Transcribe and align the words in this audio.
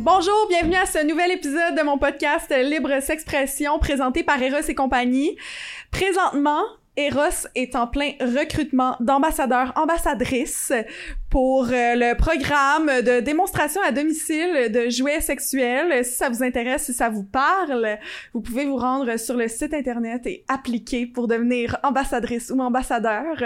Bonjour, 0.00 0.48
bienvenue 0.48 0.74
à 0.74 0.86
ce 0.86 1.04
nouvel 1.06 1.30
épisode 1.32 1.76
de 1.76 1.82
mon 1.82 1.98
podcast 1.98 2.50
Libre 2.50 3.00
S'expression 3.00 3.78
présenté 3.78 4.24
par 4.24 4.42
Eros 4.42 4.66
et 4.66 4.74
compagnie. 4.74 5.36
Présentement, 5.90 6.62
Eros 6.98 7.46
est 7.54 7.76
en 7.76 7.86
plein 7.86 8.10
recrutement 8.20 8.96
d'ambassadeurs, 8.98 9.72
ambassadrices 9.76 10.72
pour 11.30 11.66
euh, 11.66 11.94
le 11.94 12.16
programme 12.16 12.86
de 12.86 13.20
démonstration 13.20 13.80
à 13.86 13.92
domicile 13.92 14.72
de 14.72 14.90
jouets 14.90 15.20
sexuels. 15.20 16.04
Si 16.04 16.14
ça 16.14 16.28
vous 16.28 16.42
intéresse, 16.42 16.86
si 16.86 16.92
ça 16.92 17.08
vous 17.08 17.22
parle, 17.22 17.98
vous 18.34 18.40
pouvez 18.40 18.64
vous 18.64 18.76
rendre 18.76 19.16
sur 19.16 19.36
le 19.36 19.46
site 19.46 19.74
internet 19.74 20.26
et 20.26 20.44
appliquer 20.48 21.06
pour 21.06 21.28
devenir 21.28 21.78
ambassadrice 21.84 22.50
ou 22.50 22.58
ambassadeur. 22.58 23.44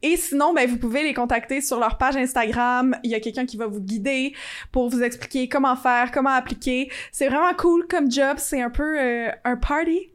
Et 0.00 0.16
sinon, 0.16 0.54
ben, 0.54 0.70
vous 0.70 0.76
pouvez 0.76 1.02
les 1.02 1.14
contacter 1.14 1.62
sur 1.62 1.80
leur 1.80 1.98
page 1.98 2.14
Instagram. 2.14 2.94
Il 3.02 3.10
y 3.10 3.16
a 3.16 3.20
quelqu'un 3.20 3.44
qui 3.44 3.56
va 3.56 3.66
vous 3.66 3.80
guider 3.80 4.34
pour 4.70 4.88
vous 4.88 5.02
expliquer 5.02 5.48
comment 5.48 5.74
faire, 5.74 6.12
comment 6.12 6.30
appliquer. 6.30 6.92
C'est 7.10 7.26
vraiment 7.26 7.54
cool 7.58 7.88
comme 7.88 8.08
job. 8.08 8.36
C'est 8.38 8.62
un 8.62 8.70
peu 8.70 9.00
euh, 9.00 9.32
un 9.44 9.56
party. 9.56 10.12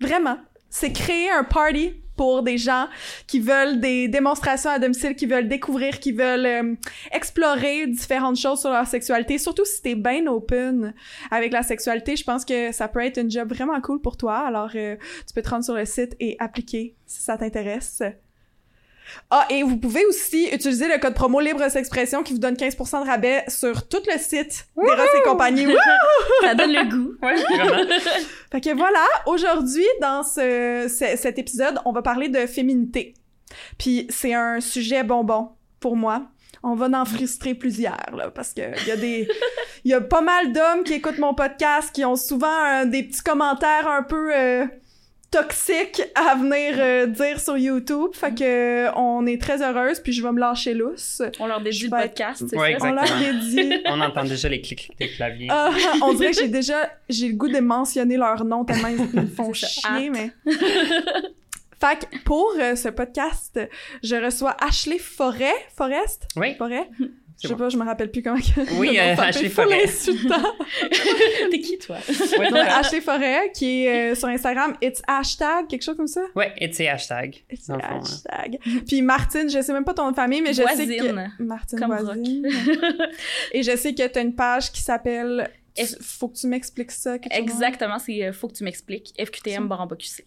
Vraiment. 0.00 0.38
C'est 0.70 0.94
créer 0.94 1.30
un 1.30 1.44
party 1.44 2.01
pour 2.16 2.42
des 2.42 2.58
gens 2.58 2.88
qui 3.26 3.40
veulent 3.40 3.80
des 3.80 4.08
démonstrations 4.08 4.70
à 4.70 4.78
domicile, 4.78 5.14
qui 5.14 5.26
veulent 5.26 5.48
découvrir, 5.48 5.98
qui 5.98 6.12
veulent 6.12 6.46
euh, 6.46 6.74
explorer 7.10 7.86
différentes 7.86 8.36
choses 8.36 8.60
sur 8.60 8.70
leur 8.70 8.86
sexualité. 8.86 9.38
Surtout 9.38 9.64
si 9.64 9.82
t'es 9.82 9.94
bien 9.94 10.26
open 10.26 10.94
avec 11.30 11.52
la 11.52 11.62
sexualité, 11.62 12.16
je 12.16 12.24
pense 12.24 12.44
que 12.44 12.72
ça 12.72 12.88
peut 12.88 13.00
être 13.00 13.18
un 13.18 13.28
job 13.28 13.52
vraiment 13.52 13.80
cool 13.80 14.00
pour 14.00 14.16
toi. 14.16 14.38
Alors, 14.38 14.70
euh, 14.74 14.96
tu 15.26 15.34
peux 15.34 15.42
te 15.42 15.48
rendre 15.48 15.64
sur 15.64 15.74
le 15.74 15.84
site 15.84 16.14
et 16.20 16.36
appliquer 16.38 16.96
si 17.06 17.22
ça 17.22 17.36
t'intéresse. 17.36 18.02
Ah, 19.30 19.46
et 19.50 19.62
vous 19.62 19.76
pouvez 19.76 20.04
aussi 20.06 20.48
utiliser 20.52 20.88
le 20.88 20.98
code 20.98 21.14
promo 21.14 21.40
Libre 21.40 21.68
S'expression 21.68 22.22
qui 22.22 22.32
vous 22.32 22.38
donne 22.38 22.54
15% 22.54 23.02
de 23.04 23.06
rabais 23.08 23.44
sur 23.48 23.88
tout 23.88 24.00
le 24.10 24.18
site 24.18 24.66
d'Eros 24.76 25.08
et 25.18 25.22
compagnie. 25.28 25.66
Ça 26.42 26.54
donne 26.54 26.72
le 26.72 26.84
goût. 26.88 27.12
Ouais, 27.22 27.34
vraiment. 27.34 27.90
Fait 28.52 28.60
que 28.60 28.74
voilà, 28.74 29.04
aujourd'hui, 29.26 29.86
dans 30.00 30.22
ce, 30.22 30.86
ce- 30.88 31.16
cet 31.16 31.38
épisode, 31.38 31.78
on 31.84 31.92
va 31.92 32.02
parler 32.02 32.28
de 32.28 32.46
féminité. 32.46 33.14
Puis 33.78 34.06
c'est 34.08 34.34
un 34.34 34.60
sujet 34.60 35.02
bonbon 35.02 35.50
pour 35.80 35.96
moi. 35.96 36.22
On 36.62 36.74
va 36.76 36.86
en 36.98 37.04
frustrer 37.04 37.54
plusieurs, 37.54 38.14
là, 38.16 38.30
parce 38.30 38.54
que 38.54 38.60
il 38.82 38.86
y 38.88 38.90
a 38.92 38.96
des... 38.96 39.28
Il 39.84 39.90
y 39.90 39.94
a 39.94 40.00
pas 40.00 40.20
mal 40.20 40.52
d'hommes 40.52 40.84
qui 40.84 40.92
écoutent 40.94 41.18
mon 41.18 41.34
podcast 41.34 41.90
qui 41.92 42.04
ont 42.04 42.14
souvent 42.14 42.46
euh, 42.66 42.84
des 42.84 43.02
petits 43.02 43.22
commentaires 43.22 43.88
un 43.88 44.04
peu... 44.04 44.30
euh, 44.32 44.64
toxiques 45.32 46.02
à 46.14 46.36
venir 46.36 46.74
euh, 46.78 47.06
dire 47.06 47.40
sur 47.40 47.56
YouTube. 47.58 48.10
Fait 48.12 48.32
que 48.32 48.44
euh, 48.86 48.92
on 48.94 49.26
est 49.26 49.40
très 49.40 49.60
heureuse, 49.62 49.98
puis 49.98 50.12
je 50.12 50.22
vais 50.22 50.30
me 50.30 50.38
lâcher 50.38 50.74
lousse. 50.74 51.20
On 51.40 51.46
leur 51.46 51.60
dédie 51.60 51.88
le 51.88 51.96
être- 51.98 52.08
podcast, 52.08 52.44
c'est 52.48 52.56
Ouais, 52.56 52.76
ça? 52.78 52.86
On 52.86 52.92
leur 52.92 53.04
dit... 53.40 53.72
On 53.86 54.00
entend 54.00 54.24
déjà 54.24 54.48
les 54.48 54.60
clics 54.60 54.92
des 55.00 55.08
claviers. 55.08 55.48
Ah, 55.50 55.70
on 56.02 56.12
dirait 56.14 56.30
que 56.30 56.36
j'ai 56.38 56.48
déjà 56.48 56.88
j'ai 57.08 57.28
le 57.28 57.34
goût 57.34 57.48
de 57.48 57.58
mentionner 57.58 58.16
leur 58.16 58.44
nom 58.44 58.64
tellement 58.64 58.88
ils 58.88 59.20
me 59.20 59.26
font 59.26 59.52
chier 59.52 60.10
mais 60.10 60.30
fait 61.80 61.98
que 62.10 62.18
pour 62.24 62.52
euh, 62.60 62.76
ce 62.76 62.88
podcast 62.88 63.58
je 64.02 64.16
reçois 64.16 64.56
Ashley 64.60 64.98
Forêt 64.98 65.52
Forest? 65.76 66.28
Oui, 66.36 66.54
Forêt? 66.56 66.88
Je 67.42 67.48
sais 67.48 67.54
bon. 67.54 67.58
pas 67.58 67.68
je 67.68 67.76
me 67.76 67.84
rappelle 67.84 68.10
plus 68.10 68.22
comment 68.22 68.38
Oui, 68.78 68.98
euh, 68.98 69.14
s'appelle, 69.14 69.22
Ashley 69.22 69.48
Forêt. 69.50 69.86
T'es 71.50 71.60
qui, 71.60 71.78
toi? 71.78 71.96
Ouais, 72.38 72.50
Donc, 72.50 72.58
Ashley 72.58 73.00
Forêt 73.00 73.50
qui 73.54 73.84
est 73.86 74.12
euh, 74.12 74.14
sur 74.14 74.28
Instagram 74.28 74.74
it's 74.82 75.02
hashtag 75.06 75.66
quelque 75.68 75.82
chose 75.82 75.96
comme 75.96 76.06
ça? 76.06 76.22
Ouais, 76.34 76.52
c'est 76.72 76.88
hashtag. 76.88 77.42
It's 77.50 77.66
dans 77.66 77.76
le 77.76 77.82
fond, 77.82 77.88
hein. 77.96 78.00
hashtag 78.00 78.58
puis 78.86 79.02
Martine 79.02 79.50
je 79.50 79.60
sais 79.60 79.72
même 79.72 79.84
pas 79.84 79.94
ton 79.94 80.04
nom 80.04 80.10
de 80.10 80.16
famille 80.16 80.40
mais 80.42 80.52
je 80.52 80.62
sais 80.62 80.74
Voisine. 80.86 81.28
que 81.38 81.42
Martine 81.42 81.78
Comme 81.78 81.96
voisine 81.96 82.46
et 83.52 83.62
je 83.62 83.76
sais 83.76 83.94
que 83.94 84.06
t'as 84.06 84.22
une 84.22 84.34
page 84.34 84.72
qui 84.72 84.80
s'appelle 84.82 85.50
F- 85.76 85.96
faut 86.02 86.28
que 86.28 86.36
tu 86.36 86.46
m'expliques 86.48 86.90
ça? 86.90 87.16
Exactement, 87.30 87.98
c'est 87.98 88.22
euh, 88.24 88.32
Faut 88.34 88.46
que 88.48 88.52
tu 88.52 88.62
m'expliques. 88.62 89.14
FQTM 89.18 89.68
Baramba 89.68 89.96
QC. 89.96 90.22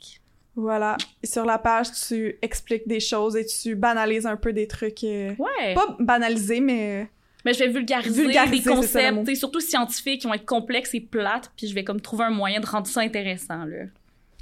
Voilà. 0.56 0.96
Et 1.22 1.28
sur 1.28 1.46
la 1.46 1.58
page, 1.58 1.88
tu 2.08 2.38
expliques 2.42 2.88
des 2.88 3.00
choses 3.00 3.36
et 3.36 3.46
tu 3.46 3.76
banalises 3.76 4.26
un 4.26 4.38
peu 4.38 4.54
des 4.54 4.68
trucs. 4.68 5.04
euh, 5.04 5.34
Ouais. 5.38 5.74
Pas 5.74 5.96
banaliser, 6.00 6.60
mais. 6.62 7.10
Mais 7.44 7.54
je 7.54 7.60
vais 7.60 7.68
vulgariser, 7.68 8.24
Vulgariser, 8.24 8.58
des 8.58 8.64
ça, 8.64 8.76
concepts, 8.76 9.26
sais, 9.28 9.36
surtout 9.36 9.60
scientifiques, 9.60 10.22
qui 10.22 10.28
vont 10.28 10.34
être 10.34 10.46
complexes 10.46 10.96
et 10.96 11.02
plates, 11.02 11.52
puis 11.56 11.68
je 11.68 11.76
vais 11.76 11.84
comme 11.84 12.02
trouver 12.02 12.24
un 12.26 12.32
moyen 12.32 12.60
de 12.60 12.66
rendre 12.66 12.88
ça 12.88 13.02
intéressant, 13.02 13.66
là. 13.66 13.86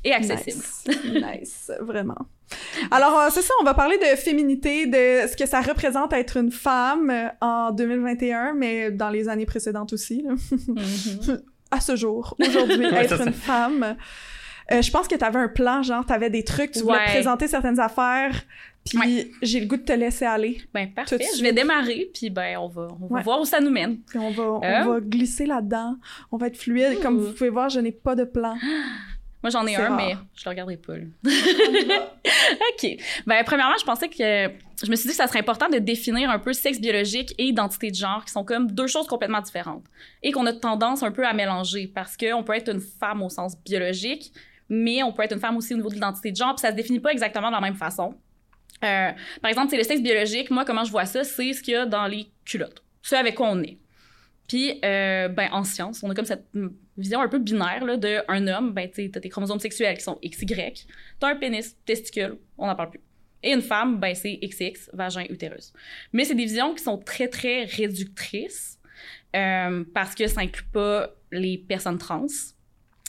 Et 0.06 0.14
accessible. 0.14 0.64
Nice. 0.64 0.84
nice, 1.14 1.72
vraiment. 1.82 2.18
Alors, 2.92 3.20
euh, 3.20 3.28
c'est 3.32 3.42
ça, 3.42 3.54
on 3.62 3.64
va 3.66 3.74
parler 3.74 3.98
de 3.98 4.16
féminité, 4.18 4.86
de 4.86 5.28
ce 5.30 5.36
que 5.36 5.46
ça 5.46 5.62
représente 5.62 6.14
être 6.14 6.38
une 6.38 6.52
femme 6.52 7.10
euh, 7.10 7.28
en 7.42 7.72
2021, 7.72 8.54
mais 8.54 8.92
dans 8.92 9.10
les 9.10 9.28
années 9.30 9.46
précédentes 9.46 9.92
aussi. 9.94 10.22
là. 10.22 10.32
Mhm. 10.68 11.42
à 11.72 11.80
ce 11.82 11.96
jour, 11.96 12.36
aujourd'hui, 12.40 12.86
être 12.86 13.20
une 13.20 13.34
ça. 13.34 13.40
femme. 13.40 13.96
Euh, 14.72 14.82
je 14.82 14.92
pense 14.92 15.08
que 15.08 15.16
tu 15.16 15.24
avais 15.26 15.40
un 15.40 15.48
plan, 15.50 15.84
genre, 15.84 16.06
tu 16.06 16.14
avais 16.14 16.30
des 16.30 16.44
trucs, 16.44 16.72
tu 16.72 16.80
voulais 16.80 16.98
Ouais. 17.00 17.06
présenter 17.06 17.48
certaines 17.48 17.80
affaires, 17.80 18.44
puis 18.86 19.32
j'ai 19.42 19.60
le 19.60 19.66
goût 19.66 19.78
de 19.78 19.84
te 19.84 19.92
laisser 19.94 20.26
aller. 20.26 20.62
Ben, 20.74 20.90
parfait. 20.92 21.18
Je 21.38 21.44
vais 21.44 21.52
démarrer, 21.54 22.10
puis 22.14 22.30
ben, 22.30 22.58
on 22.60 22.68
va, 22.68 22.88
on 23.02 23.08
va 23.08 23.16
Ouais. 23.18 23.24
voir 23.24 23.42
où 23.42 23.46
ça 23.46 23.60
nous 23.60 23.72
mène. 23.72 23.98
Puis 24.00 24.20
on 24.20 24.32
va, 24.32 24.44
on 24.44 24.64
Hein? 24.64 24.88
va 24.88 25.00
glisser 25.02 25.46
là-dedans. 25.46 25.98
On 26.32 26.38
va 26.38 26.48
être 26.48 26.58
fluide. 26.58 27.00
Comme 27.02 27.18
vous 27.20 27.32
pouvez 27.34 27.50
voir, 27.50 27.70
je 27.70 27.80
n'ai 27.80 27.92
pas 27.92 28.16
de 28.16 28.24
plan. 28.24 28.56
Moi, 29.44 29.50
j'en 29.50 29.68
ai 29.68 29.76
un, 29.76 29.90
rare. 29.90 29.98
mais 29.98 30.16
je 30.36 30.44
le 30.46 30.50
regarderai 30.52 30.78
pas, 30.78 30.94
là. 30.96 31.04
OK. 32.74 32.98
Ben, 33.28 33.44
premièrement, 33.46 33.76
je 33.78 33.84
pensais 33.86 34.08
que 34.08 34.16
je 34.86 34.90
me 34.90 34.96
suis 34.96 35.04
dit 35.08 35.10
que 35.10 35.16
ça 35.16 35.28
serait 35.28 35.40
important 35.40 35.68
de 35.70 35.80
définir 35.80 36.30
un 36.30 36.40
peu 36.40 36.54
sexe 36.54 36.80
biologique 36.80 37.34
et 37.38 37.46
identité 37.48 37.90
de 37.92 37.96
genre, 37.96 38.24
qui 38.24 38.32
sont 38.32 38.44
comme 38.46 38.72
deux 38.72 38.88
choses 38.88 39.08
complètement 39.08 39.42
différentes. 39.42 39.84
Et 40.22 40.32
qu'on 40.32 40.46
a 40.46 40.54
tendance 40.54 41.04
un 41.04 41.12
peu 41.12 41.26
à 41.26 41.34
mélanger 41.34 41.92
parce 41.94 42.16
qu'on 42.16 42.44
peut 42.44 42.54
être 42.56 42.72
une 42.72 42.80
femme 42.82 43.22
au 43.22 43.30
sens 43.30 43.58
biologique, 43.66 44.32
mais 44.70 45.04
on 45.04 45.12
peut 45.12 45.24
être 45.24 45.34
une 45.34 45.40
femme 45.40 45.58
aussi 45.58 45.74
au 45.74 45.78
niveau 45.78 45.90
de 45.90 45.96
l'identité 45.96 46.32
de 46.32 46.36
genre, 46.36 46.56
puis 46.56 46.62
ça 46.62 46.72
se 46.72 46.76
définit 46.76 47.00
pas 47.00 47.12
exactement 47.12 47.48
de 47.48 47.54
la 47.54 47.62
même 47.62 47.76
façon. 47.76 48.16
Euh, 48.84 49.12
par 49.42 49.50
exemple, 49.50 49.70
c'est 49.70 49.78
le 49.78 49.84
sexe 49.84 50.02
biologique, 50.02 50.50
moi, 50.50 50.66
comment 50.66 50.84
je 50.84 50.92
vois 50.92 51.06
ça, 51.06 51.24
c'est 51.24 51.54
ce 51.54 51.62
qu'il 51.62 51.74
y 51.74 51.78
a 51.78 51.86
dans 51.86 52.08
les 52.08 52.28
culottes. 52.46 52.84
Ce 53.02 53.16
avec 53.16 53.36
quoi 53.36 53.50
on 53.50 53.62
est. 53.62 53.78
Puis, 54.48 54.80
euh, 54.84 55.30
ben, 55.30 55.50
en 55.52 55.64
science, 55.64 56.04
on 56.04 56.10
a 56.10 56.16
comme 56.16 56.26
cette 56.26 56.46
vision 56.98 57.22
un 57.22 57.28
peu 57.28 57.40
binaire 57.40 57.86
là, 57.86 57.98
de 57.98 58.20
un 58.28 58.48
homme, 58.48 58.74
ben, 58.74 58.90
tu 58.90 59.10
t'as 59.10 59.20
tes 59.20 59.30
chromosomes 59.30 59.60
sexuels 59.60 59.98
qui 59.98 60.04
sont 60.04 60.20
XY, 60.24 60.86
t'as 61.20 61.30
un 61.30 61.36
pénis, 61.36 61.78
testicule, 61.86 62.38
on 62.58 62.68
n'en 62.68 62.76
parle 62.76 62.92
plus. 62.92 63.02
Et 63.42 63.52
une 63.52 63.62
femme, 63.62 64.00
ben, 64.00 64.16
c'est 64.16 64.40
XX, 64.42 64.90
vagin, 64.94 65.26
utérus. 65.30 65.74
Mais 66.14 66.24
c'est 66.24 66.36
des 66.36 66.46
visions 66.46 66.74
qui 66.74 66.84
sont 66.84 66.98
très, 66.98 67.28
très 67.28 67.66
réductrices 67.66 68.80
euh, 69.36 69.84
parce 69.94 70.16
que 70.16 70.28
ça 70.28 70.42
inclut 70.42 70.66
pas 70.72 71.10
les 71.32 71.58
personnes 71.58 71.98
trans. 71.98 72.28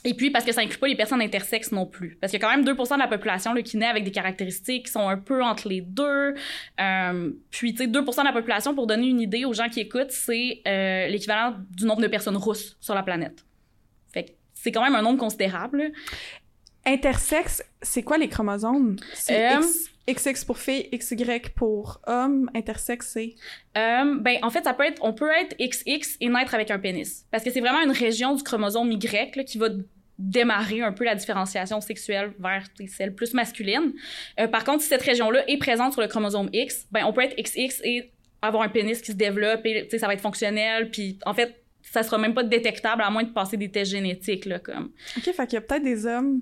Et 0.05 0.13
puis 0.13 0.29
parce 0.29 0.45
que 0.45 0.51
ça 0.51 0.61
inclut 0.61 0.77
pas 0.77 0.87
les 0.87 0.95
personnes 0.95 1.21
intersexes 1.21 1.71
non 1.71 1.85
plus. 1.85 2.17
Parce 2.21 2.31
qu'il 2.31 2.39
y 2.39 2.43
a 2.43 2.47
quand 2.47 2.55
même 2.55 2.63
2 2.63 2.73
de 2.73 2.99
la 2.99 3.07
population 3.07 3.53
là, 3.53 3.61
qui 3.63 3.75
naît 3.77 3.87
avec 3.87 4.03
des 4.03 4.11
caractéristiques 4.11 4.85
qui 4.85 4.91
sont 4.91 5.09
un 5.09 5.17
peu 5.17 5.43
entre 5.43 5.67
les 5.67 5.81
deux. 5.81 6.35
Euh, 6.79 7.31
puis, 7.49 7.73
tu 7.73 7.79
sais, 7.79 7.87
2 7.87 8.01
de 8.01 8.23
la 8.23 8.31
population, 8.31 8.75
pour 8.75 8.85
donner 8.87 9.07
une 9.07 9.19
idée 9.19 9.45
aux 9.45 9.53
gens 9.53 9.67
qui 9.67 9.79
écoutent, 9.81 10.11
c'est 10.11 10.61
euh, 10.67 11.07
l'équivalent 11.07 11.55
du 11.71 11.85
nombre 11.85 12.01
de 12.01 12.07
personnes 12.07 12.37
rousses 12.37 12.77
sur 12.79 12.93
la 12.93 13.03
planète. 13.03 13.43
Fait 14.13 14.25
que 14.25 14.31
c'est 14.53 14.71
quand 14.71 14.83
même 14.83 14.95
un 14.95 15.01
nombre 15.01 15.19
considérable. 15.19 15.91
Intersexe, 16.85 17.63
c'est 17.81 18.03
quoi 18.03 18.17
les 18.17 18.29
chromosomes? 18.29 18.95
C'est 19.13 19.55
Euh, 19.55 19.59
X- 19.59 19.89
XX 20.07 20.45
pour 20.45 20.59
fille, 20.59 20.87
XY 20.91 21.39
pour 21.55 21.99
homme. 22.05 22.49
Intersexe, 22.53 23.09
c'est... 23.13 23.33
Euh, 23.75 24.19
ben, 24.19 24.37
en 24.43 24.51
fait, 24.51 24.63
ça 24.63 24.73
peut 24.75 24.83
être, 24.85 25.03
on 25.03 25.13
peut 25.13 25.31
être 25.31 25.55
XX 25.57 26.17
et 26.21 26.29
naître 26.29 26.53
avec 26.53 26.69
un 26.69 26.77
pénis. 26.77 27.25
Parce 27.31 27.43
que 27.43 27.49
c'est 27.49 27.59
vraiment 27.59 27.81
une 27.81 27.89
région 27.91 28.35
du 28.35 28.43
chromosome 28.43 28.91
Y 28.91 29.35
là, 29.35 29.43
qui 29.43 29.57
va 29.57 29.69
démarrer 30.17 30.81
un 30.81 30.91
peu 30.91 31.03
la 31.03 31.15
différenciation 31.15 31.81
sexuelle 31.81 32.33
vers 32.39 32.63
celle 32.87 33.13
plus 33.13 33.33
masculine. 33.33 33.93
Euh, 34.39 34.47
par 34.47 34.63
contre, 34.63 34.81
si 34.81 34.89
cette 34.89 35.01
région-là 35.01 35.43
est 35.49 35.57
présente 35.57 35.93
sur 35.93 36.01
le 36.01 36.07
chromosome 36.07 36.49
X, 36.53 36.87
ben, 36.91 37.05
on 37.05 37.13
peut 37.13 37.21
être 37.21 37.35
XX 37.35 37.81
et 37.83 38.11
avoir 38.41 38.63
un 38.63 38.69
pénis 38.69 39.01
qui 39.01 39.11
se 39.11 39.17
développe 39.17 39.65
et 39.65 39.87
ça 39.97 40.07
va 40.07 40.13
être 40.13 40.21
fonctionnel. 40.21 40.89
Puis, 40.89 41.19
en 41.25 41.33
fait, 41.33 41.61
ça 41.81 42.03
sera 42.03 42.17
même 42.17 42.33
pas 42.33 42.43
détectable 42.43 43.01
à 43.01 43.09
moins 43.09 43.23
de 43.23 43.31
passer 43.31 43.57
des 43.57 43.69
tests 43.69 43.91
génétiques, 43.91 44.45
là, 44.45 44.59
comme. 44.59 44.91
OK, 45.17 45.23
fait 45.23 45.47
qu'il 45.47 45.53
y 45.53 45.57
a 45.57 45.61
peut-être 45.61 45.83
des 45.83 46.05
hommes 46.05 46.41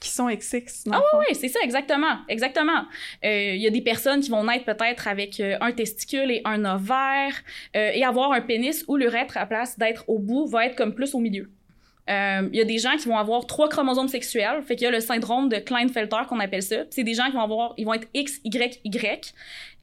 qui 0.00 0.10
sont 0.10 0.28
XX. 0.28 0.84
dans 0.86 0.98
Ah 0.98 1.02
fond. 1.10 1.18
Oui, 1.18 1.34
c'est 1.34 1.48
ça, 1.48 1.60
exactement. 1.62 2.18
Exactement. 2.28 2.84
Euh, 3.24 3.54
Il 3.54 3.60
y 3.60 3.66
a 3.66 3.70
des 3.70 3.80
personnes 3.80 4.20
qui 4.20 4.30
vont 4.30 4.44
naître 4.44 4.64
peut-être 4.64 5.08
avec 5.08 5.40
euh, 5.40 5.56
un 5.60 5.72
testicule 5.72 6.30
et 6.30 6.40
un 6.44 6.64
ovaire 6.64 7.34
euh, 7.76 7.90
et 7.92 8.04
avoir 8.04 8.32
un 8.32 8.40
pénis 8.40 8.84
où 8.86 8.96
l'urètre, 8.96 9.36
à 9.36 9.40
la 9.40 9.46
place 9.46 9.78
d'être 9.78 10.04
au 10.08 10.18
bout, 10.18 10.46
va 10.46 10.66
être 10.66 10.76
comme 10.76 10.94
plus 10.94 11.14
au 11.14 11.18
milieu. 11.18 11.50
Euh, 12.08 12.48
Il 12.52 12.56
y 12.58 12.60
a 12.60 12.64
des 12.64 12.78
gens 12.78 12.96
qui 12.96 13.08
vont 13.08 13.18
avoir 13.18 13.46
trois 13.46 13.68
chromosomes 13.68 14.08
sexuels, 14.08 14.62
fait 14.62 14.76
qu'il 14.76 14.84
y 14.84 14.88
a 14.88 14.90
le 14.90 15.00
syndrome 15.00 15.48
de 15.48 15.56
Klinefelter 15.56 16.22
qu'on 16.28 16.40
appelle 16.40 16.62
ça. 16.62 16.84
C'est 16.90 17.04
des 17.04 17.14
gens 17.14 17.26
qui 17.26 17.32
vont 17.32 17.42
avoir, 17.42 17.74
ils 17.76 17.84
vont 17.84 17.94
être 17.94 18.08
X, 18.14 18.40
Y, 18.44 18.80
Y. 18.84 19.34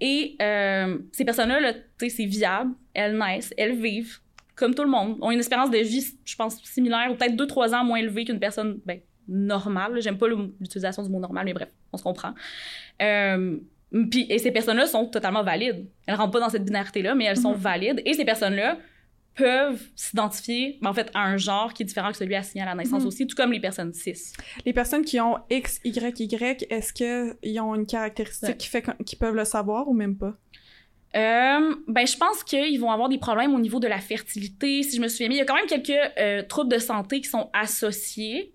Et 0.02 0.36
euh, 0.42 0.98
ces 1.12 1.24
personnes-là, 1.26 1.60
là, 1.60 1.74
tu 1.74 1.80
sais, 2.00 2.10
c'est 2.10 2.26
viable, 2.26 2.72
elles 2.94 3.18
naissent, 3.18 3.54
elles 3.58 3.76
vivent 3.76 4.20
comme 4.56 4.74
tout 4.74 4.84
le 4.84 4.90
monde, 4.90 5.18
ont 5.22 5.32
une 5.32 5.40
espérance 5.40 5.70
de 5.70 5.78
vie, 5.80 6.04
je 6.24 6.36
pense, 6.36 6.62
similaire 6.64 7.10
ou 7.12 7.16
peut-être 7.16 7.36
2-3 7.36 7.76
ans 7.76 7.84
moins 7.84 7.98
élevée 8.00 8.24
qu'une 8.24 8.40
personne 8.40 8.80
ben, 8.86 9.00
normales. 9.28 9.94
là. 9.96 10.00
J'aime 10.00 10.18
pas 10.18 10.28
l'utilisation 10.28 11.04
du 11.04 11.10
mot 11.10 11.20
normal, 11.20 11.44
mais 11.46 11.54
bref, 11.54 11.70
on 11.92 11.98
se 11.98 12.04
comprend. 12.04 12.34
Euh, 13.02 13.58
puis, 14.10 14.26
et 14.30 14.40
ces 14.40 14.52
personnes-là 14.52 14.88
sont 14.88 15.06
totalement 15.08 15.44
valides. 15.44 15.86
Elles 16.08 16.16
rentrent 16.16 16.32
pas 16.32 16.40
dans 16.40 16.50
cette 16.50 16.64
binarité-là, 16.66 17.16
mais 17.16 17.26
elles 17.26 17.38
sont 17.38 17.52
Mhm. 17.54 17.60
valides. 17.60 18.02
Et 18.06 18.14
ces 18.14 18.26
personnes-là 18.26 18.78
peuvent 19.36 19.82
s'identifier, 19.96 20.80
en 20.84 20.94
fait, 20.94 21.12
à 21.14 21.24
un 21.26 21.38
genre 21.38 21.74
qui 21.74 21.84
est 21.84 21.86
différent 21.86 22.12
que 22.12 22.18
celui 22.18 22.36
assigné 22.36 22.64
à 22.64 22.68
la 22.68 22.76
naissance 22.76 23.02
Mhm. 23.02 23.08
aussi, 23.08 23.28
tout 23.28 23.36
comme 23.36 23.52
les 23.52 23.60
personnes 23.60 23.94
cis. 23.94 24.32
Les 24.66 24.74
personnes 24.74 25.04
qui 25.04 25.20
ont 25.20 25.38
X, 25.50 25.80
Y, 25.84 26.20
Y, 26.20 26.66
est-ce 26.70 26.94
qu'ils 26.94 27.60
ont 27.60 27.76
une 27.76 27.86
caractéristique 27.86 28.50
Ouais. 28.50 28.58
qui 28.58 28.68
fait 28.70 28.84
qu'ils 29.06 29.20
peuvent 29.20 29.36
le 29.36 29.46
savoir 29.46 29.88
ou 29.88 29.94
même 29.94 30.18
pas? 30.18 30.36
Euh, 31.16 31.76
ben, 31.88 32.06
je 32.06 32.18
pense 32.18 32.44
qu'ils 32.44 32.80
vont 32.80 32.92
avoir 32.92 33.08
des 33.10 33.18
problèmes 33.18 33.54
au 33.56 33.60
niveau 33.60 33.80
de 33.80 33.88
la 33.88 34.00
fertilité. 34.00 34.84
Si 34.84 34.98
je 34.98 35.02
me 35.02 35.08
souviens 35.08 35.30
bien, 35.30 35.38
il 35.38 35.40
y 35.40 35.44
a 35.44 35.46
quand 35.46 35.56
même 35.56 35.66
quelques 35.68 35.92
euh, 36.18 36.44
troubles 36.44 36.72
de 36.74 36.78
santé 36.80 37.22
qui 37.22 37.30
sont 37.30 37.50
associés. 37.54 38.52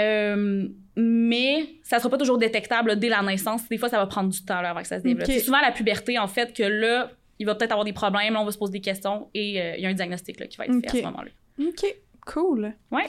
Euh, 0.00 0.66
mais 0.96 1.68
ça 1.84 1.98
sera 1.98 2.10
pas 2.10 2.18
toujours 2.18 2.38
détectable 2.38 2.88
là, 2.90 2.96
dès 2.96 3.08
la 3.08 3.22
naissance. 3.22 3.68
Des 3.68 3.78
fois, 3.78 3.88
ça 3.88 3.98
va 3.98 4.06
prendre 4.06 4.28
du 4.30 4.44
temps 4.44 4.60
là, 4.60 4.70
avant 4.70 4.80
que 4.82 4.88
ça 4.88 4.98
se 4.98 5.04
développe. 5.04 5.26
C'est 5.26 5.38
souvent 5.38 5.58
à 5.58 5.62
la 5.62 5.70
puberté, 5.72 6.18
en 6.18 6.26
fait, 6.26 6.52
que 6.52 6.64
là, 6.64 7.10
il 7.38 7.46
va 7.46 7.54
peut-être 7.54 7.72
avoir 7.72 7.84
des 7.84 7.92
problèmes, 7.92 8.34
là, 8.34 8.40
on 8.40 8.44
va 8.44 8.52
se 8.52 8.58
poser 8.58 8.72
des 8.72 8.80
questions 8.80 9.28
et 9.34 9.60
euh, 9.60 9.74
il 9.76 9.82
y 9.82 9.86
a 9.86 9.88
un 9.88 9.94
diagnostic 9.94 10.38
là, 10.40 10.46
qui 10.46 10.56
va 10.56 10.66
être 10.66 10.72
fait 10.72 10.78
Ok. 10.78 10.94
à 10.94 10.98
ce 10.98 11.02
moment-là. 11.04 11.30
OK, 11.68 11.96
cool. 12.26 12.74
Ouais. 12.90 13.08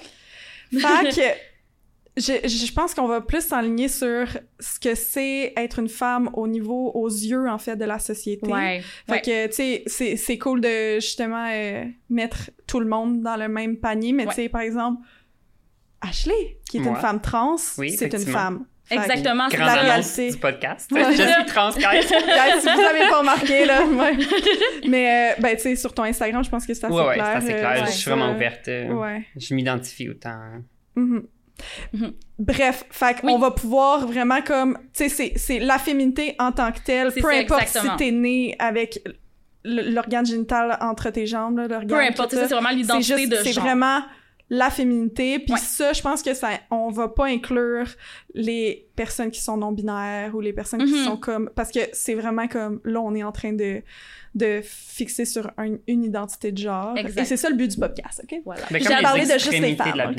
Fait 0.72 1.10
que 1.10 1.22
je, 2.18 2.48
je 2.48 2.74
pense 2.74 2.94
qu'on 2.94 3.07
va 3.07 3.22
plus 3.22 3.45
s'enligner 3.45 3.88
sur 3.89 4.25
ce 4.60 4.80
que 4.80 4.95
c'est 4.95 5.54
être 5.57 5.80
une 5.80 5.89
femme 5.89 6.30
au 6.33 6.48
niveau, 6.48 6.92
aux 6.94 7.10
yeux, 7.10 7.48
en 7.50 7.57
fait, 7.57 7.75
de 7.75 7.86
la 7.86 8.00
société. 8.00 8.48
Ouais. 8.48 8.81
Fait 9.06 9.12
ouais. 9.12 9.22
que, 9.22 9.48
tu 9.48 9.54
sais, 9.54 9.83
c'est- 9.86 10.16
c'est 10.16 10.38
cool 10.38 10.62
de, 10.62 10.95
justement, 10.95 11.48
euh, 11.51 11.83
mettre 12.10 12.51
tout 12.68 12.80
le 12.80 12.88
monde 12.88 13.21
dans 13.21 13.36
le 13.36 13.48
même 13.50 13.78
panier, 13.78 14.13
mais 14.13 14.24
Ouais. 14.24 14.30
tu 14.30 14.36
sais, 14.44 14.50
par 14.50 14.62
exemple, 14.62 15.01
Ashley, 16.01 16.57
qui 16.69 16.78
est 16.78 16.81
une 16.86 16.95
femme 16.95 17.19
trans, 17.21 17.56
Oui, 17.78 17.92
c'est 17.92 18.13
une 18.13 18.19
femme. 18.25 18.66
Exactement, 18.92 19.48
c'est 19.50 19.58
la 19.58 19.66
Grande 19.66 19.76
ça. 19.76 19.82
annonce 19.94 20.16
réalité. 20.16 20.32
du 20.32 20.38
podcast. 20.38 20.92
Ouais. 20.92 21.04
Je 21.12 21.22
suis 21.24 21.46
trans, 21.48 21.70
guys. 21.72 21.82
Guys, 21.82 22.62
si 22.62 22.68
vous 22.68 22.82
avez 22.82 23.10
pas 23.10 23.20
remarqué, 23.20 23.66
là, 23.66 23.84
ouais. 23.86 24.18
Mais, 24.88 25.32
euh, 25.34 25.42
ben, 25.42 25.56
tu 25.56 25.62
sais, 25.64 25.76
sur 25.76 25.94
ton 25.94 26.04
Instagram, 26.04 26.44
je 26.44 26.50
pense 26.50 26.66
que 26.66 26.74
c'est 26.74 26.86
assez 26.86 26.94
Ouais, 26.96 27.06
ouais, 27.08 27.14
clair. 27.16 27.26
c'est 27.32 27.38
assez 27.38 27.54
euh, 27.54 27.60
clair. 27.60 27.86
je 27.88 27.92
suis 27.92 28.10
vraiment 28.12 28.32
ouverte. 28.34 28.68
euh, 28.68 28.90
Ouais. 28.94 29.26
Je 29.38 29.54
m'identifie 29.56 30.10
autant. 30.10 30.38
Mhm. 30.96 31.24
Mhm. 31.94 32.14
Bref, 32.38 32.84
fait 32.92 33.18
Oui. 33.24 33.32
on 33.34 33.40
va 33.40 33.52
pouvoir 33.52 34.06
vraiment 34.08 34.42
comme, 34.42 34.78
tu 34.94 35.04
sais, 35.04 35.10
c'est- 35.10 35.34
c'est 35.38 35.60
la 35.60 35.78
féminité 35.80 36.36
en 36.38 36.52
tant 36.52 36.72
que 36.72 36.80
telle, 36.80 37.12
peu 37.14 37.22
ça, 37.22 37.30
importe 37.40 37.62
exactement. 37.64 37.98
si 37.98 38.06
t'es 38.06 38.12
né 38.12 38.56
avec 38.60 39.00
l'organe 39.64 40.26
génital 40.26 40.78
entre 40.81 41.10
tes 41.10 41.26
jambes, 41.26 41.58
l'organe. 41.58 41.88
Peu 41.88 42.00
importe, 42.00 42.31
c'est 42.36 42.46
vraiment 42.54 42.70
l'identité 42.70 43.26
de 43.28 43.36
c'est 43.38 43.54
vraiment 43.54 44.02
la 44.50 44.69
féminité. 44.69 45.39
Puis 45.39 45.53
Ouais. 45.53 45.59
ça, 45.59 45.92
je 45.94 46.01
pense 46.01 46.21
que 46.21 46.33
ça, 46.33 46.50
on 46.71 46.89
va 46.92 47.07
pas 47.07 47.25
inclure 47.25 47.88
les 48.33 48.88
personnes 48.95 49.31
qui 49.31 49.42
sont 49.42 49.57
non 49.57 49.71
binaires 49.71 50.36
ou 50.36 50.42
les 50.42 50.53
personnes 50.53 50.83
qui 50.86 50.94
Mhm. 50.94 51.06
sont 51.06 51.18
comme, 51.18 51.50
parce 51.56 51.71
que 51.71 51.80
c'est 51.94 52.13
vraiment 52.13 52.47
comme 52.47 52.80
là, 52.83 53.01
on 53.01 53.15
est 53.15 53.24
en 53.24 53.31
train 53.31 53.53
de 53.53 53.81
de 54.36 54.59
fixer 54.62 55.24
sur 55.24 55.50
un- 55.57 55.77
une 55.88 56.03
identité 56.03 56.51
de 56.51 56.57
genre. 56.57 56.97
Exact. 56.97 57.21
Et 57.21 57.25
c'est 57.25 57.38
ça 57.38 57.50
le 57.50 57.56
but 57.56 57.71
du 57.71 57.77
podcast, 57.77 58.21
ok? 58.21 58.42
Voilà. 58.44 58.63
J'ai 58.69 59.01
parlé 59.01 59.24
de 59.25 59.31
juste 59.31 59.50
les 59.51 59.75
femmes, 59.77 60.12
ok? 60.12 60.18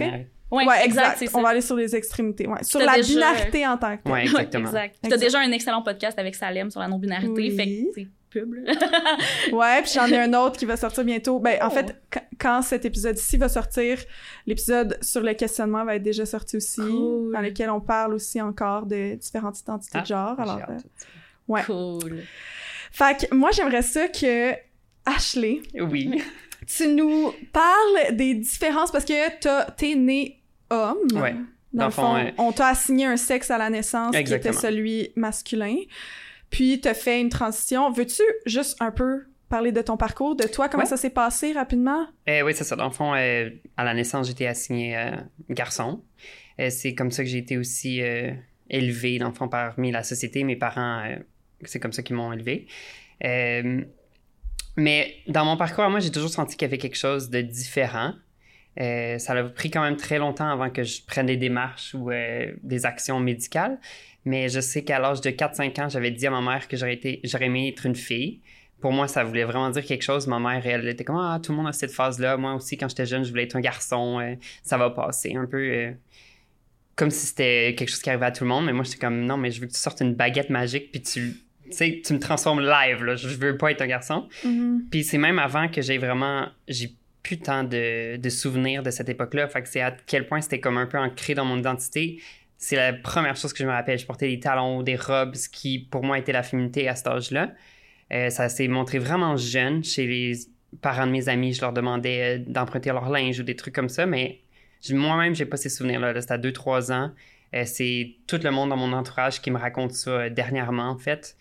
Ouais, 0.52 0.64
Ouais, 0.64 0.84
exact. 0.87 1.23
On 1.34 1.43
va 1.43 1.50
aller 1.50 1.61
sur 1.61 1.76
les 1.76 1.94
extrémités, 1.94 2.46
ouais. 2.46 2.62
Sur 2.62 2.81
la 2.81 2.94
déjà- 2.96 3.12
binarité 3.12 3.67
en 3.67 3.76
tant 3.76 3.94
que 3.96 4.05
telle. 4.05 4.12
Ouais, 4.12 4.23
exactement. 4.23 4.64
exact. 4.69 4.96
Exact. 5.05 5.11
T'as 5.11 5.17
déjà 5.19 5.40
un 5.40 5.52
excellent 5.52 5.82
podcast 5.82 6.19
avec 6.19 6.34
Salem 6.34 6.70
sur 6.70 6.81
la 6.81 6.88
non-binarité, 6.88 7.31
Oui. 7.31 7.50
fait 7.56 7.67
que 7.67 7.73
c'est 7.94 8.08
pub. 8.31 8.55
Ouais, 9.52 9.82
puis 9.82 9.93
j'en 9.94 10.06
ai 10.06 10.19
un 10.19 10.32
autre 10.34 10.56
qui 10.58 10.64
va 10.64 10.76
sortir 10.76 11.05
bientôt. 11.05 11.38
Ben, 11.38 11.58
en 11.62 11.69
Oh. 11.69 11.70
fait, 11.70 11.96
qu- 12.11 12.19
quand 12.38 12.62
cet 12.62 12.84
épisode-ci 12.84 13.37
va 13.37 13.49
sortir, 13.49 13.99
l'épisode 14.46 14.99
sur 15.02 15.20
le 15.23 15.32
questionnement 15.34 15.84
va 15.84 15.96
être 15.96 16.02
déjà 16.02 16.26
sorti 16.26 16.56
aussi, 16.56 16.81
Cool. 16.81 17.32
dans 17.32 17.40
lequel 17.40 17.70
on 17.70 17.81
parle 17.81 18.14
aussi 18.14 18.40
encore 18.40 18.87
de 18.87 19.14
différentes 19.14 19.58
identités 19.61 19.99
Ah, 19.99 20.02
de 20.02 20.06
genre. 20.06 20.34
J'ai 20.37 20.43
Alors, 20.43 20.61
euh, 20.70 20.78
Ouais. 21.49 21.62
Cool. 21.64 22.23
fait 22.93 23.26
que 23.28 23.34
moi, 23.34 23.50
j'aimerais 23.52 23.82
ça 23.82 24.08
que 24.08 24.52
Ashley, 25.05 25.62
Oui. 25.81 26.23
tu 26.67 26.88
nous 26.88 27.32
parles 27.52 28.17
des 28.17 28.34
différences 28.34 28.90
parce 28.90 29.05
que 29.05 29.70
t'es 29.76 29.94
né 29.94 30.40
homme. 30.70 30.99
Ouais. 31.14 31.34
Dans, 31.73 31.81
Dans 31.82 31.84
le 31.87 31.90
fond, 31.93 32.32
on 32.38 32.52
t'a 32.52 32.69
assigné 32.69 33.05
un 33.06 33.17
sexe 33.19 33.50
à 33.50 33.58
la 33.58 33.69
naissance 33.70 34.17
qui 34.17 34.32
était 34.34 34.52
celui 34.52 35.11
masculin. 35.14 35.76
Puis 36.51 36.81
t'as 36.81 36.95
fait 36.95 37.21
une 37.21 37.29
transition. 37.29 37.91
Veux-tu 37.91 38.23
juste 38.47 38.77
un 38.81 38.91
peu 38.91 39.25
parler 39.49 39.71
de 39.73 39.81
ton 39.83 39.97
parcours, 39.97 40.35
de 40.37 40.45
toi, 40.47 40.69
comment 40.69 40.83
Ouais. 40.85 40.89
ça 40.89 40.97
s'est 40.97 41.11
passé 41.11 41.53
rapidement? 41.53 42.07
Euh, 42.29 42.43
oui, 42.43 42.53
c'est 42.55 42.65
ça. 42.65 42.75
Dans 42.77 42.87
le 42.87 42.93
fond, 42.93 43.15
euh, 43.15 43.49
à 43.77 43.85
la 43.85 43.95
naissance, 43.95 44.27
j'étais 44.27 44.47
assigné 44.47 44.97
euh, 44.97 45.11
garçon. 45.51 46.03
Euh, 46.61 46.69
c'est 46.71 46.95
comme 46.95 47.11
ça 47.13 47.23
que 47.23 47.29
j'ai 47.29 47.39
été 47.39 47.57
aussi 47.57 48.03
euh, 48.03 48.33
élevé, 48.71 49.19
dans 49.19 49.29
le 49.29 49.35
fond, 49.35 49.49
parmi 49.49 49.93
la 49.93 50.03
société. 50.03 50.43
Mes 50.43 50.57
parents, 50.57 51.05
c'est 51.65 51.79
comme 51.79 51.93
ça 51.93 52.03
qu'ils 52.03 52.17
m'ont 52.17 52.33
élevé. 52.33 52.67
Euh, 53.25 53.83
mais 54.77 55.15
dans 55.29 55.45
mon 55.45 55.57
parcours, 55.57 55.89
moi, 55.91 56.01
j'ai 56.01 56.11
toujours 56.11 56.31
senti 56.31 56.57
qu'il 56.57 56.67
y 56.67 56.71
avait 56.71 56.79
quelque 56.79 56.99
chose 56.99 57.31
de 57.31 57.41
différent. 57.41 58.15
Ça 58.79 59.33
a 59.33 59.45
pris 59.45 59.71
quand 59.71 59.81
même 59.81 59.97
très 59.97 60.19
longtemps 60.19 60.51
avant 60.51 60.69
que 60.71 60.83
je 60.83 61.03
prenne 61.07 61.25
des 61.27 61.39
démarches 61.39 61.95
ou 61.95 62.11
des 62.63 62.85
actions 62.85 63.19
médicales. 63.21 63.79
Mais 64.26 64.49
je 64.49 64.58
sais 64.58 64.82
qu'à 64.82 64.99
l'âge 64.99 65.20
de 65.20 65.31
4-5 65.31 65.81
ans, 65.81 65.88
j'avais 65.88 66.11
dit 66.11 66.26
à 66.26 66.31
ma 66.31 66.43
mère 66.43 66.67
que 66.67 66.76
j'aurais, 66.76 66.94
été, 66.94 67.20
j'aurais 67.23 67.46
aimé 67.46 67.69
être 67.69 67.87
une 67.87 67.94
fille. 67.94 68.40
Pour 68.81 68.93
moi, 68.93 69.06
ça 69.06 69.23
voulait 69.23 69.44
vraiment 69.44 69.70
dire 69.70 69.84
quelque 69.84 70.02
chose. 70.02 70.26
Ma 70.26 70.40
mère, 70.40 70.67
elle 70.67 70.87
était 70.88 71.05
comme 71.05 71.17
Ah, 71.17 71.40
tout 71.40 71.52
le 71.52 71.56
monde 71.58 71.69
a 71.69 71.73
cette 71.73 71.93
phase-là. 71.93 72.37
Moi 72.37 72.55
aussi, 72.55 72.76
quand 72.76 72.88
j'étais 72.88 73.06
jeune, 73.06 73.25
je 73.25 73.31
voulais 73.31 73.44
être 73.44 73.55
un 73.55 73.61
garçon. 73.61 74.19
Euh, 74.20 74.34
ça 74.64 74.76
va 74.76 74.90
passer. 74.90 75.34
Un 75.37 75.46
peu 75.46 75.58
euh, 75.58 75.93
comme 76.96 77.11
si 77.11 77.25
c'était 77.26 77.75
quelque 77.78 77.88
chose 77.88 78.02
qui 78.02 78.11
arrivait 78.11 78.26
à 78.26 78.32
tout 78.32 78.43
le 78.43 78.50
monde. 78.50 78.67
Mais 78.67 78.73
moi, 78.73 78.82
j'étais 78.82 78.99
comme 78.99 79.25
Non, 79.25 79.37
mais 79.37 79.52
je 79.52 79.61
veux 79.61 79.69
que 79.69 79.73
tu 79.73 79.78
sortes 79.78 80.00
une 80.00 80.14
baguette 80.14 80.50
magique 80.50 80.90
puis 80.90 81.00
tu, 81.00 81.37
tu 81.64 81.73
sais, 81.73 82.02
tu 82.05 82.12
me 82.12 82.19
transformes 82.19 82.61
live. 82.61 83.05
Là. 83.05 83.14
Je 83.14 83.28
veux 83.28 83.56
pas 83.56 83.70
être 83.70 83.81
un 83.81 83.87
garçon. 83.87 84.28
Puis 84.90 85.05
c'est 85.05 85.19
même 85.19 85.38
avant 85.38 85.69
que 85.69 85.81
j'ai 85.82 85.99
vraiment. 85.99 86.49
J'ai 86.67 86.90
plus 87.23 87.38
tant 87.38 87.64
de, 87.64 88.17
de 88.17 88.28
souvenirs 88.28 88.82
de 88.82 88.90
cette 88.90 89.08
époque-là. 89.08 89.46
Fait 89.46 89.62
que 89.62 89.69
c'est 89.69 89.81
à 89.81 89.96
quel 90.06 90.26
point 90.26 90.40
c'était 90.40 90.61
comme 90.61 90.78
un 90.78 90.87
peu 90.87 90.99
ancré 90.99 91.34
dans 91.34 91.44
mon 91.44 91.58
identité. 91.58 92.20
C'est 92.58 92.76
la 92.76 92.93
première 92.93 93.37
chose 93.37 93.53
que 93.53 93.58
je 93.62 93.67
me 93.69 93.73
rappelle. 93.73 93.99
Je 93.99 94.06
portais 94.06 94.29
des 94.29 94.41
talons, 94.41 94.82
des 94.82 94.97
robes, 94.97 95.35
ce 95.35 95.49
qui 95.49 95.79
pour 95.79 96.03
moi 96.05 96.19
était 96.19 96.32
la 96.32 96.43
féminité 96.43 96.88
à 96.88 96.94
cet 96.97 97.06
âge-là. 97.08 97.50
Euh, 98.12 98.31
ça 98.31 98.49
s'est 98.49 98.69
montré 98.69 98.99
vraiment 98.99 99.37
jeune 99.37 99.82
chez 99.85 100.06
les 100.06 100.32
parents 100.81 101.06
de 101.06 101.12
mes 101.12 101.29
amis. 101.29 101.53
Je 101.53 101.61
leur 101.61 101.73
demandais 101.73 102.38
euh, 102.38 102.44
d'emprunter 102.47 102.91
leur 102.91 103.08
linge 103.11 103.41
ou 103.41 103.43
des 103.43 103.56
trucs 103.56 103.75
comme 103.75 103.88
ça, 103.88 104.06
mais 104.06 104.41
je- 104.82 104.94
moi-même, 104.94 105.35
j'ai 105.35 105.44
pas 105.47 105.56
ces 105.56 105.69
souvenirs-là. 105.69 106.12
Là, 106.12 106.20
C'était 106.20 106.35
à 106.35 106.38
2-3 106.38 106.93
ans. 106.93 107.11
Euh, 107.55 107.62
c'est 107.67 108.14
tout 108.26 108.38
le 108.43 108.50
monde 108.50 108.70
dans 108.70 108.76
mon 108.76 108.93
entourage 108.93 109.40
qui 109.42 109.50
me 109.50 109.59
raconte 109.59 109.92
ça 109.92 110.31
dernièrement, 110.31 110.88
en 110.90 110.99
fait. 110.99 111.37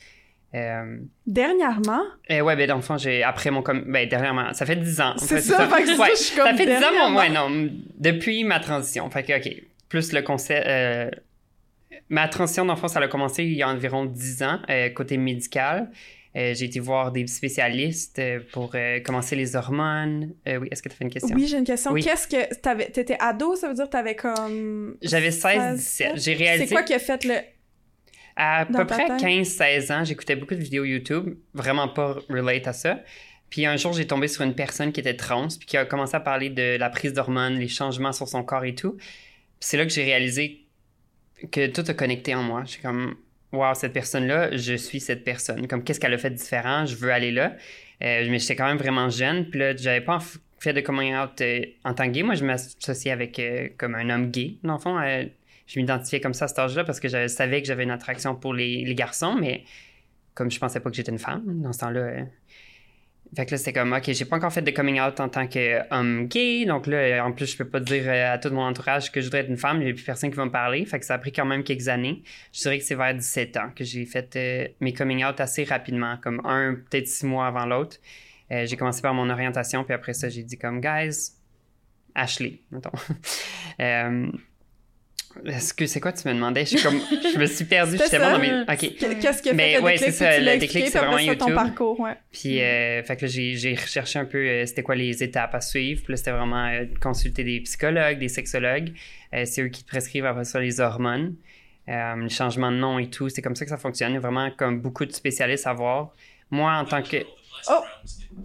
Euh, 0.54 0.98
Dernièrement, 1.28 2.02
euh, 2.32 2.40
ouais, 2.42 2.56
ben 2.56 2.66
dans 2.68 2.76
le 2.78 2.82
fond, 2.82 2.98
j'ai 2.98 3.24
après 3.24 3.52
mon 3.52 3.62
com- 3.62 3.84
ben 3.88 4.08
dernièrement, 4.08 4.54
ça 4.54 4.66
fait 4.66 4.76
10 4.78 5.02
ans. 5.02 5.14
C'est 5.18 5.36
fait, 5.36 5.42
ça, 5.42 5.68
fait 5.68 5.84
que 5.84 5.96
ça, 5.96 6.02
ouais, 6.02 6.10
je 6.12 6.16
suis 6.16 6.36
comme 6.36 6.48
ça 6.48 6.54
fait 6.56 6.66
10 6.66 6.72
ans, 6.76 6.80
dernièrement. 6.80 7.18
ouais, 7.20 7.30
non, 7.30 7.70
depuis 7.98 8.44
ma 8.46 8.60
transition. 8.60 9.10
Fait 9.10 9.24
que 9.24 9.34
OK, 9.38 9.54
plus 9.90 10.12
le 10.14 10.22
concept 10.22 10.68
euh, 10.68 11.10
ma 12.10 12.28
transition 12.28 12.66
dans 12.66 12.74
le 12.74 12.80
fond, 12.80 12.88
ça 12.88 13.00
a 13.00 13.08
commencé 13.08 13.44
il 13.44 13.54
y 13.54 13.64
a 13.64 13.70
environ 13.70 14.06
10 14.06 14.44
ans 14.44 14.60
euh, 14.70 14.90
côté 14.90 15.18
médical. 15.18 15.92
Euh, 16.36 16.54
j'ai 16.54 16.66
été 16.66 16.82
voir 16.82 17.14
des 17.14 17.26
spécialistes 17.28 18.20
euh, 18.20 18.42
pour 18.52 18.72
euh, 18.76 19.00
commencer 19.00 19.38
les 19.38 19.56
hormones. 19.56 20.34
Oui, 20.46 20.68
est-ce 20.70 20.84
que 20.84 20.90
tu 20.90 20.94
as 20.94 20.98
fait 20.98 21.06
une 21.06 21.10
question? 21.10 21.36
oui, 21.36 21.48
j'ai 21.48 21.58
une 21.58 21.64
question. 21.64 21.92
Oui. 21.92 22.04
Qu'est-ce 22.04 22.28
que 22.28 22.54
t'avais 22.56 22.90
t'étais 22.90 23.16
ado, 23.20 23.56
ça 23.56 23.70
veut 23.70 23.74
dire 23.74 23.86
que 23.86 23.92
t'avais 23.92 24.16
comme 24.16 24.98
J'avais 25.02 25.32
16, 25.32 25.80
16, 25.80 25.80
17. 25.80 26.12
J'ai 26.16 26.34
réalisé 26.34 26.68
C'est 26.68 26.74
quoi 26.74 26.84
qui 26.84 26.94
a 26.94 27.00
fait 27.00 27.24
le 27.24 27.36
À 28.36 28.66
peu 28.66 28.86
près 28.86 29.08
tête? 29.08 29.22
15-16 29.22 29.94
ans, 29.94 30.04
j'écoutais 30.04 30.36
beaucoup 30.36 30.56
de 30.56 30.60
vidéos 30.60 30.84
YouTube, 30.84 31.38
vraiment 31.54 31.88
pas 31.88 32.18
relate 32.30 32.68
à 32.68 32.74
ça. 32.74 33.00
Puis 33.50 33.66
un 33.66 33.78
jour, 33.78 33.94
j'ai 33.94 34.06
tombé 34.06 34.28
sur 34.28 34.42
une 34.42 34.56
personne 34.56 34.92
qui 34.92 35.00
était 35.00 35.16
trans, 35.16 35.48
puis 35.48 35.66
qui 35.66 35.78
a 35.78 35.86
commencé 35.86 36.16
à 36.16 36.20
parler 36.20 36.50
de 36.50 36.76
la 36.78 36.90
prise 36.90 37.14
d'hormones, 37.14 37.54
les 37.54 37.70
changements 37.70 38.12
sur 38.12 38.28
son 38.28 38.44
corps 38.44 38.66
et 38.66 38.76
tout. 38.76 38.98
C'est 39.60 39.78
là 39.78 39.86
que 39.86 39.92
j'ai 39.92 40.04
réalisé 40.04 40.66
que 41.52 41.68
tout 41.68 41.84
a 41.88 41.94
connecté 41.94 42.36
en 42.36 42.44
moi. 42.44 42.64
J'ai 42.66 42.80
comme, 42.80 43.16
wow, 43.52 43.74
cette 43.74 43.94
personne-là, 43.94 44.56
je 44.56 44.76
suis 44.76 45.00
cette 45.00 45.24
personne. 45.24 45.68
Comme, 45.68 45.84
qu'est-ce 45.84 46.00
qu'elle 46.00 46.14
a 46.14 46.18
fait 46.18 46.30
de 46.30 46.36
différent? 46.36 46.86
Je 46.86 46.96
veux 46.96 47.12
aller 47.12 47.32
là. 47.32 47.56
Euh, 48.04 48.28
mais 48.30 48.40
j'étais 48.40 48.56
quand 48.56 48.68
même 48.68 48.78
vraiment 48.78 49.10
jeune, 49.10 49.50
puis 49.50 49.60
là, 49.60 49.76
j'avais 49.76 50.02
pas 50.02 50.20
fait 50.60 50.74
de 50.74 50.82
coming 50.82 51.16
out 51.16 51.40
euh, 51.42 51.62
en 51.84 51.94
tant 51.94 52.06
que 52.06 52.12
gay. 52.12 52.24
Moi, 52.24 52.36
je 52.36 52.46
m'associais 52.46 53.12
avec 53.12 53.40
euh, 53.40 53.70
comme 53.78 53.96
un 53.96 54.10
homme 54.10 54.32
gay, 54.32 54.58
dans 54.64 54.74
le 54.74 54.80
fond. 54.80 55.00
Je 55.68 55.80
m'identifiais 55.80 56.20
comme 56.20 56.34
ça 56.34 56.46
à 56.46 56.48
cet 56.48 56.60
âge-là 56.60 56.84
parce 56.84 57.00
que 57.00 57.08
je 57.08 57.28
savais 57.28 57.62
que 57.62 57.68
j'avais 57.68 57.84
une 57.84 57.92
attraction 57.92 58.36
pour 58.36 58.54
les, 58.54 58.84
les 58.86 58.96
garçons, 58.96 59.36
mais 59.36 59.64
comme 60.36 60.52
je 60.52 60.60
pensais 60.60 60.80
pas 60.80 60.90
que 60.90 60.96
j'étais 60.96 61.12
une 61.12 61.20
femme 61.20 61.62
dans 61.62 61.74
ce 61.74 61.80
temps-là. 61.80 62.26
Fait 63.36 63.46
que 63.46 63.52
là, 63.52 63.58
c'était 63.58 63.74
comme, 63.74 63.92
OK, 63.92 64.04
j'ai 64.12 64.26
pas 64.26 64.38
encore 64.38 64.54
fait 64.54 64.62
de 64.62 64.72
coming 64.72 65.00
out 65.02 65.20
en 65.20 65.30
tant 65.30 65.48
qu'homme 65.48 66.28
gay. 66.28 66.66
Donc 66.66 66.88
là, 66.88 67.26
en 67.26 67.32
plus, 67.32 67.52
je 67.52 67.58
peux 67.58 67.68
pas 67.68 67.80
dire 67.80 68.04
euh, 68.06 68.34
à 68.34 68.38
tout 68.38 68.50
mon 68.50 68.62
entourage 68.62 69.12
que 69.12 69.20
je 69.20 69.26
voudrais 69.26 69.42
être 69.42 69.50
une 69.50 69.58
femme. 69.58 69.82
Il 69.82 69.90
a 69.90 69.94
plus 69.94 70.04
personne 70.04 70.30
qui 70.30 70.38
va 70.38 70.46
me 70.46 70.52
parler. 70.52 70.86
Fait 70.86 71.00
que 71.00 71.06
ça 71.06 71.16
a 71.16 71.18
pris 71.18 71.32
quand 71.32 71.46
même 71.46 71.64
quelques 71.64 71.88
années. 71.88 72.24
Je 72.54 72.62
dirais 72.62 72.78
que 72.80 72.86
c'est 72.86 72.96
vers 72.96 73.14
17 73.14 73.58
ans 73.58 73.70
que 73.76 73.84
j'ai 73.84 74.06
fait 74.06 74.36
euh, 74.36 74.68
mes 74.80 74.94
coming 74.94 75.26
out 75.26 75.40
assez 75.40 75.64
rapidement, 75.64 76.18
comme 76.22 76.42
un, 76.46 76.76
peut-être 76.76 77.08
six 77.08 77.26
mois 77.26 77.48
avant 77.48 77.66
l'autre. 77.66 77.98
Euh, 78.52 78.66
j'ai 78.66 78.78
commencé 78.78 79.02
par 79.02 79.14
mon 79.14 79.30
orientation, 79.30 79.84
puis 79.84 79.94
après 79.94 80.14
ça, 80.14 80.30
j'ai 80.30 80.44
dit 80.44 80.58
comme, 80.58 80.80
guys, 80.80 81.32
Ashley, 82.14 82.62
mettons. 82.72 82.92
Est-ce 85.46 85.74
que 85.74 85.86
c'est 85.86 86.00
quoi 86.00 86.14
tu 86.14 86.28
me 86.28 86.34
demandais? 86.34 86.66
Je, 86.66 86.78
suis 86.78 86.82
comme, 86.82 87.00
je 87.34 87.38
me 87.38 87.46
suis 87.46 87.66
perdue. 87.66 87.98
Je 87.98 88.04
C'était 88.04 88.10
suis 88.10 88.18
tellement 88.18 88.42
ça. 88.42 88.48
dans 88.48 88.66
mes. 88.66 88.74
OK. 88.74 89.20
Qu'est-ce 89.22 89.44
fait 89.44 89.54
Mais 89.54 89.76
le 89.76 89.82
ouais, 89.82 89.94
déclic? 89.94 90.14
c'est 90.14 90.18
ça, 90.18 90.40
le 90.40 90.58
déclic, 90.58 90.88
c'est 90.88 90.98
vraiment 91.00 91.18
ça, 91.18 91.24
ton 91.24 91.32
YouTube. 91.32 91.56
parcours, 91.56 92.00
ouais. 92.00 92.14
Puis, 92.32 92.62
euh, 92.62 93.04
fait 93.04 93.18
que 93.18 93.28
j'ai, 93.28 93.76
recherché 93.76 94.20
un 94.20 94.26
peu 94.26 94.38
euh, 94.38 94.66
c'était 94.66 94.84
quoi 94.84 94.96
les 94.96 95.24
étapes 95.24 95.54
à 95.54 95.62
suivre. 95.62 96.02
Puis 96.04 96.14
là, 96.14 96.18
c'était 96.18 96.32
vraiment 96.32 96.66
euh, 96.68 96.86
consulter 97.02 97.44
des 97.44 97.60
psychologues, 97.62 98.20
des 98.20 98.30
sexologues. 98.30 98.94
Euh, 99.34 99.44
c'est 99.46 99.62
eux 99.62 99.68
qui 99.68 99.84
te 99.84 99.90
prescrivent 99.90 100.26
après 100.26 100.46
ça 100.46 100.60
les 100.60 100.80
hormones, 100.80 101.36
euh, 101.90 102.16
le 102.16 102.30
changement 102.30 102.72
de 102.72 102.78
nom 102.78 103.00
et 103.00 103.10
tout. 103.10 103.30
C'est 103.30 103.42
comme 103.42 103.56
ça 103.56 103.66
que 103.66 103.72
ça 103.72 103.78
fonctionne. 103.78 104.12
Il 104.12 104.16
y 104.16 104.18
a 104.18 104.22
vraiment 104.22 104.50
comme 104.52 104.82
beaucoup 104.82 105.06
de 105.06 105.12
spécialistes 105.12 105.68
à 105.68 105.74
voir. 105.74 106.14
Moi, 106.52 106.72
en 106.74 106.86
tant 106.86 107.02
que. 107.02 107.18
Oh! 107.70 107.84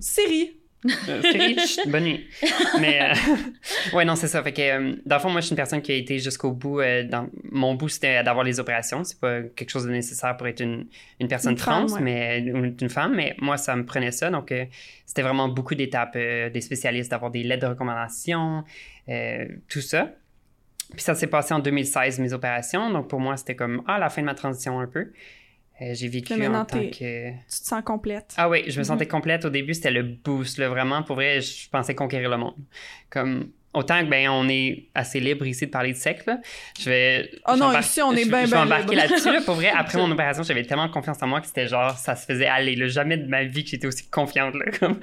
Siri! 0.00 0.59
Euh, 0.86 1.22
bonne 1.88 2.04
nuit. 2.04 2.26
Mais, 2.80 3.02
euh, 3.02 3.14
ouais, 3.96 4.04
non, 4.04 4.16
c'est 4.16 4.28
ça. 4.28 4.42
Fait 4.42 4.52
que, 4.52 4.62
euh, 4.62 4.96
dans 5.04 5.16
le 5.16 5.20
fond, 5.20 5.30
moi, 5.30 5.40
je 5.40 5.46
suis 5.46 5.52
une 5.52 5.56
personne 5.56 5.82
qui 5.82 5.92
a 5.92 5.94
été 5.94 6.18
jusqu'au 6.18 6.52
bout. 6.52 6.80
euh, 6.80 7.04
dans... 7.04 7.28
Mon 7.50 7.74
bout, 7.74 7.88
c'était 7.88 8.22
d'avoir 8.22 8.44
les 8.44 8.60
opérations. 8.60 9.04
C'est 9.04 9.20
pas 9.20 9.42
quelque 9.42 9.70
chose 9.70 9.84
de 9.84 9.90
nécessaire 9.90 10.36
pour 10.36 10.46
être 10.46 10.60
une, 10.60 10.86
une 11.20 11.28
personne 11.28 11.52
Une 11.52 11.58
femme, 11.58 11.86
trans, 11.86 11.96
ouais. 11.96 12.02
mais 12.02 12.52
ou 12.52 12.64
une 12.64 12.88
femme. 12.90 13.14
Mais 13.14 13.34
moi, 13.38 13.56
ça 13.56 13.76
me 13.76 13.84
prenait 13.84 14.12
ça. 14.12 14.30
Donc, 14.30 14.54
c'était 15.06 15.22
vraiment 15.22 15.48
beaucoup 15.48 15.74
d'étapes 15.74 16.16
des 16.16 16.60
spécialistes, 16.60 17.10
d'avoir 17.10 17.30
des 17.30 17.42
lettres 17.42 17.66
de 17.66 17.70
recommandation, 17.70 18.64
tout 19.68 19.80
ça. 19.80 20.12
Puis 20.92 21.02
ça 21.02 21.14
s'est 21.14 21.28
passé 21.28 21.54
en 21.54 21.60
2016, 21.60 22.18
mes 22.18 22.32
opérations. 22.32 22.90
Donc, 22.90 23.08
pour 23.08 23.20
moi, 23.20 23.36
c'était 23.36 23.54
comme, 23.54 23.82
ah, 23.86 23.98
la 23.98 24.08
fin 24.08 24.22
de 24.22 24.26
ma 24.26 24.34
transition 24.34 24.80
un 24.80 24.86
peu. 24.86 25.12
Euh, 25.82 25.94
j'ai 25.94 26.08
vécu 26.08 26.34
en 26.46 26.64
tant 26.64 26.78
que... 26.78 27.30
Tu 27.30 27.36
te 27.48 27.66
sens 27.66 27.82
complète. 27.84 28.34
Ah 28.36 28.48
oui, 28.48 28.64
je 28.68 28.78
me 28.78 28.84
sentais 28.84 29.04
Mhm. 29.06 29.10
complète. 29.10 29.44
Au 29.46 29.50
début, 29.50 29.72
c'était 29.74 29.90
le 29.90 30.02
boost. 30.02 30.58
Là, 30.58 30.68
vraiment, 30.68 31.02
pour 31.02 31.16
vrai, 31.16 31.40
je 31.40 31.68
pensais 31.70 31.94
conquérir 31.94 32.28
le 32.28 32.36
monde. 32.36 32.54
Comme, 33.08 33.50
autant 33.72 34.00
que, 34.04 34.10
ben, 34.10 34.28
on 34.28 34.46
est 34.48 34.88
assez 34.94 35.20
libre 35.20 35.46
ici 35.46 35.66
de 35.66 35.70
parler 35.70 35.92
de 35.92 35.96
sexe, 35.96 36.26
là, 36.26 36.38
je 36.78 36.90
vais... 36.90 37.30
Oh 37.48 37.56
non, 37.56 37.72
ici, 37.78 38.02
on 38.02 38.12
est 38.12 38.26
ben, 38.26 38.44
Je 38.44 38.50
vais 38.50 38.56
ben 38.56 38.62
embarquer 38.64 38.94
là-dessus, 38.94 39.32
là. 39.32 39.40
Pour 39.40 39.54
vrai, 39.54 39.70
après 39.76 39.96
mon 39.98 40.10
opération, 40.10 40.42
j'avais 40.42 40.64
tellement 40.64 40.88
confiance 40.90 41.22
en 41.22 41.26
moi 41.28 41.40
que 41.40 41.46
c'était 41.46 41.66
genre, 41.66 41.96
ça 41.96 42.14
se 42.14 42.26
faisait 42.26 42.46
aller. 42.46 42.76
Là. 42.76 42.86
Jamais 42.88 43.16
de 43.16 43.26
ma 43.26 43.44
vie 43.44 43.64
que 43.64 43.70
j'étais 43.70 43.86
aussi 43.86 44.06
confiante, 44.08 44.54
là. 44.54 44.66
Comme... 44.78 44.98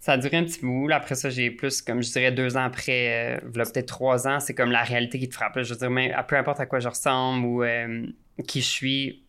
Ça 0.00 0.12
a 0.12 0.16
duré 0.16 0.36
un 0.38 0.44
petit 0.44 0.60
bout. 0.60 0.86
Là, 0.88 0.96
après 0.96 1.16
ça, 1.16 1.28
j'ai 1.28 1.50
plus, 1.50 1.82
comme 1.82 2.02
je 2.02 2.10
dirais, 2.12 2.30
deux 2.32 2.56
ans 2.56 2.62
après, 2.64 3.36
euh, 3.36 3.50
peut-être 3.52 3.86
trois 3.86 4.26
ans, 4.28 4.38
c'est 4.40 4.54
comme 4.54 4.70
la 4.70 4.84
réalité 4.84 5.18
qui 5.18 5.28
te 5.28 5.34
frappe. 5.34 5.56
là. 5.56 5.64
Je 5.64 5.74
veux 5.74 5.78
dire, 5.78 5.90
mais, 5.90 6.14
peu 6.28 6.36
importe 6.36 6.60
à 6.60 6.66
quoi 6.66 6.78
je 6.78 6.88
ressemble 6.88 7.44
ou 7.44 7.62
euh, 7.64 8.06
qui 8.46 8.60
je 8.60 8.66
suis, 8.66 9.24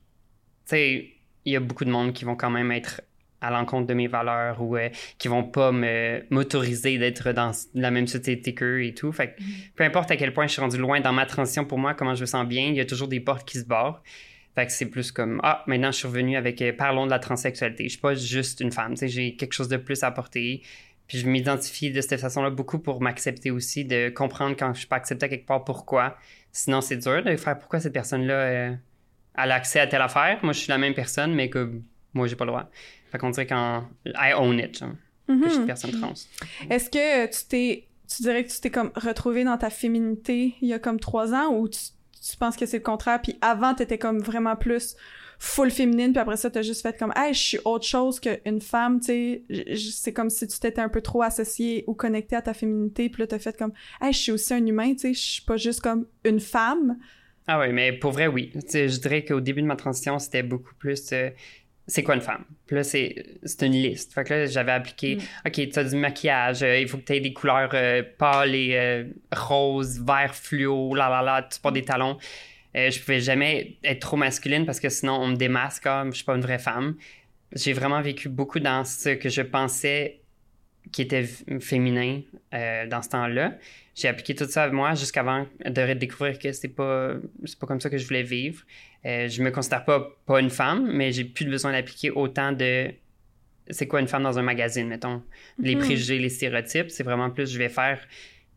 sais, 0.70 1.10
il 1.46 1.54
y 1.54 1.56
a 1.56 1.60
beaucoup 1.60 1.86
de 1.86 1.92
monde 1.92 2.14
qui 2.14 2.26
vont 2.26 2.36
quand 2.36 2.50
même 2.50 2.72
être 2.72 3.02
à 3.42 3.52
l'encontre 3.52 3.88
de 3.88 3.94
mes 3.94 4.08
valeurs 4.08 4.62
ou 4.62 4.76
euh, 4.76 4.90
qui 5.18 5.28
vont 5.28 5.44
pas 5.44 5.72
me 5.72 6.24
m'autoriser 6.30 6.98
d'être 6.98 7.32
dans 7.32 7.52
la 7.74 7.92
même 7.92 8.08
société 8.08 8.54
qu'eux 8.54 8.84
et 8.84 8.94
tout. 8.94 9.12
Fait 9.12 9.30
que 9.30 9.42
peu 9.76 9.84
importe 9.84 10.12
à 10.12 10.18
quel 10.18 10.34
point 10.34 10.48
je 10.48 10.54
suis 10.54 10.62
rendu 10.62 10.78
loin 10.78 11.00
dans 11.00 11.14
ma 11.14 11.26
transition 11.26 11.66
pour 11.66 11.78
moi, 11.78 11.94
comment 11.94 12.16
je 12.16 12.22
me 12.22 12.26
sens 12.26 12.48
bien, 12.48 12.68
il 12.68 12.76
y 12.76 12.82
a 12.82 12.86
toujours 12.86 13.08
des 13.08 13.20
portes 13.20 13.48
qui 13.48 13.58
se 13.60 13.66
barrent. 13.66 14.04
Fait 14.56 14.66
que 14.66 14.72
c'est 14.72 14.88
plus 14.88 15.12
comme 15.12 15.40
ah 15.44 15.64
maintenant 15.68 15.92
je 15.92 15.98
suis 15.98 16.08
revenu 16.08 16.36
avec 16.36 16.62
euh, 16.62 16.74
parlons 16.74 17.06
de 17.06 17.12
la 17.12 17.20
transsexualité. 17.20 17.86
Je 17.86 17.90
suis 17.90 18.00
pas 18.00 18.16
juste 18.16 18.60
une 18.60 18.72
femme, 18.72 18.94
tu 18.94 19.00
sais 19.00 19.08
j'ai 19.08 19.36
quelque 19.36 19.54
chose 19.54 19.70
de 19.70 19.78
plus 19.78 20.04
à 20.04 20.08
apporter. 20.08 20.62
Puis 21.08 21.18
je 21.18 21.28
m'identifie 21.28 21.92
de 21.92 22.02
cette 22.02 22.22
façon-là 22.22 22.52
beaucoup 22.52 22.78
pour 22.78 23.02
m'accepter 23.02 23.50
aussi, 23.50 23.84
de 23.84 24.10
comprendre 24.10 24.56
quand 24.56 24.74
je 24.74 24.80
suis 24.80 24.88
pas 24.88 24.98
accepté 24.98 25.26
à 25.26 25.30
quelque 25.30 25.48
part 25.48 25.64
pourquoi. 25.64 26.18
Sinon 26.52 26.82
c'est 26.82 26.98
dur 26.98 27.24
de 27.24 27.36
faire 27.36 27.58
pourquoi 27.58 27.80
cette 27.80 27.94
personne-là 27.94 28.34
euh, 28.34 28.76
a 29.39 29.46
l'accès 29.46 29.79
à 29.79 29.88
telle 29.88 30.01
affaire. 30.01 30.39
Moi 30.43 30.53
je 30.53 30.60
suis 30.60 30.69
la 30.69 30.77
même 30.77 30.93
personne 30.93 31.34
mais 31.34 31.50
que 31.50 31.72
moi 32.13 32.27
j'ai 32.27 32.36
pas 32.36 32.46
le 32.46 32.51
droit. 32.51 32.69
Fait 33.12 33.17
qu'on 33.17 33.29
dirait 33.31 33.48
quand 33.48 33.88
I 34.05 34.34
own 34.36 34.60
it, 34.60 34.77
genre, 34.79 34.91
que 35.27 35.34
je 35.34 35.48
suis 35.48 35.55
une 35.55 35.62
Mhm. 35.62 35.67
personne 35.67 35.91
trans. 35.91 36.13
Est-ce 36.69 36.89
que 36.89 37.25
tu 37.27 37.46
t'es. 37.48 37.86
Tu 38.15 38.24
dirais 38.24 38.43
que 38.43 38.50
tu 38.51 38.60
t'es 38.60 38.72
comme 38.72 38.91
retrouvé 38.96 39.43
dans 39.43 39.58
ta 39.58 39.69
féminité 39.69 40.55
il 40.62 40.67
y 40.67 40.74
a 40.74 40.79
comme 40.79 41.00
trois 41.00 41.34
ans 41.34 41.53
ou 41.53 41.67
tu, 41.69 41.79
tu 42.27 42.38
penses 42.38 42.55
que 42.58 42.65
c'est 42.65 42.77
le 42.77 42.84
contraire? 42.84 43.22
Puis 43.22 43.38
avant, 43.41 43.75
t'étais 43.75 44.00
comme 44.00 44.19
vraiment 44.19 44.55
plus 44.55 44.96
full 45.41 45.72
féminine, 45.72 46.12
puis 46.12 46.19
après 46.19 46.36
ça, 46.36 46.50
t'as 46.50 46.63
juste 46.63 46.81
fait 46.81 46.98
comme, 46.98 47.13
hey, 47.15 47.34
je 47.34 47.39
suis 47.39 47.60
autre 47.65 47.86
chose 47.86 48.19
qu'une 48.19 48.60
femme, 48.62 49.00
tu 49.00 49.05
sais. 49.05 49.43
C'est 49.77 50.12
comme 50.12 50.29
si 50.29 50.46
tu 50.48 50.60
t'étais 50.60 50.81
un 50.81 50.89
peu 50.89 51.01
trop 51.01 51.22
associé 51.22 51.84
ou 51.88 51.93
connecté 51.93 52.36
à 52.36 52.41
ta 52.41 52.53
féminité, 52.53 53.10
puis 53.10 53.22
là, 53.24 53.27
t'as 53.27 53.39
fait 53.39 53.55
comme, 53.58 53.72
hey, 54.01 54.12
je 54.12 54.17
suis 54.17 54.31
aussi 54.34 54.53
un 54.53 54.65
humain, 54.65 54.91
tu 54.93 55.00
sais. 55.00 55.13
Je 55.13 55.19
suis 55.19 55.41
pas 55.43 55.55
juste 55.58 55.79
comme 55.81 56.08
une 56.25 56.39
femme. 56.41 56.98
Ah 57.48 57.60
oui, 57.60 57.74
mais 57.74 57.93
pour 57.93 58.12
vrai, 58.12 58.27
oui. 58.27 58.51
Je 58.53 59.00
dirais 59.00 59.25
qu'au 59.25 59.41
début 59.41 59.62
de 59.62 59.67
ma 59.67 59.75
transition, 59.75 60.19
c'était 60.19 60.43
beaucoup 60.43 60.75
plus 60.75 61.12
euh, 61.13 61.29
c'est 61.88 62.03
quoi 62.03 62.13
une 62.13 62.22
femme? 62.22 62.46
Puis 62.67 62.75
là, 62.75 62.84
c'est 62.84 63.39
c'est 63.43 63.65
une 63.65 63.74
liste. 63.74 64.13
Fait 64.13 64.24
que 64.24 64.34
là, 64.34 64.46
j'avais 64.46 64.72
appliqué 64.72 65.15
Mm. 65.15 65.48
OK, 65.48 65.69
tu 65.74 65.79
as 65.79 65.84
du 65.84 65.96
maquillage, 65.96 66.62
euh, 66.62 66.79
il 66.79 66.88
faut 66.88 66.98
que 66.98 67.03
tu 67.03 67.13
aies 67.13 67.19
des 67.19 67.34
couleurs 67.34 67.72
euh, 67.74 68.03
pâles 68.17 68.53
et 68.53 69.05
roses, 69.36 70.00
vert 70.00 70.36
fluo, 70.36 70.93
là 70.93 71.10
là 71.10 71.22
là, 71.22 71.48
tu 71.51 71.60
portes 71.60 71.75
des 71.75 71.86
talons. 71.86 72.17
Je 72.75 73.00
pouvais 73.00 73.19
jamais 73.19 73.77
être 73.84 74.00
trop 74.00 74.15
masculine 74.15 74.65
parce 74.65 74.79
que 74.79 74.89
sinon, 74.89 75.13
on 75.19 75.27
me 75.29 75.36
démasque 75.36 75.84
comme 75.84 76.12
je 76.12 76.17
suis 76.17 76.25
pas 76.25 76.36
une 76.36 76.41
vraie 76.41 76.60
femme. 76.60 76.96
J'ai 77.53 77.74
vraiment 77.74 78.01
vécu 78.01 78.29
beaucoup 78.29 78.60
dans 78.60 78.86
ce 78.86 79.10
que 79.10 79.27
je 79.27 79.41
pensais 79.41 80.19
qui 80.91 81.01
était 81.03 81.24
féminin 81.59 82.21
euh, 82.53 82.88
dans 82.88 83.01
ce 83.01 83.09
temps-là. 83.09 83.53
J'ai 83.95 84.07
appliqué 84.07 84.33
tout 84.33 84.45
ça 84.45 84.63
à 84.63 84.69
moi 84.69 84.95
jusqu'avant 84.95 85.45
de 85.65 85.93
découvrir 85.93 86.39
que 86.39 86.51
c'est 86.51 86.69
pas 86.69 87.13
c'est 87.45 87.59
pas 87.59 87.67
comme 87.67 87.81
ça 87.81 87.89
que 87.89 87.98
je 87.98 88.07
voulais 88.07 88.24
vivre. 88.24 88.63
Euh, 89.05 89.27
je 89.27 89.43
me 89.43 89.51
considère 89.51 89.86
pas 89.86 90.09
pas 90.25 90.39
une 90.39 90.50
femme, 90.50 90.89
mais 90.91 91.12
j'ai 91.12 91.25
plus 91.25 91.45
besoin 91.45 91.71
d'appliquer 91.74 92.12
autant 92.12 92.51
de 92.53 92.91
c'est 93.69 93.88
quoi 93.88 94.00
une 94.00 94.07
femme 94.07 94.24
dans 94.24 94.39
un 94.39 94.41
magazine, 94.41 94.88
mettons. 94.88 95.21
Les 95.59 95.75
Mhm. 95.75 95.81
préjugés, 95.81 96.17
les 96.17 96.29
stéréotypes, 96.29 96.89
c'est 96.89 97.03
vraiment 97.03 97.29
plus 97.29 97.51
je 97.51 97.57
vais 97.59 97.69
faire 97.69 98.00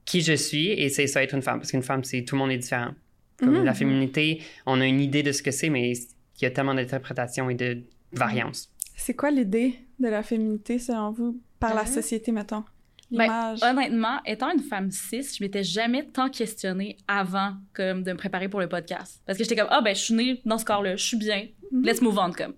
qui 0.04 0.20
je 0.22 0.32
suis 0.32 0.68
et 0.70 0.88
c'est 0.88 1.06
ça 1.06 1.22
être 1.22 1.34
une 1.34 1.42
femme 1.42 1.58
parce 1.58 1.70
qu'une 1.70 1.82
femme 1.82 2.02
c'est 2.04 2.22
tout 2.22 2.34
le 2.34 2.38
monde 2.40 2.50
est 2.52 2.58
différent. 2.58 2.92
Comme 3.38 3.58
Mhm. 3.58 3.64
la 3.64 3.74
féminité, 3.74 4.40
on 4.66 4.80
a 4.80 4.86
une 4.86 5.00
idée 5.00 5.22
de 5.22 5.32
ce 5.32 5.42
que 5.42 5.50
c'est 5.50 5.68
mais 5.70 5.92
il 5.92 6.42
y 6.42 6.46
a 6.46 6.50
tellement 6.50 6.74
d'interprétations 6.74 7.50
et 7.50 7.54
de 7.54 7.82
variances. 8.12 8.70
C'est 8.96 9.14
quoi 9.14 9.30
l'idée 9.30 9.74
de 9.98 10.08
la 10.08 10.22
féminité, 10.22 10.78
selon 10.78 11.10
vous, 11.12 11.40
par 11.69 11.75
la 11.75 11.87
société, 11.87 12.33
mettons? 12.33 12.64
Ben, 13.11 13.54
honnêtement, 13.62 14.21
étant 14.25 14.50
une 14.50 14.62
femme 14.62 14.90
cis, 14.90 15.23
je 15.38 15.45
m'étais 15.45 15.62
jamais 15.62 16.04
tant 16.07 16.31
questionnée 16.31 16.97
avant 17.07 17.52
comme 17.75 18.02
de 18.02 18.12
me 18.12 18.16
préparer 18.16 18.49
pour 18.49 18.59
le 18.61 18.69
podcast. 18.71 19.21
Parce 19.26 19.37
que 19.37 19.45
j'étais 19.45 19.57
comme, 19.57 19.69
ah 19.71 19.83
ben, 19.83 19.95
je 19.95 20.00
suis 20.00 20.14
née 20.14 20.40
dans 20.47 20.57
ce 20.57 20.64
corps-là, 20.64 20.97
je 20.97 21.04
suis 21.04 21.19
bien, 21.19 21.47
Mhm. 21.73 21.85
let's 21.85 22.00
move 22.00 22.19
on, 22.19 22.33
comme. 22.33 22.54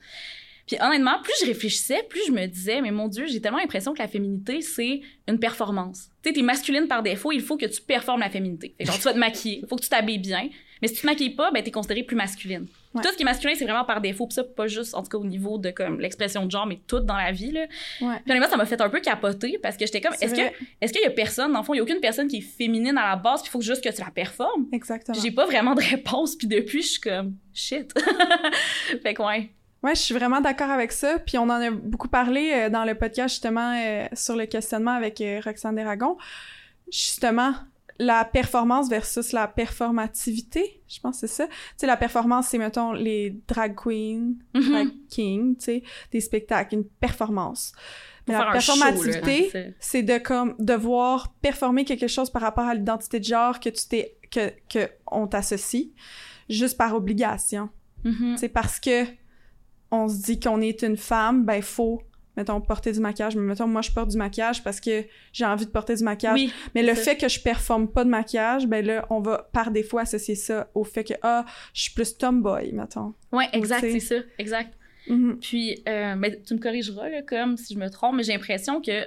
Puis 0.67 0.77
honnêtement, 0.81 1.21
plus 1.23 1.35
je 1.43 1.47
réfléchissais, 1.47 2.05
plus 2.09 2.21
je 2.29 2.33
me 2.33 2.47
disais, 2.47 2.81
mais 2.81 2.91
mon 2.93 3.09
Dieu, 3.09 3.27
j'ai 3.27 3.41
tellement 3.41 3.59
l'impression 3.59 3.93
que 3.95 3.99
la 3.99 4.07
féminité, 4.09 4.61
c'est 4.63 5.01
une 5.29 5.39
performance. 5.41 6.09
Tu 6.23 6.29
sais, 6.31 6.35
t'es 6.37 6.43
masculine 6.43 6.87
par 6.87 7.03
défaut, 7.03 7.33
il 7.33 7.41
faut 7.43 7.57
que 7.57 7.67
tu 7.67 7.83
performes 7.83 8.21
la 8.21 8.31
féminité. 8.31 8.75
Fait 8.79 8.85
que 8.85 8.91
genre, 8.91 8.99
tu 8.99 9.05
vas 9.05 9.13
te 9.13 9.19
maquiller, 9.19 9.59
il 9.63 9.69
faut 9.69 9.77
que 9.77 9.83
tu 9.83 9.89
t'habilles 9.91 10.19
bien. 10.19 10.49
Mais 10.81 10.89
si 10.89 10.95
tu 10.95 11.01
te 11.03 11.07
maquilles 11.07 11.35
pas, 11.35 11.51
ben, 11.51 11.63
t'es 11.63 11.71
considérée 11.73 12.05
plus 12.05 12.17
masculine. 12.17 12.67
Ouais. 12.95 13.03
Tout 13.03 13.11
ce 13.11 13.17
qui 13.17 13.23
est 13.23 13.25
masculin, 13.25 13.55
c'est 13.57 13.65
vraiment 13.65 13.85
par 13.85 14.01
défaut. 14.01 14.27
Puis 14.27 14.35
ça, 14.35 14.45
pas 14.45 14.67
juste, 14.67 14.95
en 14.95 15.03
tout 15.03 15.09
cas, 15.09 15.19
au 15.19 15.25
niveau 15.25 15.59
de 15.59 15.71
comme 15.71 16.01
l'expression 16.01 16.47
de 16.47 16.51
genre, 16.51 16.67
mais 16.67 16.81
tout 16.87 17.01
dans 17.01 17.17
la 17.17 17.33
vie, 17.33 17.51
là. 17.51 17.63
Ouais. 18.01 18.21
Puis 18.25 18.31
honnêtement, 18.31 18.49
ça 18.49 18.57
m'a 18.57 18.67
fait 18.67 18.81
un 18.81 18.89
peu 18.89 19.01
capoter 19.01 19.59
parce 19.63 19.77
que 19.77 19.85
j'étais 19.85 20.01
comme, 20.01 20.15
est-ce 20.21 20.35
que, 20.35 20.55
est-ce 20.81 20.93
qu'il 20.93 21.03
y 21.03 21.07
a 21.07 21.11
personne, 21.11 21.53
dans 21.53 21.61
le 21.61 21.65
fond, 21.65 21.75
il 21.75 21.79
y 21.79 21.81
a 21.81 21.83
aucune 21.83 22.01
personne 22.01 22.29
qui 22.29 22.39
est 22.39 22.41
féminine 22.41 22.97
à 22.97 23.11
la 23.11 23.17
base, 23.17 23.43
puis 23.43 23.49
il 23.49 23.53
faut 23.53 23.61
juste 23.61 23.83
que 23.83 23.89
tu 23.89 24.01
la 24.01 24.11
performes? 24.11 24.67
Exactement. 24.73 25.19
J'ai 25.21 25.33
pas 25.33 25.47
vraiment 25.47 25.75
de 25.75 25.83
réponse, 25.83 26.37
puis 26.37 26.47
depuis, 26.47 26.83
je 26.83 26.89
suis 26.89 27.01
comme, 27.01 27.35
shit. 27.53 27.93
fait 29.03 29.15
que 29.15 29.23
ouais. 29.23 29.51
Ouais, 29.85 29.95
je 29.95 30.01
suis 30.01 30.15
vraiment 30.15 30.41
d'accord 30.41 30.71
avec 30.71 30.93
ça. 30.93 31.19
Puis 31.19 31.37
on 31.37 31.43
en 31.43 31.61
a 31.61 31.71
beaucoup 31.71 32.09
parlé 32.09 32.53
euh, 32.55 32.71
dans 32.71 32.87
le 32.87 32.95
podcast 32.95 33.35
justement 33.35 33.77
euh, 33.77 34.07
sur 34.15 34.35
le 34.35 34.47
questionnement 34.47 34.93
avec 34.93 35.21
euh, 35.21 35.41
Roxane 35.45 35.75
Desragons. 35.75 36.17
Justement, 36.91 37.53
la 37.99 38.25
performance 38.25 38.89
versus 38.89 39.33
la 39.33 39.47
performativité, 39.47 40.83
je 40.89 41.01
pense 41.01 41.21
que 41.21 41.27
c'est 41.27 41.35
ça. 41.35 41.47
Tu 41.47 41.53
sais, 41.79 41.87
la 41.87 41.97
performance, 41.97 42.49
c'est, 42.49 42.59
mettons, 42.59 42.93
les 42.93 43.41
drag 43.49 43.75
queens, 43.77 44.35
Mhm. 44.55 44.71
drag 44.71 44.89
kings, 45.09 45.57
tu 45.57 45.65
sais, 45.65 45.83
des 46.11 46.21
spectacles, 46.21 46.75
une 46.75 46.85
performance. 46.85 47.73
Mais 48.27 48.35
la 48.35 48.53
performativité, 48.53 49.75
C'est- 49.79 50.03
de 50.03 50.19
comme 50.19 50.55
devoir 50.59 51.35
performer 51.43 51.85
quelque 51.85 52.09
chose 52.09 52.31
par 52.31 52.43
rapport 52.43 52.65
à 52.65 52.75
l'identité 52.75 53.21
de 53.21 53.25
genre 53.25 53.61
que 53.61 53.69
tu 53.69 53.87
t'es 53.89 54.17
que 54.31 54.51
que 54.69 54.89
on 55.11 55.27
t'associe 55.27 55.89
juste 56.49 56.77
par 56.79 56.95
obligation. 56.95 57.69
Mhm. 58.03 58.37
C'est 58.39 58.49
parce 58.49 58.81
que 58.81 59.05
on 59.91 60.09
se 60.09 60.23
dit 60.23 60.41
qu'on 60.41 60.61
est 60.63 60.83
une 60.83 60.97
femme, 60.97 61.45
ben 61.45 61.61
faut 61.63 62.01
mettons 62.37 62.61
porter 62.61 62.93
du 62.93 63.01
maquillage, 63.01 63.37
mais 63.37 63.43
mettons 63.43 63.67
moi 63.67 63.83
je 63.83 63.91
porte 63.91 64.11
du 64.11 64.17
maquillage 64.17 64.63
parce 64.63 64.81
que 64.81 65.05
j'ai 65.33 65.45
envie 65.45 65.67
de 65.67 65.71
porter 65.71 65.95
du 65.95 66.05
maquillage. 66.05 66.35
Oui. 66.35 66.53
mais 66.75 66.83
le 66.83 66.95
fait 66.95 67.17
que 67.17 67.29
je 67.29 67.41
performe 67.41 67.89
pas 67.89 68.05
de 68.05 68.11
maquillage, 68.11 68.67
ben 68.67 68.85
là 68.85 69.07
on 69.11 69.21
va 69.21 69.49
par 69.53 69.71
défaut 69.71 69.99
associer 69.99 70.35
ça 70.35 70.69
au 70.75 70.85
fait 70.85 71.05
que 71.05 71.15
ah, 71.23 71.45
je 71.73 71.83
suis 71.83 71.93
plus 71.93 72.17
tomboy, 72.17 72.73
mettons. 72.73 73.15
Ouais, 73.33 73.49
exact, 73.53 73.81
c'est 73.81 74.01
ça, 74.01 74.17
exact. 74.39 74.75
Mhm. 75.09 75.39
Puis, 75.41 75.83
euh, 75.89 76.15
mais 76.17 76.41
tu 76.41 76.55
me 76.55 76.59
corrigeras, 76.59 77.09
là, 77.09 77.23
comme 77.23 77.57
si 77.57 77.75
je 77.75 77.79
me 77.79 77.89
trompe, 77.91 78.17
mais 78.17 78.23
j'ai 78.23 78.33
l'impression 78.33 78.81
que, 78.81 79.05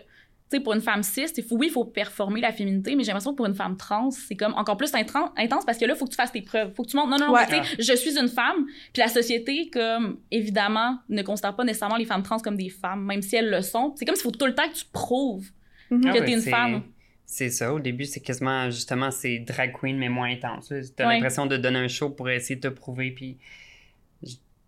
tu 0.50 0.58
sais, 0.58 0.63
pour 0.63 0.74
une 0.74 0.82
femme 0.82 1.04
cis, 1.04 1.25
il 1.36 1.44
faut, 1.44 1.58
oui, 1.58 1.68
il 1.68 1.72
faut 1.74 1.84
performer 1.84 2.39
la 2.39 2.51
féminité, 2.54 2.96
mais 2.96 3.04
j'ai 3.04 3.08
l'impression 3.08 3.32
que 3.32 3.36
pour 3.38 3.46
une 3.48 3.56
femme 3.56 3.75
trans, 3.75 4.12
c'est 4.12 4.36
comme 4.36 4.54
encore 4.54 4.77
plus 4.77 4.94
intense 4.96 5.66
parce 5.66 5.77
que 5.77 5.86
là, 5.86 5.94
il 5.94 5.98
faut 5.98 6.06
que 6.06 6.12
tu 6.12 6.16
fasses 6.16 6.32
tes 6.32 6.42
preuves. 6.42 6.74
faut 6.74 6.84
que 6.84 6.89
tu 6.89 6.96
montres, 6.96 7.10
non, 7.10 7.18
non, 7.18 7.27
non, 7.27 7.34
Ouais. 7.34 7.42
mais 7.51 7.62
tu 7.62 7.68
sais, 7.68 7.94
je 7.94 7.98
suis 7.98 8.18
une 8.18 8.30
femme, 8.30 8.66
puis 8.94 9.01
la 9.01 9.10
société, 9.10 9.70
comme, 9.70 10.20
évidemment, 10.32 11.00
ne 11.10 11.22
considère 11.22 11.56
pas 11.56 11.63
nécessairement 11.66 11.98
les 11.98 12.06
femmes 12.06 12.24
trans 12.24 12.39
comme 12.39 12.56
des 12.58 12.70
femmes, 12.70 13.04
même 13.06 13.22
si 13.22 13.36
elles 13.36 13.50
le 13.50 13.62
sont. 13.62 13.94
C'est 13.98 14.06
comme 14.06 14.16
s'il 14.16 14.24
faut 14.24 14.32
tout 14.32 14.46
le 14.46 14.56
temps 14.56 14.68
que 14.70 14.75
tu 14.75 14.86
prouves 14.92 15.50
Mhm. 15.92 16.01
que 16.01 16.08
Ah 16.10 16.13
t'es 16.13 16.20
ouais, 16.22 16.32
une 16.34 16.42
femme. 16.42 16.84
C'est 17.25 17.50
ça. 17.50 17.74
Au 17.74 17.80
début, 17.82 18.06
c'est 18.06 18.22
quasiment, 18.22 18.70
justement, 18.70 19.12
c'est 19.12 19.39
drag 19.39 19.74
queen, 19.77 19.98
mais 19.98 20.08
moins 20.08 20.30
intense. 20.32 20.72
T'as 20.96 21.08
Ouais. 21.08 21.16
l'impression 21.16 21.46
de 21.46 21.58
donner 21.58 21.80
un 21.80 21.88
show 21.89 22.10
pour 22.10 22.30
essayer 22.30 22.56
de 22.56 22.70
te 22.70 22.74
prouver, 22.74 23.12
puis 23.12 23.38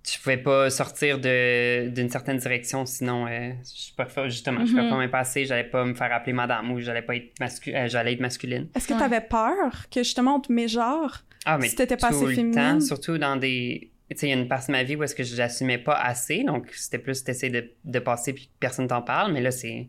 je, 0.08 0.18
pouvais 0.20 0.38
pas 0.38 0.70
sortir 0.70 1.20
de, 1.20 1.90
d'une 1.90 2.10
certaine 2.10 2.38
direction, 2.38 2.86
sinon, 2.86 3.28
euh, 3.28 3.52
je 3.64 3.94
préfère, 3.96 4.30
justement, 4.30 4.66
je 4.66 4.72
Mhm. 4.72 4.80
préfère 4.80 4.98
pas 4.98 5.08
passer, 5.10 5.46
j'allais 5.46 5.64
pas 5.70 5.84
me 5.86 5.94
faire 5.94 6.12
appeler 6.14 6.34
madame 6.34 6.72
ou 6.72 6.80
j'allais 6.80 7.02
pas 7.02 7.16
être 7.16 7.38
mascu- 7.40 7.76
euh, 7.76 7.88
j'allais 7.88 8.14
être 8.14 8.20
masculine. 8.22 8.68
Est-ce 8.76 8.88
que 8.88 8.94
Ouais. 8.94 9.00
t'avais 9.00 9.22
peur 9.22 9.88
que 9.92 10.02
justement 10.04 10.36
on 10.36 10.40
te 10.40 10.52
mégenre? 10.52 11.24
Ah, 11.46 11.58
mais 11.58 11.68
Si 11.70 11.76
t'étais 11.76 11.98
pas 11.98 12.10
tout 12.10 12.16
assez 12.16 12.26
le 12.26 12.34
féminine? 12.36 12.54
temps, 12.54 12.80
surtout 12.82 13.18
dans 13.18 13.36
des... 13.36 13.92
Tu 14.10 14.18
sais, 14.18 14.28
il 14.28 14.30
y 14.32 14.34
a 14.34 14.36
une 14.38 14.48
partie 14.48 14.68
de 14.68 14.72
ma 14.72 14.84
vie 14.84 14.96
où 14.96 15.04
est-ce 15.04 15.14
que 15.14 15.24
je 15.24 15.36
l'assumais 15.38 15.78
pas 15.78 15.94
assez, 15.94 16.44
donc 16.44 16.70
c'était 16.74 16.98
plus 16.98 17.24
t'essayes 17.24 17.52
de, 17.52 17.72
de 17.86 18.00
passer 18.00 18.34
puis 18.34 18.46
que 18.48 18.52
personne 18.60 18.88
t'en 18.88 19.02
parle, 19.04 19.32
mais 19.34 19.42
là, 19.42 19.52
c'est... 19.52 19.88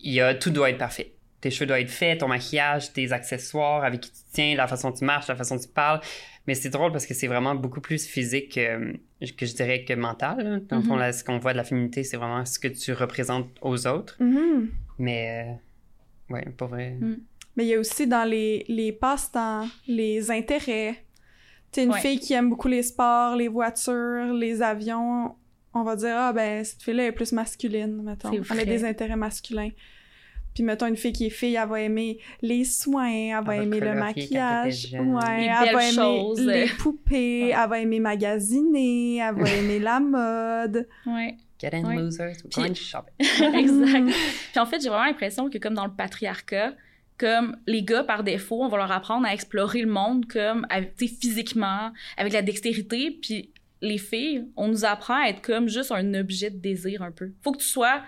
Il 0.00 0.12
y 0.12 0.20
a... 0.20 0.34
Tout 0.34 0.50
doit 0.50 0.70
être 0.70 0.78
parfait. 0.78 1.12
Tes 1.40 1.50
cheveux 1.50 1.66
doivent 1.66 1.80
être 1.80 1.90
faits, 1.90 2.18
ton 2.20 2.28
maquillage, 2.28 2.92
tes 2.92 3.12
accessoires, 3.12 3.82
avec 3.84 4.00
qui 4.02 4.10
tu 4.10 4.18
tiens, 4.32 4.54
la 4.56 4.66
façon 4.66 4.90
dont 4.90 4.96
tu 4.96 5.04
marches, 5.04 5.28
la 5.28 5.36
façon 5.36 5.56
dont 5.56 5.62
tu 5.62 5.68
parles. 5.68 6.00
Mais 6.46 6.54
c'est 6.54 6.68
drôle 6.70 6.92
parce 6.92 7.06
que 7.06 7.14
c'est 7.14 7.26
vraiment 7.28 7.54
beaucoup 7.54 7.80
plus 7.80 8.06
physique 8.06 8.54
que 8.54 9.46
je 9.46 9.54
dirais 9.54 9.84
que 9.84 9.94
mental. 9.94 10.62
Dans 10.68 10.76
le 10.76 10.82
fond, 10.82 10.94
Mhm. 10.94 10.98
là, 11.00 11.12
ce 11.12 11.24
qu'on 11.24 11.38
voit 11.38 11.52
de 11.52 11.56
la 11.58 11.64
féminité, 11.64 12.04
c'est 12.04 12.16
vraiment 12.16 12.44
ce 12.44 12.58
que 12.58 12.68
tu 12.68 12.92
représentes 12.92 13.48
aux 13.62 13.86
autres. 13.86 14.16
Mhm. 14.20 14.70
Mais... 14.98 15.46
euh, 15.48 16.34
Ouais, 16.34 16.44
pas 16.56 16.66
vrai. 16.66 16.90
Mm. 16.92 17.16
Mais 17.56 17.64
il 17.64 17.68
y 17.70 17.74
a 17.74 17.80
aussi 17.80 18.06
dans 18.06 18.22
les, 18.28 18.64
les 18.68 18.92
passe-temps, 18.92 19.66
les 19.88 20.30
intérêts. 20.30 20.94
T'es 21.72 21.82
une 21.84 21.90
Ouais. 21.90 21.98
fille 22.00 22.20
qui 22.20 22.34
aime 22.34 22.48
beaucoup 22.50 22.68
les 22.68 22.84
sports, 22.84 23.34
les 23.34 23.48
voitures, 23.48 24.32
les 24.32 24.62
avions. 24.62 25.34
On 25.74 25.82
va 25.82 25.96
dire, 25.96 26.14
ah 26.16 26.32
ben, 26.32 26.64
cette 26.64 26.82
fille-là 26.84 27.06
est 27.06 27.12
plus 27.12 27.32
masculine, 27.32 28.02
mettons. 28.04 28.30
Elle 28.32 28.60
a 28.60 28.64
des 28.64 28.84
intérêts 28.84 29.16
masculins. 29.16 29.70
Puis 30.54 30.62
mettons, 30.64 30.86
une 30.86 30.96
fille 30.96 31.12
qui 31.12 31.26
est 31.26 31.30
fille, 31.30 31.54
elle 31.54 31.68
va 31.68 31.80
aimer 31.80 32.18
les 32.42 32.64
soins, 32.64 33.08
elle 33.08 33.32
va 33.34 33.40
va 33.42 33.56
aimer 33.56 33.80
le 33.80 33.94
maquillage. 33.94 34.88
Ouais, 34.92 35.38
Les 35.40 35.46
elle 35.46 35.74
va 35.74 35.84
aimer 35.84 35.92
choses. 35.92 36.40
les 36.46 36.66
poupées, 36.66 37.44
Ouais. 37.44 37.54
elle 37.62 37.68
va 37.68 37.78
aimer 37.78 38.00
magasiner, 38.00 39.16
elle 39.18 39.34
va 39.34 39.48
aimer 39.50 39.78
la 39.78 40.00
mode. 40.00 40.88
Ouais. 41.06 41.36
Get 41.60 41.74
in, 41.74 41.84
Ouais. 41.84 41.96
losers. 41.96 42.26
We're 42.44 42.50
Puis- 42.50 42.62
going 42.62 42.74
shopping. 42.74 43.14
exact. 43.54 44.14
Puis 44.52 44.60
en 44.60 44.66
fait, 44.66 44.80
j'ai 44.80 44.88
vraiment 44.88 45.04
l'impression 45.04 45.48
que 45.50 45.58
comme 45.58 45.74
dans 45.74 45.86
le 45.86 45.92
patriarcat, 45.92 46.72
comme 47.18 47.56
les 47.66 47.82
gars 47.82 48.02
par 48.02 48.24
défaut, 48.24 48.62
on 48.62 48.68
va 48.68 48.78
leur 48.78 48.90
apprendre 48.92 49.26
à 49.26 49.34
explorer 49.34 49.82
le 49.82 49.90
monde 49.90 50.26
comme 50.26 50.66
tu 50.96 51.06
sais, 51.06 51.14
physiquement, 51.14 51.92
avec 52.16 52.32
la 52.32 52.40
dextérité, 52.42 53.10
puis 53.22 53.52
les 53.82 53.98
filles, 53.98 54.46
on 54.56 54.68
nous 54.68 54.84
apprend 54.84 55.22
à 55.22 55.28
être 55.28 55.42
comme 55.42 55.68
juste 55.68 55.92
un 55.92 56.14
objet 56.14 56.50
de 56.50 56.56
désir 56.56 57.02
un 57.02 57.10
peu. 57.12 57.32
Faut 57.42 57.52
que 57.52 57.58
tu 57.58 57.66
sois 57.66 58.00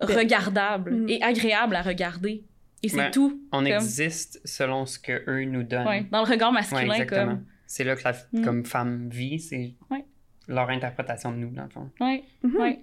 regardable 0.00 0.92
Mm. 0.92 1.08
et 1.08 1.22
agréable 1.22 1.76
à 1.76 1.82
regarder. 1.82 2.44
Et 2.82 2.88
c'est 2.88 2.96
Ouais. 2.96 3.10
tout. 3.10 3.40
On 3.52 3.58
Comme- 3.58 3.66
existe 3.66 4.40
selon 4.44 4.86
ce 4.86 4.98
que 4.98 5.22
eux 5.28 5.44
nous 5.44 5.62
donnent. 5.62 5.86
Ouais, 5.86 6.06
dans 6.10 6.24
le 6.24 6.30
regard 6.30 6.50
Ouais, 6.50 6.54
masculin 6.54 6.82
exactement. 6.94 7.26
comme 7.26 7.44
C'est 7.66 7.84
là 7.84 7.94
que 7.94 8.02
la 8.04 8.14
Mm. 8.32 8.44
comme 8.44 8.64
femme 8.64 9.08
vit, 9.10 9.38
c'est 9.38 9.74
Ouais. 9.90 10.04
leur 10.48 10.70
interprétation 10.70 11.30
de 11.30 11.36
nous, 11.36 11.50
dans 11.50 11.64
le 11.64 11.68
fond. 11.70 11.90
ouais, 12.00 12.24
Mhm. 12.42 12.56
ouais. 12.56 12.80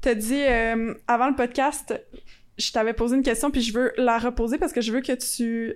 T'as 0.00 0.14
dit 0.14 0.42
euh, 0.48 0.94
avant 1.06 1.28
le 1.28 1.36
podcast, 1.36 1.94
je 2.58 2.72
t'avais 2.72 2.94
posé 2.94 3.14
une 3.16 3.22
question 3.22 3.50
puis 3.50 3.60
je 3.60 3.72
veux 3.72 3.92
la 3.98 4.18
reposer 4.18 4.56
parce 4.58 4.72
que 4.72 4.80
je 4.80 4.90
veux 4.92 5.00
que 5.02 5.12
tu 5.12 5.74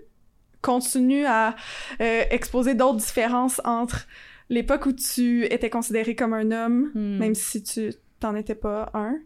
continues 0.63 1.27
à 1.27 1.55
euh, 2.01 2.23
exposer 2.31 2.75
d'autres 2.75 2.97
différences 2.97 3.61
entre 3.65 4.07
l'époque 4.49 4.87
où 4.87 4.93
tu 4.93 5.45
étais 5.45 5.69
considéré 5.71 6.15
comme 6.17 6.33
un 6.35 6.51
homme, 6.51 6.91
Hmm. 6.95 7.19
même 7.19 7.35
si 7.35 7.63
tu 7.63 7.93
t'en 8.21 8.35
étais 8.37 8.55
pas 8.55 8.91
un, 8.95 9.17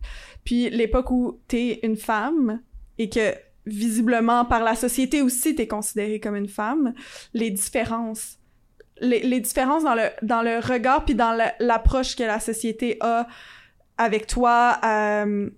puis 0.45 0.71
l'époque 0.71 1.11
où 1.11 1.41
t'es 1.49 1.81
une 1.83 1.97
femme 1.97 2.61
et 2.99 3.09
que 3.09 3.35
visiblement 3.67 4.45
par 4.45 4.63
la 4.63 4.75
société 4.75 5.21
aussi 5.23 5.55
t'es 5.55 5.67
considéré 5.67 6.21
comme 6.21 6.37
une 6.37 6.49
femme, 6.49 6.95
les 7.35 7.51
différences. 7.51 8.37
Les, 9.01 9.21
les 9.21 9.39
différences 9.39 9.85
dans 9.85 9.95
le, 9.95 10.09
dans 10.23 10.43
le 10.43 10.59
regard 10.59 11.05
puis 11.05 11.15
dans 11.15 11.33
l'approche 11.61 12.17
que 12.17 12.25
la 12.25 12.41
société 12.41 12.97
a 13.01 13.29
avec 13.97 14.27
toi. 14.27 14.79
euh, 14.85 15.51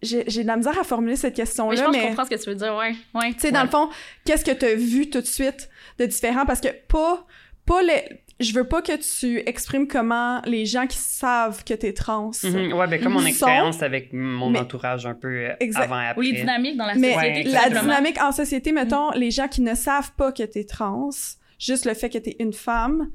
j'ai 0.00 0.22
de 0.24 0.46
la 0.46 0.56
misère 0.56 0.78
à 0.78 0.84
formuler 0.84 1.16
cette 1.16 1.36
Mais 1.36 1.44
je 1.44 1.50
question-là, 1.50 1.82
pense 1.84 1.90
que 1.90 1.96
je 1.96 2.02
mais 2.02 2.08
comprends 2.10 2.24
ce 2.24 2.30
que 2.30 2.40
tu 2.40 2.50
veux 2.50 2.54
dire, 2.54 2.76
ouais. 2.76 2.94
Ouais. 3.14 3.32
tu 3.32 3.40
sais, 3.40 3.50
dans 3.50 3.64
le 3.64 3.68
fond, 3.68 3.88
qu'est-ce 4.24 4.44
que 4.44 4.52
t'as 4.52 4.74
vu 4.76 5.10
tout 5.10 5.20
de 5.20 5.26
suite 5.26 5.68
de 5.98 6.06
différent? 6.06 6.46
Parce 6.46 6.60
que 6.60 6.68
pas, 6.86 7.26
pas 7.66 7.82
les... 7.82 8.22
Je 8.40 8.52
veux 8.52 8.64
pas 8.64 8.82
que 8.82 8.96
tu 8.96 9.38
exprimes 9.48 9.88
comment 9.88 10.40
les 10.44 10.64
gens 10.64 10.86
qui 10.86 10.96
savent 10.98 11.64
que 11.64 11.74
t'es 11.74 11.92
trans. 11.92 12.30
Mhm. 12.44 12.72
Ouais, 12.72 12.86
ben 12.86 13.02
comme 13.02 13.14
mon 13.14 13.26
expérience 13.26 13.82
avec 13.82 14.12
mon 14.12 14.50
Mais- 14.50 14.60
entourage 14.60 15.06
un 15.06 15.14
peu 15.14 15.28
euh, 15.28 15.54
Exact. 15.58 15.82
avant 15.84 16.00
et 16.00 16.06
Ou 16.06 16.10
après. 16.10 16.22
les 16.22 16.32
dynamiques 16.32 16.76
dans 16.76 16.86
la 16.86 16.94
Mais 16.94 17.14
société. 17.14 17.44
tout 17.44 17.50
la 17.52 17.80
dynamique 17.80 18.20
en 18.22 18.30
société, 18.30 18.70
mettons, 18.72 19.10
les 19.10 19.32
gens 19.32 19.48
qui 19.48 19.60
ne 19.60 19.74
savent 19.74 20.12
pas 20.16 20.30
que 20.30 20.44
t'es 20.44 20.62
trans, 20.64 21.10
juste 21.58 21.84
le 21.84 21.94
fait 21.94 22.10
que 22.10 22.18
t'es 22.18 22.36
une 22.38 22.52
femme, 22.52 23.10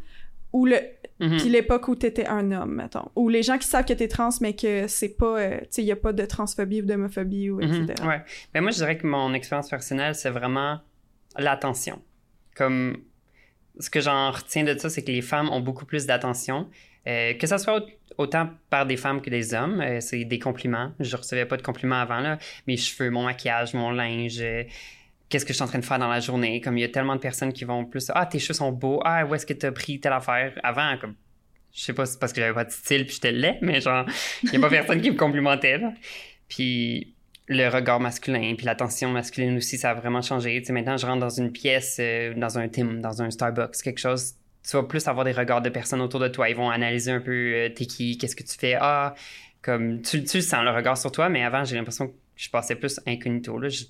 ou 0.52 0.66
le... 0.66 0.76
Mhm. 1.20 1.38
Puis 1.38 1.48
l'époque 1.50 1.88
où 1.88 1.96
t'étais 1.96 2.26
un 2.28 2.52
homme, 2.52 2.76
mettons. 2.76 3.08
Ou 3.16 3.30
les 3.30 3.44
gens 3.44 3.58
qui 3.58 3.68
savent 3.68 3.86
que 3.86 3.94
t'es 3.94 4.10
trans, 4.10 4.30
mais 4.42 4.56
que 4.56 4.88
c'est 4.88 5.16
pas... 5.16 5.40
euh, 5.40 5.58
tu 5.62 5.68
sais, 5.70 5.84
y 5.84 5.92
a 5.92 5.96
pas 5.96 6.12
de 6.12 6.26
transphobie 6.26 6.82
ou 6.82 6.86
d'homophobie, 6.86 7.50
ou 7.50 7.62
Mhm. 7.62 7.84
etc. 7.86 8.04
Ouais. 8.08 8.22
Ben 8.54 8.60
moi, 8.62 8.72
je 8.72 8.78
dirais 8.78 8.98
que 8.98 9.08
mon 9.08 9.34
expérience 9.34 9.70
personnelle, 9.70 10.16
c'est 10.16 10.32
vraiment 10.32 10.80
l'attention. 11.38 12.02
Comme 12.56 12.98
ce 13.80 13.90
que 13.90 14.02
j'en 14.02 14.32
retiens 14.32 14.64
de 14.64 14.78
ça, 14.78 14.90
c'est 14.90 15.04
que 15.04 15.12
les 15.12 15.22
femmes 15.22 15.50
ont 15.50 15.60
beaucoup 15.60 15.86
plus 15.86 16.06
d'attention. 16.06 16.70
Euh, 17.08 17.34
que 17.34 17.48
ça 17.48 17.58
soit 17.58 17.80
au- 17.82 17.88
autant 18.24 18.50
par 18.70 18.86
des 18.86 18.96
femmes 18.98 19.22
que 19.22 19.30
des 19.30 19.54
hommes, 19.54 19.82
euh, 19.82 20.00
c'est 20.00 20.24
des 20.24 20.40
compliments. 20.40 20.94
Je 21.00 21.16
recevais 21.18 21.46
pas 21.46 21.58
de 21.58 21.62
compliments 21.62 22.00
avant, 22.00 22.20
là. 22.20 22.38
Mes 22.68 22.78
cheveux, 22.78 23.10
mon 23.10 23.24
maquillage, 23.24 23.74
mon 23.74 23.92
linge, 23.92 24.40
euh, 24.40 24.64
qu'est-ce 25.28 25.44
que 25.46 25.52
je 25.52 25.56
suis 25.56 25.64
en 25.64 25.68
train 25.68 25.80
de 25.80 25.86
faire 25.86 26.00
dans 26.00 26.08
la 26.08 26.20
journée? 26.22 26.62
Comme 26.62 26.78
il 26.78 26.82
y 26.82 26.86
a 26.86 26.90
tellement 26.90 27.16
de 27.16 27.20
personnes 27.22 27.52
qui 27.52 27.66
vont 27.66 27.84
plus 27.86 28.10
Ah, 28.16 28.26
tes 28.26 28.40
cheveux 28.40 28.54
sont 28.54 28.72
beaux. 28.72 29.02
Ah, 29.04 29.26
où 29.26 29.36
est-ce 29.36 29.46
que 29.46 29.54
tu 29.54 29.66
as 29.66 29.72
pris 29.72 30.00
telle 30.00 30.14
affaire? 30.14 30.54
Avant, 30.64 30.96
comme 30.98 31.16
je 31.74 31.82
sais 31.82 31.94
pas 31.94 32.06
si 32.06 32.14
c'est 32.14 32.20
parce 32.20 32.32
que 32.32 32.40
j'avais 32.40 32.54
pas 32.54 32.66
de 32.66 32.72
style 32.72 33.06
puis 33.06 33.16
j'étais 33.16 33.32
laid, 33.32 33.58
mais 33.62 33.82
genre, 33.82 34.06
il 34.44 34.54
y 34.54 34.56
a 34.56 34.60
pas 34.60 34.70
personne 34.70 35.02
qui 35.02 35.10
me 35.12 35.18
complimentait, 35.18 35.80
là. 35.80 35.92
Puis 36.48 37.13
le 37.48 37.68
regard 37.68 38.00
masculin, 38.00 38.56
puis 38.56 38.66
l'attention 38.66 39.10
masculine 39.10 39.58
aussi, 39.58 39.78
ça 39.78 39.92
a 39.92 39.94
vraiment 39.94 40.22
changé. 40.22 40.64
Maintenant, 40.70 40.98
je 40.98 41.06
rentre 41.06 41.20
dans 41.20 41.30
une 41.30 41.52
pièce, 41.52 41.98
euh, 42.00 42.34
dans 42.36 42.58
un 42.58 42.70
Tim, 42.70 42.96
dans 43.02 43.22
un 43.22 43.30
Starbucks, 43.30 43.82
quelque 43.84 44.00
chose, 44.00 44.36
tu 44.64 44.78
vas 44.78 44.84
plus 44.84 45.06
avoir 45.08 45.26
des 45.26 45.34
regards 45.34 45.62
de 45.62 45.70
personnes 45.70 46.02
autour 46.02 46.20
de 46.22 46.30
toi. 46.30 46.50
Ils 46.50 46.56
vont 46.56 46.70
analyser 46.70 47.12
un 47.12 47.20
peu 47.20 47.32
euh, 47.32 47.70
t'es 47.70 47.86
qui, 47.86 48.18
qu'est-ce 48.18 48.36
que 48.36 48.44
tu 48.44 48.58
fais? 48.58 48.78
Ah, 48.80 49.14
comme 49.62 50.02
tu, 50.02 50.24
tu 50.24 50.42
sens 50.42 50.64
le 50.64 50.72
regard 50.72 50.98
sur 50.98 51.12
toi, 51.12 51.30
mais 51.30 51.44
avant, 51.44 51.66
j'ai 51.66 51.76
l'impression 51.76 52.08
que 52.08 52.14
je 52.36 52.50
passais 52.50 52.76
plus 52.76 53.00
incognito. 53.06 53.58
Là. 53.60 53.70
Je, 53.70 53.84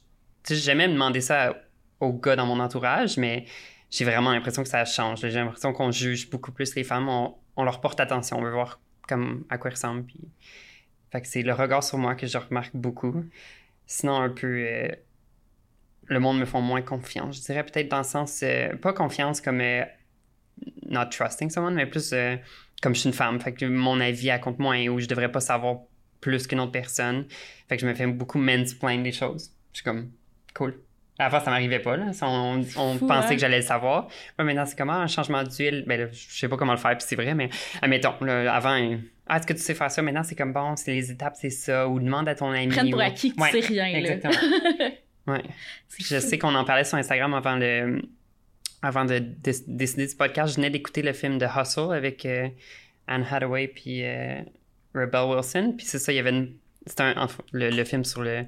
j'ai 0.48 0.56
jamais 0.56 0.88
demandé 0.88 1.22
ça 1.22 1.56
aux 2.00 2.14
gars 2.14 2.36
dans 2.36 2.46
mon 2.46 2.60
entourage, 2.60 3.18
mais 3.18 3.46
j'ai 3.90 4.06
vraiment 4.06 4.32
l'impression 4.32 4.64
que 4.64 4.70
ça 4.70 4.84
change. 4.84 5.22
J'ai 5.22 5.30
l'impression 5.30 5.74
qu'on 5.74 5.92
juge 5.92 6.30
beaucoup 6.30 6.52
plus 6.52 6.74
les 6.76 6.84
femmes. 6.84 7.08
On, 7.08 7.36
on 7.56 7.64
leur 7.64 7.82
porte 7.82 8.00
attention. 8.00 8.40
On 8.40 8.42
veut 8.42 8.52
voir 8.52 8.80
comme 9.08 9.46
à 9.50 9.58
quoi 9.58 9.72
ressemblent. 9.72 10.06
Fait 11.14 11.22
que 11.22 11.28
c'est 11.28 11.44
le 11.44 11.54
regard 11.54 11.84
sur 11.84 11.98
moi 11.98 12.16
que 12.16 12.28
je 12.28 12.38
remarque 12.38 12.76
beaucoup. 12.76 13.24
Sinon, 13.88 14.16
un 14.18 14.30
peu. 14.30 14.48
euh, 14.68 14.90
le 16.08 16.20
monde 16.20 16.40
me 16.40 16.46
font 16.46 16.62
moins 16.62 16.82
confiance. 16.82 17.38
Je 17.38 17.42
dirais 17.44 17.64
peut-être 17.66 17.88
dans 17.90 18.00
le 18.00 18.04
sens. 18.04 18.42
euh, 18.44 18.76
pas 18.76 18.92
confiance 18.94 19.40
comme. 19.40 19.62
euh, 19.62 19.86
not 20.90 21.06
trusting 21.12 21.50
someone, 21.50 21.76
mais 21.76 21.86
plus 21.86 22.14
comme 22.82 22.94
je 22.96 23.00
suis 23.00 23.10
une 23.10 23.14
femme. 23.16 23.40
Fait 23.40 23.54
que 23.54 23.66
mon 23.66 24.00
avis 24.02 24.28
elle 24.30 24.42
compte 24.42 24.60
moins 24.60 24.88
ou 24.88 25.00
je 25.00 25.08
devrais 25.08 25.32
pas 25.32 25.40
savoir 25.40 25.82
plus 26.22 26.48
qu'une 26.48 26.60
autre 26.60 26.72
personne. 26.72 27.28
Fait 27.70 27.78
que 27.78 27.82
je 27.82 27.88
me 27.88 27.94
fais 27.96 28.08
beaucoup 28.08 28.38
mansplain 28.40 29.00
des 29.02 29.12
choses. 29.12 29.52
Je 29.72 29.78
suis 29.78 29.84
comme. 29.84 30.12
Cool. 30.56 30.80
Fois, 31.30 31.40
ça 31.42 31.52
m'arrivait 31.52 31.80
pas, 31.80 31.98
là. 31.98 32.06
On, 32.22 32.62
on 32.78 32.98
Fou, 32.98 33.08
pensait 33.08 33.28
hein? 33.28 33.36
que 33.36 33.38
j'allais 33.40 33.58
le 33.58 33.64
savoir. 33.66 34.08
Ouais, 34.40 34.46
maintenant, 34.46 34.66
c'est 34.66 34.78
comment 34.78 34.94
un 34.94 35.08
changement 35.08 35.44
d'huile? 35.44 35.84
Ben, 35.88 36.00
là, 36.02 36.08
je 36.12 36.38
sais 36.40 36.48
pas 36.48 36.58
comment 36.58 36.74
le 36.74 36.78
faire, 36.80 36.98
puis 36.98 37.06
c'est 37.08 37.16
vrai, 37.16 37.34
mais 37.36 37.50
admettons, 37.82 38.14
là, 38.22 38.54
avant, 38.54 38.98
ah, 39.28 39.38
est-ce 39.38 39.48
que 39.48 39.54
tu 39.54 39.60
sais 39.60 39.74
faire 39.74 39.90
ça? 39.92 40.02
Maintenant, 40.02 40.24
c'est 40.24 40.36
comme 40.36 40.54
bon, 40.54 40.76
c'est 40.76 40.92
les 40.94 41.12
étapes, 41.12 41.36
c'est 41.40 41.50
ça. 41.50 41.88
Ou 41.88 42.00
demande 42.00 42.28
à 42.28 42.36
ton 42.36 42.52
ami. 42.52 42.68
Prennent 42.68 42.90
pour 42.90 43.00
ou- 43.00 43.04
acquis 43.04 43.32
que 43.32 43.36
tu 43.36 43.42
Ouais, 43.42 43.52
sais 43.52 43.60
rien, 43.68 43.92
là. 43.92 43.98
Exactement. 44.00 44.34
ouais. 45.28 45.44
Je 46.00 46.20
fou. 46.20 46.28
sais 46.28 46.38
qu'on 46.38 46.54
en 46.56 46.66
parlait 46.66 46.84
sur 46.84 46.98
Instagram 46.98 47.34
avant 47.34 47.56
le. 47.56 48.02
Avant 48.82 49.06
de 49.06 49.20
dé- 49.20 49.54
décider 49.66 50.08
du 50.08 50.16
podcast, 50.16 50.52
je 50.52 50.56
venais 50.58 50.70
d'écouter 50.70 51.02
le 51.04 51.14
film 51.14 51.38
de 51.38 51.46
Hustle 51.46 51.94
avec 51.94 52.26
euh, 52.26 52.50
Anne 53.08 53.26
Hathaway 53.32 53.70
puis 53.70 54.04
euh, 54.04 54.42
Rebel 54.94 55.22
Wilson. 55.38 55.74
Puis 55.78 55.86
c'est 55.86 56.00
ça, 56.00 56.12
il 56.12 56.18
y 56.18 56.20
avait 56.20 56.32
une. 56.32 56.54
C'était 56.86 57.04
un- 57.04 57.14
enfin, 57.16 57.42
le, 57.54 57.70
le 57.70 57.84
film 57.86 58.04
sur 58.04 58.22
le. 58.22 58.44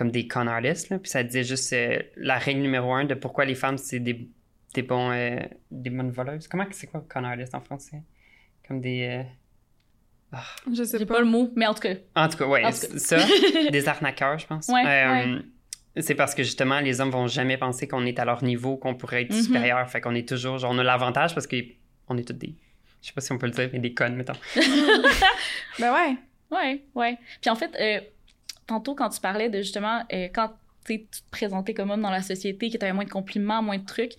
Comme 0.00 0.10
des 0.10 0.26
con 0.26 0.46
artists, 0.46 0.88
là. 0.88 0.98
Puis 0.98 1.10
ça 1.10 1.22
disait 1.22 1.44
juste 1.44 1.70
euh, 1.74 1.98
la 2.16 2.38
règle 2.38 2.62
numéro 2.62 2.90
un 2.94 3.04
de 3.04 3.12
pourquoi 3.12 3.44
les 3.44 3.54
femmes, 3.54 3.76
c'est 3.76 4.00
des, 4.00 4.30
des 4.72 4.80
bons. 4.82 5.10
euh, 5.12 5.38
des 5.70 5.90
bonnes 5.90 6.10
voleuses. 6.10 6.48
Comment 6.48 6.64
c'est 6.70 6.86
quoi 6.86 7.04
con 7.12 7.22
artist 7.24 7.54
en 7.54 7.60
français? 7.60 8.02
Comme 8.66 8.80
des. 8.80 9.24
euh, 10.32 10.38
Je 10.72 10.84
sais 10.84 10.98
pas. 11.04 11.16
pas 11.16 11.20
le 11.20 11.26
mot, 11.26 11.52
mais 11.54 11.66
en 11.66 11.74
tout 11.74 11.82
cas. 11.82 11.94
En 12.16 12.28
tout 12.30 12.38
cas, 12.38 12.46
ouais, 12.46 12.64
En 12.64 12.70
tout 12.70 12.78
cas. 12.80 12.96
ça, 12.98 13.18
des 13.70 13.88
arnaqueurs, 13.88 14.38
je 14.38 14.46
pense. 14.46 14.68
Ouais, 14.68 14.84
Euh, 14.86 15.40
C'est 16.00 16.14
parce 16.14 16.34
que 16.34 16.44
justement, 16.44 16.80
les 16.80 17.02
hommes 17.02 17.10
vont 17.10 17.26
jamais 17.26 17.58
penser 17.58 17.86
qu'on 17.86 18.06
est 18.06 18.18
à 18.18 18.24
leur 18.24 18.42
niveau, 18.42 18.78
qu'on 18.78 18.94
pourrait 18.94 19.24
être 19.24 19.34
Mhm. 19.34 19.42
supérieur. 19.42 19.90
Fait 19.90 20.00
qu'on 20.00 20.14
est 20.14 20.26
toujours, 20.26 20.56
genre, 20.56 20.70
on 20.72 20.78
a 20.78 20.82
l'avantage 20.84 21.34
parce 21.34 21.46
qu'on 21.46 22.16
est 22.16 22.24
tous 22.26 22.32
des. 22.32 22.54
Je 23.02 23.08
sais 23.08 23.12
pas 23.12 23.20
si 23.20 23.32
on 23.32 23.38
peut 23.38 23.46
le 23.46 23.52
dire, 23.52 23.68
mais 23.72 23.80
des 23.80 23.92
connes, 23.92 24.14
mettons. 24.16 24.32
Ben 25.78 25.92
ouais. 25.92 26.16
Ouais, 26.50 26.82
ouais. 26.94 27.18
Puis 27.40 27.50
en 27.50 27.54
fait, 27.54 27.70
euh, 27.78 28.00
tantôt, 28.70 28.94
quand 28.94 29.08
tu 29.10 29.20
parlais 29.20 29.48
de 29.48 29.58
justement, 29.58 30.02
euh, 30.12 30.28
quand 30.32 30.50
tu 30.86 31.04
te 31.04 31.18
présentais 31.30 31.74
comme 31.74 31.90
homme 31.90 32.00
dans 32.00 32.10
la 32.10 32.22
société, 32.22 32.70
que 32.70 32.78
tu 32.78 32.84
avais 32.84 32.94
moins 32.94 33.04
de 33.04 33.10
compliments, 33.10 33.62
moins 33.62 33.76
de 33.76 33.84
trucs. 33.84 34.14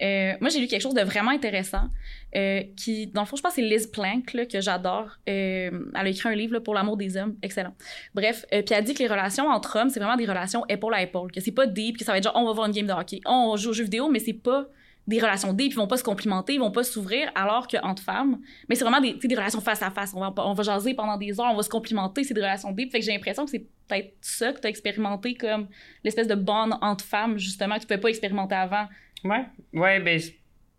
Euh, 0.00 0.32
moi, 0.40 0.48
j'ai 0.48 0.60
lu 0.60 0.66
quelque 0.66 0.80
chose 0.80 0.94
de 0.94 1.02
vraiment 1.02 1.30
intéressant 1.30 1.90
euh, 2.34 2.62
qui, 2.74 3.08
dans 3.08 3.20
le 3.20 3.26
fond, 3.26 3.36
je 3.36 3.42
pense 3.42 3.54
que 3.54 3.56
c'est 3.56 3.68
Liz 3.68 3.86
Plank, 3.86 4.32
là, 4.32 4.46
que 4.46 4.60
j'adore. 4.60 5.18
Elle 5.26 5.90
a 5.94 6.08
écrit 6.08 6.28
un 6.28 6.34
livre 6.34 6.54
là, 6.54 6.60
pour 6.60 6.74
l'amour 6.74 6.96
des 6.96 7.16
hommes, 7.18 7.36
excellent. 7.42 7.74
Bref, 8.14 8.46
puis 8.50 8.64
elle 8.70 8.84
dit 8.84 8.94
que 8.94 9.00
les 9.00 9.08
relations 9.08 9.46
entre 9.48 9.78
hommes, 9.78 9.90
c'est 9.90 10.00
vraiment 10.00 10.16
des 10.16 10.24
relations 10.24 10.64
épaule 10.68 10.94
à 10.94 11.02
épaule, 11.02 11.30
que 11.30 11.40
c'est 11.40 11.52
pas 11.52 11.66
deep, 11.66 11.98
que 11.98 12.04
ça 12.04 12.12
va 12.12 12.18
être 12.18 12.24
genre, 12.24 12.36
on 12.36 12.46
va 12.46 12.52
voir 12.52 12.66
une 12.66 12.72
game 12.72 12.86
de 12.86 12.92
hockey, 12.92 13.20
on 13.26 13.56
joue 13.56 13.70
aux 13.70 13.74
jeux 13.74 13.84
vidéo, 13.84 14.08
mais 14.08 14.20
c'est 14.20 14.32
pas 14.32 14.66
des 15.06 15.20
relations 15.20 15.52
deep, 15.52 15.72
ils 15.72 15.76
vont 15.76 15.86
pas 15.86 15.96
se 15.96 16.04
complimenter, 16.04 16.54
ils 16.54 16.60
vont 16.60 16.72
pas 16.72 16.82
s'ouvrir, 16.82 17.30
alors 17.34 17.68
qu'entre 17.68 18.02
femmes, 18.02 18.40
mais 18.68 18.74
c'est 18.74 18.84
vraiment 18.84 19.00
des, 19.00 19.14
des 19.14 19.34
relations 19.34 19.60
face 19.60 19.82
à 19.82 19.90
face. 19.90 20.12
On 20.14 20.20
va, 20.20 20.32
on 20.38 20.52
va 20.52 20.62
jaser 20.62 20.94
pendant 20.94 21.16
des 21.16 21.38
heures, 21.38 21.50
on 21.52 21.56
va 21.56 21.62
se 21.62 21.68
complimenter, 21.68 22.24
c'est 22.24 22.34
des 22.34 22.40
relations 22.40 22.72
deep. 22.72 22.90
Fait 22.90 22.98
que 22.98 23.04
j'ai 23.04 23.12
l'impression 23.12 23.44
que 23.44 23.50
c'est 23.50 23.66
peut-être 23.86 24.14
ça 24.20 24.52
que 24.52 24.60
tu 24.60 24.66
as 24.66 24.70
expérimenté 24.70 25.34
comme 25.34 25.68
l'espèce 26.02 26.26
de 26.26 26.34
bond 26.34 26.70
entre 26.80 27.04
femmes, 27.04 27.38
justement, 27.38 27.76
que 27.76 27.80
tu 27.80 27.86
pouvais 27.86 28.00
pas 28.00 28.08
expérimenter 28.08 28.56
avant. 28.56 28.88
Ouais, 29.24 29.44
ouais, 29.72 30.00
ben, 30.00 30.20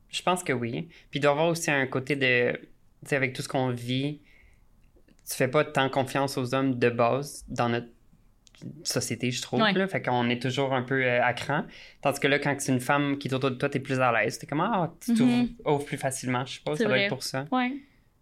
je 0.09 0.21
pense 0.21 0.43
que 0.43 0.53
oui. 0.53 0.89
Puis 1.09 1.19
il 1.19 1.21
doit 1.21 1.31
y 1.31 1.33
avoir 1.33 1.47
aussi 1.47 1.71
un 1.71 1.87
côté 1.87 2.15
de, 2.15 2.51
tu 2.51 2.67
sais, 3.05 3.15
avec 3.15 3.33
tout 3.33 3.41
ce 3.41 3.47
qu'on 3.47 3.69
vit, 3.69 4.19
tu 5.29 5.35
fais 5.35 5.47
pas 5.47 5.63
tant 5.63 5.89
confiance 5.89 6.37
aux 6.37 6.53
hommes 6.53 6.77
de 6.77 6.89
base 6.89 7.45
dans 7.47 7.69
notre 7.69 7.87
société, 8.83 9.31
je 9.31 9.41
trouve. 9.41 9.61
Ouais. 9.61 9.73
Là. 9.73 9.87
Fait 9.87 10.01
qu'on 10.01 10.29
est 10.29 10.41
toujours 10.41 10.73
un 10.73 10.81
peu 10.81 11.03
euh, 11.03 11.23
à 11.23 11.33
cran. 11.33 11.63
Tandis 12.01 12.19
que 12.19 12.27
là, 12.27 12.39
quand 12.39 12.55
c'est 12.59 12.71
une 12.71 12.79
femme 12.79 13.17
qui 13.17 13.27
est 13.27 13.33
autour 13.33 13.51
de 13.51 13.55
toi, 13.55 13.69
t'es 13.69 13.79
plus 13.79 13.99
à 13.99 14.11
l'aise. 14.11 14.37
T'es 14.39 14.47
comme, 14.47 14.61
ah, 14.61 14.93
tu 14.99 15.11
Mhm. 15.11 15.17
t'ouvres 15.17 15.45
ouvres 15.75 15.85
plus 15.85 15.97
facilement. 15.97 16.45
Je 16.45 16.55
sais 16.55 16.59
pas, 16.65 16.71
C'est 16.75 16.79
ça 16.83 16.83
doit 16.85 16.93
vrai. 16.95 17.03
être 17.05 17.09
pour 17.09 17.23
ça. 17.23 17.45
Ouais, 17.51 17.73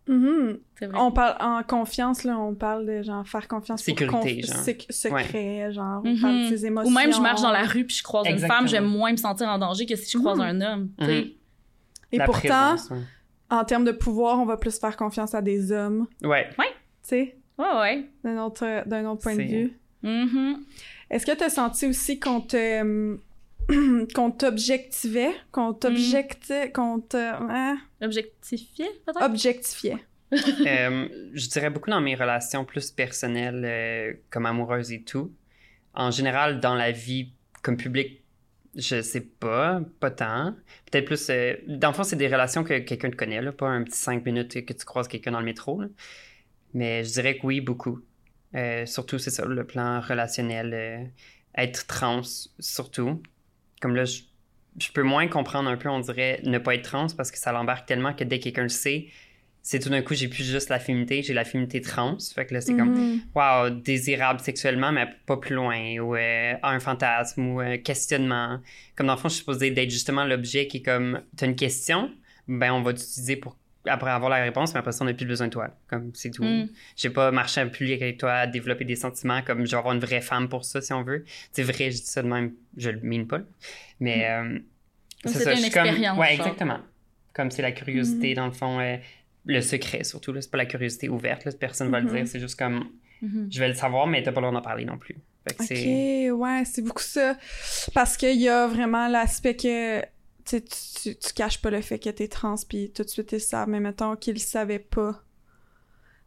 Mhm. 0.07 0.59
c'est 0.77 0.85
vrai. 0.87 0.97
On 0.99 1.11
parle 1.11 1.35
en 1.41 1.63
confiance, 1.63 2.23
là, 2.23 2.37
on 2.37 2.53
parle 2.53 2.85
de 2.85 3.01
genre 3.01 3.27
faire 3.27 3.47
confiance 3.47 3.81
Sécurité, 3.81 4.11
pour 4.11 4.23
conf- 4.25 4.45
genre. 4.45 4.63
sec- 4.63 4.85
secret, 4.89 5.71
genre, 5.73 6.01
on 6.05 6.19
parle 6.21 6.43
de 6.43 6.47
ses 6.55 6.65
émotions. 6.67 6.91
Ou 6.91 6.93
même 6.93 7.11
je 7.13 7.19
marche 7.21 7.41
dans 7.41 7.51
la 7.51 7.63
rue 7.63 7.85
puis 7.85 7.95
je 7.95 8.03
croise 8.03 8.27
une 8.29 8.37
femme, 8.39 8.67
j'aime 8.67 8.85
moins 8.85 9.11
me 9.11 9.17
sentir 9.17 9.47
en 9.47 9.57
danger 9.57 9.85
que 9.85 9.95
si 9.95 10.11
je 10.11 10.17
croise 10.17 10.37
Mhm. 10.37 10.43
un 10.43 10.61
homme. 10.61 10.89
tu 10.99 11.05
sais. 11.05 11.21
Mhm. 11.21 11.29
Et 12.11 12.17
La 12.19 12.25
pourtant, 12.25 12.39
présence, 12.39 12.89
ouais. 12.91 12.97
en 13.49 13.65
termes 13.65 13.83
de 13.83 13.91
pouvoir, 13.91 14.39
on 14.39 14.45
va 14.45 14.57
plus 14.57 14.77
faire 14.79 14.95
confiance 14.95 15.33
à 15.33 15.41
des 15.41 15.71
hommes, 15.71 16.07
Ouais. 16.23 16.47
tu 16.57 16.63
sais, 17.01 17.35
Ouais, 17.57 17.65
ouais. 17.81 18.05
d'un 18.23 18.43
autre, 18.43 18.87
d'un 18.87 19.05
autre 19.09 19.21
point 19.23 19.35
de 19.35 19.41
C'est- 19.41 19.71
Mhm. 20.05 20.63
Est-ce 21.09 21.25
que 21.25 21.35
tu 21.35 21.43
as 21.43 21.49
senti 21.49 21.85
aussi 21.87 22.19
qu'on 22.19 22.41
te 22.41 23.17
qu'on 24.13 24.31
t'objectivait, 24.31 25.33
qu'on 25.51 25.73
t'objectait, 25.73 26.71
qu'on 26.71 26.99
te 26.99 27.17
hein, 27.17 27.77
Objectifié, 28.01 28.85
peut-être? 29.05 29.23
objectifiait? 29.23 29.97
Euh, 30.67 31.07
je 31.33 31.47
dirais 31.49 31.69
beaucoup 31.69 31.91
dans 31.91 32.01
mes 32.01 32.15
relations 32.15 32.65
plus 32.65 32.91
personnelles, 32.91 33.61
euh, 33.63 34.13
comme 34.31 34.45
amoureuses 34.47 34.91
et 34.91 35.01
tout. 35.03 35.31
En 35.93 36.11
général, 36.11 36.59
dans 36.59 36.73
la 36.75 36.91
vie 36.91 37.29
comme 37.61 37.77
public, 37.77 38.21
je 38.75 39.01
sais 39.01 39.21
pas, 39.21 39.81
pas 39.99 40.11
tant. 40.11 40.55
Peut-être 40.91 41.05
plus. 41.05 41.29
Euh, 41.29 41.55
dans 41.67 41.89
le 41.89 41.93
fond, 41.93 42.03
c'est 42.03 42.15
des 42.17 42.27
relations 42.27 42.63
que 42.63 42.79
quelqu'un 42.79 43.11
te 43.11 43.15
connaît, 43.15 43.41
là, 43.41 43.51
pas 43.53 43.67
un 43.69 43.83
petit 43.83 43.97
cinq 43.97 44.25
minutes 44.25 44.65
que 44.65 44.73
tu 44.73 44.83
croises 44.85 45.07
quelqu'un 45.07 45.31
dans 45.31 45.39
le 45.39 45.45
métro. 45.45 45.79
là. 45.81 45.87
Mais 46.73 47.03
je 47.05 47.13
dirais 47.13 47.37
que 47.37 47.45
oui, 47.45 47.61
beaucoup. 47.61 47.99
Euh, 48.55 48.85
surtout, 48.85 49.17
c'est 49.19 49.31
ça, 49.31 49.45
le 49.45 49.63
plan 49.65 49.99
relationnel. 50.01 50.73
euh, 50.73 51.03
être 51.57 51.87
trans, 51.87 52.21
surtout. 52.59 53.21
Comme 53.81 53.95
là, 53.95 54.03
je, 54.05 54.21
je 54.79 54.91
peux 54.91 55.03
moins 55.03 55.27
comprendre 55.27 55.69
un 55.69 55.77
peu, 55.77 55.87
on 55.89 55.99
dirait, 56.01 56.41
ne 56.43 56.57
pas 56.57 56.75
être 56.75 56.83
trans 56.83 57.07
parce 57.15 57.31
que 57.31 57.37
ça 57.37 57.51
l'embarque 57.53 57.85
tellement 57.87 58.13
que 58.13 58.23
dès 58.25 58.39
que 58.39 58.43
quelqu'un 58.45 58.63
le 58.63 58.69
sait, 58.69 59.07
c'est 59.61 59.79
tout 59.79 59.89
d'un 59.89 60.01
coup, 60.01 60.13
j'ai 60.13 60.27
plus 60.27 60.43
juste 60.43 60.69
la 60.69 60.79
féminité, 60.79 61.23
j'ai 61.23 61.33
la 61.33 61.43
féminité 61.45 61.81
trans. 61.81 62.17
Fait 62.35 62.45
que 62.45 62.53
là, 62.53 62.61
c'est 62.61 62.75
comme, 62.75 62.93
Mhm. 62.93 63.21
wow, 63.33 63.69
désirable 63.69 64.39
sexuellement, 64.41 64.91
mais 64.91 65.07
pas 65.25 65.37
plus 65.37 65.55
loin, 65.55 65.97
ou 65.99 66.15
euh, 66.15 66.53
un 66.61 66.79
fantasme, 66.79 67.47
ou 67.47 67.59
un 67.61 67.77
questionnement. 67.77 68.59
Comme 68.95 69.07
dans 69.07 69.13
le 69.15 69.19
fond, 69.19 69.29
je 69.29 69.33
suis 69.35 69.39
supposée 69.39 69.71
d'être 69.71 69.89
justement 69.89 70.23
l'objet 70.25 70.67
qui 70.67 70.77
est 70.77 70.81
comme, 70.83 71.21
t'as 71.37 71.45
une 71.47 71.55
question, 71.55 72.11
ben 72.47 72.71
on 72.73 72.81
va 72.83 72.93
t'utiliser 72.93 73.37
pour 73.37 73.55
après 73.87 74.11
avoir 74.11 74.29
la 74.29 74.37
réponse, 74.43 74.73
mais 74.73 74.79
après 74.79 74.91
ça, 74.91 75.03
on 75.03 75.07
n'a 75.07 75.13
plus 75.13 75.25
besoin 75.25 75.47
de 75.47 75.51
toi. 75.53 75.69
Comme 75.87 76.11
c'est 76.13 76.31
tout. 76.31 76.43
Mm. 76.43 76.69
J'ai 76.95 77.09
pas 77.09 77.31
marché 77.31 77.61
un 77.61 77.67
plus 77.67 77.91
avec 77.93 78.17
toi, 78.17 78.47
développer 78.47 78.85
des 78.85 78.95
sentiments, 78.95 79.41
comme 79.41 79.65
je 79.65 79.71
vais 79.71 79.77
avoir 79.77 79.93
une 79.93 79.99
vraie 79.99 80.21
femme 80.21 80.49
pour 80.49 80.65
ça, 80.65 80.81
si 80.81 80.93
on 80.93 81.03
veut. 81.03 81.23
C'est 81.51 81.63
vrai, 81.63 81.91
je 81.91 81.97
dis 81.97 82.05
ça 82.05 82.21
de 82.21 82.27
même, 82.27 82.53
je 82.77 82.89
le 82.89 82.99
mine 83.01 83.27
pas. 83.27 83.41
Mais 83.99 84.29
euh, 84.29 84.59
Comme 85.23 85.33
c'est 85.33 85.43
ça, 85.43 85.51
une 85.51 85.57
je 85.57 85.61
suis 85.63 85.71
comme. 85.71 85.85
expérience, 85.87 86.17
Ouais, 86.19 86.35
genre. 86.35 86.45
exactement. 86.47 86.79
Comme 87.33 87.51
c'est 87.51 87.61
la 87.61 87.71
curiosité, 87.71 88.33
dans 88.33 88.45
le 88.47 88.51
fond, 88.53 88.79
euh, 88.79 88.97
le 89.45 89.61
secret 89.61 90.03
surtout. 90.03 90.33
C'est 90.39 90.49
pas 90.51 90.57
la 90.57 90.65
curiosité 90.65 91.09
ouverte, 91.09 91.45
là, 91.45 91.51
personne 91.59 91.89
va 91.91 91.99
le 91.99 92.07
Mhm. 92.07 92.15
dire. 92.15 92.27
C'est 92.27 92.39
juste 92.39 92.57
comme, 92.57 92.85
je 93.21 93.59
vais 93.59 93.67
le 93.67 93.73
savoir, 93.73 94.07
mais 94.07 94.21
t'as 94.23 94.31
pas 94.31 94.41
le 94.41 94.47
droit 94.47 94.57
d'en 94.59 94.63
parler 94.63 94.85
non 94.85 94.97
plus. 94.97 95.15
Ok, 95.47 95.69
ouais, 95.69 96.63
c'est 96.65 96.81
beaucoup 96.81 97.03
ça. 97.03 97.37
Parce 97.93 98.17
qu'il 98.17 98.39
y 98.41 98.49
a 98.49 98.65
vraiment 98.67 99.07
l'aspect 99.07 99.55
que 99.55 100.01
tu, 100.45 100.61
tu, 100.63 101.15
tu, 101.17 101.33
caches 101.33 101.61
pas 101.61 101.69
le 101.71 101.81
fait 101.81 101.99
que 101.99 102.09
t'es 102.09 102.27
trans, 102.27 102.55
puis 102.67 102.91
tout 102.91 103.03
de 103.03 103.09
suite 103.09 103.31
ils 103.31 103.39
savent, 103.39 103.67
mais 103.69 103.79
mettons 103.79 104.15
qu'ils 104.15 104.33
le 104.35 104.39
savaient 104.39 104.79
pas. 104.79 105.21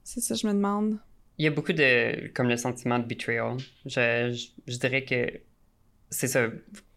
C'est 0.04 0.20
ça, 0.20 0.34
je 0.34 0.46
me 0.46 0.52
demande. 0.52 0.98
Il 1.38 1.44
y 1.44 1.48
a 1.48 1.50
beaucoup 1.50 1.72
de. 1.72 2.28
comme 2.34 2.48
le 2.48 2.56
sentiment 2.56 2.98
de 2.98 3.04
betrayal. 3.04 3.56
Je, 3.86 4.32
je, 4.32 4.72
je 4.72 4.76
dirais 4.78 5.04
que 5.04 5.30
c'est 6.10 6.26
ça. 6.28 6.46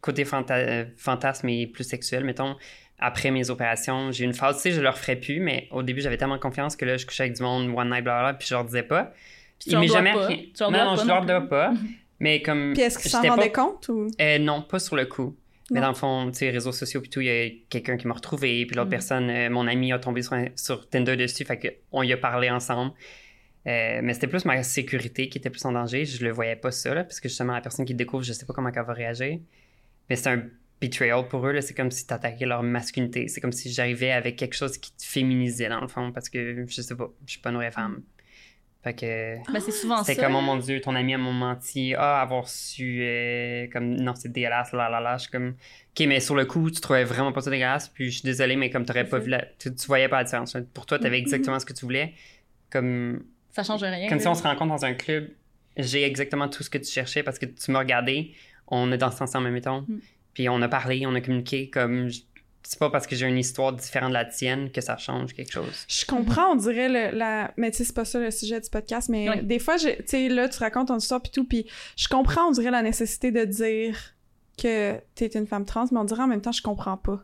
Côté 0.01 0.23
fanta- 0.23 0.87
fantasme 0.97 1.47
et 1.49 1.67
plus 1.67 1.83
sexuel, 1.83 2.23
mettons. 2.23 2.55
Après 2.97 3.31
mes 3.31 3.49
opérations, 3.49 4.11
j'ai 4.11 4.23
eu 4.23 4.27
une 4.27 4.33
phase, 4.33 4.57
tu 4.57 4.61
sais, 4.63 4.71
je 4.71 4.81
leur 4.81 4.97
ferais 4.97 5.15
plus, 5.15 5.39
mais 5.39 5.67
au 5.71 5.81
début, 5.83 6.01
j'avais 6.01 6.17
tellement 6.17 6.37
confiance 6.39 6.75
que 6.75 6.85
là, 6.85 6.97
je 6.97 7.05
couchais 7.05 7.23
avec 7.23 7.35
du 7.35 7.41
monde, 7.43 7.67
one 7.75 7.89
night, 7.89 8.03
blablabla, 8.03 8.35
puis 8.35 8.47
je 8.47 8.53
leur 8.53 8.63
disais 8.65 8.83
pas. 8.83 9.13
Puis 9.59 9.65
tu 9.69 9.71
leur 9.71 9.81
m'est 9.81 9.87
jamais 9.87 10.13
pas. 10.13 10.25
rien- 10.27 10.37
non, 10.61 10.71
non, 10.71 10.95
pas 10.95 11.01
je 11.03 11.07
leur 11.07 11.25
dois 11.25 11.41
pas. 11.41 11.73
Mais 12.19 12.41
comme. 12.41 12.73
Puis 12.73 12.81
est-ce 12.83 12.97
qu'ils 12.99 13.11
s'en 13.11 13.21
rendaient 13.23 13.51
compte 13.51 13.89
ou? 13.89 14.07
Euh, 14.19 14.37
non, 14.39 14.61
pas 14.61 14.79
sur 14.79 14.95
le 14.95 15.05
coup. 15.05 15.35
Mais 15.71 15.79
Non. 15.79 15.87
dans 15.87 15.91
le 15.93 15.95
fond, 15.97 16.31
tu 16.31 16.39
sais, 16.39 16.49
réseaux 16.51 16.71
sociaux, 16.73 17.01
puis 17.01 17.09
tout, 17.09 17.21
il 17.21 17.27
y 17.27 17.29
a 17.29 17.49
quelqu'un 17.69 17.97
qui 17.97 18.05
m'a 18.07 18.13
retrouvé, 18.13 18.65
puis 18.65 18.75
l'autre 18.75 18.87
Mm. 18.87 18.91
personne, 18.91 19.29
euh, 19.29 19.49
mon 19.49 19.65
ami 19.67 19.91
a 19.93 19.99
tombé 19.99 20.21
sur, 20.21 20.35
sur 20.55 20.87
Tinder 20.89 21.15
dessus, 21.15 21.45
fait 21.45 21.79
qu'on 21.89 22.03
y 22.03 22.11
a 22.13 22.17
parlé 22.17 22.49
ensemble. 22.49 22.91
Euh, 23.67 24.01
mais 24.03 24.13
c'était 24.13 24.27
plus 24.27 24.43
ma 24.45 24.61
sécurité 24.63 25.29
qui 25.29 25.37
était 25.37 25.49
plus 25.49 25.63
en 25.65 25.71
danger. 25.71 26.03
Je 26.05 26.23
le 26.25 26.31
voyais 26.31 26.55
pas 26.55 26.71
ça, 26.71 26.93
là, 26.93 27.03
parce 27.03 27.19
que 27.19 27.29
justement, 27.29 27.53
la 27.53 27.61
personne 27.61 27.85
qui 27.85 27.93
le 27.93 27.97
découvre, 27.97 28.23
je 28.23 28.33
sais 28.33 28.45
pas 28.45 28.53
comment 28.53 28.69
elle 28.75 28.83
va 28.83 28.93
réagir. 28.93 29.39
Mais 30.09 30.15
c'est 30.15 30.29
un 30.29 30.43
betrayal 30.81 31.27
pour 31.27 31.45
eux. 31.47 31.61
C'est 31.61 31.75
comme 31.75 31.91
si 31.91 32.05
t'attaquais 32.07 32.45
leur 32.47 32.63
masculinité. 32.63 33.27
C'est 33.27 33.39
comme 33.39 33.51
si 33.53 33.71
j'arrivais 33.71 34.11
avec 34.11 34.35
quelque 34.35 34.55
chose 34.55 34.77
qui 34.79 34.91
te 34.93 35.03
féminisait, 35.05 35.69
dans 35.69 35.79
le 35.79 35.87
fond, 35.87 36.11
parce 36.11 36.27
que 36.27 36.65
je 36.67 36.81
sais 36.81 36.95
pas, 36.95 37.09
je 37.25 37.31
suis 37.33 37.39
pas 37.39 37.51
une 37.51 37.57
vraie 37.57 37.71
femme. 37.71 38.01
Fait 38.83 38.93
que. 38.95 39.35
Ben, 39.51 39.59
c'est 39.59 39.71
souvent 39.71 39.97
ça. 39.97 40.05
C'était 40.05 40.21
comme, 40.23 40.35
oh 40.35 40.41
mon 40.41 40.57
Dieu, 40.57 40.81
ton 40.81 40.95
ami 40.95 41.13
a 41.13 41.17
m'ont 41.19 41.33
menti. 41.33 41.93
Ah, 41.95 42.19
avoir 42.21 42.47
su, 42.49 42.99
euh, 43.03 43.67
comme, 43.71 43.95
non, 43.95 44.13
c'est 44.15 44.31
dégueulasse, 44.31 44.71
là, 44.73 44.89
là, 44.89 44.99
là. 44.99 45.17
Je 45.17 45.23
suis 45.23 45.31
comme, 45.31 45.49
ok, 45.49 46.07
mais 46.07 46.19
sur 46.19 46.35
le 46.35 46.45
coup, 46.45 46.71
tu 46.71 46.81
trouvais 46.81 47.03
vraiment 47.03 47.31
pas 47.31 47.41
ça 47.41 47.51
dégueulasse, 47.51 47.89
puis 47.89 48.05
je 48.09 48.17
suis 48.19 48.23
désolée, 48.23 48.55
mais 48.55 48.69
comme 48.71 48.83
t'aurais 48.85 49.03
pas 49.07 49.19
C'est 49.19 49.25
vu 49.25 49.29
la, 49.31 49.45
tu, 49.59 49.73
tu 49.75 49.87
voyais 49.87 50.07
pas 50.09 50.17
la 50.17 50.23
différence. 50.23 50.57
Pour 50.73 50.85
toi, 50.87 50.97
Mm-hmm. 50.97 51.01
t'avais 51.01 51.19
exactement 51.19 51.59
ce 51.59 51.65
que 51.65 51.73
tu 51.73 51.85
voulais. 51.85 52.13
Comme, 52.71 53.23
Ça 53.51 53.63
change 53.63 53.83
rien. 53.83 54.07
comme 54.09 54.19
si 54.19 54.27
on 54.27 54.33
se 54.33 54.43
rencontre 54.43 54.71
dans 54.73 54.85
un 54.85 54.93
club, 54.95 55.29
j'ai 55.77 56.03
exactement 56.03 56.47
tout 56.47 56.63
ce 56.63 56.69
que 56.69 56.77
tu 56.79 56.89
cherchais 56.91 57.21
parce 57.21 57.37
que 57.37 57.45
tu 57.45 57.69
m'as 57.71 57.79
regardé, 57.79 58.33
on 58.67 58.91
est 58.91 58.97
dansé 58.97 59.21
ensemble, 59.21 59.49
mettons, 59.51 59.81
Mm. 59.81 59.99
puis 60.33 60.49
on 60.49 60.59
a 60.61 60.67
parlé, 60.67 61.05
on 61.05 61.13
a 61.13 61.21
communiqué, 61.21 61.69
comme, 61.69 62.09
c'est 62.63 62.79
pas 62.79 62.89
parce 62.89 63.07
que 63.07 63.15
j'ai 63.15 63.27
une 63.27 63.37
histoire 63.37 63.73
différente 63.73 64.09
de 64.09 64.13
la 64.13 64.25
tienne 64.25 64.71
que 64.71 64.81
ça 64.81 64.97
change 64.97 65.33
quelque 65.33 65.51
chose. 65.51 65.85
Je 65.87 66.05
comprends, 66.05 66.51
on 66.51 66.55
dirait 66.55 66.89
le, 66.89 67.17
la. 67.17 67.51
Mais 67.57 67.71
tu 67.71 67.77
sais, 67.77 67.83
c'est 67.85 67.95
pas 67.95 68.05
ça 68.05 68.19
le 68.19 68.31
sujet 68.31 68.59
du 68.61 68.69
podcast, 68.69 69.09
mais 69.09 69.29
Oui. 69.29 69.43
des 69.43 69.59
fois, 69.59 69.77
tu 69.77 69.87
sais, 70.05 70.29
là, 70.29 70.47
tu 70.49 70.59
racontes 70.59 70.89
ton 70.89 70.97
histoire 70.97 71.21
puis 71.21 71.31
tout, 71.31 71.43
puis 71.45 71.65
je 71.97 72.07
comprends, 72.07 72.47
on 72.47 72.51
dirait 72.51 72.71
la 72.71 72.81
nécessité 72.83 73.31
de 73.31 73.43
dire 73.45 73.97
que 74.61 74.95
t'es 75.15 75.27
une 75.27 75.47
femme 75.47 75.65
trans, 75.65 75.85
mais 75.91 75.99
on 75.99 76.03
dirait 76.03 76.23
en 76.23 76.27
même 76.27 76.41
temps, 76.41 76.51
je 76.51 76.61
comprends 76.61 76.97
pas. 76.97 77.19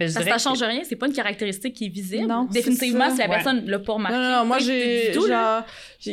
Mais 0.00 0.08
je 0.08 0.12
Ça, 0.14 0.38
change 0.38 0.58
que- 0.58 0.64
rien, 0.64 0.82
c'est 0.84 0.96
pas 0.96 1.06
une 1.06 1.12
caractéristique 1.12 1.74
qui 1.74 1.84
est 1.86 1.88
visible. 1.88 2.26
Non, 2.26 2.48
c'est 2.50 2.54
Définitivement, 2.58 3.10
si 3.10 3.18
la 3.18 3.24
Ouais. 3.28 3.30
personne 3.36 3.64
l'a 3.66 3.78
pas 3.78 3.92
remarqué. 3.92 4.16
Non, 4.16 4.22
non, 4.24 4.36
non, 4.38 4.44
moi, 4.44 4.58
j'ai. 4.58 5.12
Genre, 5.12 5.62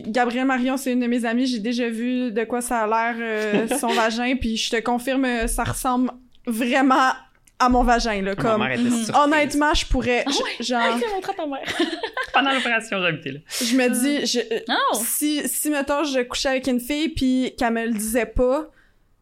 Gabrielle 0.08 0.46
Marion, 0.46 0.78
c'est 0.78 0.92
une 0.92 1.00
de 1.00 1.08
mes 1.08 1.26
amies, 1.26 1.48
j'ai 1.48 1.58
déjà 1.60 1.90
vu 1.90 2.32
de 2.32 2.44
quoi 2.44 2.62
ça 2.62 2.82
a 2.82 2.88
l'air 3.14 3.16
euh, 3.20 3.68
son 3.80 3.88
vagin, 3.88 4.36
puis 4.36 4.56
je 4.58 4.70
te 4.70 4.80
confirme, 4.82 5.48
ça 5.48 5.64
ressemble 5.64 6.12
vraiment 6.46 7.12
à 7.60 7.68
mon 7.70 7.84
vagin, 7.84 8.22
là. 8.22 8.36
Ma 8.36 8.36
Comme. 8.36 8.62
mère 8.62 8.72
était 8.72 8.84
Mhm. 8.84 9.12
Honnêtement, 9.16 9.74
je 9.74 9.86
pourrais. 9.86 10.24
Ah 10.26 10.30
ouais? 10.32 10.64
Genre, 10.66 10.98
montre 11.14 11.30
à 11.30 11.34
ta 11.34 11.46
mère? 11.46 11.66
Pendant 12.34 12.52
l'opération, 12.54 13.02
j'habitais 13.02 13.32
là. 13.34 13.40
je 13.50 13.76
me 13.76 13.90
dis, 13.90 14.26
je, 14.26 14.40
Oh! 14.70 15.00
si, 15.04 15.48
si, 15.48 15.70
mettons, 15.70 16.04
je 16.06 16.22
couchais 16.22 16.50
avec 16.50 16.68
une 16.68 16.80
fille 16.80 17.10
puis 17.10 17.54
qu'elle 17.58 17.74
me 17.74 17.86
le 17.86 17.92
disait 17.94 18.26
pas, 18.26 18.70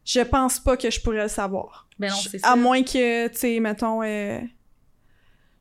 je 0.05 0.21
pense 0.21 0.59
pas 0.59 0.77
que 0.77 0.89
je 0.89 1.01
pourrais 1.01 1.23
le 1.23 1.27
savoir. 1.27 1.87
Ben 1.99 2.09
non, 2.09 2.15
Je- 2.23 2.29
c'est 2.29 2.37
ça. 2.39 2.49
À 2.51 2.55
moins 2.55 2.83
que, 2.83 3.27
tu 3.29 3.37
sais, 3.37 3.59
mettons, 3.59 4.03
euh, 4.03 4.39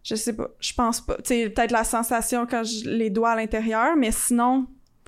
je 0.04 0.14
sais 0.14 0.34
pas, 0.36 0.48
je 0.60 0.72
pense 0.72 1.00
pas. 1.00 1.16
Tu 1.16 1.22
sais, 1.28 1.48
peut-être 1.50 1.70
la 1.72 1.82
sensation 1.84 2.46
quand 2.46 2.62
je 2.62 2.88
les 2.88 3.10
doigts 3.10 3.30
à 3.30 3.36
l'intérieur, 3.36 3.96
mais 3.96 4.12
sinon, 4.12 4.66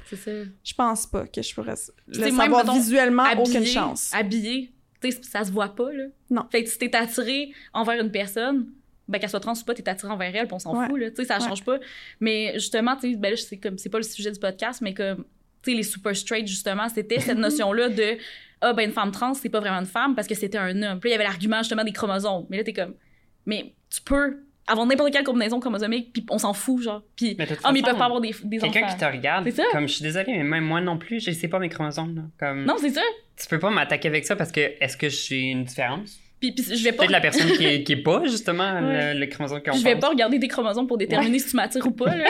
C'est 0.08 0.16
ça. 0.16 0.30
je 0.64 0.74
pense 0.74 1.06
pas 1.06 1.26
que 1.26 1.42
je 1.42 1.54
pourrais 1.54 1.74
le 2.08 2.20
même, 2.20 2.36
savoir 2.36 2.64
mettons, 2.64 2.78
visuellement, 2.78 3.24
Habillé, 3.24 3.58
aucune 3.58 3.66
chance. 3.66 4.10
Habillé, 4.12 4.72
sais, 5.02 5.22
ça 5.22 5.44
se 5.44 5.50
voit 5.52 5.74
pas, 5.74 5.92
là. 5.92 6.04
Non. 6.30 6.44
Fait 6.50 6.64
que 6.64 6.70
si 6.70 6.78
t'es 6.78 6.94
attiré 6.96 7.52
envers 7.72 8.00
une 8.00 8.10
personne, 8.10 8.66
ben 9.08 9.18
qu'elle 9.18 9.30
soit 9.30 9.40
trans 9.40 9.54
ou 9.54 9.64
pas, 9.64 9.74
t'es 9.74 9.88
attiré 9.88 10.12
envers 10.12 10.34
elle, 10.34 10.46
puis 10.46 10.54
on 10.54 10.58
s'en 10.58 10.78
Ouais. 10.78 10.86
fout, 10.86 10.98
là. 11.00 11.10
Tu 11.10 11.16
sais, 11.16 11.24
ça 11.24 11.38
Ouais. 11.38 11.48
change 11.48 11.64
pas. 11.64 11.78
Mais 12.20 12.52
justement, 12.54 12.94
tu 12.96 13.10
sais, 13.12 13.16
ben 13.16 13.30
là, 13.30 13.36
c'est 13.36 13.56
comme, 13.56 13.78
c'est 13.78 13.88
pas 13.88 13.98
le 13.98 14.04
sujet 14.04 14.30
du 14.30 14.38
podcast, 14.38 14.80
mais 14.82 14.92
comme, 14.94 15.24
tu 15.62 15.70
sais, 15.70 15.76
les 15.76 15.82
super 15.82 16.14
straight, 16.14 16.46
justement, 16.46 16.88
c'était 16.88 17.20
cette 17.20 17.38
notion-là 17.38 17.88
de 17.88 18.16
ah, 18.60 18.72
ben, 18.72 18.88
une 18.88 18.92
femme 18.92 19.12
trans, 19.12 19.34
c'est 19.34 19.48
pas 19.48 19.60
vraiment 19.60 19.78
une 19.78 19.86
femme 19.86 20.14
parce 20.16 20.26
que 20.26 20.34
c'était 20.34 20.58
un 20.58 20.82
homme. 20.82 20.98
Puis 21.00 21.10
il 21.10 21.12
y 21.12 21.14
avait 21.14 21.22
l'argument, 21.24 21.58
justement, 21.58 21.84
des 21.84 21.92
chromosomes. 21.92 22.44
Mais 22.50 22.56
là, 22.56 22.64
t'es 22.64 22.72
comme, 22.72 22.94
mais 23.46 23.72
tu 23.88 24.00
peux 24.02 24.38
avoir 24.68 24.86
n'importe 24.86 25.12
quelle 25.12 25.24
combinaison 25.24 25.58
chromosomique, 25.60 26.12
puis 26.12 26.24
on 26.30 26.38
s'en 26.38 26.52
fout, 26.52 26.82
genre. 26.82 27.02
Puis, 27.16 27.34
Mais 27.38 27.46
ah, 27.64 27.72
mais 27.72 27.80
ils 27.80 27.84
peuvent 27.84 27.96
pas 27.98 28.04
avoir 28.04 28.20
des, 28.20 28.34
des 28.44 28.58
enfants. 28.62 28.70
Quelqu'un 28.72 28.88
qui 28.88 28.96
te 28.96 29.04
regarde, 29.04 29.48
comme 29.72 29.88
je 29.88 29.94
suis 29.94 30.02
désolée, 30.02 30.32
mais 30.36 30.44
même 30.44 30.64
moi 30.64 30.80
non 30.80 30.98
plus, 30.98 31.20
je 31.24 31.30
sais 31.30 31.48
pas 31.48 31.58
mes 31.58 31.68
chromosomes. 31.68 32.14
là. 32.16 32.22
Comme, 32.38 32.64
Non, 32.64 32.76
c'est 32.78 32.90
ça. 32.90 33.00
Tu 33.40 33.46
peux 33.48 33.58
pas 33.58 33.70
m'attaquer 33.70 34.08
avec 34.08 34.24
ça 34.26 34.36
parce 34.36 34.52
que 34.52 34.60
est-ce 34.80 34.96
que 34.96 35.08
j'ai 35.08 35.40
une 35.50 35.64
différence? 35.64 36.18
Puis, 36.40 36.52
puis 36.52 36.64
je 36.76 36.84
vais 36.84 36.92
pas. 36.92 36.98
Peut-être 36.98 37.10
la 37.10 37.20
personne 37.20 37.50
qui 37.52 37.64
est, 37.64 37.82
qui 37.82 37.92
est 37.94 38.02
pas, 38.02 38.22
justement, 38.24 38.72
Ouais. 38.80 39.14
le, 39.14 39.20
le 39.20 39.26
chromosome 39.26 39.60
qu'on 39.62 39.72
Je 39.72 39.82
vais 39.82 39.92
pense. 39.94 40.00
pas 40.02 40.08
regarder 40.10 40.38
tes 40.38 40.46
chromosomes 40.48 40.86
pour 40.86 40.96
déterminer 40.98 41.38
si 41.40 41.50
tu 41.50 41.56
m'attires 41.56 41.84
ou 41.86 41.90
pas, 41.90 42.14
là. 42.14 42.24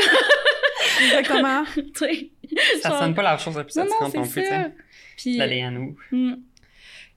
Exactement. 1.02 1.64
tu 1.74 1.82
sais. 1.94 2.30
Ça 2.82 2.88
Genre- 2.90 2.98
sonne 3.00 3.14
pas 3.14 3.22
la 3.22 3.36
chose 3.38 3.56
la 3.56 3.64
plus 3.64 3.76
Non, 3.76 3.84
non, 3.84 3.90
attirante 4.06 4.14
non 4.14 4.24
c'est 4.24 4.72
plus. 5.22 5.36
L'ADN 5.36 5.76
ou. 5.78 5.96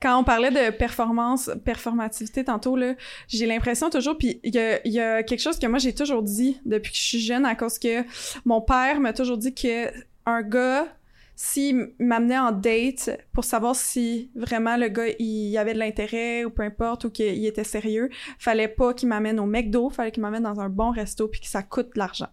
Quand 0.02 0.20
on 0.20 0.24
parlait 0.24 0.50
de 0.52 0.72
performance, 0.76 1.50
performativité 1.64 2.44
tantôt, 2.44 2.76
là, 2.76 2.96
j'ai 3.28 3.46
l'impression 3.46 3.90
toujours, 3.90 4.18
puis 4.18 4.40
il 4.44 4.56
y 4.56 4.60
a, 4.60 4.88
y 4.88 5.00
a 5.00 5.24
quelque 5.24 5.42
chose 5.42 5.60
que 5.60 5.68
moi 5.68 5.78
j'ai 5.80 5.94
toujours 5.94 6.24
dit 6.24 6.60
depuis 6.66 6.92
que 6.92 6.98
je 6.98 7.04
suis 7.04 7.20
jeune, 7.20 7.46
à 7.46 7.56
cause 7.56 7.78
que 7.78 8.04
mon 8.46 8.62
père 8.62 9.00
m'a 9.00 9.14
toujours 9.14 9.38
dit 9.38 9.54
que 9.54 9.92
un 10.26 10.42
gars, 10.42 10.88
s'il 11.36 11.94
m'amenait 12.00 12.38
en 12.38 12.52
date 12.52 13.10
pour 13.34 13.44
savoir 13.44 13.76
si 13.76 14.30
vraiment 14.36 14.78
le 14.78 14.88
gars 14.90 15.08
il 15.20 15.50
y 15.50 15.58
avait 15.58 15.74
de 15.74 15.80
l'intérêt 15.80 16.46
ou 16.46 16.50
peu 16.52 16.64
importe 16.64 17.06
ou 17.06 17.10
qu'il 17.10 17.46
était 17.46 17.64
sérieux, 17.64 18.10
fallait 18.38 18.68
pas 18.68 18.94
qu'il 18.94 19.08
m'amène 19.10 19.40
au 19.40 19.46
McDo, 19.46 19.90
fallait 19.90 20.12
qu'il 20.12 20.22
m'amène 20.22 20.44
dans 20.44 20.60
un 20.60 20.70
bon 20.70 20.92
resto 20.92 21.28
puis 21.28 21.42
que 21.42 21.48
ça 21.48 21.64
coûte 21.64 21.94
de 21.96 22.00
l'argent. 22.00 22.28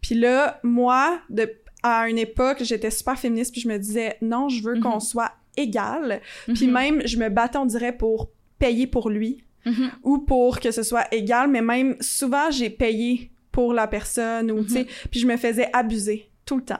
Puis 0.00 0.14
là, 0.14 0.60
moi, 0.62 1.20
de, 1.28 1.52
à 1.82 2.08
une 2.08 2.18
époque, 2.18 2.58
j'étais 2.62 2.90
super 2.90 3.18
féministe 3.18 3.52
puis 3.52 3.60
je 3.62 3.68
me 3.68 3.78
disais 3.78 4.16
non, 4.22 4.48
je 4.48 4.62
veux 4.62 4.80
qu'on 4.80 4.94
Mhm. 4.94 5.00
soit 5.00 5.32
égal. 5.62 6.20
Puis 6.54 6.66
Mhm. 6.66 6.72
même, 6.72 7.02
je 7.06 7.16
me 7.18 7.28
battais, 7.28 7.58
on 7.58 7.66
dirait, 7.66 7.96
pour 7.96 8.30
payer 8.58 8.86
pour 8.86 9.10
lui 9.10 9.44
Mhm. 9.66 9.90
ou 10.02 10.18
pour 10.18 10.58
que 10.60 10.70
ce 10.70 10.82
soit 10.82 11.06
égal, 11.14 11.48
mais 11.50 11.62
même 11.62 11.96
souvent, 12.00 12.50
j'ai 12.50 12.70
payé 12.70 13.30
pour 13.52 13.72
la 13.74 13.86
personne 13.86 14.50
ou, 14.50 14.62
tu 14.64 14.70
sais, 14.74 14.86
puis 15.10 15.20
je 15.20 15.26
me 15.26 15.36
faisais 15.36 15.68
abuser 15.72 16.30
tout 16.46 16.56
le 16.56 16.64
temps. 16.64 16.78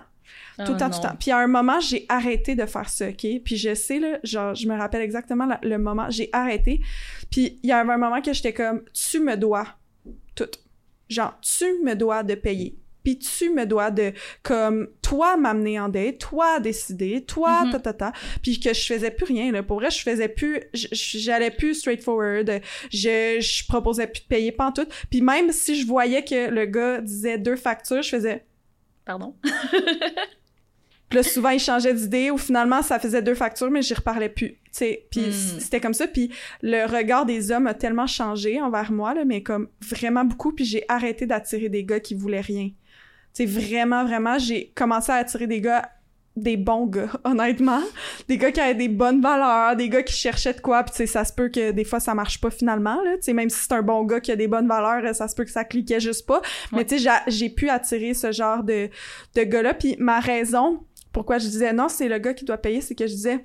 Tout 0.64 0.72
le 0.72 0.76
Ah, 0.76 0.78
temps, 0.78 0.90
tout 0.90 0.98
le 1.02 1.08
temps. 1.08 1.16
Puis 1.18 1.30
à 1.30 1.38
un 1.38 1.46
moment, 1.46 1.80
j'ai 1.80 2.04
arrêté 2.08 2.54
de 2.54 2.66
faire 2.66 2.88
ça, 2.88 3.08
OK? 3.08 3.26
Puis 3.44 3.56
je 3.56 3.74
sais, 3.74 3.98
là, 3.98 4.18
genre, 4.24 4.54
je 4.54 4.68
me 4.68 4.76
rappelle 4.76 5.00
exactement 5.00 5.46
la- 5.46 5.58
le 5.62 5.78
moment, 5.78 6.06
j'ai 6.10 6.28
arrêté. 6.32 6.80
Puis 7.30 7.58
il 7.62 7.68
y 7.70 7.72
avait 7.72 7.92
un 7.92 7.96
moment 7.98 8.20
que 8.20 8.32
j'étais 8.32 8.52
comme, 8.52 8.82
tu 8.92 9.20
me 9.20 9.36
dois 9.36 9.66
tout. 10.34 10.44
Genre, 11.08 11.34
tu 11.40 11.64
me 11.82 11.94
dois 11.94 12.22
de 12.22 12.34
payer. 12.34 12.76
Puis 13.04 13.18
tu 13.18 13.50
me 13.50 13.64
dois 13.66 13.90
de, 13.90 14.12
comme, 14.42 14.88
toi 15.02 15.36
m'amener 15.36 15.78
en 15.80 15.88
date, 15.88 16.18
toi 16.18 16.60
décider, 16.60 17.22
toi, 17.24 17.64
Mhm. 17.64 17.70
ta, 17.72 17.78
ta, 17.80 17.92
ta. 17.92 18.12
Puis 18.42 18.60
que 18.60 18.72
je 18.74 18.84
faisais 18.86 19.10
plus 19.10 19.24
rien, 19.24 19.52
là. 19.52 19.62
Pour 19.62 19.78
vrai, 19.80 19.90
je 19.90 20.00
faisais 20.02 20.28
plus, 20.28 20.60
j'allais 20.74 21.50
plus 21.50 21.74
straightforward. 21.74 22.60
Je, 22.92 23.38
je 23.40 23.66
proposais 23.66 24.06
plus 24.06 24.22
de 24.22 24.26
payer, 24.26 24.52
pas 24.52 24.66
en 24.66 24.72
tout. 24.72 24.86
Puis 25.10 25.20
même 25.22 25.52
si 25.52 25.80
je 25.80 25.86
voyais 25.86 26.24
que 26.24 26.50
le 26.50 26.66
gars 26.66 27.00
disait 27.00 27.38
deux 27.38 27.56
factures, 27.56 28.02
je 28.02 28.08
faisais, 28.10 28.44
Pardon? 29.06 29.34
puis 31.08 31.16
là, 31.16 31.22
souvent, 31.24 31.48
il 31.50 31.58
changeait 31.58 31.94
d'idée 31.94 32.30
ou 32.30 32.38
finalement, 32.38 32.82
ça 32.82 33.00
faisait 33.00 33.22
deux 33.22 33.34
factures, 33.34 33.68
mais 33.70 33.82
j'y 33.82 33.94
reparlais 33.94 34.28
plus. 34.28 34.50
Tu 34.52 34.58
sais, 34.70 35.06
puis 35.10 35.22
Hmm. 35.22 35.58
c'était 35.58 35.80
comme 35.80 35.94
ça. 35.94 36.06
Puis 36.06 36.30
le 36.62 36.84
regard 36.86 37.26
des 37.26 37.50
hommes 37.50 37.66
a 37.66 37.74
tellement 37.74 38.06
changé 38.06 38.60
envers 38.60 38.92
moi, 38.92 39.12
là, 39.14 39.24
mais 39.24 39.42
comme 39.42 39.68
vraiment 39.80 40.24
beaucoup. 40.24 40.52
Puis 40.52 40.64
j'ai 40.64 40.84
arrêté 40.88 41.26
d'attirer 41.26 41.68
des 41.68 41.82
gars 41.82 41.98
qui 41.98 42.14
voulaient 42.14 42.40
rien. 42.40 42.70
Tu 43.34 43.46
sais, 43.46 43.46
vraiment, 43.46 44.04
vraiment, 44.04 44.38
j'ai 44.38 44.72
commencé 44.74 45.12
à 45.12 45.16
attirer 45.16 45.46
des 45.46 45.60
gars 45.60 45.88
des 46.36 46.56
bons 46.56 46.86
gars, 46.86 47.10
honnêtement. 47.24 47.82
Des 48.28 48.38
gars 48.38 48.52
qui 48.52 48.60
avaient 48.60 48.74
des 48.76 48.88
bonnes 48.88 49.20
valeurs, 49.20 49.74
des 49.76 49.88
gars 49.88 50.02
qui 50.02 50.14
cherchaient 50.14 50.54
de 50.54 50.60
quoi, 50.60 50.84
puis 50.84 50.92
tu 50.92 50.96
sais, 50.98 51.06
ça 51.06 51.24
se 51.24 51.32
peut 51.32 51.48
que 51.48 51.72
des 51.72 51.84
fois 51.84 51.98
ça 52.00 52.14
marche 52.14 52.40
pas 52.40 52.50
finalement, 52.50 53.02
là. 53.02 53.16
Tu 53.16 53.22
sais, 53.24 53.32
même 53.32 53.50
si 53.50 53.58
c'est 53.60 53.72
un 53.72 53.82
bon 53.82 54.04
gars 54.04 54.20
qui 54.20 54.30
a 54.30 54.36
des 54.36 54.46
bonnes 54.46 54.68
valeurs, 54.68 55.14
ça 55.14 55.26
se 55.28 55.34
peut 55.34 55.44
que 55.44 55.50
ça 55.50 55.64
cliquait 55.64 56.00
juste 56.00 56.26
pas. 56.26 56.40
Mais 56.72 56.84
tu 56.84 56.96
sais, 56.96 57.02
j'a- 57.02 57.22
j'ai 57.26 57.50
pu 57.50 57.68
attirer 57.68 58.14
ce 58.14 58.30
genre 58.32 58.62
de, 58.62 58.88
de 59.34 59.42
gars-là. 59.42 59.74
Puis 59.74 59.96
ma 59.98 60.20
raison 60.20 60.84
pourquoi 61.12 61.38
je 61.38 61.46
disais 61.48 61.72
non, 61.72 61.88
c'est 61.88 62.08
le 62.08 62.18
gars 62.18 62.32
qui 62.32 62.44
doit 62.44 62.58
payer, 62.58 62.80
c'est 62.80 62.94
que 62.94 63.06
je 63.08 63.12
disais, 63.12 63.44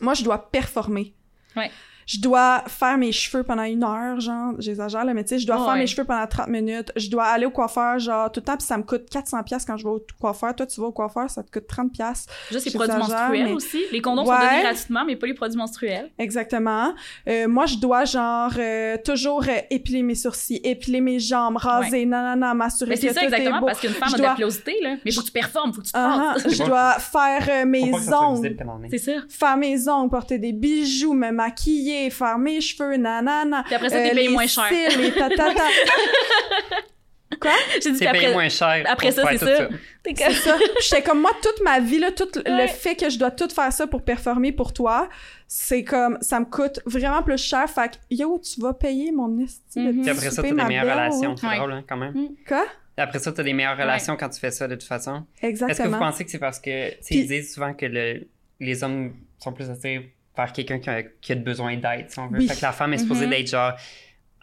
moi, 0.00 0.14
je 0.14 0.24
dois 0.24 0.50
performer. 0.50 1.14
Ouais. 1.54 1.70
Je 2.12 2.18
dois 2.18 2.64
faire 2.66 2.98
mes 2.98 3.12
cheveux 3.12 3.44
pendant 3.44 3.62
une 3.62 3.84
heure, 3.84 4.18
genre, 4.18 4.54
j'exagère, 4.58 5.04
là, 5.04 5.14
mais 5.14 5.22
tu 5.22 5.28
sais, 5.28 5.38
je 5.38 5.46
dois 5.46 5.58
Ouais, 5.58 5.64
faire 5.64 5.72
ouais. 5.74 5.78
mes 5.78 5.86
cheveux 5.86 6.02
pendant 6.02 6.26
30 6.26 6.48
minutes. 6.48 6.90
Je 6.96 7.08
dois 7.08 7.22
aller 7.26 7.46
au 7.46 7.52
coiffeur, 7.52 8.00
genre, 8.00 8.32
tout 8.32 8.40
le 8.40 8.44
temps, 8.46 8.56
puis 8.56 8.66
ça 8.66 8.76
me 8.76 8.82
coûte 8.82 9.08
400 9.08 9.44
pièces 9.44 9.64
quand 9.64 9.76
je 9.76 9.84
vais 9.84 9.90
au 9.90 10.04
coiffeur. 10.20 10.56
Toi, 10.56 10.66
tu 10.66 10.80
vas 10.80 10.88
au 10.88 10.92
coiffeur, 10.92 11.30
ça 11.30 11.44
te 11.44 11.50
coûte 11.52 11.68
30 11.68 11.92
pièces. 11.92 12.26
Juste 12.50 12.64
les 12.66 12.72
produits 12.72 12.96
menstruels 12.96 13.44
mais- 13.44 13.52
aussi. 13.52 13.78
Les 13.92 14.00
condoms 14.02 14.24
sont 14.24 14.32
donnés 14.32 14.62
gratuitement, 14.62 15.04
mais 15.06 15.14
pas 15.14 15.26
les 15.28 15.34
produits 15.34 15.56
menstruels. 15.56 16.10
Exactement. 16.18 16.94
Euh, 17.28 17.46
moi, 17.46 17.66
je 17.66 17.76
dois, 17.76 18.04
genre, 18.06 18.50
euh, 18.58 18.96
toujours 19.04 19.44
euh, 19.46 19.60
épiler 19.70 20.02
mes 20.02 20.16
sourcils, 20.16 20.60
épiler 20.64 21.00
mes 21.00 21.20
jambes, 21.20 21.58
raser, 21.58 22.06
nanana, 22.06 22.54
m'assurer 22.54 22.90
Mais 22.90 22.94
que 22.96 23.02
c'est 23.02 23.12
ça 23.14 23.22
exactement, 23.22 23.62
parce 23.62 23.78
qu'une 23.78 23.90
femme 23.90 24.14
a 24.14 24.16
de 24.18 24.22
la 24.22 24.34
pilosité, 24.34 24.74
là. 24.82 24.96
Mais 25.04 25.12
faut 25.12 25.20
que 25.20 25.26
tu 25.26 25.32
performes, 25.32 25.72
faut 25.72 25.80
que 25.80 25.86
tu 25.86 25.92
te 25.92 25.96
Ah, 25.96 26.34
fasses. 26.42 26.52
je 26.56 26.64
dois 26.64 26.94
faire 26.94 27.46
euh, 27.48 27.66
mes 27.66 27.92
ongles. 28.12 28.56
C'est 28.90 28.98
ça. 28.98 29.12
faire 29.28 29.56
mes 29.56 29.88
ongles, 29.88 30.10
porter 30.10 30.38
des 30.38 30.52
bijoux, 30.52 31.12
me 31.12 31.30
maquiller, 31.30 31.99
faire 32.08 32.38
mes 32.38 32.62
cheveux, 32.62 32.96
nanana. 32.96 33.62
Puis 33.66 33.74
après 33.74 33.90
ça, 33.90 33.96
t'es 33.96 34.12
Euh, 34.12 34.14
payé 34.14 34.28
moins 34.30 34.46
cher. 34.46 34.64
cils, 34.68 34.98
les 35.00 35.12
tatata. 35.12 35.64
Quoi? 37.40 37.52
J'ai 37.82 37.92
dit 37.92 37.98
puis 37.98 38.08
payé 38.10 38.32
moins 38.32 38.48
cher. 38.48 38.84
après 38.88 39.12
ça, 39.12 39.22
c'est 39.30 39.38
ça. 39.38 39.68
t'es 40.02 40.14
comme- 40.14 40.26
C'est 40.30 40.32
ça. 40.34 40.56
J'étais 40.82 41.02
comme 41.02 41.20
moi, 41.20 41.30
toute 41.42 41.62
ma 41.64 41.80
vie, 41.80 41.98
là, 41.98 42.10
tout 42.12 42.28
le 42.44 42.66
fait 42.66 42.96
que 42.96 43.08
je 43.08 43.18
dois 43.18 43.30
tout 43.30 43.48
faire 43.48 43.72
ça 43.72 43.86
pour 43.86 44.02
performer 44.04 44.52
pour 44.52 44.72
toi, 44.72 45.08
c'est 45.46 45.82
comme, 45.84 46.18
ça 46.20 46.38
me 46.40 46.44
coûte 46.44 46.80
vraiment 46.84 47.22
plus 47.22 47.38
cher. 47.42 47.68
Fait 47.70 47.92
que, 47.92 47.96
yo, 48.10 48.38
tu 48.40 48.60
vas 48.60 48.74
payer 48.74 49.10
mon 49.12 49.38
esti 49.42 49.60
de 49.76 49.80
Mhm. 49.80 49.92
petit 49.92 50.00
Puis 50.02 50.10
après 50.10 50.30
ça, 50.30 50.42
t'as 50.42 50.48
des 50.48 50.54
meilleures 50.54 50.84
belle. 50.84 50.92
relations. 50.92 51.36
C'est 51.36 51.56
drôle, 51.56 51.72
hein, 51.72 51.84
quand 51.88 51.96
même. 51.96 52.14
Quoi? 52.46 52.66
Après 52.96 53.18
ça, 53.18 53.32
t'as 53.32 53.42
des 53.42 53.54
meilleures 53.54 53.78
relations 53.78 54.16
quand 54.18 54.28
tu 54.28 54.38
fais 54.40 54.50
ça, 54.50 54.68
de 54.68 54.74
toute 54.74 54.82
façon. 54.84 55.22
Est-ce 55.40 55.52
que 55.60 55.64
vous 55.64 55.70
Exactement. 55.70 55.98
pensez 55.98 56.24
que 56.24 56.30
c'est 56.30 56.38
parce 56.38 56.58
que, 56.60 56.90
tu 57.02 57.14
ils 57.14 57.26
disent 57.26 57.54
souvent 57.54 57.72
que 57.72 57.86
le, 57.86 58.26
les 58.58 58.84
hommes 58.84 59.14
sont 59.38 59.52
plus 59.54 59.70
attirés 59.70 60.12
par 60.40 60.52
quelqu'un 60.54 60.78
qui 60.78 60.88
a, 60.88 61.02
qui 61.02 61.32
a 61.32 61.34
besoin 61.34 61.76
d'aide, 61.76 62.06
si 62.08 62.18
on 62.18 62.28
veut. 62.28 62.38
Oui. 62.38 62.48
Fait 62.48 62.56
que 62.56 62.62
la 62.62 62.72
femme 62.72 62.94
est 62.94 62.98
supposée 62.98 63.26
Mhm. 63.26 63.30
d'être 63.32 63.48
genre, 63.50 63.72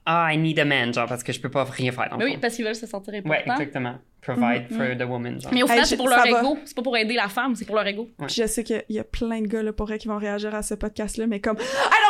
ah, 0.06 0.30
I 0.32 0.38
need 0.38 0.60
a 0.60 0.66
man, 0.66 0.94
genre, 0.94 1.08
parce 1.08 1.24
que 1.24 1.34
je 1.34 1.40
peux 1.42 1.50
pas 1.50 1.64
rien 1.64 1.92
faire. 1.92 2.08
Dans 2.10 2.18
le 2.18 2.26
Mais 2.26 2.32
oui, 2.32 2.38
parce 2.40 2.56
qu'ils 2.56 2.66
veulent 2.66 2.76
se 2.76 2.86
sentir 2.86 3.14
Ouais, 3.14 3.20
importants. 3.20 3.54
exactement. 3.56 3.96
Provide 4.22 4.66
Mhm. 4.70 4.78
for 4.78 4.98
the 4.98 5.10
woman, 5.10 5.42
genre. 5.42 5.52
mais 5.54 5.64
au 5.64 5.68
final, 5.68 5.80
Hey, 5.84 5.86
c'est 5.88 5.98
pour 5.98 6.08
leur 6.10 6.26
ego. 6.26 6.58
C'est 6.66 6.76
pas 6.76 6.82
pour 6.84 6.96
aider 6.98 7.14
la 7.16 7.30
femme, 7.30 7.56
c'est 7.56 7.66
pour 7.66 7.76
leur 7.76 7.88
ego. 7.88 8.10
Je 8.28 8.46
sais 8.46 8.64
qu'il 8.64 8.84
y 8.90 9.00
a 9.00 9.04
plein 9.04 9.42
de 9.42 9.48
gars, 9.48 9.64
là, 9.64 9.74
pour 9.74 9.88
vrai, 9.88 9.98
qui 9.98 10.08
vont 10.08 10.18
réagir 10.18 10.54
à 10.54 10.62
ce 10.62 10.76
podcast-là, 10.76 11.26
mais 11.28 11.40
comme, 11.40 11.58
I 11.58 11.60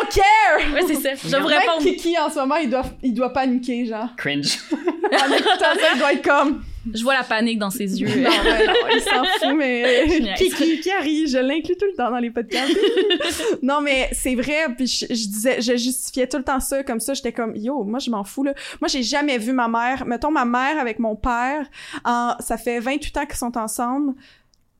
don't 0.01 0.09
care! 0.13 0.73
Ouais, 0.73 0.81
c'est 0.87 0.95
ça. 0.95 1.15
Je 1.15 1.33
Même 1.35 1.45
répondre. 1.45 1.79
Kiki, 1.79 2.17
en 2.19 2.29
ce 2.29 2.39
moment, 2.39 2.55
il 2.57 2.69
doit, 2.69 2.85
il 3.03 3.13
doit 3.13 3.31
paniquer, 3.31 3.85
genre. 3.85 4.09
Cringe. 4.17 4.57
En 5.09 5.31
écoutant 5.33 5.73
ça, 5.73 5.87
il 5.93 5.99
doit 5.99 6.13
être 6.13 6.21
comme, 6.27 6.63
Je 6.93 7.03
vois 7.03 7.15
la 7.15 7.23
panique 7.23 7.59
dans 7.59 7.69
ses 7.69 7.99
yeux. 7.99 8.07
Non, 8.07 8.29
ben 8.43 8.67
non, 8.67 8.73
il 8.93 9.01
s'en 9.01 9.23
fout, 9.39 9.57
mais 9.57 10.33
qui, 10.37 10.49
qui, 10.49 10.79
qui 10.79 10.91
arrive, 10.91 11.27
je 11.27 11.37
l'inclus 11.37 11.75
tout 11.77 11.85
le 11.85 11.95
temps 11.95 12.11
dans 12.11 12.19
les 12.19 12.31
podcasts. 12.31 12.77
non, 13.61 13.81
mais 13.81 14.09
c'est 14.13 14.35
vrai, 14.35 14.73
puis 14.75 14.87
je, 14.87 15.05
je 15.09 15.27
disais, 15.27 15.61
je 15.61 15.75
justifiais 15.75 16.27
tout 16.27 16.37
le 16.37 16.43
temps 16.43 16.59
ça, 16.59 16.83
comme 16.83 16.99
ça, 16.99 17.13
j'étais 17.13 17.33
comme, 17.33 17.55
yo, 17.55 17.83
moi, 17.83 17.99
je 17.99 18.09
m'en 18.09 18.23
fous, 18.23 18.43
là. 18.43 18.53
Moi, 18.81 18.87
j'ai 18.87 19.03
jamais 19.03 19.37
vu 19.37 19.53
ma 19.53 19.67
mère, 19.67 20.05
mettons, 20.05 20.31
ma 20.31 20.45
mère 20.45 20.79
avec 20.79 20.99
mon 20.99 21.15
père, 21.15 21.67
en, 22.05 22.35
ça 22.39 22.57
fait 22.57 22.79
28 22.79 23.17
ans 23.17 23.25
qu'ils 23.25 23.35
sont 23.35 23.57
ensemble, 23.57 24.13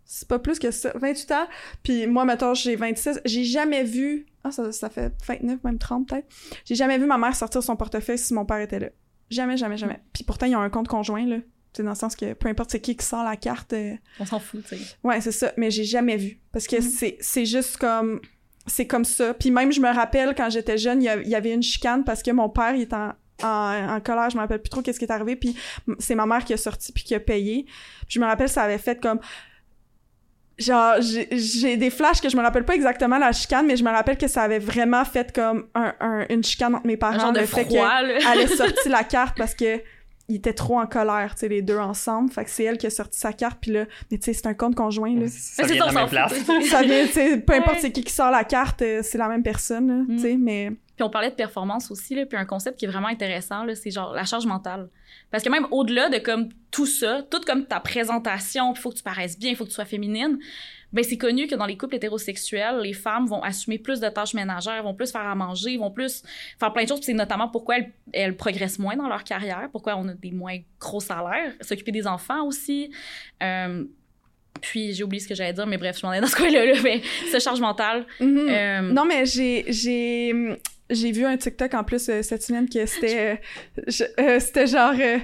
c'est 0.05 0.27
pas 0.27 0.39
plus 0.39 0.57
que 0.57 0.71
ça, 0.71 0.91
28 0.95 1.31
ans, 1.31 1.47
puis 1.83 2.07
moi, 2.07 2.25
mettons, 2.25 2.53
j'ai 2.53 2.75
26, 2.75 3.21
j'ai 3.25 3.43
jamais 3.43 3.83
vu, 3.83 4.25
ah, 4.43 4.51
ça, 4.51 4.71
ça 4.71 4.89
fait 4.89 5.11
29, 5.27 5.63
même 5.63 5.77
30 5.77 6.07
peut-être, 6.07 6.27
j'ai 6.65 6.75
jamais 6.75 6.97
vu 6.97 7.05
ma 7.05 7.17
mère 7.17 7.35
sortir 7.35 7.61
son 7.61 7.75
portefeuille 7.75 8.17
si 8.17 8.33
mon 8.33 8.45
père 8.45 8.59
était 8.59 8.79
là. 8.79 8.87
Jamais, 9.29 9.57
jamais, 9.57 9.75
jamais. 9.75 9.99
Puis 10.13 10.23
pourtant, 10.23 10.45
ils 10.45 10.55
ont 10.55 10.61
un 10.61 10.69
compte 10.69 10.87
conjoint, 10.87 11.25
là. 11.25 11.37
Dans 11.83 11.89
le 11.91 11.95
sens 11.95 12.15
que 12.15 12.33
peu 12.33 12.47
importe 12.49 12.71
c'est 12.71 12.79
qui 12.81 12.95
qui 12.95 13.05
sort 13.05 13.23
la 13.23 13.35
carte, 13.35 13.73
euh, 13.73 13.93
On 14.19 14.25
s'en 14.25 14.39
fout, 14.39 14.63
tu 14.67 14.77
sais. 14.77 14.83
Ouais, 15.03 15.19
c'est 15.21 15.31
ça, 15.31 15.51
mais 15.57 15.71
j'ai 15.71 15.83
jamais 15.83 16.17
vu. 16.17 16.39
Parce 16.51 16.67
que 16.67 16.77
Mhm. 16.77 16.81
c'est, 16.81 17.17
c'est 17.19 17.45
juste 17.45 17.77
comme. 17.77 18.19
C'est 18.69 18.85
comme 18.85 19.05
ça. 19.05 19.33
Puis 19.33 19.49
même, 19.49 19.71
je 19.71 19.79
me 19.79 19.87
rappelle, 19.93 20.35
quand 20.35 20.49
j'étais 20.49 20.77
jeune, 20.77 21.01
il 21.01 21.05
y 21.29 21.35
avait 21.35 21.53
une 21.53 21.63
chicane 21.63 22.03
parce 22.03 22.21
que 22.21 22.31
mon 22.31 22.49
père, 22.49 22.75
il 22.75 22.81
était 22.81 22.95
en, 22.95 23.13
en, 23.43 23.95
en 23.95 23.99
colère, 24.01 24.29
je 24.29 24.35
me 24.35 24.41
rappelle 24.41 24.61
plus 24.61 24.69
trop 24.69 24.81
qu'est-ce 24.81 24.99
qui 24.99 25.05
est 25.05 25.11
arrivé, 25.11 25.35
puis 25.37 25.55
c'est 25.99 26.15
ma 26.15 26.25
mère 26.25 26.43
qui 26.43 26.51
a 26.53 26.57
sorti 26.57 26.91
puis 26.91 27.03
qui 27.05 27.15
a 27.15 27.19
payé. 27.21 27.63
Puis 27.63 28.15
je 28.15 28.19
me 28.19 28.25
rappelle, 28.25 28.49
ça 28.49 28.63
avait 28.63 28.77
fait 28.77 28.99
comme. 29.01 29.19
Genre, 30.57 30.95
j'ai, 30.99 31.77
des 31.77 31.89
flashs 31.91 32.19
que 32.19 32.29
je 32.29 32.35
me 32.35 32.41
rappelle 32.41 32.65
pas 32.65 32.73
exactement 32.73 33.19
la 33.19 33.31
chicane, 33.31 33.67
mais 33.67 33.77
je 33.77 33.83
me 33.83 33.91
rappelle 33.91 34.17
que 34.17 34.27
ça 34.27 34.41
avait 34.41 34.57
vraiment 34.57 35.05
fait 35.05 35.31
comme 35.31 35.67
un, 35.75 35.93
un- 35.99 36.25
une 36.29 36.43
chicane 36.43 36.73
entre 36.73 36.87
mes 36.87 36.97
parents. 36.97 37.13
Un 37.13 37.19
genre 37.19 37.31
de 37.33 37.41
le 37.41 37.45
fait 37.45 37.63
que- 37.65 37.75
froid, 37.75 38.01
là. 38.01 38.17
elle 38.33 38.41
a 38.41 38.47
sorti 38.57 38.89
la 38.89 39.03
carte 39.03 39.37
parce 39.37 39.53
que 39.53 39.79
ils 40.29 40.35
étaient 40.37 40.53
trop 40.53 40.79
en 40.79 40.85
colère, 40.87 41.35
tu 41.35 41.41
sais, 41.41 41.47
les 41.47 41.61
deux 41.61 41.77
ensemble. 41.77 42.31
Fait 42.31 42.43
que 42.43 42.49
c'est 42.49 42.63
elle 42.63 42.77
qui 42.77 42.85
a 42.87 42.89
sorti 42.89 43.17
sa 43.17 43.31
carte, 43.33 43.59
puis 43.61 43.71
là, 43.71 43.85
mais 44.11 44.17
tu 44.17 44.25
sais, 44.25 44.33
c'est 44.33 44.47
un 44.47 44.53
compte 44.53 44.75
conjoint, 44.75 45.13
là. 45.15 45.27
Ça 45.29 45.63
vient 45.63 45.75
de 45.87 45.93
la 45.93 46.01
même 46.01 46.09
place. 46.09 46.33
ça 46.69 46.81
vient, 46.81 47.05
tu 47.05 47.13
sais, 47.13 47.37
peu 47.39 47.53
importe 47.53 47.75
Ouais. 47.75 47.81
c'est 47.81 47.91
qui 47.91 48.03
qui 48.03 48.13
sort 48.13 48.31
la 48.31 48.43
carte, 48.43 48.81
euh, 48.81 49.01
c'est 49.03 49.17
la 49.17 49.27
même 49.29 49.43
personne, 49.43 49.87
là, 49.87 50.15
tu 50.15 50.19
sais, 50.19 50.35
mais... 50.37 50.71
Puis 50.95 51.03
on 51.03 51.09
parlait 51.11 51.29
de 51.29 51.35
performance 51.35 51.91
aussi, 51.91 52.15
là, 52.15 52.25
puis 52.25 52.37
un 52.37 52.45
concept 52.45 52.79
qui 52.79 52.85
est 52.85 52.87
vraiment 52.87 53.07
intéressant, 53.07 53.63
là, 53.63 53.75
c'est 53.75 53.91
genre 53.91 54.13
la 54.13 54.25
charge 54.25 54.47
mentale. 54.47 54.89
Parce 55.29 55.43
que 55.43 55.49
même 55.49 55.67
au-delà 55.71 56.09
de 56.09 56.17
comme 56.17 56.49
tout 56.71 56.87
ça, 56.87 57.21
tout 57.29 57.39
comme 57.45 57.65
ta 57.65 57.79
présentation, 57.79 58.73
il 58.73 58.79
faut 58.79 58.89
que 58.89 58.95
tu 58.95 59.03
paraisses 59.03 59.37
bien, 59.37 59.51
il 59.51 59.55
faut 59.55 59.63
que 59.65 59.69
tu 59.69 59.75
sois 59.75 59.85
féminine, 59.85 60.39
ben 60.93 61.03
c'est 61.03 61.17
connu 61.17 61.47
que 61.47 61.55
dans 61.55 61.65
les 61.65 61.77
couples 61.77 61.95
hétérosexuels, 61.95 62.79
les 62.81 62.93
femmes 62.93 63.27
vont 63.27 63.41
assumer 63.43 63.77
plus 63.77 63.99
de 63.99 64.09
tâches 64.09 64.33
ménagères, 64.33 64.83
vont 64.83 64.93
plus 64.93 65.11
faire 65.11 65.25
à 65.25 65.35
manger, 65.35 65.77
vont 65.77 65.91
plus 65.91 66.23
faire 66.59 66.71
plein 66.73 66.83
de 66.83 66.89
choses. 66.89 67.01
C'est 67.01 67.13
notamment 67.13 67.49
pourquoi 67.49 67.77
elles, 67.77 67.91
elles, 68.13 68.35
progressent 68.35 68.79
moins 68.79 68.95
dans 68.95 69.07
leur 69.07 69.23
carrière, 69.23 69.69
pourquoi 69.71 69.95
on 69.97 70.07
a 70.07 70.13
des 70.13 70.31
moins 70.31 70.57
gros 70.79 71.01
salaires, 71.01 71.53
s'occuper 71.61 71.91
des 71.91 72.07
enfants 72.07 72.45
aussi. 72.45 72.91
Euh, 73.43 73.83
puis 74.61 74.93
j'ai 74.93 75.03
oublié 75.03 75.19
ce 75.19 75.27
que 75.27 75.35
j'allais 75.35 75.53
dire, 75.53 75.67
mais 75.67 75.77
bref, 75.77 75.99
je 75.99 76.05
m'en 76.05 76.13
ai 76.13 76.21
dans 76.21 76.27
ce 76.27 76.35
coin-là, 76.35 76.65
là, 76.65 76.73
mais 76.83 77.01
ce 77.31 77.39
charge 77.39 77.59
mentale. 77.59 78.05
Mm 78.19 78.25
-hmm. 78.25 78.49
euh... 78.49 78.93
Non, 78.93 79.05
mais 79.05 79.25
j'ai 79.25 80.57
j'ai 80.89 81.11
vu 81.11 81.25
un 81.25 81.37
TikTok 81.37 81.73
en 81.73 81.83
plus 81.83 82.09
euh, 82.09 82.21
cette 82.21 82.43
semaine 82.43 82.67
que 82.69 82.85
c'était 82.85 83.39
euh, 84.19 84.39
c'était 84.39 84.67
genre 84.67 84.93
euh, 84.99 85.17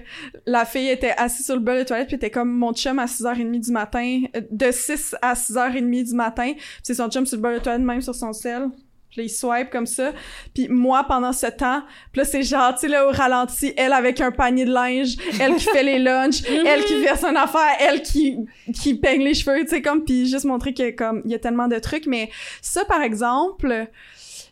la 0.45 0.65
fille 0.65 0.89
était 0.89 1.13
assise 1.17 1.45
sur 1.45 1.56
le 1.56 1.62
bol 1.62 1.80
de 1.80 1.84
toilette 1.84 2.08
puis 2.08 2.15
était 2.15 2.32
comme 2.32 2.52
mon 2.52 2.73
chum 2.73 2.99
à 2.99 3.06
6h30 3.06 3.60
du 3.60 3.71
matin 3.71 4.21
de 4.52 4.71
6 4.71 5.15
à 5.21 5.34
6h30 5.34 6.10
du 6.10 6.15
matin 6.15 6.54
c'est 6.82 6.93
son 6.93 7.10
chum 7.10 7.26
sur 7.26 7.38
le 7.38 7.41
bol 7.41 7.54
de 7.56 7.60
toilette 7.60 7.82
même 7.82 8.02
sur 8.02 8.15
son 8.15 8.34
sel 8.34 8.69
puis 9.13 9.26
il 9.26 9.30
swipe 9.30 9.69
comme 9.69 9.86
ça. 9.86 10.12
Puis 10.56 10.67
moi, 10.69 11.04
pendant 11.08 11.34
ce 11.34 11.45
temps, 11.45 11.84
puis 12.12 12.21
là, 12.21 12.26
c'est 12.26 12.41
genre, 12.41 12.73
tu 12.73 12.82
sais, 12.82 12.88
là, 12.88 13.08
au 13.08 13.12
ralenti, 13.12 13.71
elle 13.78 13.93
avec 13.93 14.19
un 14.21 14.32
panier 14.32 14.65
de 14.65 14.73
linge, 14.73 15.17
elle 15.39 15.56
qui 15.56 15.65
fait 15.65 15.84
les 15.84 15.99
lunchs, 15.99 16.41
elle 16.65 16.84
qui 16.84 16.99
verse 16.99 17.23
une 17.23 17.38
affaire, 17.38 17.76
elle 17.80 18.02
qui, 18.02 18.38
qui 18.73 18.95
peigne 18.95 19.23
les 19.23 19.36
cheveux, 19.36 19.62
tu 19.62 19.67
sais, 19.67 19.82
comme, 19.84 20.04
puis 20.04 20.28
juste 20.28 20.45
montrer 20.45 20.73
que, 20.73 20.89
comme, 20.89 21.21
il 21.26 21.32
y 21.32 21.36
a 21.36 21.39
tellement 21.39 21.67
de 21.67 21.78
trucs. 21.78 22.08
Mais 22.08 22.32
ça, 22.62 22.86
par 22.86 23.04
exemple, 23.04 23.88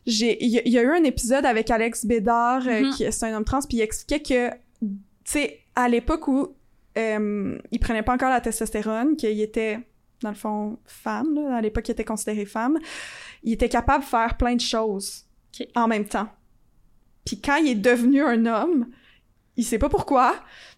j'ai, 0.06 0.44
il 0.44 0.50
y, 0.50 0.70
y, 0.70 0.78
a 0.78 0.82
eu 0.82 0.92
un 0.92 1.04
épisode 1.04 1.46
avec 1.46 1.70
Alex 1.70 2.06
Bédard, 2.06 2.68
euh, 2.68 2.82
mm 2.82 2.84
-hmm. 2.84 2.96
qui 2.96 3.12
c'est 3.12 3.26
un 3.28 3.38
homme 3.38 3.46
trans, 3.46 3.62
puis 3.62 3.78
il 3.78 3.82
expliquait 3.82 4.22
que, 4.22 4.56
tu 4.80 4.88
sais, 5.26 5.60
à 5.76 5.88
l'époque 5.88 6.28
où 6.28 6.56
euh, 6.98 7.58
il 7.72 7.80
prenait 7.80 8.04
pas 8.04 8.14
encore 8.14 8.30
la 8.30 8.42
testostérone, 8.42 9.16
qu'il 9.16 9.40
était 9.42 9.80
dans 10.22 10.30
le 10.30 10.36
fond, 10.36 10.78
femme, 10.86 11.34
là, 11.36 11.58
à 11.58 11.62
l'époque, 11.62 11.88
il 11.88 11.92
était 11.92 12.06
considéré 12.06 12.46
femme, 12.46 12.78
il 13.44 13.54
était 13.54 13.70
capable 13.70 14.04
de 14.04 14.10
faire 14.10 14.38
plein 14.38 14.56
de 14.56 14.62
choses 14.62 15.26
okay. 15.54 15.70
en 15.76 15.88
même 15.88 16.06
temps. 16.06 16.30
Puis 17.26 17.40
quand 17.40 17.58
il 17.58 17.70
est 17.70 17.76
devenu 17.76 18.24
un 18.24 18.46
homme, 18.46 18.88
il 19.58 19.66
sait 19.66 19.80
pas 19.80 19.90
pourquoi, 19.90 20.36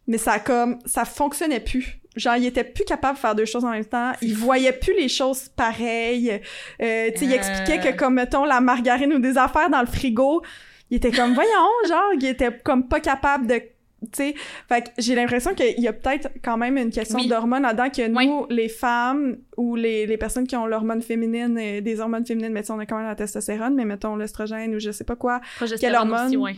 mais 0.07 0.17
ça 0.17 0.39
comme 0.39 0.79
ça 0.85 1.05
fonctionnait 1.05 1.59
plus. 1.59 1.99
Genre 2.15 2.35
il 2.35 2.45
était 2.45 2.63
plus 2.63 2.85
capable 2.85 3.15
de 3.15 3.19
faire 3.19 3.35
deux 3.35 3.45
choses 3.45 3.65
en 3.65 3.71
même 3.71 3.85
temps, 3.85 4.11
il 4.21 4.35
voyait 4.35 4.73
plus 4.73 4.93
les 4.95 5.09
choses 5.09 5.49
pareilles. 5.49 6.41
Euh, 6.81 7.09
tu 7.11 7.19
sais, 7.19 7.25
euh... 7.25 7.27
il 7.27 7.33
expliquait 7.33 7.79
que 7.79 7.97
comme 7.97 8.15
mettons 8.15 8.45
la 8.45 8.61
margarine 8.61 9.13
ou 9.13 9.19
des 9.19 9.37
affaires 9.37 9.69
dans 9.69 9.81
le 9.81 9.87
frigo, 9.87 10.43
il 10.89 10.97
était 10.97 11.11
comme 11.11 11.33
voyons, 11.33 11.69
genre 11.87 12.11
il 12.13 12.25
était 12.25 12.51
comme 12.63 12.87
pas 12.87 12.99
capable 12.99 13.47
de 13.47 13.61
tu 14.03 14.09
sais, 14.17 14.35
fait 14.67 14.81
que 14.81 14.89
j'ai 14.97 15.15
l'impression 15.15 15.53
qu'il 15.53 15.79
y 15.79 15.87
a 15.87 15.93
peut-être 15.93 16.29
quand 16.43 16.57
même 16.57 16.77
une 16.77 16.89
question 16.89 17.19
oui. 17.19 17.27
d'hormones 17.27 17.63
là-dedans 17.63 17.89
que 17.89 18.07
nous, 18.07 18.45
oui. 18.49 18.55
les 18.55 18.67
femmes 18.67 19.37
ou 19.55 19.75
les, 19.75 20.05
les 20.05 20.17
personnes 20.17 20.45
qui 20.45 20.57
ont 20.57 20.65
l'hormone 20.65 21.01
féminine, 21.01 21.57
et 21.57 21.81
des 21.81 22.01
hormones 22.01 22.25
féminines, 22.25 22.51
mais 22.51 22.69
on 22.69 22.79
a 22.79 22.85
quand 22.85 22.97
même 22.97 23.07
la 23.07 23.15
testostérone, 23.15 23.75
mais 23.75 23.85
mettons 23.85 24.15
l'estrogène 24.15 24.75
ou 24.75 24.79
je 24.79 24.91
sais 24.91 25.05
pas 25.05 25.15
quoi, 25.15 25.41
quelle 25.79 25.95
hormone, 25.95 26.27
aussi, 26.27 26.37
ouais. 26.37 26.55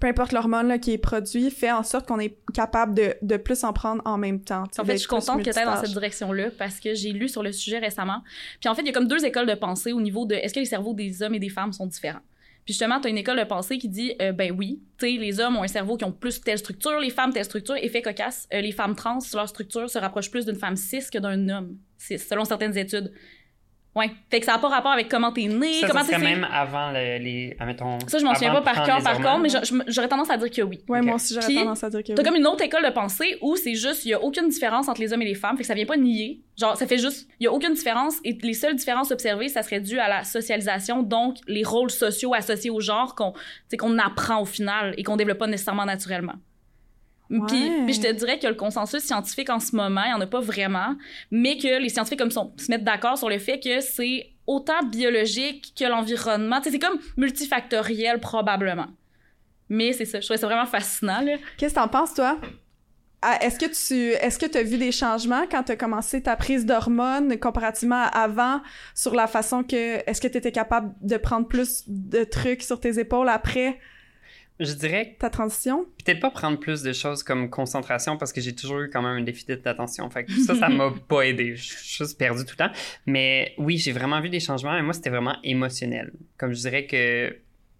Peu 0.00 0.08
importe 0.08 0.32
l'hormone 0.32 0.78
qui 0.80 0.92
est 0.92 0.98
produit, 0.98 1.50
fait 1.50 1.72
en 1.72 1.82
sorte 1.82 2.06
qu'on 2.06 2.18
est 2.18 2.36
capable 2.52 2.94
de, 2.94 3.14
de 3.22 3.36
plus 3.36 3.64
en 3.64 3.72
prendre 3.72 4.02
en 4.04 4.18
même 4.18 4.40
temps. 4.40 4.64
En 4.78 4.84
fait, 4.84 4.92
je 4.92 4.98
suis 4.98 5.08
contente 5.08 5.42
que 5.42 5.50
tu 5.50 5.58
ailles 5.58 5.64
dans 5.64 5.80
cette 5.80 5.92
direction-là 5.92 6.50
parce 6.58 6.80
que 6.80 6.94
j'ai 6.94 7.12
lu 7.12 7.28
sur 7.28 7.42
le 7.42 7.52
sujet 7.52 7.78
récemment. 7.78 8.22
Puis 8.60 8.68
en 8.68 8.74
fait, 8.74 8.82
il 8.82 8.88
y 8.88 8.90
a 8.90 8.92
comme 8.92 9.08
deux 9.08 9.24
écoles 9.24 9.46
de 9.46 9.54
pensée 9.54 9.92
au 9.92 10.00
niveau 10.00 10.26
de 10.26 10.34
est-ce 10.34 10.54
que 10.54 10.60
les 10.60 10.66
cerveaux 10.66 10.94
des 10.94 11.22
hommes 11.22 11.34
et 11.34 11.38
des 11.38 11.48
femmes 11.48 11.72
sont 11.72 11.86
différents? 11.86 12.20
Puis 12.64 12.72
justement, 12.72 12.98
tu 12.98 13.08
as 13.08 13.10
une 13.10 13.18
école 13.18 13.38
de 13.38 13.44
pensée 13.44 13.76
qui 13.76 13.88
dit, 13.88 14.14
euh, 14.22 14.32
ben 14.32 14.50
oui, 14.56 14.80
tu 14.98 15.06
sais, 15.06 15.18
les 15.18 15.38
hommes 15.38 15.56
ont 15.56 15.62
un 15.62 15.68
cerveau 15.68 15.98
qui 15.98 16.04
ont 16.04 16.12
plus 16.12 16.40
telle 16.40 16.56
structure, 16.56 16.98
les 16.98 17.10
femmes 17.10 17.32
telle 17.32 17.44
structure. 17.44 17.76
Effet 17.76 18.00
cocasse, 18.00 18.48
euh, 18.54 18.62
les 18.62 18.72
femmes 18.72 18.94
trans, 18.94 19.18
leur 19.34 19.48
structure 19.48 19.90
se 19.90 19.98
rapproche 19.98 20.30
plus 20.30 20.46
d'une 20.46 20.56
femme 20.56 20.76
cis 20.76 21.04
que 21.12 21.18
d'un 21.18 21.48
homme 21.50 21.76
cis, 21.98 22.18
selon 22.18 22.44
certaines 22.46 22.76
études. 22.78 23.12
Ouais. 23.94 24.10
Fait 24.28 24.40
que 24.40 24.46
ça 24.46 24.52
n'a 24.52 24.58
pas 24.58 24.68
rapport 24.68 24.90
avec 24.90 25.08
comment 25.08 25.30
t'es 25.30 25.46
né, 25.46 25.80
ça, 25.80 25.86
comment 25.86 26.04
t'es. 26.04 26.14
fait. 26.14 26.18
même 26.18 26.46
avant 26.52 26.90
le, 26.90 27.18
les. 27.18 27.56
Admettons, 27.60 27.98
ça, 28.08 28.18
je 28.18 28.24
m'en 28.24 28.34
souviens 28.34 28.52
pas 28.52 28.62
par 28.62 28.84
cœur, 28.84 29.02
par 29.02 29.16
contre, 29.16 29.38
mais 29.38 29.48
j'aurais 29.86 30.08
tendance 30.08 30.30
à 30.30 30.36
dire 30.36 30.50
que 30.50 30.62
oui. 30.62 30.80
Ouais, 30.88 30.98
okay. 30.98 31.06
moi 31.06 31.16
aussi, 31.16 31.34
j'aurais 31.34 31.54
tendance 31.54 31.84
à 31.84 31.90
dire 31.90 32.02
que 32.02 32.08
oui. 32.08 32.14
T'as 32.14 32.24
comme 32.24 32.36
une 32.36 32.46
autre 32.46 32.62
école 32.62 32.84
de 32.84 32.90
pensée 32.90 33.38
où 33.40 33.56
c'est 33.56 33.74
juste, 33.74 34.04
il 34.04 34.08
y 34.10 34.14
a 34.14 34.20
aucune 34.20 34.48
différence 34.48 34.88
entre 34.88 35.00
les 35.00 35.12
hommes 35.12 35.22
et 35.22 35.26
les 35.26 35.34
femmes. 35.34 35.56
Fait 35.56 35.62
que 35.62 35.66
ça 35.68 35.74
vient 35.74 35.86
pas 35.86 35.96
nier. 35.96 36.42
Genre, 36.58 36.76
ça 36.76 36.86
fait 36.86 36.98
juste, 36.98 37.28
il 37.40 37.44
y 37.44 37.46
a 37.46 37.52
aucune 37.52 37.74
différence 37.74 38.16
et 38.24 38.36
les 38.42 38.54
seules 38.54 38.76
différences 38.76 39.10
observées, 39.10 39.48
ça 39.48 39.62
serait 39.62 39.80
dû 39.80 39.98
à 39.98 40.08
la 40.08 40.24
socialisation, 40.24 41.02
donc 41.02 41.36
les 41.46 41.64
rôles 41.64 41.90
sociaux 41.90 42.34
associés 42.34 42.70
au 42.70 42.80
genre 42.80 43.14
qu'on, 43.14 43.32
qu'on 43.78 43.98
apprend 43.98 44.40
au 44.40 44.44
final 44.44 44.94
et 44.96 45.02
qu'on 45.02 45.16
développe 45.16 45.38
pas 45.38 45.46
nécessairement 45.46 45.84
naturellement. 45.84 46.34
Puis, 47.46 47.94
je 47.94 48.00
te 48.00 48.12
dirais 48.12 48.38
que 48.38 48.46
le 48.46 48.54
consensus 48.54 49.02
scientifique 49.02 49.50
en 49.50 49.60
ce 49.60 49.74
moment, 49.74 50.02
il 50.04 50.08
n'y 50.08 50.14
en 50.14 50.20
a 50.20 50.26
pas 50.26 50.40
vraiment, 50.40 50.94
mais 51.30 51.56
que 51.56 51.80
les 51.80 51.88
scientifiques 51.88 52.18
comme 52.18 52.30
sont, 52.30 52.52
se 52.56 52.70
mettent 52.70 52.84
d'accord 52.84 53.18
sur 53.18 53.28
le 53.28 53.38
fait 53.38 53.58
que 53.60 53.80
c'est 53.80 54.30
autant 54.46 54.82
biologique 54.84 55.72
que 55.78 55.84
l'environnement. 55.84 56.60
C'est 56.62 56.78
comme 56.78 56.98
multifactoriel 57.16 58.20
probablement. 58.20 58.86
Mais 59.68 59.92
c'est 59.92 60.04
ça, 60.04 60.20
je 60.20 60.26
trouvais 60.26 60.38
ça 60.38 60.46
vraiment 60.46 60.66
fascinant. 60.66 61.24
Qu'est-ce 61.56 61.74
que 61.74 61.80
t'en 61.80 61.88
penses, 61.88 62.14
toi? 62.14 62.38
Est-ce 63.40 63.58
que 63.58 63.64
tu 63.64 64.10
est-ce 64.10 64.38
que 64.38 64.44
tu 64.44 64.58
as 64.58 64.62
vu 64.62 64.76
des 64.76 64.92
changements 64.92 65.46
quand 65.50 65.62
tu 65.62 65.72
as 65.72 65.76
commencé 65.76 66.22
ta 66.22 66.36
prise 66.36 66.66
d'hormones 66.66 67.38
comparativement 67.38 68.02
à 68.02 68.24
avant 68.24 68.60
sur 68.94 69.14
la 69.14 69.26
façon 69.26 69.62
que 69.62 70.08
est-ce 70.08 70.20
que 70.20 70.28
tu 70.28 70.36
étais 70.36 70.52
capable 70.52 70.92
de 71.00 71.16
prendre 71.16 71.48
plus 71.48 71.84
de 71.86 72.24
trucs 72.24 72.62
sur 72.62 72.80
tes 72.80 72.98
épaules 72.98 73.30
après? 73.30 73.78
Je 74.60 74.72
dirais 74.72 75.16
ta 75.18 75.30
transition? 75.30 75.86
peut-être 76.04 76.20
pas 76.20 76.30
prendre 76.30 76.58
plus 76.58 76.82
de 76.82 76.92
choses 76.92 77.22
comme 77.22 77.50
concentration 77.50 78.16
parce 78.16 78.32
que 78.32 78.40
j'ai 78.40 78.54
toujours 78.54 78.80
eu 78.80 78.90
quand 78.90 79.02
même 79.02 79.18
un 79.18 79.22
déficit 79.22 79.62
d'attention. 79.62 80.08
Fait 80.10 80.24
que 80.24 80.32
ça 80.46 80.54
ça 80.54 80.68
m'a 80.68 80.92
pas 81.08 81.22
aidé. 81.22 81.56
Je 81.56 81.62
suis 81.62 81.96
juste 82.04 82.18
perdu 82.18 82.44
tout 82.44 82.54
le 82.58 82.66
temps. 82.66 82.72
Mais 83.06 83.54
oui 83.58 83.78
j'ai 83.78 83.92
vraiment 83.92 84.20
vu 84.20 84.28
des 84.28 84.40
changements 84.40 84.76
et 84.76 84.82
moi 84.82 84.92
c'était 84.92 85.10
vraiment 85.10 85.36
émotionnel. 85.42 86.12
Comme 86.38 86.52
je 86.52 86.60
dirais 86.60 86.86
que 86.86 87.36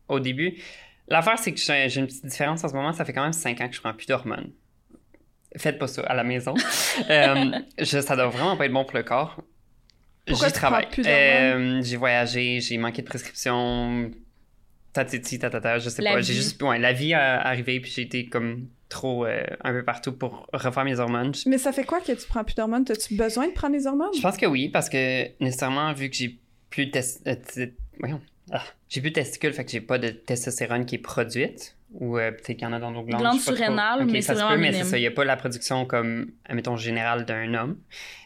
au 0.09 0.21
début 0.21 0.55
l'affaire 1.09 1.39
c'est 1.39 1.53
que 1.53 1.61
j'ai 1.61 2.01
une 2.01 2.07
petite 2.07 2.27
différence 2.27 2.65
en 2.65 2.69
ce 2.69 2.75
moment. 2.75 2.93
Ça 2.93 3.05
fait 3.05 3.13
quand 3.13 3.23
même 3.23 3.33
cinq 3.33 3.61
ans 3.61 3.69
que 3.69 3.75
je 3.75 3.81
prends 3.81 3.95
plus 3.95 4.07
d'hormones. 4.07 4.51
Faites 5.57 5.79
pas 5.79 5.87
ça 5.87 6.03
à 6.03 6.15
la 6.15 6.25
maison. 6.25 6.55
Euh, 7.11 7.51
je, 7.77 8.01
ça 8.01 8.15
doit 8.15 8.29
vraiment 8.29 8.57
pas 8.57 8.67
être 8.67 8.73
bon 8.73 8.85
pour 8.85 8.97
le 8.97 9.03
corps. 9.03 9.43
J'y 10.29 10.53
travaille. 10.53 10.87
Euh, 11.05 11.83
j'ai 11.83 11.97
voyagé, 11.97 12.61
j'ai 12.61 12.79
manqué 12.79 13.03
de 13.03 13.07
prescription, 13.07 14.13
tatiti, 14.95 15.39
tatata, 15.39 15.79
je 15.79 15.91
sais 15.91 16.01
la 16.01 16.13
pas. 16.13 16.21
J'ai 16.23 16.33
juste, 16.33 16.63
ouais, 16.63 16.79
la 16.79 16.95
vie 16.95 17.11
est 17.11 17.15
arrivée, 17.15 17.81
puis 17.81 17.91
j'ai 17.91 18.03
été 18.03 18.27
comme 18.27 18.69
trop 18.89 19.27
euh, 19.27 19.43
un 19.63 19.73
peu 19.73 19.85
partout 19.85 20.13
pour 20.13 20.47
refaire 20.53 20.85
mes 20.85 20.99
hormones. 20.99 21.33
Mais 21.47 21.59
ça 21.59 21.73
fait 21.73 21.85
quoi 21.85 22.01
que 22.01 22.13
tu 22.13 22.27
prends 22.29 22.45
plus 22.45 22.55
d'hormones? 22.55 22.85
As-tu 22.89 23.15
besoin 23.17 23.49
de 23.49 23.53
prendre 23.53 23.77
des 23.77 23.87
hormones? 23.87 24.15
Je 24.17 24.23
pense 24.23 24.37
que 24.37 24.47
oui, 24.47 24.71
parce 24.71 24.89
que 24.89 25.29
nécessairement, 25.43 25.93
vu 25.93 26.09
que 26.09 26.17
j'ai 26.17 26.39
plus 26.71 26.87
de 26.87 26.93
test... 26.93 27.27
euh, 27.27 27.67
voyons. 27.99 28.21
Ah, 28.51 28.63
j'ai 28.89 29.01
plus 29.01 29.11
de 29.11 29.15
testicules, 29.15 29.53
fait 29.53 29.65
que 29.65 29.71
j'ai 29.71 29.81
pas 29.81 29.99
de 29.99 30.09
testostérone 30.09 30.87
qui 30.87 30.95
est 30.95 30.99
produite. 30.99 31.77
Ou 31.95 32.19
euh, 32.19 32.33
peut-être 32.33 32.59
qu'il 32.59 32.63
y 32.63 32.67
en 32.67 32.73
a 32.73 32.81
dans 32.81 32.91
nos 32.91 33.03
glandes. 33.03 33.21
Glandes 33.21 33.41
surrénales, 33.41 34.03
okay, 34.03 34.13
mais 34.13 34.21
ça 34.21 34.35
c'est 34.35 34.41
se 34.41 34.45
vraiment 34.45 34.57
peut, 34.57 34.61
mais 34.61 34.73
c'est 34.73 34.85
ça. 34.85 34.99
Il 34.99 35.01
n'y 35.01 35.07
a 35.07 35.13
pas 35.13 35.25
la 35.25 35.37
production 35.37 35.87
comme, 35.87 36.33
admettons, 36.45 36.77
générale 36.77 37.25
d'un 37.25 37.55
homme 37.55 37.79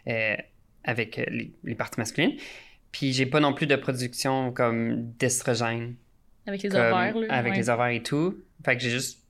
euh, 0.07 0.37
avec 0.85 1.17
les, 1.17 1.53
les 1.65 1.75
parties 1.75 2.01
masculines. 2.01 2.37
Puis 2.93 3.13
j'ai 3.13 3.27
pas 3.27 3.41
non 3.41 3.53
plus 3.53 3.67
de 3.67 3.77
production 3.77 4.53
comme 4.53 5.13
d'estrogène. 5.19 5.97
Avec 6.49 6.63
les 6.63 6.71
ovaires, 6.71 7.17
là. 7.17 7.27
Avec 7.29 7.53
ouais. 7.53 7.59
les 7.59 7.71
ovaires 7.71 7.89
et 7.89 8.03
tout. 8.03 8.43
Fait 8.65 8.77
que 8.77 8.83
j'ai 8.83 8.91
juste 8.91 9.23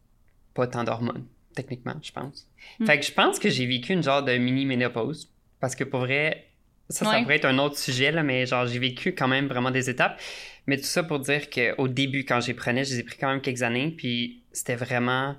pas 0.54 0.68
tant 0.68 0.84
d'hormones, 0.84 1.26
techniquement, 1.54 1.96
je 2.00 2.12
pense. 2.12 2.46
Mm. 2.78 2.86
Fait 2.86 3.00
que 3.00 3.04
je 3.04 3.12
pense 3.12 3.38
que 3.40 3.50
j'ai 3.50 3.66
vécu 3.66 3.92
une 3.92 4.02
genre 4.04 4.22
de 4.22 4.36
mini-ménopause. 4.36 5.32
Parce 5.58 5.74
que 5.74 5.82
pour 5.82 6.00
vrai, 6.00 6.46
ça, 6.88 7.04
ça 7.04 7.20
pourrait 7.20 7.36
être 7.36 7.44
un 7.44 7.58
autre 7.58 7.76
sujet, 7.76 8.12
là, 8.12 8.22
mais 8.22 8.46
genre, 8.46 8.66
j'ai 8.66 8.78
vécu 8.78 9.14
quand 9.14 9.26
même 9.26 9.48
vraiment 9.48 9.72
des 9.72 9.90
étapes. 9.90 10.20
Mais 10.68 10.76
tout 10.76 10.84
ça 10.84 11.02
pour 11.02 11.18
dire 11.18 11.50
qu'au 11.50 11.88
début, 11.88 12.24
quand 12.24 12.40
j'ai 12.40 12.54
prenais, 12.54 12.84
je 12.84 12.94
les 12.94 13.00
ai 13.00 13.02
pris 13.02 13.18
quand 13.18 13.28
même 13.28 13.40
quelques 13.40 13.62
années, 13.62 13.92
puis 13.96 14.42
c'était 14.52 14.76
vraiment... 14.76 15.34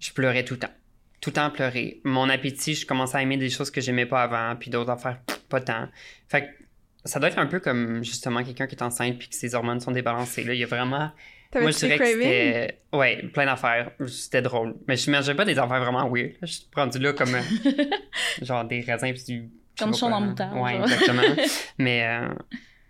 Je 0.00 0.12
pleurais 0.12 0.44
tout 0.44 0.54
le 0.54 0.60
temps. 0.60 0.74
Tout 1.22 1.30
le 1.30 1.34
temps 1.34 1.50
pleurer. 1.50 2.02
Mon 2.04 2.28
appétit, 2.28 2.74
je 2.74 2.84
commençais 2.84 3.16
à 3.16 3.22
aimer 3.22 3.38
des 3.38 3.48
choses 3.48 3.70
que 3.70 3.80
j'aimais 3.80 4.04
pas 4.04 4.22
avant, 4.22 4.54
puis 4.56 4.68
d'autres 4.68 4.90
affaires, 4.90 5.20
pas 5.48 5.62
tant. 5.62 5.88
Fait 6.28 6.42
que 6.42 6.63
ça 7.04 7.20
doit 7.20 7.28
être 7.28 7.38
un 7.38 7.46
peu 7.46 7.60
comme, 7.60 8.02
justement, 8.02 8.42
quelqu'un 8.42 8.66
qui 8.66 8.74
est 8.74 8.82
enceinte 8.82 9.18
puis 9.18 9.28
que 9.28 9.34
ses 9.34 9.54
hormones 9.54 9.80
sont 9.80 9.90
débalancées. 9.92 10.42
Là, 10.44 10.54
il 10.54 10.60
y 10.60 10.64
a 10.64 10.66
vraiment... 10.66 11.10
Moi, 11.54 11.70
je 11.70 11.76
dirais 11.78 11.98
que 11.98 12.04
c'était... 12.06 12.80
Ouais, 12.92 13.22
plein 13.32 13.46
d'affaires. 13.46 13.92
C'était 14.08 14.42
drôle. 14.42 14.74
Mais 14.88 14.96
je 14.96 15.08
mangeais 15.10 15.34
pas 15.34 15.44
des 15.44 15.58
affaires 15.58 15.80
vraiment 15.80 16.10
weird. 16.10 16.32
Je 16.42 16.46
suis 16.46 16.66
rendu 16.74 16.98
là 16.98 17.12
comme... 17.12 17.36
genre 18.42 18.64
des 18.64 18.80
raisins 18.80 19.12
puis 19.12 19.24
du... 19.24 19.50
Comme 19.78 19.94
chaud 19.94 20.06
en 20.06 20.20
moutarde, 20.20 20.56
Ouais, 20.56 20.72
genre. 20.78 20.84
exactement. 20.84 21.22
Mais 21.78 22.06
euh, 22.06 22.34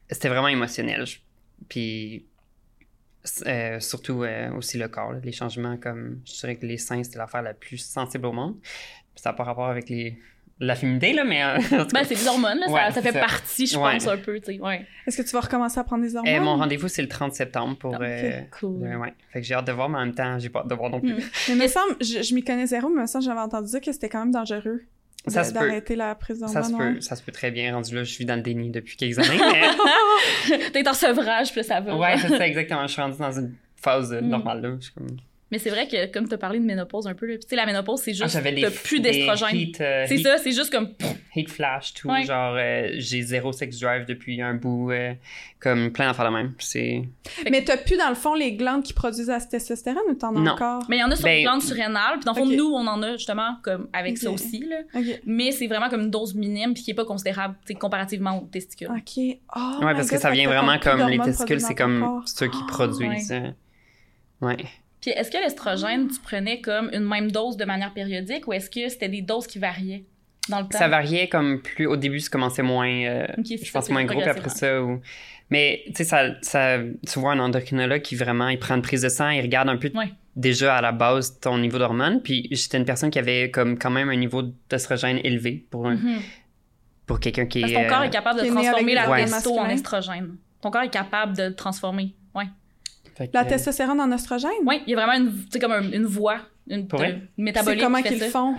c'était 0.09 0.29
vraiment 0.29 0.49
émotionnel. 0.49 1.05
Puis... 1.69 2.25
euh, 3.47 3.81
surtout 3.81 4.23
euh, 4.23 4.51
aussi 4.53 4.79
le 4.79 4.89
corps. 4.89 5.13
là. 5.13 5.19
Les 5.23 5.33
changements 5.33 5.77
comme... 5.77 6.21
Je 6.25 6.33
dirais 6.41 6.57
que 6.57 6.65
les 6.65 6.79
seins, 6.79 7.03
c'était 7.03 7.19
l'affaire 7.19 7.43
la 7.43 7.53
plus 7.55 7.79
sensible 7.79 8.27
au 8.27 8.33
monde. 8.33 8.59
Puis 8.63 9.23
ça 9.23 9.31
n'a 9.31 9.35
pas 9.35 9.45
rapport 9.45 9.69
avec 9.69 9.89
les... 9.91 10.19
la 10.61 10.75
féminité, 10.77 11.13
là, 11.13 11.25
mais. 11.25 11.43
euh. 11.43 11.85
Ben, 11.93 12.05
c'est 12.05 12.15
des 12.15 12.27
hormones, 12.29 12.59
là. 12.59 12.71
Ouais, 12.71 12.81
ça, 12.87 12.93
ça 12.93 13.03
fait 13.03 13.13
ça. 13.13 13.21
partie, 13.21 13.67
je 13.67 13.77
Ouais. 13.77 13.93
pense, 13.95 14.07
un 14.09 14.17
peu, 14.17 14.39
tu 14.41 14.55
sais. 14.55 14.61
Ouais. 14.61 14.87
Est-ce 15.07 15.17
que 15.17 15.23
tu 15.23 15.31
vas 15.31 15.41
recommencer 15.41 15.79
à 15.81 15.85
prendre 15.85 16.03
des 16.05 16.15
hormones? 16.17 16.33
Euh, 16.33 16.41
mon 16.41 16.57
rendez-vous, 16.57 16.89
c'est 16.89 17.03
le 17.03 17.09
30 17.09 17.33
septembre 17.35 17.77
pour. 17.77 17.93
Ok, 17.95 18.01
euh, 18.03 18.41
Cool. 18.59 18.85
euh, 18.87 18.97
ouais. 18.99 19.15
Fait 19.33 19.41
que 19.41 19.47
j'ai 19.47 19.55
hâte 19.55 19.67
de 19.67 19.73
voir, 19.73 19.89
mais 19.89 19.99
en 19.99 20.07
même 20.07 20.15
temps, 20.15 20.39
j'ai 20.39 20.49
pas 20.49 20.61
hâte 20.61 20.69
de 20.69 20.75
voir 20.75 20.91
non 20.91 21.01
plus. 21.01 21.15
Mm. 21.15 21.19
Mais 21.49 21.55
il 21.55 21.57
me 21.63 21.67
semble, 21.69 21.97
je, 22.01 22.23
je 22.23 22.35
m'y 22.35 22.43
connais 22.45 22.67
zéro, 22.67 22.89
mais 22.89 22.99
il 22.99 23.03
me 23.03 23.07
semble 23.07 23.25
j'avais 23.25 23.41
entendu 23.41 23.69
dire 23.71 23.81
que 23.81 23.93
c'était 23.93 24.09
quand 24.09 24.21
même 24.21 24.31
dangereux 24.33 24.83
de- 25.27 25.31
Ça 25.33 25.43
se 25.45 25.53
peut. 25.53 25.59
d'arrêter 25.59 25.97
la 25.97 26.15
prise 26.15 26.39
Ça 26.41 26.63
se 26.63 26.71
d'hormones. 26.71 26.95
peut, 26.97 27.01
ça 27.01 27.17
se 27.17 27.23
peut 27.23 27.33
très 27.33 27.51
bien. 27.51 27.75
Rendu 27.75 27.95
là, 27.95 28.05
je 28.05 28.13
suis 28.13 28.25
dans 28.25 28.37
le 28.37 28.43
déni 28.43 28.71
depuis 28.71 28.97
quelques 28.97 29.19
années. 29.19 29.41
Mais... 30.51 30.59
T'es 30.73 30.87
en 30.89 30.93
sevrage, 30.95 31.51
puis 31.51 31.61
là, 31.61 31.67
ça 31.67 31.81
va. 31.81 31.97
ouais, 31.97 32.17
c'est 32.19 32.29
ça, 32.29 32.47
exactement. 32.47 32.87
Je 32.87 32.93
suis 32.93 33.03
rendu 33.03 33.19
dans 33.19 33.33
une 33.33 33.55
phase 33.77 34.13
Mm. 34.13 34.29
normale, 34.29 34.61
là. 34.63 34.77
Je 34.79 34.85
suis 34.85 34.95
comme... 34.95 35.07
Mais 35.55 35.61
c'est 35.61 35.71
vrai 35.71 35.87
que, 35.87 36.11
comme 36.13 36.27
t'as 36.27 36.37
parlé 36.37 36.59
de 36.59 36.65
ménopause 36.65 37.07
un 37.07 37.15
peu, 37.15 37.29
tu 37.29 37.39
sais, 37.47 37.55
la 37.55 37.65
ménopause, 37.65 38.01
c'est 38.01 38.11
Ah, 38.11 38.25
juste, 38.25 38.31
j'avais 38.31 38.51
des, 38.51 38.63
t'as 38.63 38.73
plus 38.73 38.99
des 38.99 39.13
d'estrogène. 39.13 39.71
euh, 39.81 40.05
C'est 40.09 40.19
ça, 40.19 40.37
c'est 40.39 40.51
juste 40.51 40.73
comme. 40.73 40.89
heat 41.37 41.49
flash, 41.49 41.95
tout. 41.95 42.09
Ouais. 42.09 42.25
Genre, 42.25 42.57
euh, 42.59 42.89
j'ai 42.95 43.23
zéro 43.23 43.53
sex 43.53 43.79
drive 43.79 44.05
depuis 44.05 44.43
un 44.43 44.55
bout. 44.55 44.91
euh, 44.91 45.13
comme 45.61 45.93
plein 45.93 46.09
d'affaires 46.09 46.29
de 46.31 46.37
même. 46.37 46.55
C'est... 46.59 47.05
Mais 47.51 47.63
t'as 47.65 47.77
plus, 47.79 47.97
dans 47.97 48.09
le 48.11 48.15
fond, 48.17 48.35
les 48.35 48.53
glandes 48.55 48.83
qui 48.83 48.93
produisent 48.93 49.29
la 49.29 49.41
testostérone 49.41 50.03
ou 50.11 50.15
t'en 50.15 50.35
as 50.45 50.51
encore? 50.53 50.83
Mais 50.91 50.97
il 50.97 51.01
y 51.01 51.05
en 51.05 51.11
a 51.11 51.15
sur 51.17 51.25
Ben- 51.25 51.37
les 51.37 51.43
glandes 51.45 51.63
surrénales, 51.63 52.17
puis 52.17 52.25
dans 52.25 52.33
le 52.33 52.39
fond, 52.41 52.47
Ok. 52.49 52.55
nous, 52.57 52.67
on 52.67 52.87
en 52.87 53.01
a 53.03 53.13
justement 53.13 53.57
comme 53.63 53.89
avec 53.93 54.19
ça 54.19 54.31
aussi, 54.31 54.63
là. 54.69 54.79
Mais 55.25 55.53
c'est 55.53 55.67
vraiment 55.69 55.89
comme 55.89 56.03
une 56.03 56.11
dose 56.11 56.35
minime, 56.35 56.75
puis 56.75 56.83
qui 56.83 56.91
est 56.91 56.95
pas 56.95 57.05
considérable, 57.07 57.55
tu 57.65 57.69
sais, 57.73 57.79
comparativement 57.79 58.43
aux 58.43 58.47
testicules. 58.47 58.89
Ok. 58.89 59.39
Oh 59.57 59.85
ouais, 59.85 59.95
parce 59.95 60.11
que 60.11 60.19
ça 60.19 60.31
vient 60.33 60.49
vraiment 60.49 60.79
comme 60.79 61.09
les 61.09 61.19
testicules, 61.19 61.61
c'est 61.61 61.75
comme 61.77 62.23
ceux 62.27 62.49
qui 62.49 62.59
Oh, 62.61 62.67
produisent. 62.67 63.31
euh, 63.33 63.51
Ouais. 64.41 64.57
Puis 65.05 65.11
est-ce 65.13 65.31
que 65.31 65.37
l'estrogène, 65.37 66.09
tu 66.09 66.19
prenais 66.21 66.61
comme 66.63 66.89
une 66.95 67.05
même 67.07 67.31
dose 67.31 67.57
de 67.59 67.65
manière 67.67 67.93
périodique, 67.93 68.49
ou 68.49 68.55
est-ce 68.55 68.71
que 68.71 68.89
c'était 68.89 69.09
des 69.11 69.21
doses 69.21 69.47
qui 69.47 69.59
variaient 69.59 70.05
dans 70.49 70.61
le 70.61 70.65
temps? 70.67 70.79
Ça 70.79 70.89
variait 70.89 71.29
comme 71.29 71.61
plus. 71.61 71.87
Au 71.87 71.97
début, 71.97 72.21
ça 72.21 72.31
commençait 72.31 72.63
moins. 72.63 72.89
euh, 72.89 73.27
je 73.39 73.57
ça, 73.59 73.71
pense 73.75 73.85
c'est 73.87 73.93
moins 73.93 74.05
gros, 74.05 74.21
puis 74.21 74.31
après 74.31 74.49
ça. 74.49 74.83
Ou... 74.83 75.01
Mais 75.51 75.83
tu 75.89 75.93
sais, 75.97 76.05
ça, 76.05 76.41
ça, 76.41 76.79
tu 76.79 77.19
vois 77.19 77.33
un 77.33 77.39
endocrinologue 77.39 78.01
qui 78.01 78.17
vraiment, 78.17 78.49
il 78.49 78.59
prend 78.59 78.75
une 78.77 78.83
prise 78.83 79.03
de 79.03 79.11
sang, 79.11 79.29
il 79.29 79.43
regarde 79.43 79.69
un 79.69 79.77
peu 79.77 79.91
Ouais. 79.95 80.11
déjà 80.37 80.77
à 80.77 80.81
la 80.81 80.91
base 80.93 81.39
ton 81.39 81.59
niveau 81.59 81.77
d'hormones. 81.79 82.23
Puis 82.23 82.49
j'étais 82.51 82.79
une 82.79 82.87
personne 82.87 83.11
qui 83.11 83.19
avait 83.19 83.51
comme 83.51 83.79
quand 83.79 83.91
même 83.91 84.09
un 84.09 84.17
niveau 84.17 84.41
d'oestrogène 84.71 85.21
élevé 85.23 85.67
pour, 85.71 85.87
un- 85.87 85.97
Mhm. 85.97 86.19
pour 87.07 87.21
quelqu'un 87.21 87.45
qui 87.45 87.61
Parce 87.61 87.73
est. 87.73 87.77
que 87.77 87.83
ton 87.83 87.89
corps 87.89 88.01
euh, 88.01 88.05
est 88.05 88.11
capable 88.11 88.41
de 88.41 88.47
transformer 88.49 88.95
la 88.95 89.07
testo 89.17 89.59
en 89.59 89.69
estrogène. 89.69 90.37
Ton 90.63 90.71
corps 90.71 90.83
est 90.83 90.89
capable 90.89 91.37
de 91.37 91.43
le 91.43 91.55
transformer. 91.55 92.15
Ouais. 92.35 92.47
Que, 93.17 93.23
La 93.33 93.43
euh, 93.43 93.49
testostérone 93.49 94.01
en 94.01 94.11
oestrogène? 94.13 94.51
Ouais, 94.65 94.83
il 94.87 94.91
y 94.91 94.95
a 94.95 95.05
vraiment 95.05 95.25
une, 95.25 95.45
tu 95.51 95.59
comme 95.59 95.73
un- 95.73 95.93
une 95.93 96.05
voie, 96.07 96.39
une, 96.69 96.87
vrai? 96.87 97.23
métabolique. 97.37 97.81
C'est 97.81 97.85
comment 97.87 98.03
qu'ils 98.03 98.19
le 98.21 98.27
font? 98.27 98.55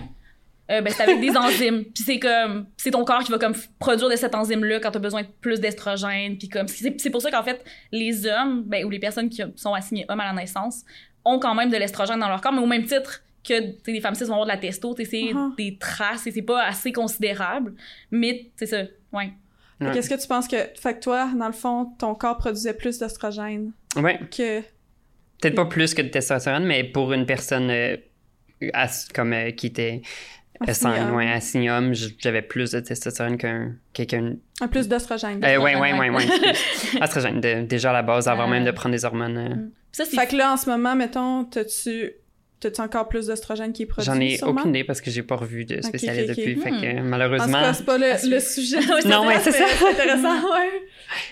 Euh, 0.68 0.80
ben, 0.80 0.92
c'est 0.92 1.02
avec 1.04 1.20
des 1.20 1.36
enzymes. 1.36 1.84
Puis 1.84 2.02
c'est 2.04 2.18
comme, 2.18 2.66
c'est 2.76 2.90
ton 2.90 3.04
corps 3.04 3.22
qui 3.22 3.30
va 3.30 3.38
comme 3.38 3.54
produire 3.78 4.10
de 4.10 4.16
cette 4.16 4.34
enzyme-là 4.34 4.80
quand 4.80 4.90
t'as 4.90 4.98
besoin 4.98 5.22
de 5.22 5.28
plus 5.40 5.60
d'estrogène. 5.60 6.36
Puis 6.38 6.48
comme, 6.48 6.66
c'est 6.66 7.10
pour 7.10 7.22
ça 7.22 7.30
qu'en 7.30 7.44
fait, 7.44 7.64
les 7.92 8.26
hommes, 8.26 8.64
ben, 8.64 8.84
ou 8.84 8.90
les 8.90 8.98
personnes 8.98 9.28
qui 9.28 9.42
sont 9.54 9.74
assignées 9.74 10.04
hommes 10.08 10.18
à 10.20 10.32
la 10.32 10.40
naissance, 10.40 10.82
ont 11.24 11.38
quand 11.38 11.54
même 11.54 11.70
de 11.70 11.76
l'estrogène 11.76 12.18
dans 12.18 12.28
leur 12.28 12.40
corps, 12.40 12.52
mais 12.52 12.60
au 12.62 12.66
même 12.66 12.84
titre 12.84 13.22
que 13.44 13.60
tu 13.60 13.76
sais, 13.84 13.92
les 13.92 14.00
femmes 14.00 14.16
cis 14.16 14.24
vont 14.24 14.32
avoir 14.32 14.46
de 14.46 14.50
la 14.52 14.56
testo, 14.58 14.92
tu 14.94 15.04
c'est 15.04 15.16
Uh-huh. 15.32 15.54
des 15.56 15.76
traces 15.78 16.26
et 16.26 16.32
c'est 16.32 16.42
pas 16.42 16.64
assez 16.64 16.90
considérable. 16.92 17.74
Mais 18.10 18.50
c'est 18.56 18.66
ça, 18.66 18.78
ouais. 19.12 19.32
Ouais. 19.80 19.90
Qu'est-ce 19.92 20.08
que 20.10 20.20
tu 20.20 20.26
penses 20.26 20.48
que. 20.48 20.56
Fait 20.80 20.94
que 20.94 21.00
toi, 21.00 21.30
dans 21.38 21.46
le 21.46 21.52
fond, 21.52 21.92
ton 21.98 22.14
corps 22.16 22.38
produisait 22.38 22.74
plus 22.74 22.98
d'oestrogène? 22.98 23.70
Ouais, 24.02 24.18
que. 24.30 24.60
peut-être 25.40 25.54
pas 25.54 25.66
plus 25.66 25.94
que 25.94 26.02
de 26.02 26.08
testostérone, 26.08 26.64
mais 26.64 26.84
pour 26.84 27.12
une 27.12 27.26
personne 27.26 27.70
euh, 27.70 27.96
as- 28.72 29.08
comme 29.14 29.32
euh, 29.32 29.50
qui 29.50 29.66
était 29.68 30.02
homme. 30.60 31.14
ouais, 31.16 31.38
j- 31.92 32.16
j'avais 32.18 32.42
plus 32.42 32.70
de 32.72 32.80
testostérone 32.80 33.36
qu'un 33.36 33.74
quelqu'un. 33.92 34.34
Un 34.60 34.68
plus 34.68 34.88
d'oestrogène. 34.88 35.44
Euh, 35.44 35.58
ouais, 35.58 35.76
ouais, 35.76 35.92
ouais. 35.98 36.10
ouais. 36.10 36.24
Astrogène, 37.00 37.40
de- 37.40 37.62
déjà 37.66 37.90
à 37.90 37.92
la 37.92 38.02
base, 38.02 38.28
avant 38.28 38.46
même 38.48 38.64
de 38.64 38.70
prendre 38.70 38.94
des 38.94 39.04
hormones. 39.04 39.36
euh, 39.38 39.48
Puis 39.54 39.70
ça, 39.92 40.04
c'est 40.04 40.16
Fait 40.16 40.26
que 40.26 40.36
là, 40.36 40.52
en 40.52 40.56
ce 40.56 40.68
moment, 40.70 40.94
mettons, 40.94 41.44
t'as-tu. 41.44 42.12
T'as-tu 42.58 42.80
encore 42.80 43.06
plus 43.08 43.26
d'oestrogène 43.26 43.74
qui 43.74 43.82
est 43.82 43.86
produit? 43.86 44.10
J'en 44.10 44.18
ai 44.18 44.38
sûrement? 44.38 44.62
aucune 44.62 44.70
idée 44.70 44.82
parce 44.84 45.02
que 45.02 45.10
j'ai 45.10 45.22
pas 45.22 45.36
revu 45.36 45.66
de 45.66 45.82
spécialiste 45.82 46.30
ok, 46.30 46.38
ok. 46.38 46.44
depuis. 46.44 46.56
Fait 46.62 46.70
que 46.70 46.74
Hmm. 46.74 46.84
euh, 46.84 46.92
En 46.92 47.02
tout 47.02 47.08
malheureusement. 47.10 47.60
cas, 47.60 47.72
c'est 47.74 47.84
pas 47.84 47.98
le, 47.98 48.30
le 48.30 48.40
sujet. 48.40 48.78
Ouais, 48.94 49.02
c'est 49.02 49.08
Non, 49.10 49.26
ouais, 49.26 49.38
c'est 49.40 49.52
ça. 49.52 49.64
C'est 49.78 49.90
intéressant, 49.90 50.42
ouais, 50.42 50.82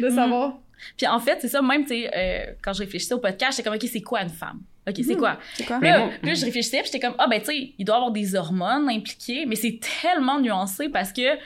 de 0.01 0.09
Mhm. 0.11 0.15
savoir. 0.15 0.59
Puis 0.97 1.07
en 1.07 1.19
fait, 1.19 1.39
c'est 1.41 1.49
ça, 1.49 1.63
même, 1.63 1.83
tu 1.83 1.89
sais, 1.89 2.11
euh, 2.17 2.53
quand 2.63 2.73
je 2.73 2.81
réfléchissais 2.81 3.15
au 3.15 3.19
podcast, 3.19 3.57
j'étais 3.57 3.69
comme, 3.69 3.77
OK, 3.77 3.89
c'est 3.91 4.01
quoi 4.03 4.23
une 4.23 4.29
femme? 4.31 4.61
OK, 4.89 4.95
c'est 4.97 5.13
Mhm. 5.15 5.17
quoi? 5.19 5.39
C'est 5.55 5.65
quoi? 5.65 5.79
Là, 5.81 5.99
moi- 5.99 6.11
là, 6.23 6.35
je 6.35 6.45
réfléchissais, 6.45 6.79
puis 6.83 6.91
j'étais 6.93 7.01
comme, 7.07 7.15
ah, 7.19 7.27
ben, 7.27 7.41
tu 7.41 7.47
sais, 7.47 7.73
il 7.79 7.85
doit 7.85 7.95
y 7.95 7.99
avoir 7.99 8.13
des 8.13 8.35
hormones 8.35 8.89
impliquées, 8.91 9.47
mais 9.47 9.57
c'est 9.57 9.79
tellement 10.03 10.39
nuancé 10.41 10.89
parce 10.91 11.13
que, 11.13 11.37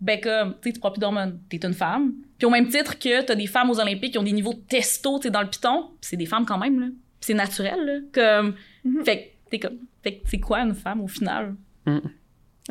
ben, 0.00 0.20
comme, 0.20 0.52
tu 0.62 0.68
sais, 0.68 0.72
tu 0.74 0.80
prends 0.80 0.90
plus 0.92 1.00
d'hormones, 1.00 1.40
t'es 1.48 1.56
une 1.64 1.72
femme. 1.74 2.12
Puis 2.38 2.46
au 2.46 2.50
même 2.50 2.68
titre 2.68 2.98
que 2.98 3.22
t'as 3.22 3.34
des 3.34 3.46
femmes 3.46 3.70
aux 3.70 3.80
Olympiques 3.80 4.12
qui 4.12 4.18
ont 4.18 4.22
des 4.22 4.32
niveaux 4.32 4.54
de 4.54 4.60
testo, 4.60 5.18
tu 5.18 5.24
sais, 5.24 5.30
dans 5.30 5.40
le 5.42 5.48
piton, 5.48 5.90
c'est 6.00 6.16
des 6.16 6.26
femmes 6.26 6.44
quand 6.46 6.58
même, 6.58 6.78
là. 6.80 6.86
C'est 7.20 7.34
naturel, 7.34 7.78
là. 7.84 7.98
Comme, 8.12 8.54
Mhm. 8.84 9.04
fait 9.04 9.18
que, 9.18 9.50
t'es 9.50 9.58
comme, 9.58 9.78
fait 10.04 10.16
que 10.18 10.28
c'est 10.28 10.38
quoi 10.38 10.60
une 10.60 10.74
femme 10.74 11.00
au 11.00 11.08
final? 11.08 11.54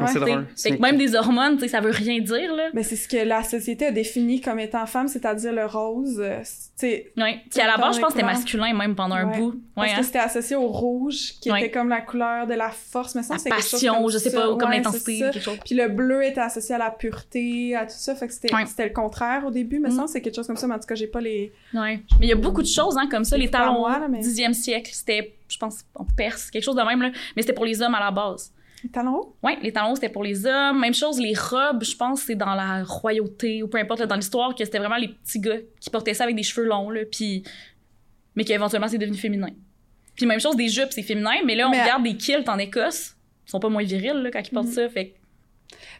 C'est 0.07 0.19
drôle. 0.19 0.45
Fait 0.57 0.75
que 0.75 0.81
même 0.81 0.97
des 0.97 1.15
hormones, 1.15 1.53
tu 1.55 1.61
sais, 1.61 1.67
ça 1.69 1.79
veut 1.79 1.91
rien 1.91 2.19
dire, 2.19 2.53
là. 2.53 2.69
Mais 2.73 2.83
c'est 2.83 2.97
ce 2.97 3.07
que 3.07 3.15
la 3.17 3.43
société 3.43 3.85
a 3.87 3.91
défini 3.91 4.41
comme 4.41 4.59
étant 4.59 4.85
femme, 4.85 5.07
c'est-à-dire 5.07 5.53
le 5.53 5.65
rose. 5.65 6.17
euh, 6.19 6.39
c'est- 6.43 7.13
Ouais. 7.17 7.39
Puis 7.49 7.61
à 7.61 7.67
la 7.67 7.77
base, 7.77 7.95
je 7.95 8.01
pense 8.01 8.09
que 8.09 8.15
c'était 8.19 8.25
masculin 8.25 8.73
même 8.73 8.93
pendant 8.95 9.15
un 9.15 9.29
Ouais. 9.29 9.37
bout. 9.37 9.55
Parce 9.73 9.91
que 9.93 9.99
hein? 9.99 10.03
c'était 10.03 10.19
associé 10.19 10.55
au 10.57 10.67
rouge, 10.67 11.35
qui 11.41 11.49
Ouais. 11.51 11.61
était 11.61 11.71
comme 11.71 11.87
la 11.89 12.01
couleur 12.01 12.45
de 12.45 12.53
la 12.55 12.69
force. 12.71 13.15
Mais 13.15 13.23
ça, 13.23 13.35
La 13.35 13.39
c'est 13.39 13.49
quelque 13.49 13.61
chose 13.61 13.71
passion, 13.71 13.93
comme 14.01 14.11
je 14.11 14.17
sais 14.17 14.29
ça. 14.29 14.41
pas, 14.41 14.51
ou 14.51 14.57
comme 14.57 14.69
Ouais, 14.69 14.77
l'intensité, 14.77 15.19
quelque 15.19 15.39
chose. 15.39 15.57
Puis 15.65 15.75
le 15.75 15.87
bleu 15.87 16.23
était 16.25 16.41
associé 16.41 16.75
à 16.75 16.77
la 16.77 16.91
pureté, 16.91 17.75
à 17.75 17.85
tout 17.85 17.93
ça. 17.95 18.15
Fait 18.15 18.27
que 18.27 18.33
c'était 18.33 18.49
le 18.87 18.93
contraire 18.93 19.43
au 19.45 19.51
début. 19.51 19.79
Mais 19.79 19.89
Mm. 19.89 19.97
ça, 19.97 20.03
c'est 20.07 20.21
quelque 20.21 20.35
chose 20.35 20.47
comme 20.47 20.57
ça. 20.57 20.67
Mais 20.67 20.75
en 20.75 20.79
tout 20.79 20.87
cas, 20.87 20.95
j'ai 20.95 21.07
pas 21.07 21.21
les. 21.21 21.53
Mais 21.73 22.01
il 22.21 22.27
y 22.27 22.33
a 22.33 22.35
beaucoup 22.35 22.61
de 22.61 22.67
choses, 22.67 22.97
hein, 22.97 23.07
comme 23.09 23.23
ça. 23.23 23.37
Les 23.37 23.49
talons 23.49 23.79
moi, 23.79 23.97
là, 23.99 24.07
mais- 24.09 24.19
10e 24.19 24.53
siècle, 24.53 24.91
c'était, 24.93 25.33
je 25.47 25.57
pense, 25.57 25.79
en 25.95 26.05
Perse, 26.17 26.51
quelque 26.51 26.63
chose 26.63 26.75
de 26.75 26.81
même, 26.83 27.01
là. 27.01 27.11
Mais 27.35 27.41
c'était 27.43 27.53
pour 27.53 27.65
les 27.65 27.81
hommes 27.81 27.95
à 27.95 27.99
la 27.99 28.11
base. 28.11 28.51
Les 28.85 28.91
talons 28.91 29.15
hauts? 29.17 29.35
Ouais, 29.43 29.57
les 29.61 29.73
talons, 29.73 29.95
c'était 29.95 30.09
pour 30.09 30.23
les 30.23 30.45
hommes. 30.45 30.79
Même 30.79 30.93
chose, 30.93 31.19
les 31.19 31.33
robes, 31.33 31.83
je 31.83 31.95
pense, 31.95 32.21
c'est 32.21 32.35
dans 32.35 32.53
la 32.53 32.83
royauté, 32.83 33.63
ou 33.63 33.67
peu 33.67 33.77
importe, 33.79 33.99
là, 34.01 34.05
dans 34.05 34.15
l'histoire, 34.15 34.53
que 34.55 34.63
c'était 34.63 34.77
vraiment 34.79 34.97
les 34.97 35.07
petits 35.09 35.39
gars 35.39 35.57
qui 35.79 35.89
portaient 35.89 36.13
ça 36.13 36.23
avec 36.25 36.35
des 36.35 36.43
cheveux 36.43 36.67
longs, 36.67 36.89
là. 36.89 37.01
Puis. 37.11 37.43
Mais 38.35 38.43
qu'éventuellement, 38.43 38.87
c'est 38.87 38.97
devenu 38.97 39.17
féminin. 39.17 39.49
Puis 40.15 40.25
même 40.25 40.39
chose, 40.39 40.55
des 40.55 40.67
jupes, 40.69 40.89
c'est 40.91 41.01
féminin, 41.03 41.35
mais 41.45 41.55
là, 41.55 41.67
on 41.67 41.71
Mais- 41.71 41.81
regarde 41.81 42.03
des 42.03 42.15
kilts 42.15 42.47
en 42.47 42.57
Écosse. 42.57 43.15
Ils 43.47 43.51
sont 43.51 43.59
pas 43.59 43.69
moins 43.69 43.83
virils, 43.83 44.21
là, 44.21 44.29
quand 44.31 44.41
ils 44.47 44.51
portent 44.53 44.67
Mhm. 44.67 44.71
ça. 44.73 44.89
Fait 44.89 45.15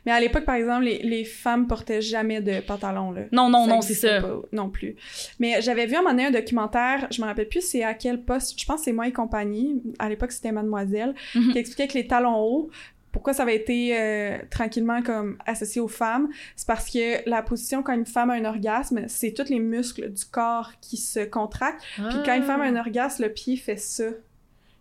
Mais 0.06 0.12
à 0.12 0.20
l'époque, 0.20 0.46
par 0.46 0.56
exemple, 0.56 0.84
les, 0.86 1.00
les 1.00 1.24
femmes 1.26 1.68
portaient 1.68 2.02
jamais 2.02 2.42
de 2.42 2.60
pantalon, 2.62 3.12
là. 3.12 3.22
Non, 3.32 3.50
non, 3.50 3.66
non, 3.68 3.82
c'est 3.82 3.94
ça. 3.96 4.22
pas 4.22 4.36
non 4.52 4.70
plus. 4.70 4.96
Mais 5.40 5.62
j'avais 5.62 5.86
vu 5.86 5.96
à 5.96 6.00
un 6.00 6.02
moment 6.02 6.12
donné 6.14 6.26
un 6.28 6.32
documentaire, 6.32 7.08
je 7.12 7.22
me 7.22 7.28
rappelle 7.28 7.48
plus 7.48 7.62
c'est 7.62 7.84
à 7.84 7.94
quel 7.94 8.22
poste, 8.24 8.60
je 8.60 8.66
pense 8.66 8.82
c'est 8.84 8.94
moi 8.94 9.08
et 9.08 9.12
compagnie, 9.12 9.82
à 10.00 10.08
l'époque 10.10 10.32
c'était 10.32 10.52
Mademoiselle, 10.52 11.14
Mhm. 11.34 11.52
qui 11.54 11.58
expliquait 11.58 11.88
que 11.88 11.94
les 11.98 12.08
talons 12.08 12.38
hauts, 12.38 12.70
pourquoi 13.12 13.34
ça 13.34 13.44
avait 13.44 13.56
été 13.56 13.98
euh, 13.98 14.38
tranquillement 14.52 15.02
comme 15.02 15.38
associé 15.46 15.80
aux 15.80 15.88
femmes, 15.88 16.28
c'est 16.58 16.68
parce 16.68 16.90
que 16.92 17.28
la 17.30 17.42
position 17.42 17.82
quand 17.82 17.94
une 17.94 18.06
femme 18.06 18.30
a 18.30 18.34
un 18.34 18.44
orgasme, 18.46 19.06
c'est 19.08 19.32
tous 19.32 19.48
les 19.50 19.60
muscles 19.60 20.12
du 20.12 20.26
corps 20.26 20.72
qui 20.82 20.98
se 20.98 21.22
contractent. 21.22 21.82
Puis 21.96 22.18
quand 22.26 22.36
une 22.36 22.44
femme 22.44 22.60
a 22.60 22.66
un 22.66 22.76
orgasme, 22.76 23.24
le 23.24 23.30
pied 23.30 23.56
fait 23.56 23.78
ça. 23.78 24.04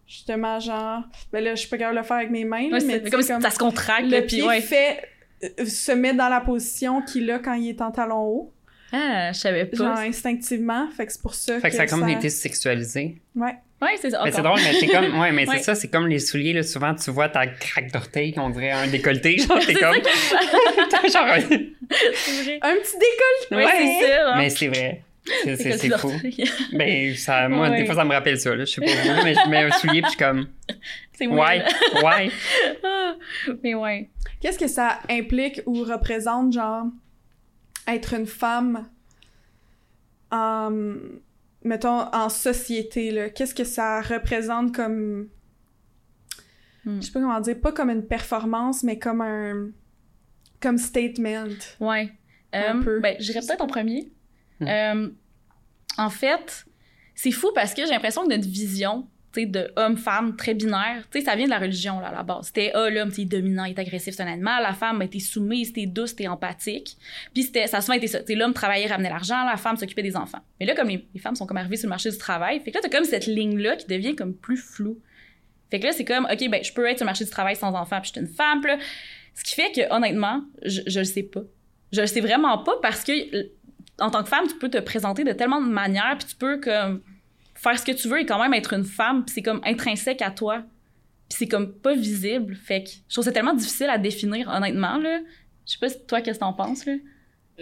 Justement, 0.07 0.61
genre, 0.61 1.03
ben 1.33 1.43
là, 1.43 1.55
je 1.55 1.61
suis 1.61 1.69
pas 1.69 1.79
capable 1.79 1.97
de 1.97 2.01
le 2.03 2.07
faire 2.07 2.17
avec 2.19 2.31
mes 2.31 2.45
mains, 2.45 2.71
Ouais, 2.71 2.85
mais 2.85 3.01
comme 3.03 3.23
comme 3.25 3.41
ça 3.41 3.51
se 3.51 3.59
contracte, 3.59 4.07
le 4.11 4.21
pied 4.27 4.43
ouais. 4.43 4.61
fait 4.61 5.01
se 5.67 5.93
met 5.93 6.15
dans 6.15 6.29
la 6.29 6.41
position 6.41 7.03
qu'il 7.03 7.31
a 7.31 7.39
quand 7.39 7.55
il 7.55 7.69
est 7.71 7.81
en 7.83 7.91
talon 7.91 8.23
haut, 8.23 8.53
Ah, 8.93 9.33
je 9.33 9.39
savais 9.39 9.65
pas. 9.67 9.77
genre 9.77 9.99
instinctivement, 9.99 10.89
fait 10.97 11.07
que 11.07 11.13
c'est 11.13 11.23
pour 11.23 11.35
ça 11.35 11.61
Fait 11.61 11.71
que 11.71 11.77
ça 11.77 11.83
a 11.83 11.87
comme 11.87 12.09
été 12.09 12.29
sexualisé. 12.31 13.17
Ouais. 13.35 13.55
Ouais, 13.83 13.97
c'est 14.01 14.11
ça. 14.11 14.23
Mais 14.25 14.31
c'est 14.33 14.41
drôle, 14.41 14.61
mais 14.65 14.73
c'est 14.81 14.87
comme. 14.87 15.19
Ouais, 15.21 15.31
mais 15.33 15.47
Ouais. 15.47 15.59
c'est 15.59 15.65
ça, 15.65 15.75
c'est 15.75 15.89
comme 15.89 16.07
les 16.07 16.19
souliers, 16.21 16.55
là. 16.55 16.63
Souvent, 16.63 16.95
tu 16.95 17.11
vois 17.11 17.29
ta 17.29 17.47
craque 17.47 17.93
d'orteil, 17.93 18.33
on 18.39 18.49
dirait 18.49 18.71
un 18.71 18.87
décolleté. 18.87 19.37
Genre, 19.39 19.59
t'es 19.59 19.75
C'est 19.75 19.75
comme. 19.75 19.95
ça 20.91 21.09
genre, 21.13 21.27
un-. 21.27 21.39
Un 22.63 22.77
petit 22.77 22.97
décolle! 22.97 23.59
Ouais, 23.59 23.67
c'est 23.77 24.07
ça. 24.07 24.29
hein. 24.31 24.35
Mais 24.39 24.49
c'est 24.51 24.69
vrai. 24.69 25.03
C'est- 25.27 25.97
fou. 25.99 26.13
Ben, 26.73 27.15
ça, 27.17 27.49
moi, 27.49 27.71
Ouais. 27.71 27.79
des 27.81 27.87
fois, 27.87 27.95
ça 27.95 28.05
me 28.05 28.13
rappelle 28.13 28.39
ça, 28.39 28.55
là. 28.55 28.65
Je 28.67 28.73
sais 28.73 28.81
pas 28.83 28.91
vous, 28.93 29.25
mais 29.25 29.35
je 29.35 29.49
mets 29.49 29.65
un 29.65 29.71
soulier, 29.71 30.03
puis 30.03 30.11
je 30.13 30.17
suis 30.17 30.19
comme. 30.25 30.49
C'est 31.17 31.27
Ouais, 31.27 31.63
ouais. 32.03 32.31
Ah, 32.85 33.15
Mais 33.63 33.75
ouais. 33.75 34.11
Qu'est-ce 34.41 34.59
que 34.59 34.67
ça 34.67 34.99
implique 35.09 35.63
ou 35.67 35.83
représente, 35.85 36.53
genre, 36.53 36.87
être 37.89 38.15
une 38.15 38.27
femme 38.27 38.87
en, 40.31 40.71
mettons, 41.65 42.01
en 42.15 42.29
société, 42.29 43.11
là? 43.11 43.31
Qu'est-ce 43.31 43.55
que 43.55 43.65
ça 43.65 44.01
représente 44.03 44.75
comme, 44.75 45.29
Hmm. 46.85 47.01
je 47.01 47.07
sais 47.07 47.13
pas 47.13 47.21
comment 47.21 47.41
dire, 47.41 47.59
pas 47.61 47.73
comme 47.73 47.89
une 47.89 48.07
performance, 48.07 48.83
mais 48.83 48.99
comme 48.99 49.23
un, 49.23 49.71
comme 50.61 50.77
statement? 50.77 51.47
Ouais. 51.81 52.13
Un 52.53 52.81
Euh, 52.81 52.83
peu. 52.85 53.01
ben, 53.01 53.17
j'irais 53.19 53.41
peut-être 53.41 53.63
en 53.63 53.67
premier. 53.67 54.11
Hmm. 54.61 54.69
Euh, 54.69 55.09
en 55.99 56.11
fait, 56.11 56.67
c'est 57.15 57.31
fou 57.31 57.51
parce 57.55 57.75
que 57.75 57.83
j'ai 57.83 57.93
l'impression 57.93 58.25
que 58.25 58.35
notre 58.35 58.49
vision, 58.49 59.07
de 59.43 59.73
homme-femme 59.77 60.37
très 60.37 60.55
binaire, 60.55 61.03
ça 61.25 61.35
vient 61.35 61.47
de 61.47 61.51
la 61.51 61.59
religion, 61.59 61.99
là, 62.01 62.09
à 62.09 62.13
la 62.13 62.23
base. 62.23 62.47
C'était, 62.47 62.71
ah, 62.75 62.89
l'homme, 62.89 63.11
c'est 63.11 63.25
dominant, 63.25 63.65
il 63.65 63.73
est 63.73 63.79
agressif, 63.79 64.15
c'est 64.15 64.23
un 64.23 64.33
animal. 64.33 64.63
La 64.63 64.73
femme, 64.73 65.03
était 65.03 65.19
soumise, 65.19 65.69
c'était 65.69 65.87
douce, 65.87 66.11
c'était 66.11 66.29
empathique. 66.29 66.97
Puis 67.33 67.51
ça 67.67 67.79
a 67.79 67.81
souvent 67.81 67.95
été 67.95 68.07
ça. 68.07 68.21
L'homme 68.29 68.55
travaillait, 68.55 68.87
ramenait 68.87 69.09
l'argent, 69.09 69.45
la 69.45 69.57
femme 69.57 69.77
s'occupait 69.77 70.03
des 70.03 70.17
enfants. 70.17 70.41
Mais 70.61 70.67
là, 70.67 70.75
comme 70.75 70.89
les, 70.89 71.07
les, 71.13 71.21
femmes 71.21 71.35
sont 71.35 71.47
comme 71.47 71.57
arrivées 71.57 71.77
sur 71.77 71.87
le 71.87 71.91
marché 71.91 72.11
du 72.11 72.19
travail, 72.19 72.61
fait 72.61 72.71
que 72.71 72.77
là, 72.77 72.81
t'as 72.83 72.97
comme 72.97 73.05
cette 73.05 73.27
ligne-là 73.27 73.77
qui 73.77 73.87
devient 73.87 74.15
comme 74.15 74.35
plus 74.35 74.57
floue. 74.57 74.99
Fait 75.71 75.81
que 75.81 75.87
là, 75.87 75.93
c'est 75.93 76.05
comme, 76.05 76.27
OK, 76.31 76.51
ben, 76.51 76.63
je 76.63 76.73
peux 76.73 76.87
être 76.87 76.99
sur 76.99 77.05
le 77.05 77.09
marché 77.09 77.25
du 77.25 77.31
travail 77.31 77.57
sans 77.57 77.75
enfant, 77.75 78.01
puis 78.01 78.13
je 78.15 78.21
suis 78.21 78.21
une 78.21 78.33
femme, 78.33 78.65
là. 78.65 78.79
Ce 79.35 79.43
qui 79.43 79.55
fait 79.55 79.73
que, 79.73 79.93
honnêtement, 79.93 80.45
je, 80.63 80.83
je 80.87 81.01
le 81.01 81.05
sais 81.05 81.25
pas. 81.25 81.43
Je 81.91 82.01
le 82.01 82.07
sais 82.07 82.21
vraiment 82.21 82.59
pas 82.59 82.75
parce 82.81 83.03
que, 83.03 83.13
en 84.01 84.11
tant 84.11 84.23
que 84.23 84.29
femme, 84.29 84.47
tu 84.49 84.57
peux 84.57 84.69
te 84.69 84.79
présenter 84.79 85.25
de 85.25 85.33
tellement 85.33 85.61
de 85.61 85.69
manières, 85.69 86.17
puis 86.19 86.29
tu 86.29 86.37
peux, 86.37 86.59
comme, 86.61 87.01
faire 87.55 87.79
ce 87.79 87.85
que 87.85 87.93
tu 87.93 88.09
veux 88.09 88.21
et 88.21 88.27
quand 88.27 88.41
même 88.41 88.55
être 88.55 88.73
une 88.73 88.85
femme, 88.85 89.25
puis 89.25 89.35
c'est 89.35 89.43
comme 89.43 89.61
intrinsèque 89.65 90.23
à 90.23 90.31
toi. 90.31 90.63
Puis 91.29 91.39
c'est 91.39 91.49
comme 91.49 91.73
pas 91.73 91.95
visible. 91.95 92.55
Fait 92.55 92.85
que 92.85 92.91
je 93.09 93.15
trouve 93.15 93.25
ça 93.25 93.33
tellement 93.33 93.55
difficile 93.55 93.89
à 93.89 93.99
définir, 93.99 94.49
honnêtement, 94.49 94.99
là. 94.99 95.21
Je 95.67 95.73
sais 95.73 95.79
pas 95.79 95.89
si 95.89 95.97
toi, 96.07 96.21
qu'est-ce 96.21 96.39
que 96.39 96.45
t'en 96.45 96.53
penses, 96.53 96.85
là? 96.85 96.95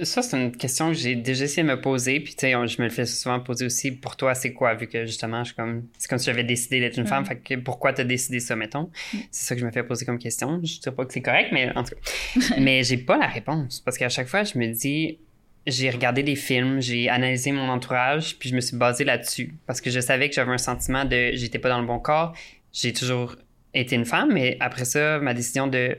Ça, 0.05 0.23
c'est 0.23 0.43
une 0.43 0.57
question 0.57 0.89
que 0.89 0.95
j'ai 0.95 1.15
déjà 1.15 1.45
essayé 1.45 1.63
de 1.63 1.69
me 1.69 1.79
poser, 1.79 2.19
puis 2.19 2.33
tu 2.35 2.41
sais, 2.41 2.53
je 2.53 2.81
me 2.81 2.87
le 2.87 2.91
fais 2.91 3.05
souvent 3.05 3.39
poser 3.41 3.67
aussi. 3.67 3.93
Pour 3.93 4.17
toi, 4.17 4.35
c'est 4.35 4.55
quoi, 4.55 4.73
vu 4.75 4.87
que 4.87 5.05
justement, 5.05 5.45
je 5.45 5.49
suis 5.49 5.55
comme, 5.55 5.87
c'est 5.99 6.09
comme 6.09 6.19
si 6.19 6.25
j'avais 6.25 6.45
décidé 6.45 6.81
d'être 6.81 6.97
une 6.97 7.07
femme, 7.07 7.27
fait 7.27 7.37
que 7.37 7.57
pourquoi 7.57 7.93
t'as 7.93 8.05
décidé 8.05 8.41
ça, 8.41 8.57
mettons? 8.57 8.91
Mm. 9.13 9.19
C'est 9.31 9.49
ça 9.49 9.55
que 9.55 9.61
je 9.61 9.67
me 9.67 9.71
fais 9.71 9.83
poser 9.83 10.07
comme 10.07 10.19
question. 10.19 10.59
Je 10.65 10.81
sais 10.81 10.93
pas 10.93 11.05
que 11.05 11.13
c'est 11.13 11.21
correct, 11.21 11.51
mais 11.53 11.71
en 11.77 11.85
tout 11.85 11.95
cas. 11.95 12.41
mais 12.59 12.83
j'ai 12.85 12.97
pas 12.97 13.19
la 13.19 13.27
réponse, 13.27 13.81
parce 13.81 13.99
qu'à 13.99 14.09
chaque 14.09 14.29
fois, 14.29 14.45
je 14.45 14.59
me 14.59 14.67
dis, 14.73 15.19
j'ai 15.67 15.91
regardé 15.91 16.23
des 16.23 16.37
films, 16.37 16.81
j'ai 16.81 17.09
analysé 17.09 17.53
mon 17.53 17.69
entourage, 17.69 18.39
puis 18.39 18.49
je 18.49 18.55
me 18.55 18.61
suis 18.61 18.77
basé 18.77 19.05
là-dessus, 19.05 19.55
parce 19.67 19.81
que 19.81 19.91
je 19.91 20.01
savais 20.01 20.29
que 20.29 20.35
j'avais 20.35 20.53
un 20.53 20.59
sentiment 20.59 21.05
de, 21.05 21.31
j'étais 21.35 21.59
pas 21.59 21.69
dans 21.69 21.81
le 21.81 21.87
bon 21.87 21.99
corps. 21.99 22.35
J'ai 22.73 22.93
toujours 22.93 23.37
été 23.75 23.95
une 23.97 24.05
femme, 24.05 24.33
mais 24.33 24.57
après 24.61 24.85
ça, 24.85 25.19
ma 25.21 25.35
décision 25.35 25.67
de 25.67 25.97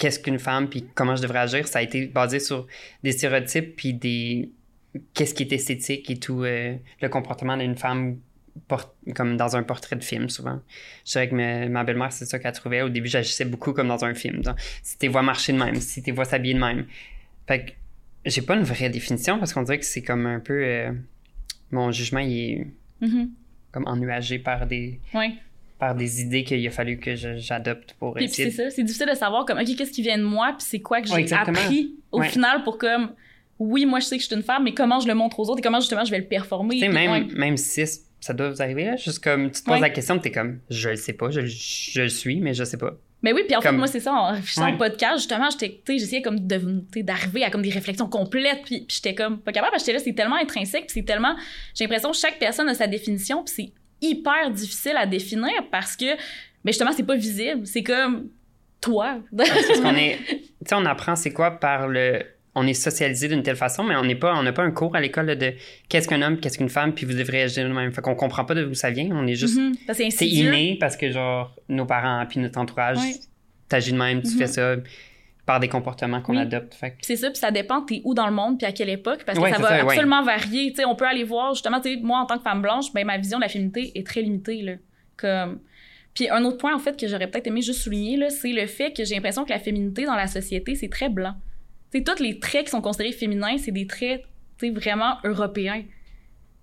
qu'est-ce 0.00 0.18
qu'une 0.18 0.38
femme 0.38 0.68
puis 0.68 0.86
comment 0.94 1.14
je 1.14 1.22
devrais 1.22 1.40
agir, 1.40 1.68
ça 1.68 1.80
a 1.80 1.82
été 1.82 2.06
basé 2.06 2.40
sur 2.40 2.66
des 3.02 3.12
stéréotypes 3.12 3.76
puis 3.76 3.92
des 3.92 4.50
qu'est-ce 5.14 5.34
qui 5.34 5.42
est 5.42 5.52
esthétique 5.52 6.10
et 6.10 6.18
tout 6.18 6.42
euh, 6.42 6.74
le 7.00 7.08
comportement 7.08 7.56
d'une 7.56 7.76
femme 7.76 8.18
comme 9.14 9.36
dans 9.36 9.56
un 9.56 9.62
portrait 9.62 9.96
de 9.96 10.02
film 10.02 10.28
souvent. 10.30 10.60
Je 11.04 11.12
dirais 11.12 11.28
que 11.28 11.34
ma, 11.34 11.68
ma 11.68 11.84
belle-mère 11.84 12.12
c'est 12.12 12.24
ça 12.24 12.38
qu'elle 12.38 12.52
trouvait 12.52 12.80
au 12.80 12.88
début 12.88 13.08
j'agissais 13.08 13.44
beaucoup 13.44 13.72
comme 13.72 13.88
dans 13.88 14.04
un 14.04 14.14
film. 14.14 14.42
si 14.82 14.96
tes 14.96 15.08
voix 15.08 15.22
marcher 15.22 15.52
de 15.52 15.58
même, 15.58 15.76
si 15.76 16.02
tes 16.02 16.12
voix 16.12 16.24
s'habiller 16.24 16.54
de 16.54 16.60
même. 16.60 16.86
Fait 17.46 17.66
que 17.66 17.72
j'ai 18.24 18.42
pas 18.42 18.54
une 18.54 18.62
vraie 18.62 18.90
définition 18.90 19.38
parce 19.38 19.52
qu'on 19.52 19.62
dirait 19.62 19.78
que 19.78 19.84
c'est 19.84 20.02
comme 20.02 20.26
un 20.26 20.40
peu 20.40 20.62
euh, 20.64 20.92
mon 21.70 21.90
jugement 21.92 22.20
il 22.20 22.38
est 22.38 22.66
mm-hmm. 23.02 23.28
comme 23.72 23.86
ennuagé 23.86 24.38
par 24.38 24.66
des 24.66 25.00
ouais 25.14 25.32
par 25.80 25.94
des 25.94 26.20
idées 26.20 26.44
qu'il 26.44 26.64
a 26.64 26.70
fallu 26.70 26.98
que 26.98 27.16
j'adopte 27.16 27.94
pour 27.98 28.14
puis, 28.14 28.26
essayer. 28.26 28.50
c'est 28.50 28.64
ça, 28.64 28.70
c'est 28.70 28.84
difficile 28.84 29.08
de 29.10 29.16
savoir 29.16 29.46
comme, 29.46 29.58
OK, 29.58 29.76
qu'est-ce 29.76 29.90
qui 29.90 30.02
vient 30.02 30.18
de 30.18 30.22
moi, 30.22 30.54
puis 30.56 30.66
c'est 30.68 30.80
quoi 30.80 31.00
que 31.00 31.08
j'ai 31.08 31.32
appris 31.32 31.96
au 32.12 32.22
final 32.22 32.62
pour 32.62 32.78
comme, 32.78 33.12
oui, 33.58 33.86
moi 33.86 33.98
je 33.98 34.04
sais 34.04 34.16
que 34.16 34.22
je 34.22 34.26
suis 34.26 34.36
une 34.36 34.42
femme, 34.42 34.62
mais 34.62 34.74
comment 34.74 35.00
je 35.00 35.08
le 35.08 35.14
montre 35.14 35.40
aux 35.40 35.48
autres 35.48 35.58
et 35.58 35.62
comment 35.62 35.80
justement 35.80 36.04
je 36.04 36.10
vais 36.10 36.18
le 36.18 36.26
performer. 36.26 36.76
Tu 36.76 36.80
sais, 36.80 36.88
même, 36.88 37.32
même 37.32 37.56
si 37.56 37.82
ça 38.20 38.34
doit 38.34 38.50
vous 38.50 38.60
arriver, 38.62 38.84
là, 38.84 38.96
juste 38.96 39.24
comme, 39.24 39.50
tu 39.50 39.62
te 39.62 39.66
poses 39.66 39.80
la 39.80 39.90
question, 39.90 40.18
t'es 40.18 40.30
comme, 40.30 40.60
je 40.68 40.90
le 40.90 40.96
sais 40.96 41.14
pas, 41.14 41.30
je, 41.30 41.40
je 41.46 42.02
le 42.02 42.08
suis, 42.08 42.40
mais 42.40 42.52
je 42.52 42.62
sais 42.62 42.78
pas. 42.78 42.96
Mais 43.22 43.32
oui, 43.32 43.42
puis 43.46 43.54
en 43.54 43.60
fait, 43.60 43.72
moi, 43.72 43.86
c'est 43.86 44.00
ça, 44.00 44.12
en 44.12 44.32
réfléchissant 44.32 44.72
au 44.72 44.76
podcast, 44.76 45.18
justement, 45.18 45.48
j'étais, 45.50 45.80
j'essayais 45.86 46.22
comme 46.22 46.38
d'arriver 46.38 47.44
à 47.44 47.50
comme 47.50 47.62
des 47.62 47.70
réflexions 47.70 48.08
complètes, 48.08 48.62
puis, 48.64 48.86
j'étais 48.88 49.14
comme 49.14 49.38
pas 49.40 49.52
capable, 49.52 49.72
parce 49.72 49.82
que 49.82 49.92
j'étais 49.92 49.98
là, 49.98 50.04
c'est 50.04 50.14
tellement 50.14 50.36
intrinsèque, 50.36 50.86
puis 50.86 50.94
c'est 50.94 51.04
tellement, 51.04 51.36
j'ai 51.74 51.84
l'impression 51.84 52.10
que 52.10 52.16
chaque 52.16 52.38
personne 52.38 52.68
a 52.68 52.74
sa 52.74 52.86
définition, 52.86 53.44
puis 53.44 53.54
c'est 53.54 53.72
hyper 54.00 54.50
difficile 54.50 54.96
à 54.96 55.06
définir 55.06 55.52
parce 55.70 55.96
que, 55.96 56.16
mais 56.64 56.72
justement, 56.72 56.92
c'est 56.92 57.06
pas 57.06 57.16
visible. 57.16 57.66
C'est 57.66 57.82
comme 57.82 58.28
toi. 58.80 59.18
parce 59.36 59.50
qu'on 59.80 59.94
est, 59.94 60.18
tu 60.26 60.36
sais, 60.66 60.74
on 60.74 60.84
apprend 60.86 61.16
c'est 61.16 61.32
quoi 61.32 61.52
par 61.52 61.88
le, 61.88 62.22
on 62.54 62.66
est 62.66 62.74
socialisé 62.74 63.28
d'une 63.28 63.42
telle 63.42 63.56
façon, 63.56 63.84
mais 63.84 63.96
on 63.96 64.04
n'est 64.04 64.16
pas, 64.16 64.34
on 64.34 64.42
n'a 64.42 64.52
pas 64.52 64.62
un 64.62 64.72
cours 64.72 64.96
à 64.96 65.00
l'école 65.00 65.36
de 65.36 65.54
qu'est-ce 65.88 66.08
qu'un 66.08 66.20
homme, 66.20 66.38
qu'est-ce 66.38 66.58
qu'une 66.58 66.68
femme, 66.68 66.92
puis 66.92 67.06
vous 67.06 67.14
devrez 67.14 67.42
agir 67.42 67.68
de 67.68 67.72
même. 67.72 67.92
Fait 67.92 68.02
qu'on 68.02 68.16
comprend 68.16 68.44
pas 68.44 68.54
d'où 68.54 68.74
ça 68.74 68.90
vient. 68.90 69.08
On 69.12 69.26
est 69.26 69.34
juste, 69.34 69.58
mm-hmm. 69.58 70.10
c'est 70.10 70.26
inné 70.26 70.76
parce 70.80 70.96
que 70.96 71.10
genre 71.10 71.54
nos 71.68 71.86
parents 71.86 72.24
puis 72.28 72.40
notre 72.40 72.58
entourage, 72.58 72.98
t'agis 73.68 73.92
de 73.92 73.98
même, 73.98 74.22
tu 74.22 74.30
fais 74.30 74.44
mm-hmm. 74.44 74.48
ça 74.48 74.76
par 75.46 75.60
des 75.60 75.68
comportements 75.68 76.20
qu'on 76.20 76.36
adopte. 76.36 76.76
C'est 77.00 77.16
ça, 77.16 77.28
puis 77.28 77.38
ça 77.38 77.50
dépend 77.50 77.82
t'es 77.82 78.02
où 78.04 78.14
dans 78.14 78.26
le 78.26 78.32
monde 78.32 78.58
puis 78.58 78.66
à 78.66 78.72
quelle 78.72 78.88
époque, 78.88 79.24
parce 79.24 79.38
que 79.38 79.48
ça 79.48 79.58
va 79.58 79.82
absolument 79.82 80.22
varier. 80.22 80.72
on 80.86 80.94
peut 80.96 81.06
aller 81.06 81.24
voir, 81.24 81.54
justement, 81.54 81.80
moi, 82.02 82.20
en 82.20 82.26
tant 82.26 82.36
que 82.36 82.42
femme 82.42 82.62
blanche, 82.62 82.92
ben, 82.92 83.06
ma 83.06 83.18
vision 83.18 83.38
de 83.38 83.42
la 83.42 83.48
féminité 83.48 83.92
est 83.94 84.06
très 84.06 84.22
limitée. 84.22 84.62
Là. 84.62 84.72
Comme... 85.16 85.60
Puis 86.14 86.28
un 86.28 86.44
autre 86.44 86.58
point, 86.58 86.74
en 86.74 86.78
fait, 86.78 86.98
que 86.98 87.06
j'aurais 87.06 87.28
peut-être 87.28 87.46
aimé 87.46 87.62
juste 87.62 87.80
souligner, 87.80 88.30
c'est 88.30 88.52
le 88.52 88.66
fait 88.66 88.92
que 88.92 89.04
j'ai 89.04 89.14
l'impression 89.14 89.44
que 89.44 89.50
la 89.50 89.58
féminité 89.58 90.04
dans 90.04 90.16
la 90.16 90.26
société, 90.26 90.74
c'est 90.74 90.88
très 90.88 91.08
blanc. 91.08 91.34
Sais 91.92 92.02
tous 92.02 92.22
les 92.22 92.38
traits 92.38 92.66
qui 92.66 92.70
sont 92.70 92.80
considérés 92.80 93.12
féminins, 93.12 93.58
c'est 93.58 93.72
des 93.72 93.86
traits 93.86 94.24
vraiment 94.62 95.16
européens. 95.24 95.82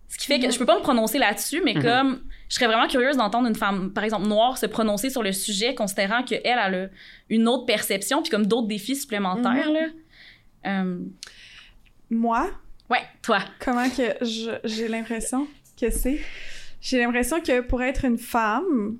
Ce 0.10 0.18
qui 0.18 0.28
fait 0.28 0.40
que 0.40 0.50
je 0.50 0.58
peux 0.58 0.66
pas 0.66 0.78
me 0.78 0.84
prononcer 0.84 1.18
là-dessus, 1.18 1.62
mais 1.66 1.74
mhm. 1.74 1.82
comme 1.82 2.22
je 2.48 2.56
serais 2.56 2.68
vraiment 2.68 2.88
curieuse 2.88 3.18
d'entendre 3.18 3.48
une 3.48 3.56
femme, 3.56 3.92
par 3.92 4.04
exemple 4.04 4.28
noire, 4.28 4.58
se 4.58 4.66
prononcer 4.66 5.10
sur 5.10 5.22
le 5.22 5.34
sujet, 5.34 5.76
considérant 5.76 6.24
qu'elle 6.24 6.58
a 6.58 6.88
une 7.30 7.48
autre 7.48 7.66
perception, 7.66 8.22
puis 8.22 8.32
comme 8.32 8.46
d'autres 8.46 8.68
défis 8.68 8.96
supplémentaires. 8.96 9.70
là. 9.72 9.88
Euh, 10.66 11.00
Moi? 12.10 12.50
Ouais, 12.90 13.02
toi. 13.22 13.40
Comment 13.60 13.90
que 13.90 14.16
j'ai 14.64 14.88
l'impression 14.88 15.48
que 15.80 15.90
c'est? 15.90 16.22
J'ai 16.80 17.00
l'impression 17.00 17.42
que 17.42 17.60
pour 17.62 17.82
être 17.82 18.06
une 18.06 18.18
femme, 18.18 18.98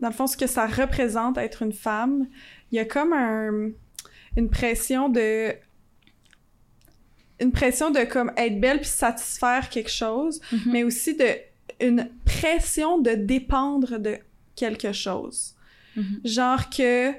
dans 0.00 0.08
le 0.08 0.14
fond, 0.14 0.26
ce 0.26 0.36
que 0.36 0.48
ça 0.48 0.66
représente 0.66 1.38
être 1.38 1.62
une 1.62 1.72
femme, 1.72 2.26
il 2.72 2.76
y 2.76 2.78
a 2.80 2.84
comme 2.84 3.12
un, 3.12 3.70
une 4.36 4.50
pression 4.50 5.08
de 5.08 5.54
une 7.40 7.50
pression 7.52 7.90
de 7.90 8.04
comme 8.04 8.32
être 8.36 8.60
belle 8.60 8.78
puis 8.80 8.88
satisfaire 8.88 9.68
quelque 9.68 9.90
chose, 9.90 10.40
Mhm. 10.52 10.60
mais 10.72 10.84
aussi 10.84 11.16
de 11.16 11.26
une 11.80 12.08
pression 12.24 12.98
de 12.98 13.10
dépendre 13.10 13.98
de 13.98 14.18
quelque 14.54 14.92
chose. 14.92 15.54
Mhm. 15.96 16.20
Genre 16.24 16.70
que 16.70 17.12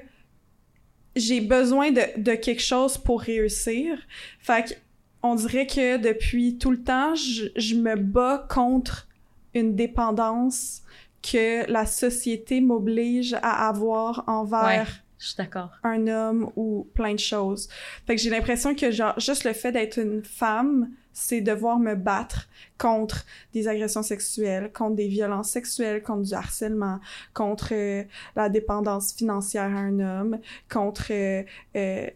j'ai 1.14 1.40
besoin 1.42 1.90
de, 1.90 2.00
de 2.16 2.34
quelque 2.34 2.62
chose 2.62 2.96
pour 2.96 3.20
réussir. 3.20 3.98
Fait 4.40 4.64
que 4.68 4.74
on 5.22 5.34
dirait 5.34 5.66
que 5.66 5.96
depuis 5.98 6.56
tout 6.56 6.70
le 6.70 6.82
temps, 6.82 7.14
je, 7.14 7.46
je 7.56 7.74
me 7.74 7.96
bats 7.96 8.46
contre 8.48 9.06
une 9.54 9.74
dépendance 9.74 10.82
que 11.22 11.68
la 11.70 11.84
société 11.84 12.60
m'oblige 12.60 13.34
à 13.42 13.68
avoir 13.68 14.24
envers 14.28 14.64
Ouais, 14.64 14.84
je 15.18 15.26
suis 15.28 15.36
d'accord. 15.36 15.70
un 15.82 16.06
homme 16.08 16.50
ou 16.56 16.86
plein 16.94 17.14
de 17.14 17.18
choses. 17.18 17.68
Fait 18.06 18.16
que 18.16 18.20
j'ai 18.22 18.30
l'impression 18.30 18.74
que 18.74 18.90
genre 18.90 19.18
juste 19.18 19.44
le 19.44 19.52
fait 19.52 19.72
d'être 19.72 19.98
une 19.98 20.22
femme, 20.24 20.90
c'est 21.12 21.40
devoir 21.40 21.78
me 21.78 21.94
battre 21.94 22.48
contre 22.76 23.24
des 23.54 23.68
agressions 23.68 24.02
sexuelles, 24.02 24.70
contre 24.72 24.96
des 24.96 25.08
violences 25.08 25.48
sexuelles, 25.50 26.02
contre 26.02 26.22
du 26.28 26.34
harcèlement, 26.34 27.00
contre 27.32 27.68
euh, 27.72 28.04
la 28.36 28.50
dépendance 28.50 29.14
financière 29.14 29.64
à 29.74 29.78
un 29.80 29.98
homme, 30.00 30.38
contre 30.70 31.06
euh, 31.12 31.42
euh, 31.76 32.06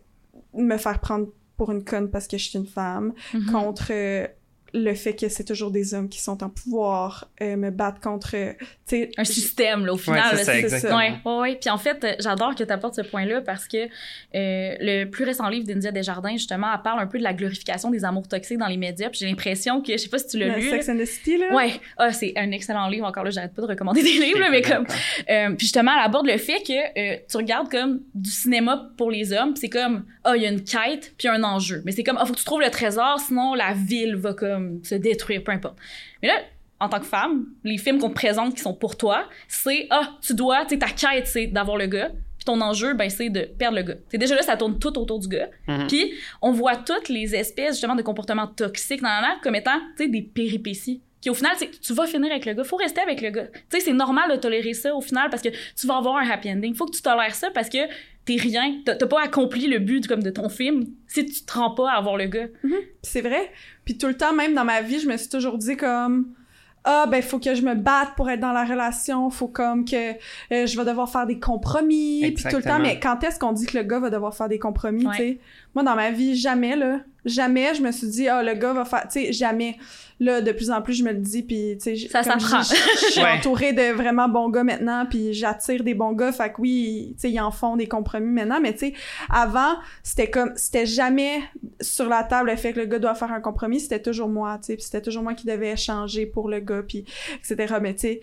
me 0.53 0.77
faire 0.77 0.99
prendre 1.01 1.29
pour 1.57 1.73
une 1.73 1.83
conne 1.85 2.11
parce 2.11 2.27
que 2.27 2.37
je 2.37 2.49
suis 2.49 2.59
une 2.59 2.67
femme, 2.67 3.15
Mhm. 3.33 3.51
contre 3.53 3.93
le 4.73 4.95
fait 4.95 5.15
que 5.15 5.29
c'est 5.29 5.45
toujours 5.45 5.71
des 5.71 5.95
hommes 5.95 6.09
qui 6.09 6.21
sont 6.21 6.43
en 6.43 6.49
pouvoir, 6.49 7.29
euh, 7.43 7.57
me 7.57 7.71
battre 7.71 8.01
contre, 8.01 8.37
euh, 8.37 8.53
tu 8.59 8.67
sais, 8.87 9.11
un 9.17 9.25
système 9.25 9.87
là, 9.87 9.93
au 9.93 9.97
final. 9.97 10.23
c'est 10.31 10.37
là, 10.37 10.45
ça, 10.45 10.53
c'est 10.53 10.59
exactement. 10.61 10.97
Ouais, 10.97 11.13
ouais, 11.25 11.39
ouais. 11.41 11.57
Puis 11.61 11.71
en 11.71 11.79
fait, 11.79 12.03
euh, 12.05 12.15
j'adore 12.21 12.55
que 12.55 12.65
tu 12.65 12.73
apportes 12.73 12.95
ce 12.95 13.03
point-là 13.03 13.41
parce 13.41 13.67
que 13.67 13.79
euh, 13.79 13.89
le 14.81 15.05
plus 15.07 15.25
récent 15.25 15.49
livre 15.49 15.67
d'India 15.67 15.93
Desjardins, 15.93 16.33
justement, 16.33 16.69
elle 16.75 16.83
parle 16.83 17.01
un 17.01 17.07
peu 17.07 17.19
de 17.19 17.25
la 17.25 17.33
glorification 17.35 17.91
des 17.91 18.05
amours 18.05 18.29
toxiques 18.29 18.59
dans 18.59 18.67
les 18.67 18.77
médias. 18.77 19.09
Puis 19.09 19.21
j'ai 19.21 19.27
l'impression 19.27 19.81
que, 19.83 19.93
je 19.93 19.97
sais 19.99 20.09
pas 20.09 20.19
si 20.19 20.29
tu 20.29 20.39
l'as 20.39 20.57
lu. 20.57 20.69
Sex 20.69 20.89
and 20.89 20.99
the 20.99 21.05
City, 21.05 21.39
là? 21.39 21.55
Ouais, 21.55 21.73
ah, 21.97 22.13
c'est 22.13 22.33
un 22.37 22.51
excellent 22.53 22.89
livre. 22.89 23.07
Encore 23.07 23.25
là, 23.25 23.31
j'arrête 23.31 23.55
pas 23.55 23.63
de 23.63 23.67
recommander 23.69 24.03
des 24.03 24.13
livres, 24.13 24.39
là, 24.39 24.51
mais 24.51 24.63
comme. 24.63 24.87
euh, 25.31 25.49
puis 25.57 25.67
justement, 25.67 25.93
elle 25.99 26.05
aborde 26.05 26.27
le 26.27 26.39
fait 26.39 26.63
que 26.63 26.73
euh, 26.99 27.17
tu 27.29 27.37
regardes 27.37 27.71
comme 27.71 28.01
du 28.15 28.31
cinéma 28.31 28.91
pour 28.97 29.11
les 29.11 29.33
hommes, 29.33 29.53
puis 29.53 29.61
c'est 29.63 29.69
comme, 29.69 30.05
ah, 30.25 30.37
il 30.37 30.43
y 30.43 30.47
a 30.47 30.51
une 30.51 30.63
quête, 30.65 31.15
puis 31.17 31.29
un 31.29 31.43
enjeu. 31.43 31.83
Mais 31.85 31.93
c'est 31.93 32.03
comme, 32.03 32.19
ah, 32.21 32.27
faut 32.27 32.33
que 32.33 32.39
tu 32.39 32.45
trouves 32.45 32.61
le 32.61 32.71
trésor, 32.71 33.19
sinon 33.21 33.55
la 33.55 33.73
ville 33.73 34.17
va 34.17 34.35
comme 34.35 34.60
se 34.83 34.95
détruire, 34.95 35.43
peu 35.43 35.53
importe. 35.53 35.77
Mais 36.23 36.29
là, 36.29 36.41
en 36.81 36.89
tant 36.89 36.99
que 36.99 37.07
femme, 37.07 37.47
les 37.63 37.79
films 37.79 37.99
qu'on 37.99 38.09
te 38.09 38.15
présente 38.15 38.55
qui 38.55 38.63
sont 38.63 38.75
pour 38.75 38.97
toi, 38.97 39.29
c'est, 39.49 39.87
ah, 39.91 40.17
tu 40.23 40.35
dois, 40.35 40.65
tu 40.65 40.79
ta 40.79 40.89
quête, 40.89 41.27
c'est 41.27 41.47
d'avoir 41.47 41.77
le 41.77 41.87
gars. 41.87 42.11
Puis 42.39 42.47
ton 42.47 42.61
enjeu, 42.63 42.95
ben, 42.95 43.11
c'est 43.11 43.29
de 43.29 43.43
perdre 43.43 43.77
le 43.77 43.83
gars. 43.83 43.97
C'est 44.09 44.17
déjà 44.17 44.35
là, 44.35 44.41
ça 44.41 44.57
tourne 44.57 44.79
tout 44.79 44.99
autour 44.99 45.19
du 45.19 45.29
gars. 45.29 45.51
Mhm. 45.69 45.87
Puis 45.89 46.13
on 46.41 46.53
voit 46.53 46.77
toutes 46.77 47.11
les 47.11 47.35
espèces 47.35 47.75
justement 47.75 47.95
de 47.95 48.03
comportements 48.03 48.47
toxiques 48.47 49.03
dans 49.03 49.09
la 49.09 49.37
comme 49.43 49.55
étant, 49.55 49.79
tu 49.97 50.05
sais, 50.05 50.09
des 50.09 50.23
péripéties. 50.23 51.03
Qui 51.21 51.29
au 51.31 51.35
final, 51.35 51.53
c'est 51.59 51.71
tu 51.81 51.93
vas 51.93 52.07
finir 52.07 52.31
avec 52.31 52.47
le 52.47 52.55
gars. 52.55 52.65
Faut 52.65 52.77
rester 52.77 53.01
avec 53.01 53.21
le 53.21 53.31
gars. 53.31 53.47
Tu 53.47 53.61
sais, 53.79 53.81
c'est 53.81 53.93
normal 53.93 54.31
de 54.31 54.37
tolérer 54.37 54.73
ça 54.75 54.95
au 54.95 55.01
final 55.01 55.29
parce 55.31 55.43
que 55.43 55.51
tu 55.79 55.87
vas 55.87 55.97
avoir 55.99 56.17
un 56.17 56.29
happy 56.29 56.51
ending. 56.51 56.75
Faut 56.75 56.87
que 56.87 56.97
tu 56.97 57.03
tolères 57.03 57.35
ça 57.35 57.51
parce 57.51 57.69
que 57.69 57.79
t'es 58.25 58.37
rien. 58.37 58.77
T'as 58.87 58.95
pas 59.07 59.23
accompli 59.23 59.67
le 59.67 59.79
but 59.81 60.07
comme 60.07 60.23
de 60.23 60.31
ton 60.31 60.49
film 60.49 60.87
si 61.07 61.27
tu 61.27 61.45
te 61.45 61.53
rends 61.53 61.73
pas 61.75 61.91
à 61.93 61.97
avoir 61.99 62.17
le 62.17 62.27
gars. 62.27 62.47
Puis 62.63 62.73
c'est 63.03 63.21
vrai. 63.21 63.51
Puis 63.85 63.99
tout 63.99 64.07
le 64.07 64.17
temps, 64.17 64.33
même 64.33 64.55
dans 64.55 64.65
ma 64.65 64.81
vie, 64.81 64.99
je 65.01 65.09
me 65.09 65.17
suis 65.19 65.29
toujours 65.29 65.59
dit 65.59 65.77
comme 65.77 66.33
ah 66.85 67.05
ben 67.11 67.21
faut 67.21 67.39
que 67.39 67.55
je 67.55 67.61
me 67.61 67.75
batte 67.75 68.15
pour 68.17 68.31
être 68.31 68.41
dans 68.41 68.53
la 68.53 68.65
relation, 68.65 69.29
faut 69.29 69.49
comme 69.49 69.85
que 69.85 70.13
euh, 70.13 70.67
je 70.67 70.79
vais 70.79 70.85
devoir 70.87 71.11
faire 71.13 71.27
des 71.27 71.39
compromis 71.39 72.23
puis 72.33 72.43
tout 72.49 72.57
le 72.57 72.63
temps 72.63 72.79
mais 72.79 72.99
quand 72.99 73.23
est-ce 73.23 73.39
qu'on 73.39 73.53
dit 73.53 73.67
que 73.67 73.77
le 73.77 73.85
gars 73.85 73.99
va 73.99 74.09
devoir 74.09 74.35
faire 74.35 74.49
des 74.49 74.59
compromis, 74.59 75.05
Ouais. 75.07 75.13
tu 75.15 75.23
sais? 75.23 75.39
Moi 75.75 75.85
dans 75.85 75.95
ma 75.95 76.11
vie 76.11 76.37
jamais 76.37 76.75
là, 76.77 77.01
jamais 77.25 77.75
je 77.75 77.83
me 77.83 77.93
suis 77.93 78.09
dit 78.09 78.29
ah 78.29 78.43
le 78.43 78.55
gars 78.55 78.73
va 78.73 78.85
faire 78.85 79.03
tu 79.11 79.21
sais 79.27 79.33
jamais. 79.33 79.77
Là 80.23 80.43
de 80.43 80.53
plus 80.53 80.71
en 80.71 80.83
plus 80.83 80.93
je 80.93 81.03
me 81.03 81.13
le 81.13 81.19
dis 81.21 81.43
puis 81.43 81.79
tu 81.83 81.97
sais 81.97 82.09
Ça 82.09 82.23
comme 82.23 82.39
je 82.41 82.45
s'apprend. 82.47 82.63
suis 82.63 83.21
Ouais. 83.23 83.39
entourée 83.39 83.73
de 83.73 83.93
vraiment 83.95 84.29
bons 84.29 84.51
gars 84.51 84.65
maintenant 84.65 85.07
puis 85.09 85.33
j'attire 85.33 85.83
des 85.83 85.95
bons 85.95 86.13
gars 86.13 86.31
fait 86.31 86.53
que 86.53 86.61
oui, 86.61 87.15
tu 87.15 87.21
sais 87.23 87.31
ils 87.31 87.41
en 87.41 87.51
font 87.51 87.77
des 87.77 87.87
compromis 87.87 88.27
maintenant 88.31 88.61
mais 88.61 88.73
tu 88.75 88.79
sais 88.81 88.93
avant 89.31 89.77
c'était 90.03 90.29
comme 90.29 90.53
c'était 90.57 90.85
jamais 90.85 91.41
sur 91.81 92.07
la 92.11 92.23
table 92.25 92.51
le 92.51 92.57
fait 92.57 92.75
que 92.75 92.81
le 92.81 92.85
gars 92.87 92.99
doit 92.99 93.15
faire 93.15 93.33
un 93.33 93.41
compromis 93.41 93.81
c'était 93.81 94.03
toujours 94.03 94.29
moi 94.29 94.59
tu 94.59 94.67
sais 94.67 94.75
puis 94.75 94.85
c'était 94.85 95.01
toujours 95.01 95.23
moi 95.23 95.33
qui 95.33 95.47
devais 95.47 95.75
changer 95.77 96.27
pour 96.27 96.51
le 96.51 96.61
gars 96.61 96.83
puis 96.87 97.07
etc 97.39 97.77
mais 97.81 97.95
tu 97.95 98.01
sais 98.01 98.21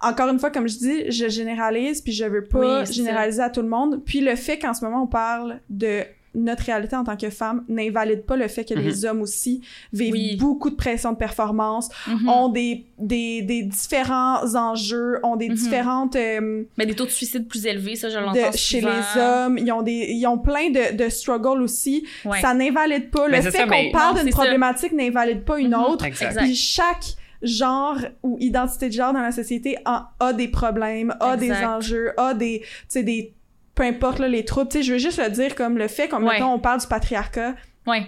encore 0.00 0.28
une 0.30 0.38
fois 0.38 0.50
comme 0.50 0.66
je 0.68 0.78
dis 0.78 1.10
je 1.10 1.28
généralise 1.28 2.00
puis 2.00 2.12
je 2.12 2.24
veux 2.24 2.44
pas 2.44 2.80
Oui, 2.84 2.92
généraliser 2.92 3.42
à 3.42 3.50
tout 3.50 3.60
le 3.62 3.68
monde 3.68 4.00
puis 4.06 4.20
le 4.20 4.34
fait 4.36 4.58
qu'en 4.58 4.72
ce 4.72 4.82
moment 4.82 5.02
on 5.02 5.06
parle 5.08 5.60
de 5.68 6.04
notre 6.34 6.64
réalité 6.64 6.96
en 6.96 7.04
tant 7.04 7.16
que 7.16 7.30
femme 7.30 7.64
n'invalide 7.68 8.22
pas 8.24 8.36
le 8.36 8.48
fait 8.48 8.64
que 8.64 8.74
les 8.74 9.04
hommes 9.04 9.22
aussi 9.22 9.60
vivent 9.92 10.12
Oui. 10.12 10.36
beaucoup 10.36 10.70
de 10.70 10.74
pression 10.74 11.12
de 11.12 11.16
performance, 11.16 11.88
Mhm. 12.08 12.28
ont 12.28 12.48
des, 12.48 12.84
des, 12.98 13.42
des 13.42 13.62
différents 13.62 14.54
enjeux, 14.54 15.20
ont 15.22 15.36
des 15.36 15.48
Mhm. 15.48 15.54
différentes 15.54 16.16
euh, 16.16 16.64
Mais 16.76 16.86
des 16.86 16.94
taux 16.94 17.04
de 17.06 17.10
suicide 17.10 17.46
plus 17.48 17.66
élevés, 17.66 17.96
ça, 17.96 18.08
je 18.08 18.18
l'entends 18.18 18.52
chez 18.54 18.80
les 18.80 19.20
hommes, 19.20 19.58
ils 19.58 19.70
ont 19.72 19.82
des 19.82 19.92
ils 20.10 20.26
ont 20.26 20.38
plein 20.38 20.70
de, 20.70 20.96
de 20.96 21.08
struggles 21.08 21.62
aussi. 21.62 22.06
Ouais. 22.24 22.40
Ça 22.40 22.52
n'invalide 22.54 23.10
pas. 23.10 23.28
Mais 23.28 23.40
le 23.42 23.50
fait 23.50 23.66
qu'on 23.66 23.90
parle 23.92 24.20
d'une 24.20 24.30
problématique 24.30 24.92
n'invalide 24.92 25.44
pas 25.44 25.58
une 25.58 25.68
Mhm. 25.74 25.84
autre. 25.84 26.04
Exact. 26.04 26.26
Exact. 26.28 26.42
Puis 26.44 26.54
chaque 26.54 27.04
genre 27.42 27.98
ou 28.22 28.36
identité 28.40 28.88
de 28.88 28.92
genre 28.94 29.12
dans 29.12 29.20
la 29.20 29.32
société 29.32 29.76
a, 29.84 30.12
a 30.18 30.32
des 30.32 30.48
problèmes, 30.48 31.14
a 31.20 31.36
des 31.36 31.52
enjeux, 31.52 32.12
a 32.18 32.32
des, 32.34 32.60
tu 32.60 32.66
sais, 32.88 33.02
des, 33.02 33.34
peu 33.74 33.82
importe 33.82 34.18
là, 34.18 34.28
les 34.28 34.44
troubles. 34.44 34.68
Tu 34.70 34.78
sais, 34.78 34.82
je 34.84 34.92
veux 34.92 34.98
juste 34.98 35.18
le 35.22 35.30
dire 35.30 35.54
comme 35.54 35.78
le 35.78 35.88
fait, 35.88 36.08
comme 36.08 36.24
Ouais. 36.24 36.34
mettons, 36.34 36.52
on 36.52 36.58
parle 36.60 36.80
du 36.80 36.86
patriarcat, 36.86 37.54
Ouais. 37.86 38.06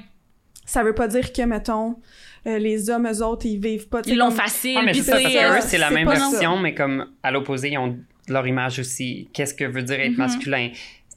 ça 0.64 0.82
veut 0.82 0.94
pas 0.94 1.08
dire 1.08 1.32
que, 1.32 1.42
mettons, 1.42 1.96
euh, 2.46 2.58
les 2.58 2.88
hommes, 2.90 3.06
eux 3.08 3.22
autres, 3.24 3.46
ils 3.46 3.58
vivent 3.60 3.88
pas. 3.88 4.00
Ils 4.06 4.16
l'ont 4.16 4.26
comme- 4.28 4.36
facile. 4.36 4.76
Ah, 4.78 4.82
mais 4.84 4.94
ça, 4.94 5.12
parce 5.12 5.24
que 5.24 5.58
eux, 5.58 5.60
c'est 5.62 5.78
la 5.78 5.90
même 5.90 6.08
ça. 6.08 6.14
version, 6.30 6.58
mais 6.58 6.74
comme 6.74 7.06
à 7.22 7.30
l'opposé, 7.30 7.70
ils 7.70 7.78
ont 7.78 7.96
leur 8.28 8.46
image 8.46 8.78
aussi. 8.78 9.28
Qu'est-ce 9.32 9.54
que 9.54 9.64
veut 9.64 9.82
dire 9.82 10.00
être 10.00 10.10
Mhm. 10.12 10.16
masculin? 10.18 10.70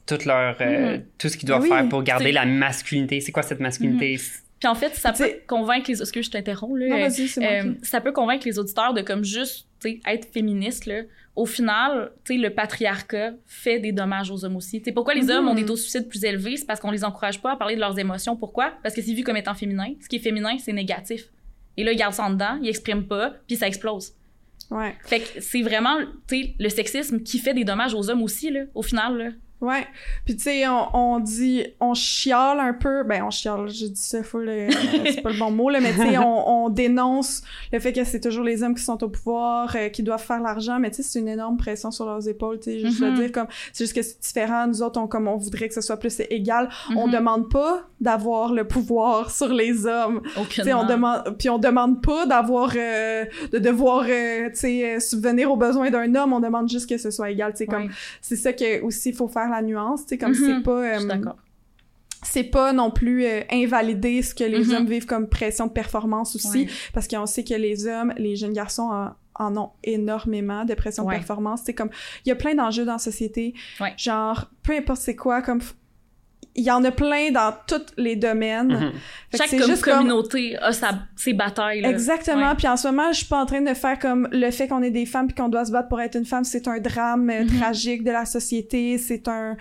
Tout 0.06 0.18
leur, 0.26 0.56
euh, 0.60 0.96
Mhm. 0.96 1.04
tout 1.18 1.28
ce 1.28 1.36
qu'ils 1.36 1.46
doivent 1.48 1.62
Oui. 1.62 1.68
faire 1.68 1.88
pour 1.88 2.02
garder 2.02 2.32
la 2.32 2.44
masculinité. 2.46 3.20
C'est 3.20 3.30
quoi 3.32 3.42
cette 3.44 3.60
masculinité? 3.60 4.18
Puis 4.58 4.68
en 4.68 4.74
fait, 4.74 4.94
ça 4.96 5.12
peut 5.12 5.32
convaincre 5.46 5.88
les... 5.90 6.00
Excuse, 6.02 6.26
je 6.26 6.30
t'interromps, 6.32 6.78
là. 6.78 6.88
Non, 6.88 6.96
Euh, 6.96 7.08
Euh, 7.40 7.72
ça 7.82 8.00
peut 8.00 8.12
convaincre 8.12 8.46
les 8.46 8.58
auditeurs 8.58 8.92
de 8.92 9.00
comme 9.02 9.24
juste 9.24 9.66
tu 9.82 9.92
sais, 9.92 10.00
être 10.06 10.28
féministe 10.32 10.84
là. 10.86 11.02
Au 11.36 11.46
final, 11.46 12.12
le 12.28 12.48
patriarcat 12.48 13.32
fait 13.46 13.78
des 13.78 13.92
dommages 13.92 14.30
aux 14.30 14.44
hommes 14.44 14.56
aussi. 14.56 14.78
Tu 14.80 14.86
sais, 14.86 14.92
pourquoi 14.92 15.14
les 15.14 15.22
Mhm. 15.24 15.30
hommes 15.30 15.48
ont 15.48 15.54
des 15.54 15.64
taux 15.64 15.74
de 15.74 15.78
suicide 15.78 16.08
plus 16.08 16.24
élevés, 16.24 16.56
c'est 16.56 16.66
parce 16.66 16.80
qu'on 16.80 16.90
les 16.90 17.04
encourage 17.04 17.40
pas 17.40 17.52
à 17.52 17.56
parler 17.56 17.76
de 17.76 17.80
leurs 17.80 17.98
émotions. 17.98 18.36
Pourquoi? 18.36 18.72
Parce 18.82 18.94
que 18.94 19.00
c'est 19.02 19.14
vu 19.14 19.22
comme 19.22 19.36
étant 19.36 19.54
féminin. 19.54 19.92
Ce 20.00 20.08
qui 20.08 20.16
est 20.16 20.20
féminin, 20.20 20.56
c'est 20.58 20.72
négatif. 20.72 21.30
Et 21.76 21.84
là, 21.84 21.92
ils 21.92 21.96
gardent 21.96 22.14
ça 22.14 22.24
en 22.24 22.30
dedans, 22.30 22.58
ils 22.62 22.68
expriment 22.68 23.06
pas, 23.06 23.34
puis 23.46 23.56
ça 23.56 23.66
explose. 23.68 24.12
Ouais. 24.70 24.94
Fait 25.04 25.20
que 25.20 25.40
c'est 25.40 25.62
vraiment, 25.62 25.98
le 26.30 26.68
sexisme 26.68 27.20
qui 27.22 27.38
fait 27.38 27.54
des 27.54 27.64
dommages 27.64 27.94
aux 27.94 28.10
hommes 28.10 28.22
aussi 28.22 28.50
là. 28.50 28.64
Au 28.74 28.82
final, 28.82 29.16
là. 29.16 29.30
Ouais. 29.60 29.86
Puis 30.24 30.36
tu 30.36 30.44
sais, 30.44 30.66
on, 30.68 30.88
on 30.96 31.20
dit, 31.20 31.66
on 31.80 31.92
chiale 31.94 32.58
un 32.60 32.72
peu. 32.72 33.02
Ben, 33.04 33.22
on 33.24 33.30
chiale, 33.30 33.68
j'ai 33.68 33.88
dit 33.90 34.00
ça 34.00 34.22
full, 34.22 34.48
euh, 34.48 34.68
c'est 35.04 35.20
pas 35.20 35.30
le 35.30 35.38
bon 35.38 35.50
mot, 35.50 35.68
là, 35.68 35.80
mais 35.80 35.92
tu 35.92 35.98
sais, 35.98 36.16
on, 36.18 36.64
on 36.64 36.68
dénonce 36.70 37.42
le 37.72 37.78
fait 37.78 37.92
que 37.92 38.04
c'est 38.04 38.20
toujours 38.20 38.44
les 38.44 38.62
hommes 38.62 38.74
qui 38.74 38.82
sont 38.82 39.02
au 39.04 39.08
pouvoir, 39.08 39.74
euh, 39.76 39.88
qui 39.90 40.02
doivent 40.02 40.22
faire 40.24 40.40
l'argent, 40.40 40.78
mais 40.78 40.90
tu 40.90 40.96
sais, 40.96 41.02
c'est 41.02 41.18
une 41.18 41.28
énorme 41.28 41.56
pression 41.58 41.90
sur 41.90 42.06
leurs 42.06 42.26
épaules, 42.26 42.58
tu 42.58 42.70
sais, 42.70 42.78
juste 42.80 43.00
Mhm. 43.00 43.10
le 43.10 43.16
dire 43.16 43.32
comme, 43.32 43.46
c'est 43.72 43.84
juste 43.84 43.94
que 43.94 44.02
c'est 44.02 44.20
différent, 44.20 44.66
nous 44.66 44.82
autres, 44.82 44.98
on, 45.00 45.06
comme 45.06 45.28
on 45.28 45.36
voudrait 45.36 45.68
que 45.68 45.74
ce 45.74 45.80
soit 45.82 45.98
plus 45.98 46.20
égal. 46.30 46.68
On 46.96 47.06
Mhm. 47.06 47.12
demande 47.12 47.50
pas 47.50 47.82
d'avoir 48.00 48.52
le 48.54 48.66
pouvoir 48.66 49.30
sur 49.30 49.48
les 49.52 49.86
hommes. 49.86 50.22
Tu 50.48 50.62
sais, 50.62 50.72
on 50.72 50.84
demande, 50.86 51.36
puis 51.38 51.50
on 51.50 51.58
demande 51.58 52.02
pas 52.02 52.24
d'avoir, 52.24 52.72
euh, 52.76 53.24
de 53.52 53.58
devoir, 53.58 54.04
euh, 54.08 54.48
tu 54.50 54.56
sais, 54.56 54.94
euh, 54.96 55.00
subvenir 55.00 55.50
aux 55.52 55.56
besoins 55.56 55.90
d'un 55.90 56.14
homme, 56.14 56.32
on 56.32 56.40
demande 56.40 56.68
juste 56.68 56.88
que 56.88 56.96
ce 56.96 57.10
soit 57.10 57.30
égal, 57.30 57.52
tu 57.52 57.58
sais, 57.58 57.66
comme, 57.66 57.90
c'est 58.22 58.36
ça 58.36 58.52
que 58.54 58.80
aussi 58.82 59.10
il 59.10 59.14
faut 59.14 59.28
faire 59.28 59.49
la 59.50 59.62
nuance, 59.62 60.02
tu 60.02 60.08
sais, 60.10 60.18
comme 60.18 60.30
Mhm. 60.32 60.36
c'est 60.56 60.62
pas 60.62 60.70
euh, 60.98 61.06
d'accord. 61.06 61.36
c'est 62.22 62.44
pas 62.44 62.72
non 62.74 62.90
plus 62.90 63.24
euh, 63.24 63.40
invalider 63.50 64.20
ce 64.22 64.34
que 64.34 64.44
les 64.44 64.64
Mhm. 64.64 64.74
hommes 64.74 64.86
vivent 64.86 65.06
comme 65.06 65.26
pression 65.28 65.66
de 65.66 65.72
performance 65.72 66.36
aussi 66.36 66.64
Ouais. 66.64 66.68
parce 66.92 67.08
qu'on 67.08 67.24
sait 67.26 67.44
que 67.44 67.54
les 67.54 67.86
hommes, 67.86 68.12
les 68.18 68.36
jeunes 68.36 68.52
garçons 68.52 68.90
en, 68.92 69.14
en 69.42 69.56
ont 69.56 69.70
énormément 69.84 70.66
de 70.66 70.74
pression 70.74 71.04
Ouais. 71.06 71.14
de 71.14 71.18
performance, 71.20 71.62
c'est 71.64 71.72
comme 71.72 71.88
il 72.26 72.28
y 72.28 72.32
a 72.32 72.36
plein 72.36 72.54
d'enjeux 72.54 72.84
dans 72.84 72.92
la 72.92 72.98
société, 72.98 73.54
Ouais. 73.80 73.94
genre 73.96 74.50
peu 74.62 74.74
importe 74.76 75.00
c'est 75.00 75.16
quoi 75.16 75.40
comme 75.40 75.60
il 76.56 76.64
y 76.64 76.70
en 76.70 76.82
a 76.84 76.90
plein 76.90 77.30
dans 77.30 77.54
tous 77.66 77.80
les 77.96 78.16
domaines. 78.16 78.68
Mhm. 78.72 78.92
Chaque 79.36 79.50
comme- 79.50 79.76
communauté 79.98 80.56
a 80.58 80.72
sa, 80.72 80.90
ses 81.16 81.32
batailles. 81.32 81.80
Là. 81.80 81.90
Exactement. 81.90 82.54
Puis 82.56 82.66
en 82.68 82.76
ce 82.76 82.88
moment, 82.88 83.12
je 83.12 83.18
suis 83.18 83.26
pas 83.26 83.40
en 83.40 83.46
train 83.46 83.60
de 83.62 83.72
faire 83.74 83.98
comme 83.98 84.28
le 84.32 84.50
fait 84.50 84.66
qu'on 84.68 84.82
est 84.82 84.90
des 84.90 85.06
femmes 85.06 85.26
puis 85.28 85.36
qu'on 85.36 85.48
doit 85.48 85.64
se 85.64 85.72
battre 85.72 85.88
pour 85.88 86.00
être 86.00 86.16
une 86.16 86.24
femme, 86.26 86.44
c'est 86.44 86.66
un 86.68 86.78
drame 86.80 87.30
euh, 87.30 87.44
Mhm. 87.44 87.58
tragique 87.60 88.04
de 88.04 88.10
la 88.10 88.24
société, 88.24 88.98
c'est 88.98 89.28
un 89.28 89.56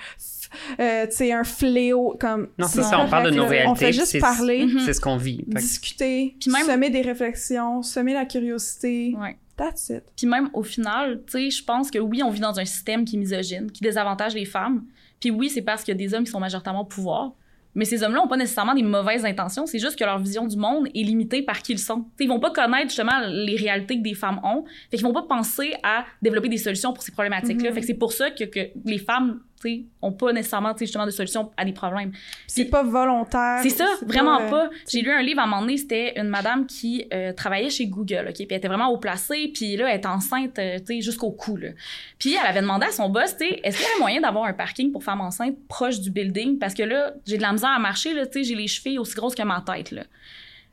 euh, 0.79 1.05
un 1.31 1.43
fléau 1.43 2.17
comme 2.19 2.47
Non, 2.57 2.65
c'est 2.67 2.81
ça, 2.81 2.99
on 2.99 3.07
parle 3.07 3.29
de 3.29 3.35
nos 3.37 3.45
réalités. 3.45 3.69
On 3.69 3.75
fait 3.75 3.93
juste 3.93 4.19
parler, 4.19 4.65
Mhm. 4.65 4.79
C'est 4.83 4.93
ce 4.93 5.01
qu'on 5.01 5.17
vit. 5.17 5.43
Discuter, 5.45 6.35
Puis 6.39 6.49
même- 6.51 6.65
semer 6.65 6.89
des 6.89 7.01
réflexions, 7.01 7.83
semer 7.83 8.13
la 8.15 8.25
curiosité. 8.25 9.15
Ouais. 9.19 9.37
That's 9.57 9.89
it. 9.89 10.03
Puis 10.17 10.25
même 10.25 10.49
au 10.53 10.63
final, 10.63 11.21
tu 11.27 11.33
sais, 11.33 11.49
je 11.51 11.63
pense 11.63 11.91
que 11.91 11.99
oui, 11.99 12.23
on 12.23 12.31
vit 12.31 12.39
dans 12.39 12.57
un 12.59 12.65
système 12.65 13.05
qui 13.05 13.15
est 13.17 13.19
misogyne, 13.19 13.69
qui 13.71 13.81
désavantage 13.83 14.33
les 14.33 14.45
femmes. 14.45 14.85
Puis 15.19 15.31
oui, 15.31 15.49
c'est 15.49 15.61
parce 15.61 15.83
qu'il 15.83 15.93
y 15.93 15.95
a 15.95 15.97
des 15.97 16.13
hommes 16.13 16.23
qui 16.23 16.31
sont 16.31 16.39
majoritairement 16.39 16.81
au 16.81 16.85
pouvoir. 16.85 17.33
Mais 17.75 17.85
ces 17.85 18.03
hommes-là 18.03 18.23
ont 18.23 18.27
pas 18.27 18.37
nécessairement 18.37 18.73
des 18.73 18.83
mauvaises 18.83 19.25
intentions, 19.25 19.65
c'est 19.67 19.79
juste 19.79 19.97
que 19.97 20.03
leur 20.03 20.17
vision 20.17 20.47
du 20.47 20.57
monde 20.57 20.87
est 20.87 21.03
limitée 21.03 21.43
par 21.43 21.61
qui 21.61 21.73
ils 21.73 21.79
sont. 21.79 22.01
T'sais, 22.15 22.25
ils 22.25 22.27
vont 22.27 22.39
pas 22.39 22.51
connaître 22.51 22.89
justement 22.89 23.19
les 23.27 23.55
réalités 23.55 23.97
que 23.97 24.03
des 24.03 24.15
femmes 24.15 24.39
ont, 24.43 24.65
fait 24.89 24.97
qu'ils 24.97 25.05
vont 25.05 25.13
pas 25.13 25.23
penser 25.23 25.75
à 25.83 26.05
développer 26.21 26.49
des 26.49 26.57
solutions 26.57 26.93
pour 26.93 27.03
ces 27.03 27.11
problématiques-là. 27.11 27.69
Mhm. 27.69 27.75
Fait 27.75 27.81
que 27.81 27.87
c'est 27.87 27.93
pour 27.93 28.11
ça 28.11 28.31
que, 28.31 28.43
que 28.45 28.71
les 28.85 28.97
femmes, 28.97 29.41
tu 29.61 29.85
ont 30.01 30.11
pas 30.11 30.31
nécessairement, 30.31 30.73
justement 30.77 31.05
de 31.05 31.11
solutions 31.11 31.51
à 31.57 31.65
des 31.65 31.73
problèmes. 31.73 32.11
C'est 32.47 32.65
pas 32.65 32.83
volontaire. 32.83 33.59
C'est 33.61 33.69
ça, 33.69 33.87
vraiment 34.01 34.49
pas. 34.49 34.69
J'ai 34.87 35.01
lu 35.01 35.11
un 35.11 35.21
livre 35.21 35.39
à 35.39 35.43
un 35.43 35.47
moment 35.47 35.61
donné, 35.61 35.77
c'était 35.77 36.19
une 36.19 36.29
madame 36.29 36.65
qui 36.65 37.05
euh, 37.13 37.33
travaillait 37.33 37.69
chez 37.69 37.87
Google, 37.87 38.27
OK? 38.29 38.35
Puis 38.35 38.47
elle 38.49 38.57
était 38.57 38.67
vraiment 38.67 38.89
haut 38.89 38.97
placée, 38.97 39.51
puis 39.53 39.75
là, 39.77 39.89
elle 39.89 39.97
était 39.97 40.07
enceinte, 40.07 40.57
euh, 40.59 40.79
tu 40.79 40.95
sais, 40.95 41.01
jusqu'au 41.01 41.31
cou, 41.31 41.57
là. 41.57 41.69
Puis 42.17 42.35
elle 42.35 42.47
avait 42.47 42.61
demandé 42.61 42.85
à 42.85 42.91
son 42.91 43.09
boss, 43.09 43.35
tu 43.37 43.47
sais, 43.47 43.59
est-ce 43.63 43.77
qu'il 43.77 43.85
y 43.85 43.89
avait 43.89 43.99
moyen 43.99 44.21
d'avoir 44.21 44.45
un 44.45 44.53
parking 44.53 44.91
pour 44.91 45.03
femmes 45.03 45.21
enceintes 45.21 45.57
proche 45.67 45.99
du 45.99 46.11
building? 46.11 46.57
Parce 46.59 46.73
que 46.73 46.83
là, 46.83 47.13
j'ai 47.25 47.37
de 47.37 47.41
la 47.41 47.51
misère 47.51 47.71
à 47.71 47.79
marcher, 47.79 48.13
là, 48.13 48.25
tu 48.25 48.39
sais, 48.39 48.43
j'ai 48.43 48.55
les 48.55 48.67
chevilles 48.67 48.99
aussi 48.99 49.15
grosses 49.15 49.35
que 49.35 49.43
ma 49.43 49.61
tête, 49.61 49.91
là. 49.91 50.03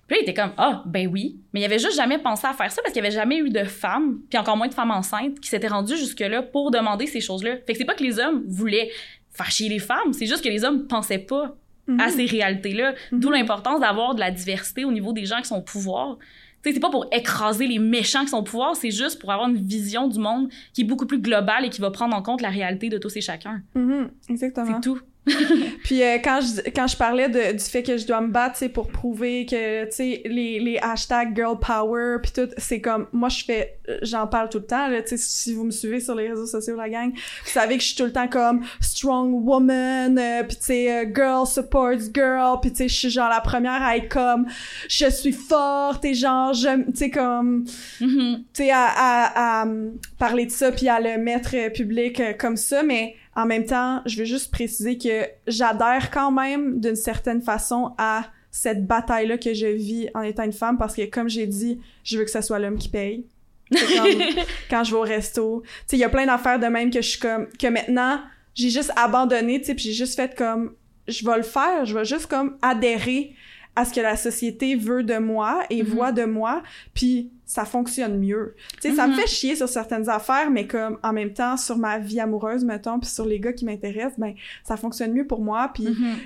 Puis 0.06 0.16
là, 0.16 0.22
il 0.22 0.28
était 0.28 0.40
comme, 0.40 0.52
ah, 0.56 0.84
ben 0.86 1.08
oui. 1.08 1.40
Mais 1.52 1.60
il 1.60 1.64
avait 1.64 1.78
juste 1.78 1.96
jamais 1.96 2.18
pensé 2.18 2.46
à 2.46 2.52
faire 2.52 2.70
ça 2.70 2.80
parce 2.82 2.92
qu'il 2.92 3.02
y 3.02 3.06
avait 3.06 3.14
jamais 3.14 3.38
eu 3.38 3.50
de 3.50 3.64
femmes, 3.64 4.20
puis 4.30 4.38
encore 4.38 4.56
moins 4.56 4.68
de 4.68 4.74
femmes 4.74 4.92
enceintes, 4.92 5.40
qui 5.40 5.48
s'étaient 5.48 5.68
rendues 5.68 5.96
jusque-là 5.96 6.42
pour 6.42 6.70
demander 6.70 7.06
ces 7.06 7.20
choses-là. 7.20 7.56
Fait 7.66 7.72
que 7.72 7.78
c'est 7.78 7.84
pas 7.84 7.94
que 7.94 8.04
les 8.04 8.20
hommes 8.20 8.44
voulaient 8.46 8.90
faire 9.32 9.50
chier 9.50 9.68
les 9.68 9.78
femmes, 9.78 10.12
c'est 10.12 10.26
juste 10.26 10.42
que 10.42 10.48
les 10.48 10.64
hommes 10.64 10.86
pensaient 10.86 11.18
pas 11.18 11.56
mhm. 11.88 12.00
à 12.00 12.08
ces 12.08 12.24
réalités-là. 12.24 12.94
Mhm. 13.12 13.20
D'où 13.20 13.30
l'importance 13.30 13.80
d'avoir 13.80 14.14
de 14.14 14.20
la 14.20 14.30
diversité 14.30 14.84
au 14.84 14.92
niveau 14.92 15.12
des 15.12 15.24
gens 15.24 15.38
qui 15.38 15.46
sont 15.46 15.56
au 15.56 15.62
pouvoir. 15.62 16.18
Tu 16.62 16.70
sais, 16.70 16.74
c'est 16.74 16.80
pas 16.80 16.90
pour 16.90 17.06
écraser 17.12 17.66
les 17.66 17.78
méchants 17.78 18.22
qui 18.22 18.28
sont 18.28 18.38
au 18.38 18.42
pouvoir, 18.42 18.76
c'est 18.76 18.90
juste 18.90 19.20
pour 19.20 19.30
avoir 19.30 19.48
une 19.48 19.56
vision 19.56 20.08
du 20.08 20.18
monde 20.18 20.48
qui 20.72 20.82
est 20.82 20.84
beaucoup 20.84 21.06
plus 21.06 21.20
globale 21.20 21.64
et 21.64 21.68
qui 21.68 21.80
va 21.80 21.90
prendre 21.90 22.16
en 22.16 22.22
compte 22.22 22.40
la 22.40 22.50
réalité 22.50 22.88
de 22.88 22.98
tous 22.98 23.16
et 23.16 23.20
chacun. 23.20 23.62
Mhm, 23.74 24.10
Exactement. 24.28 24.66
C'est 24.66 24.80
tout. 24.80 25.00
Puis 25.84 26.02
euh, 26.02 26.18
quand 26.22 26.40
je 26.40 26.70
quand 26.70 26.86
je 26.86 26.96
parlais 26.96 27.28
de, 27.28 27.52
du 27.52 27.64
fait 27.64 27.82
que 27.82 27.96
je 27.96 28.06
dois 28.06 28.20
me 28.20 28.28
battre, 28.28 28.64
pour 28.68 28.88
prouver 28.88 29.44
que 29.44 29.84
tu 29.86 29.90
sais 29.92 30.22
les 30.24 30.60
les 30.60 30.78
hashtags 30.78 31.34
girl 31.36 31.58
power 31.58 32.18
puis 32.22 32.32
tout, 32.32 32.48
c'est 32.56 32.80
comme 32.80 33.06
moi 33.12 33.28
je 33.28 33.44
fais 33.44 33.78
euh, 33.88 33.98
j'en 34.02 34.26
parle 34.26 34.48
tout 34.48 34.58
le 34.58 34.66
temps 34.66 34.88
là, 34.88 35.02
tu 35.02 35.10
sais 35.10 35.16
si 35.16 35.52
vous 35.52 35.64
me 35.64 35.70
suivez 35.70 36.00
sur 36.00 36.14
les 36.14 36.28
réseaux 36.28 36.46
sociaux 36.46 36.76
la 36.76 36.88
gang, 36.88 37.10
vous 37.12 37.50
savez 37.50 37.76
que 37.76 37.82
je 37.82 37.88
suis 37.88 37.96
tout 37.96 38.04
le 38.04 38.12
temps 38.12 38.28
comme 38.28 38.64
strong 38.80 39.32
woman, 39.44 40.18
euh, 40.18 40.42
puis 40.44 40.56
tu 40.56 40.64
sais 40.64 40.92
euh, 40.92 41.04
girl 41.14 41.46
supports 41.46 41.98
girl, 42.14 42.58
puis 42.60 42.70
tu 42.70 42.76
sais 42.78 42.88
je 42.88 42.94
suis 42.94 43.10
genre 43.10 43.28
la 43.28 43.40
première 43.40 43.82
à 43.82 43.96
être 43.96 44.08
comme 44.08 44.46
je 44.88 45.10
suis 45.10 45.32
forte 45.32 46.04
et 46.04 46.14
genre 46.14 46.52
je 46.54 46.84
tu 46.90 46.96
sais 46.96 47.10
comme 47.10 47.64
Mhm. 48.00 48.44
tu 48.54 48.64
sais, 48.64 48.70
à, 48.70 48.84
à, 48.86 49.60
à, 49.60 49.62
hum, 49.64 49.98
parler 50.18 50.46
de 50.46 50.50
ça 50.50 50.72
puis 50.72 50.88
à 50.88 51.00
le 51.00 51.18
mettre 51.18 51.50
euh, 51.54 51.70
public 51.70 52.22
comme 52.38 52.56
ça, 52.56 52.82
mais 52.82 53.14
en 53.36 53.44
même 53.44 53.66
temps, 53.66 54.00
je 54.06 54.18
veux 54.18 54.24
juste 54.24 54.50
préciser 54.50 54.96
que 54.96 55.26
j'adhère 55.46 56.10
quand 56.10 56.32
même 56.32 56.80
d'une 56.80 56.96
certaine 56.96 57.42
façon 57.42 57.94
à 57.98 58.24
cette 58.50 58.86
bataille-là 58.86 59.36
que 59.36 59.52
je 59.52 59.66
vis 59.66 60.08
en 60.14 60.22
étant 60.22 60.44
une 60.44 60.52
femme 60.52 60.78
parce 60.78 60.94
que, 60.94 61.04
comme 61.04 61.28
j'ai 61.28 61.46
dit, 61.46 61.78
je 62.02 62.16
veux 62.16 62.24
que 62.24 62.30
ce 62.30 62.40
soit 62.40 62.58
l'homme 62.58 62.78
qui 62.78 62.88
paye. 62.88 63.26
Comme 63.70 64.22
quand 64.70 64.84
je 64.84 64.92
vais 64.92 64.96
au 64.96 65.02
resto. 65.02 65.62
Tu 65.62 65.70
sais, 65.86 65.96
il 65.96 66.00
y 66.00 66.04
a 66.04 66.08
plein 66.08 66.24
d'affaires 66.24 66.58
de 66.58 66.66
même 66.66 66.90
que 66.90 67.02
je 67.02 67.08
suis 67.10 67.20
comme, 67.20 67.46
que 67.58 67.66
maintenant, 67.66 68.20
j'ai 68.54 68.70
juste 68.70 68.90
abandonné, 68.96 69.60
tu 69.60 69.66
sais, 69.66 69.74
puis 69.74 69.84
j'ai 69.84 69.92
juste 69.92 70.16
fait 70.16 70.34
comme, 70.34 70.72
je 71.06 71.24
vais 71.26 71.36
le 71.36 71.42
faire, 71.42 71.84
je 71.84 71.96
vais 71.96 72.06
juste 72.06 72.26
comme 72.26 72.56
adhérer 72.62 73.34
à 73.76 73.84
ce 73.84 73.92
que 73.94 74.00
la 74.00 74.16
société 74.16 74.74
veut 74.74 75.02
de 75.04 75.18
moi 75.18 75.64
et 75.70 75.82
Mhm. 75.82 75.88
voit 75.90 76.10
de 76.12 76.24
moi, 76.24 76.62
puis 76.94 77.30
ça 77.44 77.64
fonctionne 77.64 78.18
mieux. 78.18 78.54
Tu 78.80 78.88
sais, 78.90 78.96
ça 78.96 79.06
me 79.06 79.12
Mhm. 79.12 79.20
fait 79.20 79.26
chier 79.28 79.54
sur 79.54 79.68
certaines 79.68 80.08
affaires, 80.08 80.50
mais 80.50 80.66
comme 80.66 80.98
en 81.02 81.12
même 81.12 81.32
temps 81.32 81.56
sur 81.56 81.78
ma 81.78 81.98
vie 81.98 82.18
amoureuse 82.18 82.64
mettons, 82.64 82.98
puis 82.98 83.08
sur 83.08 83.24
les 83.26 83.38
gars 83.38 83.52
qui 83.52 83.64
m'intéressent, 83.64 84.18
ben 84.18 84.34
ça 84.64 84.76
fonctionne 84.76 85.12
mieux 85.12 85.26
pour 85.26 85.40
moi, 85.42 85.70
puis 85.72 85.84
Mhm. 85.88 86.16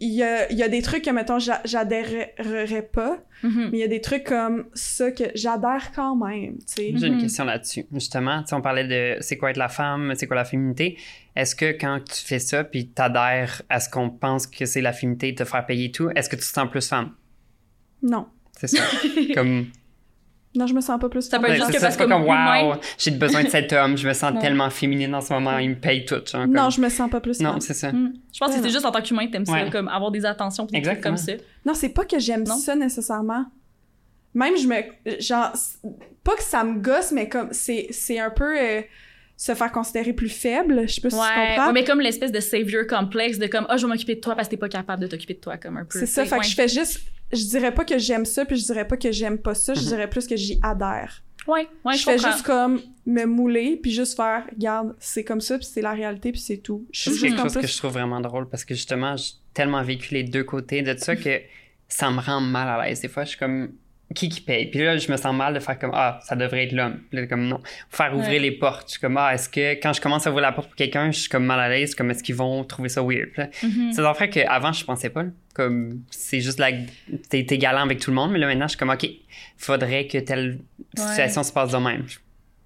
Il 0.00 0.12
y, 0.14 0.22
a, 0.22 0.50
il 0.50 0.58
y 0.58 0.62
a 0.62 0.68
des 0.68 0.82
trucs 0.82 1.04
que 1.04 1.10
mettons 1.10 1.38
j'a- 1.38 1.60
j'adhérerais 1.64 2.82
pas, 2.92 3.18
Mhm. 3.42 3.68
mais 3.70 3.78
il 3.78 3.80
y 3.80 3.84
a 3.84 3.88
des 3.88 4.00
trucs 4.00 4.24
comme 4.24 4.66
ça 4.74 5.10
que 5.12 5.24
j'adhère 5.34 5.92
quand 5.94 6.16
même, 6.16 6.58
tu 6.58 6.64
sais. 6.66 6.92
J'ai 6.96 7.06
une 7.06 7.14
Mhm. 7.14 7.20
question 7.20 7.44
là-dessus. 7.44 7.86
Justement, 7.92 8.42
on 8.52 8.60
parlait 8.60 8.86
de 8.86 9.20
c'est 9.22 9.36
quoi 9.36 9.50
être 9.50 9.56
la 9.56 9.68
femme, 9.68 10.12
c'est 10.16 10.26
quoi 10.26 10.36
la 10.36 10.44
féminité. 10.44 10.98
Est-ce 11.36 11.54
que 11.54 11.72
quand 11.72 12.00
tu 12.04 12.24
fais 12.24 12.38
ça, 12.38 12.64
puis 12.64 12.88
t'adhères 12.88 13.62
à 13.68 13.80
ce 13.80 13.88
qu'on 13.88 14.10
pense 14.10 14.46
que 14.46 14.66
c'est 14.66 14.80
la 14.82 14.92
féminité, 14.92 15.34
te 15.34 15.44
faire 15.44 15.64
payer 15.64 15.90
tout, 15.90 16.10
est-ce 16.14 16.28
que 16.28 16.36
tu 16.36 16.42
te 16.42 16.46
sens 16.46 16.68
plus 16.70 16.86
femme? 16.88 17.12
Non. 18.02 18.26
C'est 18.58 18.66
ça. 18.68 18.82
comme, 19.34 19.66
Non, 20.54 20.66
je 20.66 20.74
me 20.74 20.80
sens 20.80 20.98
pas 21.00 21.08
plus 21.08 21.22
Ça 21.22 21.38
peut 21.38 21.46
être 21.48 21.54
juste 21.56 21.68
que 21.68 21.74
ça, 21.78 21.86
parce 21.86 21.96
que 21.96 22.02
comme, 22.04 22.24
wow, 22.24 22.74
j'ai 22.98 23.12
besoin 23.12 23.44
de 23.44 23.48
cet 23.48 23.72
homme, 23.72 23.96
je 23.96 24.08
me 24.08 24.12
sens 24.12 24.32
tellement 24.40 24.68
féminine 24.68 25.14
en 25.14 25.20
ce 25.20 25.32
moment, 25.32 25.58
il 25.58 25.70
me 25.70 25.74
paye 25.76 26.04
tout. 26.04 26.16
Genre, 26.16 26.42
comme- 26.42 26.52
Non, 26.52 26.70
je 26.70 26.80
me 26.80 26.88
sens 26.88 27.08
pas 27.08 27.20
plus 27.20 27.40
Non, 27.40 27.60
c'est 27.60 27.74
ça. 27.74 27.92
Mm. 27.92 28.14
Je 28.32 28.38
pense 28.40 28.54
que 28.56 28.60
c'est 28.60 28.68
juste 28.70 28.84
en 28.84 28.90
tant 28.90 29.00
qu'humain 29.00 29.26
que 29.26 29.32
t'aimes 29.32 29.46
ça, 29.46 29.52
Ouais. 29.52 29.70
comme 29.70 29.86
avoir 29.88 30.10
des 30.10 30.24
attentions 30.26 30.66
pis 30.66 30.72
des 30.72 30.82
trucs 30.82 31.00
comme 31.00 31.16
ça. 31.16 31.32
Non, 31.64 31.74
c'est 31.74 31.90
pas 31.90 32.04
que 32.04 32.18
j'aime 32.18 32.42
Non? 32.44 32.56
ça 32.56 32.74
nécessairement. 32.74 33.44
Même 34.34 34.56
je 34.56 34.66
me 34.68 35.20
genre 35.20 35.52
pas 36.22 36.36
que 36.36 36.42
ça 36.42 36.62
me 36.62 36.78
gosse 36.80 37.10
mais 37.10 37.28
comme 37.28 37.48
c'est 37.52 37.88
c'est 37.90 38.20
un 38.20 38.30
peu 38.30 38.56
euh, 38.58 38.80
se 39.36 39.54
faire 39.56 39.72
considérer 39.72 40.12
plus 40.12 40.28
faible, 40.28 40.82
je 40.86 40.94
sais 40.94 41.00
pas 41.00 41.10
si 41.10 41.16
tu 41.16 41.20
Ouais, 41.22 41.28
comprends. 41.48 41.66
ouais, 41.68 41.72
mais 41.72 41.82
comme 41.84 42.00
l'espèce 42.00 42.30
de 42.30 42.38
savior 42.38 42.86
complexe 42.86 43.38
de 43.38 43.46
comme, 43.48 43.66
ah, 43.68 43.76
je 43.76 43.86
vais 43.86 43.92
m'occuper 43.92 44.14
de 44.16 44.20
toi 44.20 44.36
parce 44.36 44.46
que 44.46 44.52
t'es 44.52 44.56
pas 44.56 44.68
capable 44.68 45.02
de 45.02 45.06
t'occuper 45.08 45.34
de 45.34 45.40
toi, 45.40 45.56
comme 45.56 45.78
un 45.78 45.84
peu. 45.84 45.98
c'est 45.98 46.06
ça, 46.06 46.24
fait 46.24 46.38
que 46.38 46.44
je 46.44 46.54
fais 46.54 46.68
juste 46.68 47.00
je 47.32 47.44
dirais 47.44 47.72
pas 47.72 47.84
que 47.84 47.98
j'aime 47.98 48.24
ça 48.24 48.44
puis 48.44 48.56
je 48.56 48.64
dirais 48.64 48.86
pas 48.86 48.96
que 48.96 49.12
j'aime 49.12 49.38
pas 49.38 49.54
ça, 49.54 49.74
je 49.74 49.80
Mhm. 49.80 49.86
dirais 49.86 50.10
plus 50.10 50.26
que 50.26 50.36
j'y 50.36 50.58
adhère. 50.62 51.22
Ouais, 51.46 51.66
ouais, 51.84 51.94
je 51.94 51.98
je, 52.00 52.04
fais 52.04 52.16
comprends. 52.16 52.32
juste 52.32 52.44
comme 52.44 52.80
me 53.06 53.24
mouler 53.24 53.78
puis 53.82 53.90
juste 53.92 54.14
faire 54.14 54.44
regarde, 54.52 54.94
c'est 55.00 55.24
comme 55.24 55.40
ça 55.40 55.56
puis 55.56 55.66
c'est 55.66 55.80
la 55.82 55.92
réalité 55.92 56.32
puis 56.32 56.40
c'est 56.40 56.58
tout. 56.58 56.86
C'est 56.92 57.10
juste 57.10 57.22
quelque 57.22 57.40
chose 57.40 57.54
que 57.56 57.66
je 57.66 57.76
trouve 57.78 57.92
vraiment 57.92 58.20
drôle 58.20 58.48
parce 58.48 58.64
que 58.64 58.74
justement, 58.74 59.16
j'ai 59.16 59.32
tellement 59.54 59.82
vécu 59.82 60.14
les 60.14 60.22
deux 60.22 60.44
côtés 60.44 60.82
de 60.82 60.94
ça 60.98 61.16
que 61.16 61.40
ça 61.88 62.10
me 62.10 62.20
rend 62.20 62.40
mal 62.40 62.68
à 62.68 62.84
l'aise. 62.86 63.00
Des 63.00 63.08
fois, 63.08 63.24
je 63.24 63.30
suis 63.30 63.38
comme, 63.38 63.72
qui 64.14 64.28
qui 64.28 64.40
paye? 64.40 64.66
Puis 64.66 64.80
là, 64.80 64.96
je 64.96 65.10
me 65.10 65.16
sens 65.16 65.34
mal 65.34 65.54
de 65.54 65.60
faire 65.60 65.78
comme, 65.78 65.92
ah, 65.94 66.18
ça 66.24 66.34
devrait 66.36 66.64
être 66.64 66.72
l'homme. 66.72 67.00
Puis 67.10 67.20
là, 67.20 67.26
comme, 67.26 67.46
non. 67.46 67.60
Faire 67.90 68.12
ouvrir 68.14 68.28
Ouais. 68.30 68.38
les 68.40 68.50
portes. 68.52 68.86
Je 68.88 68.92
suis 68.92 69.00
comme, 69.00 69.16
ah, 69.16 69.32
est-ce 69.34 69.48
que 69.48 69.74
quand 69.80 69.92
je 69.92 70.00
commence 70.00 70.26
à 70.26 70.30
ouvrir 70.30 70.42
la 70.42 70.52
porte 70.52 70.68
pour 70.68 70.76
quelqu'un, 70.76 71.10
je 71.12 71.20
suis 71.20 71.28
comme 71.28 71.44
mal 71.44 71.60
à 71.60 71.68
l'aise, 71.68 71.94
comme, 71.94 72.10
est-ce 72.10 72.22
qu'ils 72.22 72.34
vont 72.34 72.64
trouver 72.64 72.88
ça 72.88 73.02
weird? 73.02 73.30
Mhm. 73.62 73.92
C'est 73.92 74.02
des 74.02 74.08
affaires 74.08 74.30
qu'avant, 74.30 74.72
je 74.72 74.84
pensais 74.84 75.10
pas. 75.10 75.22
là. 75.22 75.30
Comme, 75.54 76.02
c'est 76.10 76.40
juste 76.40 76.58
la. 76.58 76.70
T'es 77.28 77.44
t'es 77.44 77.58
galant 77.58 77.82
avec 77.84 77.98
tout 78.00 78.10
le 78.10 78.14
monde, 78.16 78.32
mais 78.32 78.38
là, 78.38 78.46
maintenant, 78.46 78.66
je 78.66 78.70
suis 78.70 78.78
comme, 78.78 78.90
OK, 78.90 79.06
faudrait 79.56 80.06
que 80.06 80.18
telle 80.18 80.58
situation 80.96 81.42
se 81.42 81.52
passe 81.52 81.72
de 81.72 81.78
même. 81.78 82.04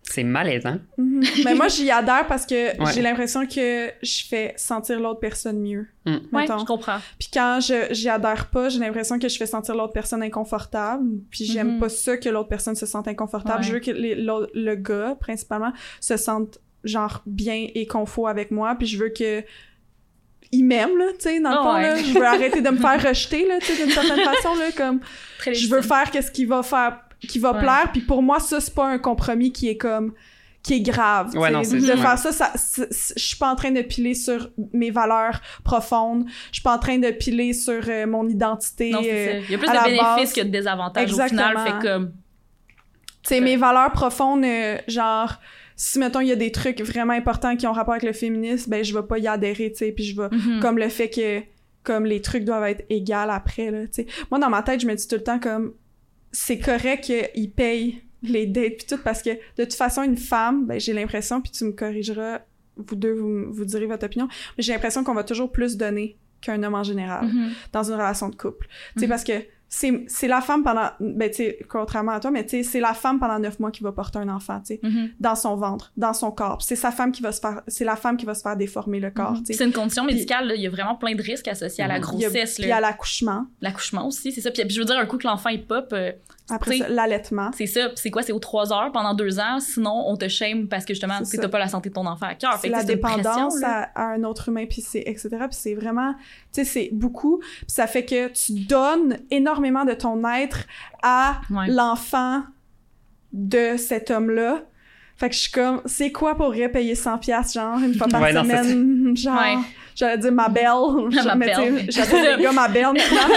C'est 0.06 0.22
malaisant. 0.22 0.76
Mhm. 0.98 1.22
mais 1.44 1.54
moi 1.54 1.68
j'y 1.68 1.90
adhère 1.90 2.26
parce 2.26 2.44
que 2.44 2.78
Ouais. 2.78 2.92
j'ai 2.94 3.00
l'impression 3.00 3.46
que 3.46 3.90
je 4.02 4.24
fais 4.28 4.52
sentir 4.56 5.00
l'autre 5.00 5.18
personne 5.18 5.60
mieux. 5.60 5.86
Mm. 6.04 6.16
Ouais, 6.32 6.46
je 6.46 6.64
comprends. 6.66 6.98
Puis 7.18 7.28
quand 7.32 7.58
je 7.60 7.86
j'y 7.92 8.08
adhère 8.10 8.50
pas, 8.50 8.68
j'ai 8.68 8.78
l'impression 8.80 9.18
que 9.18 9.28
je 9.28 9.36
fais 9.38 9.46
sentir 9.46 9.74
l'autre 9.74 9.94
personne 9.94 10.22
inconfortable. 10.22 11.04
Puis 11.30 11.46
j'aime 11.46 11.74
Mhm. 11.76 11.80
pas 11.80 11.88
ça 11.88 12.16
que 12.18 12.28
l'autre 12.28 12.48
personne 12.50 12.74
se 12.74 12.84
sente 12.86 13.08
inconfortable. 13.08 13.60
Ouais. 13.60 13.66
Je 13.66 13.72
veux 13.72 13.80
que 13.80 13.90
les- 13.90 14.14
le 14.14 14.74
gars, 14.74 15.16
principalement, 15.18 15.72
se 16.00 16.16
sente 16.18 16.58
genre 16.84 17.22
bien 17.24 17.68
et 17.74 17.86
confort 17.86 18.28
avec 18.28 18.50
moi. 18.50 18.74
Puis 18.78 18.86
je 18.86 18.98
veux 18.98 19.08
que 19.08 19.42
il 20.52 20.64
m'aime 20.64 20.96
là, 20.98 21.06
tu 21.14 21.20
sais, 21.20 21.40
dans 21.40 21.50
le 21.50 21.56
Ah 21.58 21.62
fond 21.62 21.74
ouais. 21.74 21.82
là. 21.82 21.96
Je 21.96 22.12
veux 22.12 22.24
arrêter 22.26 22.60
de 22.60 22.68
me 22.70 22.76
faire 22.76 23.02
rejeter 23.02 23.48
là, 23.48 23.58
tu 23.58 23.72
sais, 23.72 23.82
d'une 23.82 23.90
certaine 23.92 24.22
façon 24.22 24.54
là, 24.56 24.70
comme 24.76 25.00
Très 25.38 25.54
je 25.54 25.68
veux 25.68 25.80
faire 25.82 26.10
qu'est-ce 26.10 26.30
qui 26.30 26.44
va 26.44 26.62
faire, 26.62 27.00
qui 27.26 27.38
va 27.38 27.52
Ouais. 27.52 27.60
plaire. 27.60 27.88
Puis 27.92 28.02
pour 28.02 28.22
moi, 28.22 28.40
ça 28.40 28.60
c'est 28.60 28.74
pas 28.74 28.86
un 28.88 28.98
compromis 28.98 29.52
qui 29.52 29.68
est 29.68 29.76
comme 29.76 30.12
qui 30.62 30.74
est 30.74 30.80
grave. 30.80 31.36
Ouais, 31.36 31.50
non, 31.50 31.62
c'est- 31.62 31.76
de 31.78 31.86
ouais. 31.86 31.96
faire 31.96 32.18
ça, 32.18 32.32
ça 32.32 32.52
je 32.54 33.20
suis 33.22 33.36
pas 33.36 33.50
en 33.52 33.54
train 33.56 33.70
de 33.70 33.82
piler 33.82 34.14
sur 34.14 34.48
mes 34.72 34.90
valeurs 34.90 35.40
profondes. 35.62 36.24
Je 36.48 36.54
suis 36.54 36.62
pas 36.62 36.74
en 36.74 36.78
train 36.78 36.96
de 36.98 37.10
piler 37.10 37.52
sur 37.52 37.82
euh, 37.88 38.06
mon 38.06 38.26
identité. 38.28 38.90
Non, 38.90 39.00
euh, 39.00 39.02
c'est 39.02 39.32
ça. 39.32 39.38
Il 39.46 39.50
y 39.50 39.54
a 39.54 39.58
plus 39.58 39.66
de 39.68 39.84
bénéfices 39.84 39.98
base- 40.16 40.32
que 40.32 40.40
de 40.40 40.48
désavantages 40.48 41.10
au 41.10 41.12
Exactement. 41.12 41.48
final. 41.48 41.66
Fait 41.82 41.86
comme. 41.86 42.12
tu 43.22 43.28
sais, 43.28 43.40
mes 43.40 43.56
valeurs 43.56 43.92
profondes, 43.92 44.44
euh, 44.44 44.78
genre, 44.88 45.34
si, 45.76 45.98
mettons, 45.98 46.20
il 46.20 46.28
y 46.28 46.32
a 46.32 46.36
des 46.36 46.52
trucs 46.52 46.80
vraiment 46.82 47.12
importants 47.14 47.56
qui 47.56 47.66
ont 47.66 47.72
rapport 47.72 47.94
avec 47.94 48.04
le 48.04 48.12
féminisme, 48.14 48.70
ben, 48.70 48.82
je 48.84 48.94
vais 48.94 49.02
pas 49.06 49.18
y 49.18 49.26
adhérer, 49.26 49.70
tu 49.72 49.78
sais, 49.78 49.92
puis 49.92 50.04
je 50.04 50.14
vais... 50.20 50.28
Mhm. 50.30 50.60
Comme 50.60 50.78
le 50.78 50.88
fait 50.88 51.10
que, 51.10 51.42
comme, 51.82 52.04
les 52.06 52.20
trucs 52.22 52.44
doivent 52.44 52.64
être 52.64 52.84
égaux 52.90 53.12
après, 53.30 53.70
là, 53.70 53.80
tu 53.82 53.88
sais. 53.92 54.06
Moi, 54.30 54.38
dans 54.40 54.48
ma 54.50 54.62
tête, 54.62 54.80
je 54.80 54.86
me 54.86 54.94
dis 54.94 55.06
tout 55.08 55.16
le 55.16 55.22
temps, 55.22 55.38
comme, 55.38 55.72
c'est 56.34 56.58
correct 56.58 57.04
qu'ils 57.04 57.50
payent 57.50 58.02
les 58.22 58.46
dates 58.46 58.76
puis 58.78 58.86
tout, 58.88 58.98
parce 59.02 59.22
que, 59.22 59.30
de 59.30 59.64
toute 59.64 59.74
façon, 59.74 60.02
une 60.02 60.16
femme, 60.16 60.66
ben, 60.66 60.80
j'ai 60.80 60.92
l'impression, 60.92 61.40
puis 61.40 61.50
tu 61.52 61.64
me 61.64 61.72
corrigeras, 61.72 62.40
vous 62.76 62.96
deux, 62.96 63.12
vous, 63.12 63.64
direz 63.64 63.86
votre 63.86 64.04
opinion, 64.06 64.28
mais 64.56 64.62
j'ai 64.64 64.72
l'impression 64.72 65.04
qu'on 65.04 65.14
va 65.14 65.24
toujours 65.24 65.52
plus 65.52 65.76
donner 65.76 66.16
qu'un 66.40 66.62
homme 66.62 66.74
en 66.74 66.82
général 66.82 67.26
Mhm. 67.26 67.50
dans 67.72 67.84
une 67.84 67.94
relation 67.94 68.28
de 68.28 68.34
couple. 68.36 68.66
Tu 68.94 69.00
sais, 69.00 69.06
Mhm. 69.06 69.10
parce 69.10 69.24
que 69.24 69.32
c'est 69.76 70.04
c'est 70.06 70.28
la 70.28 70.40
femme 70.40 70.62
pendant... 70.62 70.88
Ben, 71.00 71.28
tu 71.30 71.36
sais, 71.36 71.58
contrairement 71.68 72.12
à 72.12 72.20
toi, 72.20 72.30
mais 72.30 72.44
tu 72.44 72.50
sais, 72.50 72.62
c'est 72.62 72.80
la 72.80 72.94
femme 72.94 73.18
pendant 73.18 73.38
neuf 73.40 73.58
mois 73.58 73.70
qui 73.72 73.82
va 73.82 73.90
porter 73.90 74.18
un 74.20 74.28
enfant, 74.28 74.60
tu 74.60 74.74
sais, 74.74 74.80
Mhm. 74.82 75.10
dans 75.18 75.34
son 75.34 75.56
ventre, 75.56 75.92
dans 75.96 76.12
son 76.12 76.30
corps. 76.30 76.62
C'est 76.62 76.76
sa 76.76 76.92
femme 76.92 77.10
qui 77.10 77.22
va 77.22 77.32
se 77.32 77.40
faire... 77.40 77.62
C'est 77.66 77.84
la 77.84 77.96
femme 77.96 78.16
qui 78.16 78.24
va 78.24 78.34
se 78.34 78.42
faire 78.42 78.56
déformer 78.56 79.00
le 79.00 79.10
corps, 79.10 79.32
Mhm. 79.32 79.44
sais. 79.46 79.52
C'est 79.54 79.64
une 79.64 79.72
condition 79.72 80.04
médicale, 80.04 80.52
il 80.54 80.62
y 80.62 80.66
a 80.66 80.70
vraiment 80.70 80.94
plein 80.94 81.14
de 81.16 81.22
risques 81.22 81.48
associés 81.48 81.82
à 81.82 81.88
la. 81.88 81.96
Il 81.96 82.00
y 82.20 82.24
a- 82.24 82.28
grossesse, 82.28 82.54
Puis 82.60 82.70
à 82.70 82.80
l'accouchement, 82.80 83.46
l'accouchement 83.60 84.06
aussi, 84.06 84.30
c'est 84.30 84.40
ça. 84.40 84.50
Puis, 84.52 84.62
puis 84.64 84.74
je 84.74 84.78
veux 84.80 84.86
dire, 84.86 84.96
un 84.98 85.06
coup 85.06 85.18
que 85.18 85.26
l'enfant 85.26 85.48
il 85.50 85.66
pop, 85.66 85.88
euh, 85.92 86.12
après 86.50 86.76
l'allaitement. 86.88 87.50
c'est 87.56 87.66
ça. 87.66 87.88
C'est 87.94 88.10
quoi? 88.10 88.22
C'est 88.22 88.32
aux 88.32 88.38
trois 88.38 88.72
heures 88.72 88.92
pendant 88.92 89.14
deux 89.14 89.40
ans. 89.40 89.60
Sinon, 89.60 90.04
on 90.06 90.16
te 90.16 90.28
shame 90.28 90.68
parce 90.68 90.84
que 90.84 90.92
justement, 90.92 91.18
tu 91.22 91.36
t'as 91.38 91.48
pas 91.48 91.58
la 91.58 91.68
santé 91.68 91.88
de 91.88 91.94
ton 91.94 92.06
enfant 92.06 92.26
à 92.26 92.34
cœur. 92.34 92.52
C'est 92.54 92.62
Fait 92.62 92.68
que 92.68 92.72
la 92.72 92.84
dépendance 92.84 93.62
à, 93.62 93.84
à 93.94 94.02
un 94.12 94.24
autre 94.24 94.48
humain, 94.50 94.66
puis 94.68 94.82
c'est 94.82 95.00
etc. 95.06 95.28
Puis 95.30 95.48
c'est 95.52 95.74
vraiment, 95.74 96.12
tu 96.52 96.62
sais, 96.62 96.64
c'est 96.64 96.90
beaucoup. 96.92 97.38
Puis 97.38 97.64
ça 97.68 97.86
fait 97.86 98.04
que 98.04 98.28
tu 98.28 98.64
donnes 98.66 99.18
énormément 99.30 99.84
de 99.84 99.94
ton 99.94 100.22
être 100.28 100.64
à 101.02 101.40
Ouais. 101.50 101.66
l'enfant 101.68 102.42
de 103.32 103.76
cet 103.76 104.10
homme-là. 104.10 104.64
Fait 105.16 105.28
que 105.28 105.34
je 105.34 105.40
suis 105.42 105.52
comme, 105.52 105.80
c'est 105.86 106.10
quoi 106.12 106.34
pour 106.34 106.52
payer 106.52 106.94
100 106.94 107.18
pièces 107.18 107.54
genre 107.54 107.78
une 107.78 107.94
fois 107.94 108.08
par 108.08 108.20
Ouais, 108.20 108.32
non, 108.32 108.42
semaine, 108.42 109.16
genre, 109.16 109.38
Ouais. 109.40 109.56
J'allais 109.94 110.18
dire 110.18 110.32
ma 110.32 110.48
belle, 110.48 110.64
Ma 111.12 111.20
j'appelle 111.22 112.36
les 112.38 112.42
gars 112.42 112.52
ma 112.52 112.68
belle 112.68 112.82
maintenant, 112.84 113.28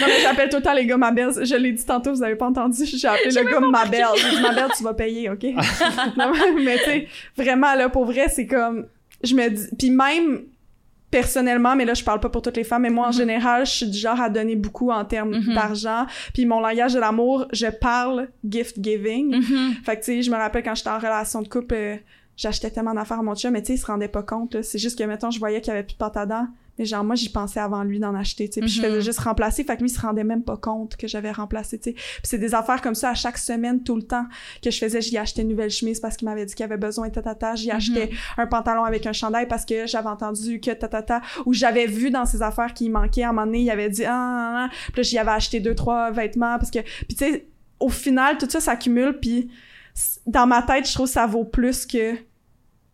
non 0.00 0.06
mais 0.06 0.20
j'appelle 0.22 0.48
tout 0.48 0.56
le 0.56 0.62
temps 0.62 0.72
les 0.74 0.86
gars 0.86 0.96
ma 0.96 1.10
belle, 1.10 1.30
je 1.42 1.54
l'ai 1.56 1.72
dit 1.72 1.84
tantôt, 1.84 2.12
vous 2.12 2.22
avez 2.22 2.36
pas 2.36 2.46
entendu, 2.46 2.84
j'ai 2.84 3.08
appelé 3.08 3.30
le 3.34 3.50
gars 3.50 3.60
ma 3.60 3.84
belle, 3.86 4.06
j'ai 4.16 4.30
dit 4.36 4.40
ma 4.42 4.52
belle, 4.52 4.68
tu 4.76 4.82
vas 4.84 4.94
payer, 4.94 5.30
ok? 5.30 5.44
Non, 6.16 6.32
mais 6.62 6.78
tu 6.78 6.84
sais, 6.84 7.08
vraiment 7.36 7.74
là, 7.74 7.88
pour 7.88 8.04
vrai, 8.04 8.28
c'est 8.28 8.46
comme, 8.46 8.86
je 9.24 9.34
me 9.34 9.48
dis, 9.48 9.66
puis 9.78 9.90
même 9.90 10.42
personnellement, 11.10 11.76
mais 11.76 11.84
là 11.84 11.92
je 11.92 12.02
parle 12.02 12.20
pas 12.20 12.30
pour 12.30 12.40
toutes 12.40 12.56
les 12.56 12.64
femmes, 12.64 12.82
mais 12.82 12.90
moi 12.90 13.06
en 13.06 13.10
Mhm. 13.10 13.16
général, 13.16 13.66
je 13.66 13.70
suis 13.70 13.86
du 13.86 13.98
genre 13.98 14.18
à 14.20 14.30
donner 14.30 14.56
beaucoup 14.56 14.90
en 14.90 15.04
termes 15.04 15.34
Mhm. 15.36 15.54
d'argent, 15.54 16.06
puis 16.32 16.46
mon 16.46 16.60
langage 16.60 16.94
de 16.94 17.00
l'amour, 17.00 17.46
je 17.52 17.66
parle 17.66 18.28
gift 18.48 18.76
giving. 18.82 19.36
Mhm. 19.36 19.74
Fait 19.84 19.96
que 19.96 20.00
tu 20.00 20.06
sais, 20.06 20.22
je 20.22 20.30
me 20.30 20.36
rappelle 20.36 20.62
quand 20.62 20.74
j'étais 20.74 20.88
en 20.88 20.96
relation 20.98 21.42
de 21.42 21.48
couple, 21.48 21.74
euh, 21.74 21.96
j'achetais 22.36 22.70
tellement 22.70 22.94
d'affaires 22.94 23.18
à 23.20 23.22
mon 23.22 23.34
chum, 23.34 23.52
mais 23.52 23.62
tu 23.62 23.68
sais, 23.68 23.74
il 23.74 23.78
se 23.78 23.86
rendait 23.86 24.08
pas 24.08 24.22
compte. 24.22 24.54
là. 24.54 24.62
C'est 24.62 24.78
juste 24.78 24.98
que 24.98 25.04
mettons, 25.04 25.30
je 25.30 25.38
voyais 25.38 25.60
qu'il 25.60 25.72
y 25.72 25.76
avait 25.76 25.84
plus 25.84 25.94
de 25.94 25.98
pâte 25.98 26.16
à 26.16 26.24
dents, 26.26 26.46
mais 26.78 26.86
genre 26.86 27.04
moi 27.04 27.14
j'y 27.14 27.28
pensais 27.28 27.60
avant 27.60 27.82
lui 27.84 27.98
d'en 28.00 28.14
acheter, 28.14 28.48
tu 28.48 28.54
sais, 28.54 28.60
puis 28.60 28.70
je 28.70 28.80
Mhm. 28.80 28.86
faisais 28.88 29.00
juste 29.02 29.18
remplacer, 29.20 29.62
fait 29.64 29.76
que 29.76 29.82
lui 29.82 29.90
il 29.90 29.92
se 29.92 30.00
rendait 30.00 30.24
même 30.24 30.42
pas 30.42 30.56
compte 30.56 30.96
que 30.96 31.06
j'avais 31.06 31.30
remplacé, 31.30 31.78
tu 31.78 31.90
sais. 31.90 31.92
Puis 31.92 32.22
c'est 32.24 32.38
des 32.38 32.54
affaires 32.54 32.80
comme 32.80 32.94
ça 32.94 33.10
à 33.10 33.14
chaque 33.14 33.36
semaine 33.36 33.82
tout 33.82 33.94
le 33.94 34.02
temps 34.02 34.24
que 34.62 34.70
je 34.70 34.78
faisais, 34.78 35.02
j'y 35.02 35.18
achetais 35.18 35.42
une 35.42 35.48
nouvelle 35.48 35.68
chemise 35.70 36.00
parce 36.00 36.16
qu'il 36.16 36.26
m'avait 36.26 36.46
dit 36.46 36.54
qu'il 36.54 36.64
avait 36.64 36.78
besoin 36.78 37.08
de 37.08 37.12
tatata, 37.12 37.54
j'y 37.56 37.68
Mhm. 37.68 37.76
achetais 37.76 38.10
un 38.38 38.46
pantalon 38.46 38.84
avec 38.84 39.06
un 39.06 39.12
chandail 39.12 39.46
parce 39.46 39.66
que 39.66 39.86
j'avais 39.86 40.08
entendu 40.08 40.60
que 40.60 40.70
tatata 40.70 41.20
ou 41.44 41.52
j'avais 41.52 41.84
vu 41.86 42.10
dans 42.10 42.24
ses 42.24 42.40
affaires 42.40 42.72
qu'il 42.72 42.90
manquait 42.90 43.24
à 43.24 43.28
un 43.28 43.32
moment 43.32 43.44
donné, 43.46 43.60
il 43.60 43.70
avait 43.70 43.90
dit 43.90 44.06
ah, 44.06 44.12
ah, 44.14 44.68
ah. 44.70 44.74
puis 44.92 44.96
là 44.96 45.02
j'y 45.02 45.18
avais 45.18 45.32
acheté 45.32 45.60
deux 45.60 45.74
trois 45.74 46.10
vêtements 46.10 46.56
parce 46.58 46.70
que 46.70 46.78
puis 46.80 47.08
tu 47.14 47.16
sais 47.16 47.46
au 47.80 47.90
final 47.90 48.38
tout 48.38 48.48
ça 48.48 48.60
s'accumule 48.60 49.18
puis 49.20 49.50
dans 50.26 50.46
ma 50.46 50.62
tête 50.62 50.88
je 50.88 50.94
trouve 50.94 51.06
que 51.06 51.12
ça 51.12 51.26
vaut 51.26 51.44
plus 51.44 51.86
que 51.86 52.14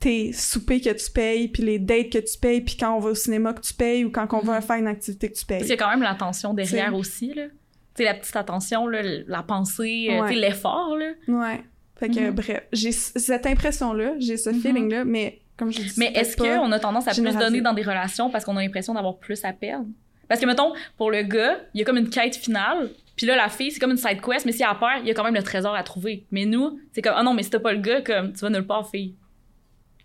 tes 0.00 0.32
soupers 0.32 0.80
que 0.80 0.90
tu 0.92 1.10
payes 1.10 1.48
puis 1.48 1.62
les 1.64 1.78
dates 1.78 2.10
que 2.10 2.18
tu 2.18 2.38
payes 2.38 2.60
puis 2.60 2.76
quand 2.76 2.94
on 2.96 3.00
va 3.00 3.10
au 3.10 3.14
cinéma 3.14 3.52
que 3.52 3.60
tu 3.60 3.74
payes 3.74 4.04
ou 4.04 4.10
quand 4.10 4.26
on 4.32 4.40
va 4.40 4.56
Mhm. 4.56 4.62
faire 4.62 4.76
une 4.76 4.86
activité 4.86 5.28
que 5.30 5.36
tu 5.36 5.44
Parce 5.46 5.60
qu'il 5.62 5.66
y 5.66 5.68
payes 5.68 5.72
a 5.72 5.84
quand 5.84 5.90
même 5.90 6.02
l'attention 6.02 6.54
derrière 6.54 6.88
T'sais. 6.90 6.94
aussi, 6.96 7.34
là. 7.34 7.44
Tu 7.46 7.50
sais, 7.96 8.04
la 8.04 8.14
petite 8.14 8.36
attention, 8.36 8.86
là, 8.86 9.00
la 9.26 9.42
pensée, 9.42 10.08
euh, 10.12 10.20
Ouais. 10.22 10.34
l'effort, 10.34 10.96
là. 10.96 11.12
ouais 11.28 11.64
fait 11.96 12.08
que 12.10 12.20
Mhm. 12.20 12.30
bref 12.30 12.60
j'ai 12.72 12.92
cette 12.92 13.44
impression 13.44 13.92
là 13.92 14.12
j'ai 14.20 14.36
ce 14.36 14.50
Mhm. 14.50 14.60
feeling 14.60 14.88
là 14.92 15.04
mais 15.04 15.40
comme 15.56 15.72
je 15.72 15.80
dis 15.82 15.94
Mais 15.96 16.12
est-ce 16.14 16.36
qu'on 16.36 16.70
a 16.70 16.78
tendance 16.78 17.08
à 17.08 17.10
plus 17.12 17.36
donner 17.36 17.60
dans 17.60 17.72
des 17.74 17.82
relations 17.82 18.30
parce 18.30 18.44
qu'on 18.44 18.56
a 18.56 18.62
l'impression 18.62 18.94
d'avoir 18.94 19.16
plus 19.18 19.44
à 19.44 19.52
perdre? 19.52 19.86
Parce 20.28 20.40
que, 20.40 20.46
mettons, 20.46 20.72
pour 20.96 21.10
le 21.10 21.22
gars, 21.22 21.56
il 21.74 21.78
y 21.78 21.82
a 21.82 21.84
comme 21.86 21.96
une 21.96 22.10
quête 22.10 22.36
finale, 22.36 22.90
puis 23.18 23.26
là, 23.26 23.36
la 23.36 23.50
fille, 23.50 23.70
c'est 23.70 23.78
comme 23.80 23.90
une 23.90 23.96
side 23.98 24.22
quest, 24.22 24.46
mais 24.46 24.52
si 24.52 24.62
elle 24.62 24.78
perd, 24.78 25.00
il 25.02 25.08
y 25.08 25.10
a 25.10 25.14
quand 25.14 25.24
même 25.24 25.34
le 25.34 25.42
trésor 25.42 25.74
à 25.74 25.82
trouver. 25.82 26.24
Mais 26.30 26.46
nous, 26.46 26.80
c'est 26.92 27.02
comme, 27.02 27.12
ah 27.16 27.22
non, 27.22 27.34
mais 27.34 27.42
si 27.42 27.50
t'as 27.50 27.58
pas 27.58 27.72
le 27.72 27.80
gars, 27.80 28.00
comme, 28.00 28.32
tu 28.32 28.38
vas 28.40 28.48
nulle 28.48 28.66
part, 28.66 28.88
fille. 28.88 29.14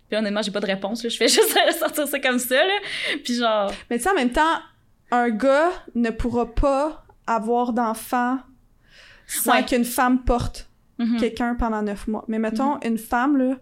Puis 0.08 0.18
honnêtement, 0.18 0.42
j'ai 0.42 0.50
pas 0.50 0.60
de 0.60 0.66
réponse, 0.66 1.02
là. 1.02 1.08
Je 1.08 1.16
fais 1.16 1.28
juste 1.28 1.56
sortir 1.78 2.06
ça 2.06 2.18
comme 2.20 2.38
ça, 2.38 2.56
là. 2.56 2.74
Puis 3.24 3.36
genre, 3.36 3.72
mais 3.88 3.96
tu 3.96 4.02
sais 4.04 4.10
en 4.10 4.14
même 4.14 4.30
temps 4.32 4.60
un 5.10 5.30
gars 5.30 5.70
ne 5.94 6.10
pourra 6.10 6.52
pas 6.54 7.04
avoir 7.26 7.72
d'enfant 7.72 8.38
sans 9.26 9.52
Ouais. 9.52 9.64
qu'une 9.64 9.84
femme 9.84 10.24
porte 10.24 10.68
Mhm. 10.98 11.18
quelqu'un 11.18 11.54
pendant 11.54 11.82
neuf 11.82 12.06
mois. 12.08 12.24
Mais 12.28 12.38
mettons, 12.38 12.78
une 12.82 12.98
femme, 12.98 13.36
là, 13.36 13.56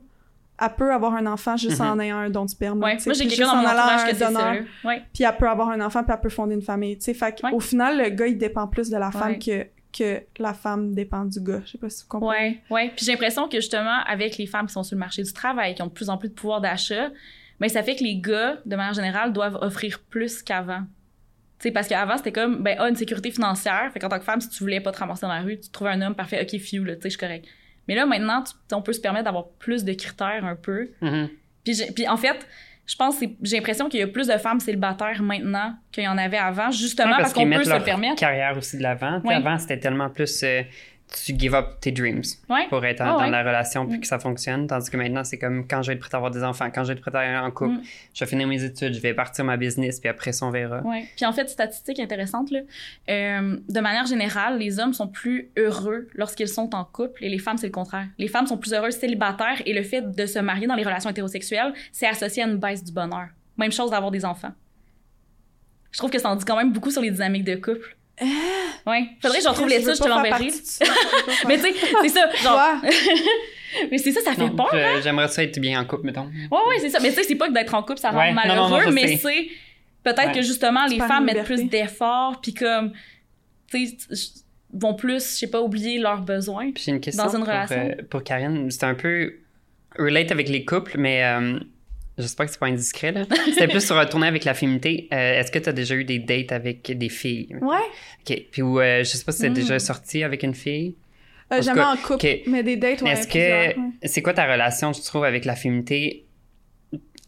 elle 0.63 0.75
peut 0.77 0.93
avoir 0.93 1.15
un 1.15 1.27
enfant 1.27 1.57
juste 1.57 1.81
Mhm. 1.81 1.87
en 1.87 1.99
ayant 2.01 2.19
un 2.19 2.31
don 2.31 2.45
de 2.45 2.51
sperme. 2.51 2.83
Ouais. 2.83 2.97
Moi, 3.05 3.15
j'ai 3.15 3.27
quelqu'un 3.27 3.47
dans 3.49 3.57
mon 3.57 3.67
entourage 3.67 4.11
que 4.13 4.19
donneur. 4.19 4.57
Ouais. 4.85 5.03
Puis 5.13 5.25
elle 5.25 5.37
peut 5.37 5.49
avoir 5.49 5.71
un 5.71 5.81
enfant, 5.81 6.05
puis 6.05 6.13
elle 6.15 6.21
peut 6.21 6.29
fonder 6.29 6.55
une 6.55 6.63
famille. 6.63 6.97
Tu 6.99 7.05
sais, 7.05 7.15
fait 7.15 7.43
Ouais. 7.43 7.51
au 7.53 7.61
final, 7.61 7.99
le 8.03 8.09
gars, 8.11 8.27
il 8.27 8.39
dépend 8.39 8.67
plus 8.69 8.89
de 8.91 8.97
la 8.97 9.11
femme 9.11 9.39
que, 9.39 9.67
que 9.97 10.23
la 10.39 10.55
femme 10.55 10.95
dépend 10.95 11.25
du 11.25 11.41
gars. 11.41 11.61
Je 11.67 11.73
sais 11.73 11.79
pas 11.79 11.91
si 11.91 12.03
vous 12.05 12.09
comprenez. 12.09 12.39
Ouais, 12.39 12.61
ouais. 12.71 12.93
Puis 12.97 13.05
j'ai 13.05 13.13
l'impression 13.13 13.49
que 13.49 13.57
justement, 13.59 13.99
avec 14.07 14.39
les 14.39 14.47
femmes 14.47 14.67
qui 14.67 14.73
sont 14.73 14.83
sur 14.83 14.95
le 14.97 15.01
marché 15.01 15.23
du 15.23 15.33
travail, 15.33 15.75
qui 15.75 15.83
ont 15.83 15.87
de 15.89 15.93
plus 15.93 16.09
en 16.09 16.17
plus 16.17 16.29
de 16.29 16.35
pouvoir 16.35 16.61
d'achat, 16.61 17.11
mais 17.61 17.69
ça 17.69 17.83
fait 17.83 17.95
que 17.97 18.03
les 18.05 18.17
gars, 18.21 18.57
de 18.65 18.75
manière 18.77 18.95
générale, 18.95 19.33
doivent 19.33 19.59
offrir 19.61 20.01
plus 20.11 20.43
qu'avant. 20.43 20.81
Tu 21.59 21.69
sais, 21.69 21.71
parce 21.71 21.87
qu'avant, 21.87 22.17
c'était 22.17 22.33
comme, 22.33 22.63
ben, 22.63 22.77
ah, 22.81 22.89
une 22.89 22.97
sécurité 22.97 23.31
financière. 23.31 23.91
Fait 23.93 24.01
qu'en 24.01 24.09
tant 24.09 24.19
que 24.19 24.25
femme, 24.25 24.41
si 24.41 24.49
tu 24.49 24.65
voulais 24.65 24.81
pas 24.81 24.91
te 24.91 24.99
ramasser 24.99 25.23
dans 25.27 25.29
la 25.33 25.43
rue, 25.43 25.61
tu 25.61 25.71
trouvais 25.71 25.91
un 25.91 26.03
homme 26.03 26.15
parfait, 26.17 26.41
ok, 26.43 26.59
few, 26.61 26.83
là, 26.85 26.97
tu 26.97 27.03
sais, 27.03 27.09
je 27.09 27.09
suis 27.11 27.19
correct. 27.19 27.47
Mais 27.89 27.95
là, 27.95 28.07
maintenant, 28.07 28.43
tu- 28.43 28.75
on 28.75 28.83
peut 28.83 28.93
se 28.93 29.01
permettre 29.01 29.25
d'avoir 29.25 29.49
plus 29.59 29.85
de 29.85 29.93
critères 29.93 30.45
un 30.45 30.57
peu. 30.57 30.91
Mhm. 31.01 31.29
Puis, 31.65 32.09
en 32.09 32.17
fait, 32.17 32.47
je 32.87 32.97
pense 32.97 33.21
j'ai 33.43 33.57
l'impression 33.57 33.89
qu'il 33.89 34.01
y 34.01 34.03
a 34.03 34.07
plus 34.09 34.27
de 34.27 34.37
femmes 34.39 34.59
célibataires 34.61 35.23
maintenant 35.23 35.75
qu'il 35.93 36.05
y 36.05 36.09
en 36.09 36.19
avait 36.19 36.37
avant, 36.39 36.71
justement 36.71 37.11
Ouais, 37.13 37.17
parce, 37.19 37.33
qu'on 37.33 37.49
peut 37.49 37.63
se 37.65 37.73
le 37.73 37.83
permettre. 37.85 38.17
carrière 38.17 38.57
aussi 38.57 38.77
de 38.79 38.83
l'avant. 38.83 39.21
Ouais. 39.25 39.35
Avant, 39.35 39.57
c'était 39.59 39.79
tellement 39.79 40.11
plus 40.11 40.43
euh, 40.43 40.63
tu 41.25 41.35
give 41.39 41.55
up 41.55 41.81
tes 41.81 41.93
dreams 41.93 42.23
Ouais. 42.49 42.67
pour 42.69 42.85
être 42.85 43.01
en- 43.01 43.05
Ah 43.05 43.13
dans 43.19 43.25
ouais. 43.25 43.31
la 43.31 43.43
relation 43.43 43.87
puis 43.87 43.99
Mm. 43.99 44.01
que 44.01 44.07
ça 44.07 44.19
fonctionne. 44.19 44.67
Tandis 44.67 44.91
que 44.91 44.97
maintenant, 44.97 45.25
c'est 45.25 45.39
comme 45.39 45.67
quand 45.69 45.83
je 45.83 45.89
vais 45.89 45.95
être 45.95 46.01
prête 46.01 46.15
à 46.15 46.17
avoir 46.19 46.31
des 46.31 46.43
enfants, 46.45 46.71
quand 46.75 46.83
je 46.85 46.89
vais 46.89 46.95
être 46.95 47.01
prête 47.01 47.15
à 47.15 47.21
aller 47.21 47.37
en 47.37 47.51
couple, 47.51 47.75
Mm. 47.77 47.83
je 48.15 48.25
vais 48.25 48.29
finir 48.31 48.47
mes 48.49 48.63
études, 48.65 48.95
je 48.95 49.01
vais 49.01 49.15
partir 49.15 49.45
ma 49.45 49.57
business, 49.57 50.01
puis 50.01 50.09
après, 50.09 50.33
ça, 50.33 50.47
on 50.47 50.51
verra. 50.51 50.81
Ouais. 50.83 51.05
Puis 51.17 51.25
en 51.27 51.33
fait, 51.33 51.49
statistique 51.49 51.99
intéressante, 52.01 52.51
là, 52.51 52.61
euh, 53.11 53.57
de 53.69 53.81
manière 53.81 54.07
générale, 54.07 54.59
les 54.59 54.79
hommes 54.81 54.93
sont 54.95 55.09
plus 55.09 55.51
heureux 55.59 56.09
lorsqu'ils 56.15 56.49
sont 56.49 56.75
en 56.75 56.85
couple 56.85 57.25
et 57.25 57.29
les 57.29 57.39
femmes, 57.39 57.57
c'est 57.59 57.67
le 57.69 57.73
contraire. 57.73 58.07
Les 58.19 58.29
femmes 58.29 58.47
sont 58.47 58.59
plus 58.59 58.73
heureuses 58.73 58.97
célibataires 58.97 59.63
et 59.67 59.73
le 59.73 59.83
fait 59.83 60.03
de 60.15 60.27
se 60.27 60.39
marier 60.39 60.67
dans 60.67 60.75
les 60.77 60.85
relations 60.85 61.11
hétérosexuelles, 61.11 61.73
c'est 61.93 62.07
associé 62.07 62.43
à 62.43 62.47
une 62.47 62.57
baisse 62.59 62.83
du 62.85 62.93
bonheur. 62.93 63.29
Même 63.59 63.73
chose 63.73 63.91
d'avoir 63.91 64.11
des 64.11 64.25
enfants. 64.25 64.53
Je 65.91 65.99
trouve 65.99 66.11
que 66.11 66.19
ça 66.19 66.31
en 66.31 66.37
dit 66.37 66.45
quand 66.45 66.57
même 66.57 66.73
beaucoup 66.73 66.91
sur 66.91 67.03
les 67.03 67.11
dynamiques 67.11 67.45
de 67.45 67.55
couple. 67.57 67.97
Ouais. 68.21 69.09
Faudrait 69.21 69.39
que 69.39 69.45
je 69.45 69.49
retrouve 69.49 69.69
veux 69.69 69.71
l'étude, 69.77 69.95
je 69.97 70.03
te 70.03 70.09
l'enverrai. 70.09 70.45
Mais 71.49 71.57
tu 71.57 71.63
sais, 71.63 71.75
c'est 72.03 72.09
ça. 72.09 72.29
Genre, 72.43 72.77
mais 73.91 73.99
c'est 73.99 74.13
ça, 74.13 74.21
ça 74.21 74.33
fait 74.35 74.49
Non, 74.49 74.55
peur. 74.57 74.69
je- 74.99 75.03
J'aimerais 75.03 75.29
ça 75.29 75.43
être 75.43 75.59
bien 75.59 75.81
en 75.81 75.85
couple, 75.85 76.05
mettons. 76.07 76.27
Ouais, 76.27 76.59
ouais, 76.69 76.79
c'est 76.79 76.91
ça. 76.91 76.99
Mais 77.01 77.09
tu 77.09 77.15
sais, 77.17 77.23
c'est 77.25 77.35
pas 77.37 77.49
que 77.49 77.55
d'être 77.55 77.75
en 77.75 77.83
couple, 77.83 77.99
ça 78.01 78.11
rend 78.11 78.19
Ouais, 78.19 78.33
non, 78.33 78.43
non, 78.47 78.55
non, 78.57 78.69
malheureux, 78.71 78.93
mais 78.93 79.17
c'est 79.17 79.49
peut-être 80.05 80.27
Ouais. 80.27 80.33
que 80.33 80.43
justement, 80.43 80.85
les 80.87 80.99
femmes 80.99 81.25
mettent 81.25 81.45
plus 81.45 81.65
d'efforts, 81.65 82.41
puis 82.43 82.53
comme, 82.55 82.93
tu 83.71 83.87
sais, 83.89 83.97
vont 84.75 84.95
plus, 84.95 85.15
je 85.15 85.39
sais 85.39 85.47
pas, 85.51 85.61
oublier 85.61 85.99
leurs 85.99 86.21
besoins. 86.21 86.71
Puis 86.73 86.83
j'ai 86.85 86.93
une 86.93 87.01
question 87.01 87.25
Dans 87.25 87.31
une 87.31 87.39
pour, 87.45 87.49
relation. 87.49 87.77
euh, 87.99 88.03
pour 88.11 88.23
Karine. 88.25 88.71
C'est 88.71 88.85
un 88.85 88.95
peu 88.95 89.35
relate 89.99 90.31
avec 90.33 90.49
les 90.49 90.65
couples, 90.65 90.97
mais 90.99 91.23
euh, 91.25 91.59
j'espère 92.19 92.47
que 92.47 92.53
c'est 92.53 92.59
pas 92.61 92.67
indiscret. 92.67 93.13
là. 93.13 93.25
C'était 93.47 93.69
plus 93.69 93.85
sur 93.85 93.97
retourner 93.97 94.27
avec 94.27 94.45
la 94.45 94.55
féminité. 94.55 95.09
Euh, 95.13 95.41
Est-ce 95.41 95.51
que 95.51 95.59
tu 95.59 95.69
as 95.69 95.73
déjà 95.73 95.95
eu 95.95 96.05
des 96.05 96.19
dates 96.19 96.53
avec 96.53 96.97
des 96.97 97.09
filles? 97.09 97.49
ouais. 97.61 97.77
OK. 98.31 98.43
Puis 98.51 98.63
euh, 98.63 98.99
je 99.05 99.09
sais 99.09 99.25
pas 99.25 99.33
si 99.33 99.41
t'es 99.43 99.51
Mm. 99.51 99.55
déjà 99.55 99.79
sorti 99.79 100.23
avec 100.23 100.43
une 100.43 100.55
fille. 100.55 100.95
Euh, 101.53 101.59
En 101.59 101.63
jamais 101.63 101.81
cas, 101.81 101.89
en 101.93 101.97
couple, 101.97 102.27
mais 102.47 102.63
des 102.63 102.77
dates, 102.77 103.03
ouais. 103.03 103.11
Est-ce 103.11 103.29
que 103.29 103.39
ouais. 103.39 103.77
c'est 104.05 104.23
quoi 104.23 104.33
ta 104.33 104.51
relation, 104.51 104.93
je 104.93 105.03
trouve, 105.03 105.25
avec 105.25 105.45
la 105.45 105.55
féminité 105.57 106.25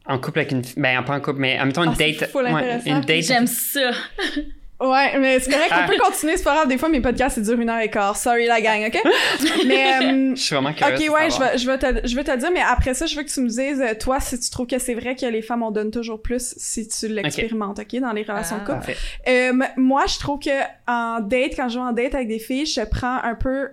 en 0.06 0.18
couple 0.18 0.38
avec 0.40 0.52
une 0.52 0.64
fille? 0.64 0.80
Ben, 0.82 1.02
pas 1.02 1.14
en 1.16 1.20
couple, 1.20 1.40
mais 1.40 1.58
en 1.58 1.64
même 1.64 1.72
temps, 1.72 1.84
une 1.84 1.90
Ah, 1.92 1.98
date. 1.98 2.34
ouais, 2.34 2.80
une 2.86 3.00
date. 3.02 3.22
J'aime 3.22 3.46
ça. 3.46 3.90
Ouais, 4.80 5.18
mais 5.18 5.38
c'est 5.40 5.50
correct, 5.50 5.68
Ah. 5.70 5.84
on 5.84 5.88
peut 5.88 5.96
continuer, 5.98 6.36
c'est 6.36 6.42
pas 6.42 6.54
grave. 6.54 6.68
Des 6.68 6.76
fois, 6.78 6.88
mes 6.88 7.00
podcasts, 7.00 7.36
ils 7.36 7.44
durent 7.44 7.60
une 7.60 7.70
heure 7.70 7.78
et 7.80 7.88
quart. 7.90 8.16
Sorry, 8.16 8.46
la 8.46 8.60
gang, 8.60 8.84
OK? 8.86 8.98
mais, 9.66 9.94
euh, 10.02 10.34
Je 10.34 10.40
suis 10.40 10.54
vraiment 10.54 10.70
OK, 10.70 10.76
curieuse. 10.76 11.00
de 11.04 11.08
ouais, 11.10 11.30
je 11.30 11.38
vais, 11.38 11.58
je, 11.58 11.66
vais 11.70 11.78
te, 11.78 12.06
je 12.06 12.16
vais 12.16 12.24
te 12.24 12.36
dire, 12.36 12.50
mais 12.52 12.60
après 12.60 12.92
ça, 12.92 13.06
je 13.06 13.16
veux 13.16 13.22
que 13.22 13.30
tu 13.30 13.40
me 13.40 13.48
dises, 13.48 13.80
euh, 13.80 13.94
toi, 13.98 14.18
si 14.20 14.38
tu 14.38 14.50
trouves 14.50 14.66
que 14.66 14.78
c'est 14.78 14.94
vrai 14.94 15.14
que 15.14 15.26
les 15.26 15.42
femmes 15.42 15.62
en 15.62 15.70
donnent 15.70 15.92
toujours 15.92 16.20
plus 16.20 16.54
si 16.56 16.88
tu 16.88 17.08
l'expérimentes, 17.08 17.78
OK, 17.78 18.00
dans 18.00 18.12
les 18.12 18.22
relations 18.24 18.56
de 18.56 18.62
Ah. 18.62 18.64
couple. 18.64 18.78
Parfait. 18.86 18.96
Euh, 19.28 19.52
moi, 19.76 20.04
je 20.06 20.18
trouve 20.18 20.40
que 20.40 20.50
en 20.88 21.20
date, 21.20 21.52
quand 21.56 21.68
je 21.68 21.78
vais 21.78 21.84
en 21.84 21.92
date 21.92 22.14
avec 22.14 22.28
des 22.28 22.38
filles, 22.40 22.66
je 22.66 22.80
prends 22.82 23.18
un 23.22 23.36
peu... 23.36 23.68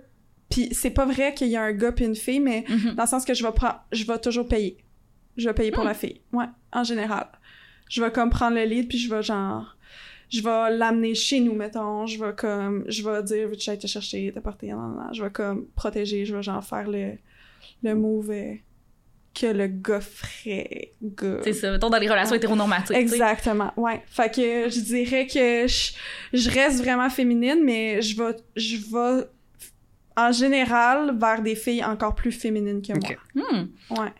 Puis 0.50 0.68
c'est 0.72 0.90
pas 0.90 1.06
vrai 1.06 1.34
qu'il 1.34 1.48
y 1.48 1.56
a 1.56 1.62
un 1.62 1.72
gars 1.72 1.92
puis 1.92 2.04
une 2.04 2.14
fille, 2.14 2.40
mais 2.40 2.64
Mhm. 2.68 2.94
dans 2.94 3.02
le 3.04 3.08
sens 3.08 3.24
que 3.24 3.34
je 3.34 3.42
vais 3.44 3.52
prendre... 3.52 3.80
Je 3.90 4.04
vais 4.06 4.18
toujours 4.18 4.46
payer. 4.46 4.76
Je 5.36 5.48
vais 5.48 5.54
payer 5.54 5.70
pour 5.72 5.82
Hmm. 5.82 5.88
la 5.88 5.94
fille. 5.94 6.20
Ouais, 6.32 6.44
en 6.72 6.84
général. 6.84 7.26
Je 7.90 8.02
vais 8.02 8.10
comme 8.12 8.30
prendre 8.30 8.54
le 8.56 8.64
lead, 8.64 8.86
puis 8.88 8.98
je 8.98 9.12
vais 9.12 9.22
genre... 9.22 9.76
Je 10.32 10.42
vais 10.42 10.76
l'amener 10.76 11.14
chez 11.14 11.40
nous, 11.40 11.54
mettons. 11.54 12.06
Je 12.06 12.22
vais 12.24 12.32
comme... 12.34 12.84
Je 12.88 13.02
vais 13.02 13.22
dire, 13.22 13.48
veux-tu 13.48 13.64
j'aille 13.64 13.78
te 13.78 13.86
chercher, 13.86 14.32
t'apporter... 14.32 14.72
Je 15.12 15.22
vais 15.22 15.30
comme 15.30 15.66
protéger. 15.74 16.24
Je 16.24 16.34
vais 16.34 16.42
genre 16.42 16.64
faire 16.64 16.88
le, 16.88 17.12
le 17.82 17.94
move 17.94 18.30
euh, 18.30 18.54
que 19.34 19.46
le 19.46 19.66
gars 19.66 20.00
ferait. 20.00 20.92
Gars. 21.02 21.40
C'est 21.44 21.52
ça, 21.52 21.70
mettons 21.70 21.90
dans 21.90 21.98
les 21.98 22.08
relations 22.08 22.34
hétéronormatives. 22.34 22.96
Exactement, 22.96 23.72
ouais. 23.76 24.02
Fait 24.06 24.34
que 24.34 24.68
je 24.70 24.80
dirais 24.80 25.26
que 25.26 25.66
je, 25.66 25.92
je 26.32 26.50
reste 26.50 26.82
vraiment 26.82 27.10
féminine, 27.10 27.60
mais 27.62 28.00
je 28.02 28.16
vais, 28.16 28.36
je 28.56 28.76
vais 28.76 29.26
en 30.16 30.32
général 30.32 31.16
vers 31.18 31.42
des 31.42 31.54
filles 31.54 31.84
encore 31.84 32.14
plus 32.14 32.32
féminines 32.32 32.82
que 32.82 32.92
Ok. 32.92 33.18
Hmm. 33.34 33.66
moi. 33.90 34.04
Ouais. 34.04 34.12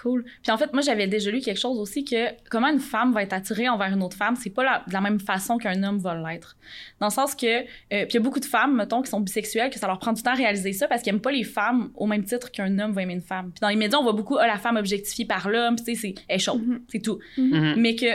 Cool. 0.00 0.24
Puis 0.42 0.52
en 0.52 0.56
fait, 0.56 0.72
moi, 0.72 0.82
j'avais 0.82 1.06
déjà 1.08 1.30
lu 1.30 1.40
quelque 1.40 1.58
chose 1.58 1.78
aussi 1.78 2.04
que 2.04 2.26
comment 2.50 2.68
une 2.68 2.78
femme 2.78 3.12
va 3.12 3.22
être 3.24 3.32
attirée 3.32 3.68
envers 3.68 3.92
une 3.92 4.02
autre 4.02 4.16
femme, 4.16 4.36
c'est 4.36 4.50
pas 4.50 4.62
la, 4.62 4.84
de 4.86 4.92
la 4.92 5.00
même 5.00 5.18
façon 5.18 5.58
qu'un 5.58 5.82
homme 5.82 5.98
va 5.98 6.14
l'être. 6.14 6.56
Dans 7.00 7.08
le 7.08 7.12
sens 7.12 7.34
que, 7.34 7.46
euh, 7.46 7.64
puis 7.88 8.06
il 8.10 8.14
y 8.14 8.16
a 8.18 8.20
beaucoup 8.20 8.38
de 8.38 8.44
femmes, 8.44 8.76
mettons, 8.76 9.02
qui 9.02 9.10
sont 9.10 9.20
bisexuelles, 9.20 9.70
que 9.70 9.78
ça 9.78 9.86
leur 9.88 9.98
prend 9.98 10.12
du 10.12 10.22
temps 10.22 10.30
à 10.32 10.34
réaliser 10.36 10.72
ça 10.72 10.86
parce 10.86 11.02
qu'ils 11.02 11.12
aiment 11.12 11.20
pas 11.20 11.32
les 11.32 11.42
femmes 11.42 11.90
au 11.96 12.06
même 12.06 12.22
titre 12.24 12.50
qu'un 12.52 12.78
homme 12.78 12.92
va 12.92 13.02
aimer 13.02 13.14
une 13.14 13.20
femme. 13.20 13.50
Puis 13.50 13.60
dans 13.60 13.68
les 13.68 13.76
médias, 13.76 13.98
on 13.98 14.02
voit 14.04 14.12
beaucoup, 14.12 14.36
ah, 14.38 14.46
la 14.46 14.58
femme 14.58 14.76
objectifiée 14.76 15.24
par 15.24 15.48
l'homme, 15.48 15.74
puis 15.74 15.84
tu 15.84 15.94
sais, 15.94 16.00
c'est, 16.00 16.22
elle 16.28 16.36
est 16.36 16.38
chaude, 16.38 16.62
Mhm. 16.64 16.80
c'est 16.88 17.00
tout. 17.00 17.18
Mhm. 17.36 17.74
Mais 17.78 17.96
que 17.96 18.06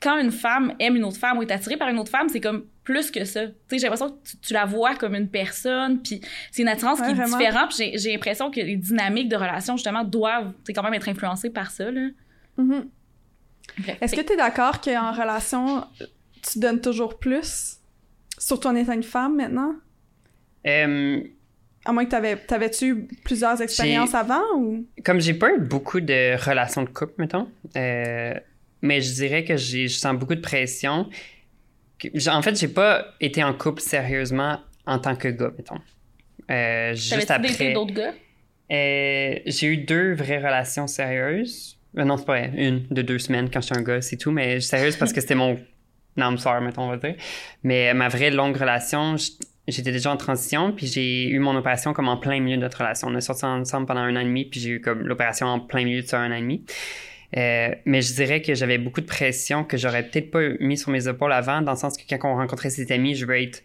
quand 0.00 0.18
une 0.18 0.30
femme 0.30 0.74
aime 0.78 0.96
une 0.96 1.04
autre 1.04 1.16
femme 1.18 1.38
ou 1.38 1.42
est 1.42 1.50
attirée 1.50 1.76
par 1.76 1.88
une 1.88 1.98
autre 1.98 2.10
femme, 2.10 2.28
c'est 2.28 2.40
comme 2.40 2.66
plus 2.84 3.10
que 3.10 3.24
ça. 3.24 3.46
Tu 3.46 3.52
sais, 3.70 3.78
j'ai 3.78 3.82
l'impression 3.84 4.10
que 4.10 4.28
tu, 4.28 4.36
tu 4.38 4.52
la 4.52 4.64
vois 4.64 4.94
comme 4.94 5.14
une 5.14 5.28
personne, 5.28 6.00
puis 6.02 6.20
c'est 6.52 6.62
une 6.62 6.68
attirance 6.68 7.00
Ouais, 7.00 7.06
qui 7.06 7.12
est 7.12 7.14
vraiment. 7.14 7.38
différente. 7.38 7.74
J'ai, 7.76 7.98
j'ai 7.98 8.12
l'impression 8.12 8.50
que 8.50 8.60
les 8.60 8.76
dynamiques 8.76 9.28
de 9.28 9.36
relation, 9.36 9.76
justement, 9.76 10.04
doivent 10.04 10.52
quand 10.74 10.82
même 10.82 10.94
être 10.94 11.08
influencées 11.08 11.50
par 11.50 11.70
ça. 11.70 11.90
Là. 11.90 12.08
Mhm. 12.58 12.88
Bref, 13.78 13.98
Est-ce 14.00 14.14
que 14.14 14.20
tu 14.20 14.32
es 14.34 14.36
d'accord 14.36 14.80
qu'en 14.80 15.12
relation, 15.12 15.84
tu 16.42 16.58
donnes 16.60 16.80
toujours 16.80 17.18
plus? 17.18 17.78
Surtout 18.38 18.68
en 18.68 18.76
étant 18.76 18.92
une 18.92 19.02
femme 19.02 19.36
maintenant? 19.36 19.74
Euh, 20.66 21.20
À 21.84 21.92
moins 21.92 22.04
que 22.04 22.10
t'avais, 22.10 22.36
t'avais-tu 22.36 22.86
eu 22.86 23.08
plusieurs 23.24 23.60
expériences 23.62 24.14
avant 24.14 24.42
ou? 24.56 24.86
comme 25.04 25.20
j'ai 25.20 25.34
pas 25.34 25.52
eu 25.54 25.58
beaucoup 25.60 26.00
de 26.00 26.36
relations 26.44 26.82
de 26.82 26.88
couple, 26.88 27.14
mettons, 27.18 27.48
euh, 27.76 28.34
mais 28.86 29.00
je 29.00 29.12
dirais 29.12 29.44
que 29.44 29.56
je 29.56 29.86
sens 29.88 30.16
beaucoup 30.16 30.34
de 30.34 30.40
pression. 30.40 31.08
En 32.28 32.42
fait, 32.42 32.58
j'ai 32.58 32.68
pas 32.68 33.14
été 33.20 33.42
en 33.42 33.52
couple 33.52 33.82
sérieusement 33.82 34.60
en 34.86 34.98
tant 34.98 35.16
que 35.16 35.28
gars, 35.28 35.50
mettons. 35.56 35.80
Euh, 36.50 36.94
juste 36.94 37.30
après. 37.30 37.72
d'autres 37.72 37.94
gars? 37.94 38.12
Euh, 38.72 39.38
j'ai 39.46 39.66
eu 39.66 39.76
deux 39.78 40.14
vraies 40.14 40.38
relations 40.38 40.86
sérieuses. 40.86 41.78
Euh, 41.98 42.04
non, 42.04 42.16
c'est 42.16 42.24
pas 42.26 42.38
vrai. 42.38 42.52
Une 42.56 42.86
de 42.90 43.02
deux 43.02 43.18
semaines 43.18 43.48
quand 43.50 43.60
j'étais 43.60 43.78
un 43.78 43.82
gars, 43.82 44.00
c'est 44.00 44.16
tout. 44.16 44.30
Mais 44.30 44.60
sérieuse 44.60 44.96
parce 44.96 45.12
que 45.12 45.20
c'était 45.20 45.34
mon 45.34 45.58
âme 46.18 46.38
sœur, 46.38 46.60
mettons, 46.60 46.82
on 46.82 46.88
va 46.88 46.96
dire. 46.96 47.14
Mais 47.62 47.90
euh, 47.90 47.94
ma 47.94 48.08
vraie 48.08 48.30
longue 48.30 48.56
relation, 48.56 49.16
j'étais 49.68 49.92
déjà 49.92 50.12
en 50.12 50.16
transition, 50.16 50.72
puis 50.72 50.86
j'ai 50.86 51.28
eu 51.28 51.38
mon 51.38 51.56
opération 51.56 51.92
comme 51.92 52.08
en 52.08 52.16
plein 52.16 52.40
milieu 52.40 52.56
de 52.56 52.62
notre 52.62 52.78
relation. 52.78 53.08
On 53.08 53.14
a 53.14 53.20
sorti 53.20 53.44
ensemble 53.44 53.86
pendant 53.86 54.00
un 54.00 54.16
an 54.16 54.20
et 54.20 54.24
demi, 54.24 54.44
puis 54.44 54.60
j'ai 54.60 54.70
eu 54.70 54.80
comme 54.80 55.06
l'opération 55.06 55.46
en 55.46 55.60
plein 55.60 55.84
milieu 55.84 56.02
de 56.02 56.06
ça 56.06 56.20
un 56.20 56.32
an 56.32 56.36
et 56.36 56.40
demi. 56.40 56.64
Euh, 57.36 57.70
mais 57.86 58.02
je 58.02 58.14
dirais 58.14 58.42
que 58.42 58.54
j'avais 58.54 58.78
beaucoup 58.78 59.00
de 59.00 59.06
pression 59.06 59.64
que 59.64 59.76
j'aurais 59.76 60.02
peut-être 60.04 60.30
pas 60.30 60.40
mis 60.60 60.76
sur 60.76 60.90
mes 60.90 61.08
épaules 61.08 61.32
avant, 61.32 61.62
dans 61.62 61.72
le 61.72 61.78
sens 61.78 61.96
que 61.96 62.02
quand 62.14 62.30
on 62.30 62.36
rencontrait 62.36 62.70
ses 62.70 62.90
amis, 62.92 63.14
je 63.14 63.24
veux 63.26 63.40
être 63.40 63.62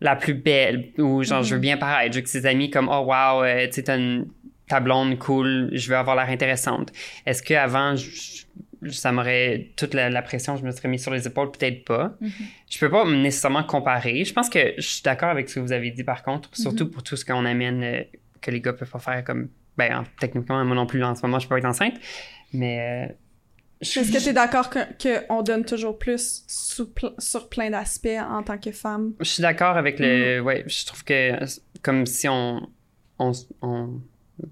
la 0.00 0.16
plus 0.16 0.34
belle, 0.34 0.88
ou 0.98 1.22
genre, 1.22 1.42
je 1.42 1.54
veux 1.54 1.60
bien 1.60 1.76
paraître. 1.76 2.12
Je 2.12 2.18
veux 2.18 2.22
que 2.24 2.28
ses 2.30 2.46
amis, 2.46 2.70
comme, 2.70 2.88
oh 2.90 3.04
wow, 3.06 3.42
euh, 3.44 3.66
tu 3.66 3.74
sais, 3.74 3.82
t'as 3.84 3.96
une 3.98 4.26
ta 4.68 4.80
blonde 4.80 5.18
cool, 5.18 5.70
je 5.72 5.88
veux 5.90 5.96
avoir 5.96 6.16
l'air 6.16 6.30
intéressante. 6.30 6.92
Est-ce 7.26 7.42
qu'avant, 7.42 7.94
ça 8.90 9.12
m'aurait 9.12 9.68
toute 9.76 9.94
la, 9.94 10.08
la 10.10 10.22
pression, 10.22 10.56
je 10.56 10.64
me 10.64 10.70
serais 10.72 10.88
mis 10.88 10.98
sur 10.98 11.12
les 11.12 11.26
épaules, 11.26 11.50
peut-être 11.52 11.84
pas. 11.84 12.14
Mhm. 12.20 12.30
Je 12.70 12.78
peux 12.78 12.90
pas 12.90 13.04
nécessairement 13.04 13.62
comparer. 13.62 14.24
Je 14.24 14.32
pense 14.32 14.48
que 14.48 14.72
je 14.76 14.82
suis 14.82 15.02
d'accord 15.02 15.28
avec 15.28 15.48
ce 15.48 15.56
que 15.56 15.60
vous 15.60 15.72
avez 15.72 15.90
dit 15.90 16.02
par 16.04 16.22
contre, 16.22 16.48
Mhm. 16.50 16.62
surtout 16.62 16.90
pour 16.90 17.02
tout 17.02 17.16
ce 17.16 17.24
qu'on 17.24 17.44
amène 17.44 17.82
euh, 17.84 18.02
que 18.40 18.50
les 18.50 18.60
gars 18.60 18.72
peuvent 18.72 18.90
pas 18.90 18.98
faire 18.98 19.22
comme 19.24 19.48
ben 19.78 19.98
en- 19.98 20.04
techniquement 20.18 20.64
moi 20.64 20.74
non 20.74 20.86
plus 20.86 21.02
en 21.04 21.14
ce 21.14 21.22
moment 21.22 21.38
je 21.38 21.46
peux 21.46 21.54
pas 21.54 21.58
être 21.58 21.64
enceinte, 21.66 21.94
mais 22.52 23.08
euh, 23.10 23.12
Est-ce 23.80 24.12
que 24.12 24.18
tu 24.22 24.28
es 24.28 24.32
d'accord 24.32 24.70
que, 24.70 24.78
que 24.98 25.24
on 25.28 25.42
donne 25.42 25.64
toujours 25.64 25.98
plus 25.98 26.44
sous 26.46 26.88
sur 27.18 27.48
plein 27.48 27.70
d'aspects 27.70 28.08
en 28.30 28.42
tant 28.42 28.58
que 28.58 28.70
femme? 28.72 29.12
Je 29.20 29.24
suis 29.24 29.42
d'accord 29.42 29.76
avec 29.76 29.98
le. 29.98 30.40
Mm. 30.40 30.44
Ouais, 30.44 30.64
je 30.66 30.86
trouve 30.86 31.04
que 31.04 31.32
comme 31.82 32.06
si 32.06 32.28
on. 32.28 32.68
on, 33.18 33.32
on 33.62 34.00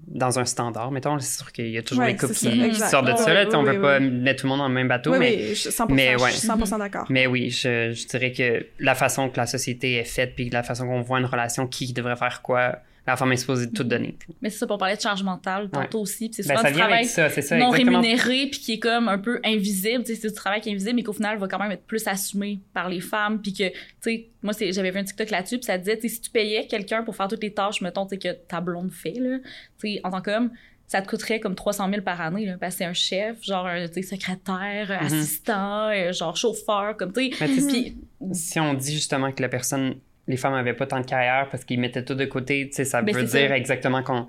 dans 0.07 0.39
un 0.39 0.45
standard. 0.45 0.89
Mettons, 0.91 1.19
c'est 1.19 1.37
sûr 1.39 1.51
qu'il 1.51 1.67
y 1.67 1.77
a 1.77 1.81
toujours 1.81 2.03
Ouais, 2.05 2.13
des 2.13 2.17
couples 2.19 2.33
ça, 2.33 2.49
qui 2.49 2.75
sortent 2.75 3.07
de 3.11 3.15
ça. 3.17 3.33
Là, 3.33 3.45
Tu 3.45 3.51
sais, 3.51 3.57
on 3.57 3.61
oui, 3.63 3.65
veut 3.71 3.75
oui, 3.75 3.81
pas 3.81 3.99
oui. 3.99 4.09
mettre 4.09 4.41
tout 4.41 4.45
le 4.45 4.49
monde 4.51 4.59
dans 4.59 4.67
le 4.69 4.73
même 4.73 4.87
bateau, 4.87 5.11
mais, 5.17 5.35
oui, 5.49 5.55
je- 5.55 5.69
100%, 5.69 5.85
mais 5.93 6.15
ouais. 6.15 6.29
je 6.31 6.35
suis 6.37 6.47
100% 6.47 6.77
d'accord. 6.77 7.05
mais 7.09 7.27
oui, 7.27 7.49
je, 7.49 7.91
je 7.91 8.07
dirais 8.07 8.31
que 8.31 8.65
la 8.79 8.95
façon 8.95 9.29
que 9.29 9.35
la 9.37 9.47
société 9.47 9.95
est 9.95 10.05
faite, 10.05 10.33
puis 10.35 10.49
la 10.49 10.63
façon 10.63 10.87
qu'on 10.87 11.01
voit 11.01 11.19
une 11.19 11.25
relation, 11.25 11.67
qui 11.67 11.91
devrait 11.91 12.15
faire 12.15 12.41
quoi, 12.41 12.77
la 13.07 13.17
femme 13.17 13.31
est 13.31 13.37
supposée 13.37 13.65
de 13.67 13.71
tout 13.71 13.83
donner. 13.83 14.15
Mais 14.41 14.49
c'est 14.49 14.59
ça 14.59 14.67
pour 14.67 14.77
parler 14.77 14.95
de 14.95 15.01
charge 15.01 15.23
mentale 15.23 15.69
tantôt 15.71 16.01
aussi. 16.01 16.29
Puis 16.29 16.43
c'est 16.43 16.47
Ben, 16.49 16.57
souvent 16.57 16.61
ça 16.67 16.71
du 16.71 16.77
travail 16.79 17.05
ça, 17.05 17.29
c'est 17.29 17.41
ça, 17.41 17.57
non 17.57 17.73
exactement. 17.73 17.99
rémunéré 17.99 18.47
puis 18.47 18.59
qui 18.59 18.73
est 18.73 18.79
comme 18.79 19.07
un 19.07 19.17
peu 19.17 19.39
invisible. 19.43 20.03
C'est 20.05 20.21
du 20.27 20.33
travail 20.33 20.61
qui 20.61 20.69
est 20.69 20.71
invisible 20.73 20.95
mais 20.95 21.03
qu'au 21.03 21.13
final 21.13 21.37
va 21.39 21.47
quand 21.47 21.59
même 21.59 21.71
être 21.71 21.85
plus 21.85 22.07
assumé 22.07 22.59
par 22.73 22.89
les 22.89 23.01
femmes. 23.01 23.41
Puis 23.41 23.53
que, 23.53 23.69
tu 23.69 23.75
sais, 24.01 24.29
moi 24.43 24.53
j'avais 24.59 24.91
vu 24.91 24.99
un 24.99 25.03
TikTok 25.03 25.29
là-dessus 25.31 25.57
puis 25.57 25.65
ça 25.65 25.77
disait, 25.77 25.99
si 26.01 26.21
tu 26.21 26.29
payais 26.29 26.67
quelqu'un 26.67 27.03
pour 27.03 27.15
faire 27.15 27.27
toutes 27.27 27.43
les 27.43 27.53
tâches, 27.53 27.81
mettons, 27.81 28.05
tu 28.05 28.11
sais, 28.11 28.17
que 28.19 28.33
ta 28.47 28.61
blonde 28.61 28.91
fait, 28.91 29.13
là, 29.19 29.39
tu 29.79 29.93
sais, 29.95 30.01
en 30.03 30.11
tant 30.11 30.21
qu'homme, 30.21 30.51
ça 30.87 31.01
te 31.01 31.07
coûterait 31.07 31.39
comme 31.39 31.55
300 31.55 31.89
000 31.89 32.01
par 32.01 32.19
année, 32.19 32.45
là, 32.45 32.57
parce 32.59 32.73
que 32.75 32.79
c'est 32.79 32.85
un 32.85 32.91
chef, 32.93 33.41
genre, 33.43 33.65
un, 33.65 33.87
tu 33.87 33.93
sais, 33.93 34.01
secrétaire, 34.01 34.87
Mhm. 35.01 35.05
assistant, 35.07 35.87
euh, 35.89 36.11
genre 36.11 36.35
chauffeur, 36.35 36.97
comme, 36.97 37.13
tu 37.13 37.31
sais. 37.31 37.47
Sais, 37.47 37.67
Puis, 37.67 37.97
si 38.33 38.59
on 38.59 38.73
dit 38.73 38.93
justement 38.93 39.31
que 39.31 39.41
la 39.41 39.47
personne, 39.49 39.95
les 40.27 40.37
femmes 40.37 40.53
avaient 40.53 40.73
pas 40.73 40.85
tant 40.87 40.99
de 40.99 41.05
carrière 41.05 41.47
parce 41.49 41.65
qu'ils 41.65 41.79
mettaient 41.79 42.05
tout 42.05 42.15
de 42.15 42.25
côté, 42.25 42.67
tu 42.69 42.75
sais, 42.75 42.85
ça 42.85 43.01
Ben, 43.01 43.13
veut 43.15 43.23
dire 43.23 43.49
ça. 43.49 43.57
exactement 43.57 44.03
qu'on 44.03 44.27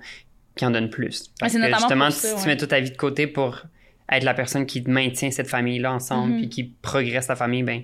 qu'ils 0.55 0.67
en 0.67 0.71
donnent 0.71 0.89
plus. 0.89 1.31
Parce 1.39 1.51
c'est 1.53 1.57
que 1.59 1.63
notamment 1.63 1.79
justement, 1.79 2.11
ça, 2.11 2.27
si 2.27 2.33
ouais. 2.35 2.41
tu 2.41 2.47
mets 2.47 2.57
toute 2.57 2.69
ta 2.69 2.79
vie 2.79 2.91
de 2.91 2.97
côté 2.97 3.25
pour 3.27 3.63
être 4.11 4.23
la 4.23 4.33
personne 4.33 4.65
qui 4.65 4.81
maintient 4.81 5.31
cette 5.31 5.47
famille-là 5.47 5.93
ensemble 5.93 6.33
Mhm. 6.33 6.37
puis 6.39 6.49
qui 6.49 6.63
progresse 6.81 7.27
la 7.27 7.35
famille, 7.35 7.63
ben, 7.63 7.81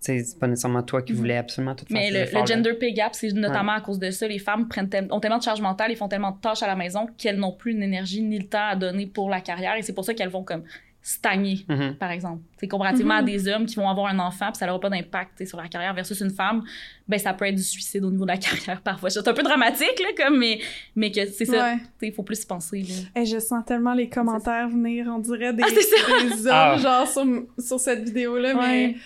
c'est 0.00 0.38
pas 0.38 0.46
nécessairement 0.46 0.82
toi 0.82 1.02
qui 1.02 1.12
Mhm. 1.12 1.18
voulais 1.18 1.36
absolument 1.36 1.74
tout 1.74 1.84
faire 1.86 1.94
Mais 1.96 2.10
le, 2.10 2.46
gender 2.46 2.72
pay 2.74 2.92
gap, 2.92 3.14
c'est 3.14 3.32
notamment 3.32 3.72
à 3.72 3.80
cause 3.82 3.98
de 3.98 4.10
ça. 4.10 4.26
Les 4.26 4.38
femmes 4.38 4.66
prennent 4.68 4.88
ont 5.10 5.20
tellement 5.20 5.38
de 5.38 5.42
charge 5.42 5.60
mentale, 5.60 5.90
ils 5.90 5.96
font 5.96 6.08
tellement 6.08 6.30
de 6.32 6.40
tâches 6.40 6.62
à 6.62 6.66
la 6.66 6.76
maison 6.76 7.06
qu'elles 7.18 7.36
n'ont 7.36 7.52
plus 7.52 7.72
l'énergie 7.78 8.22
ni 8.22 8.38
le 8.38 8.46
temps 8.46 8.66
à 8.68 8.76
donner 8.76 9.06
pour 9.06 9.28
la 9.30 9.40
carrière. 9.42 9.76
Et 9.76 9.82
c'est 9.82 9.92
pour 9.94 10.04
ça 10.04 10.14
qu'elles 10.14 10.30
vont 10.30 10.42
comme 10.42 10.64
stagner, 11.02 11.64
Mhm. 11.68 11.94
par 11.98 12.10
exemple. 12.10 12.42
C'est 12.58 12.68
comparativement 12.68 13.14
à 13.14 13.20
Mhm. 13.22 13.26
des 13.26 13.48
hommes 13.48 13.66
qui 13.66 13.76
vont 13.76 13.88
avoir 13.88 14.08
un 14.08 14.18
enfant 14.18 14.46
puis 14.48 14.58
ça 14.58 14.66
n'aura 14.66 14.78
pas 14.80 14.90
d'impact 14.90 15.46
sur 15.46 15.56
la 15.60 15.66
carrière 15.68 15.94
versus 15.94 16.20
une 16.20 16.30
femme, 16.30 16.62
ben 17.08 17.18
ça 17.18 17.32
peut 17.32 17.46
être 17.46 17.54
du 17.54 17.62
suicide 17.62 18.04
au 18.04 18.10
niveau 18.10 18.24
de 18.24 18.30
la 18.32 18.36
carrière 18.76 18.80
parfois. 18.82 19.08
C'est 19.08 19.26
un 19.26 19.32
peu 19.32 19.42
dramatique 19.42 19.98
là, 19.98 20.24
comme 20.24 20.38
mais 20.38 20.60
mais 20.94 21.10
que 21.10 21.24
c'est 21.26 21.46
ça. 21.46 21.52
Ouais. 21.72 21.76
Tu 21.76 21.84
sais, 22.00 22.06
Il 22.08 22.12
faut 22.12 22.22
plus 22.22 22.42
y 22.42 22.46
penser. 22.46 22.82
Là. 22.82 23.22
Et 23.22 23.24
je 23.24 23.38
sens 23.38 23.64
tellement 23.64 23.94
les 23.94 24.08
commentaires 24.10 24.68
venir, 24.68 25.06
on 25.08 25.18
dirait 25.20 25.52
des, 25.54 25.62
Ah, 25.64 25.70
des 25.70 26.46
hommes, 26.46 26.52
Ah. 26.52 26.76
genre, 26.76 27.08
sur, 27.08 27.24
sur 27.58 27.80
cette 27.80 28.04
vidéo-là, 28.04 28.54
mais... 28.54 28.96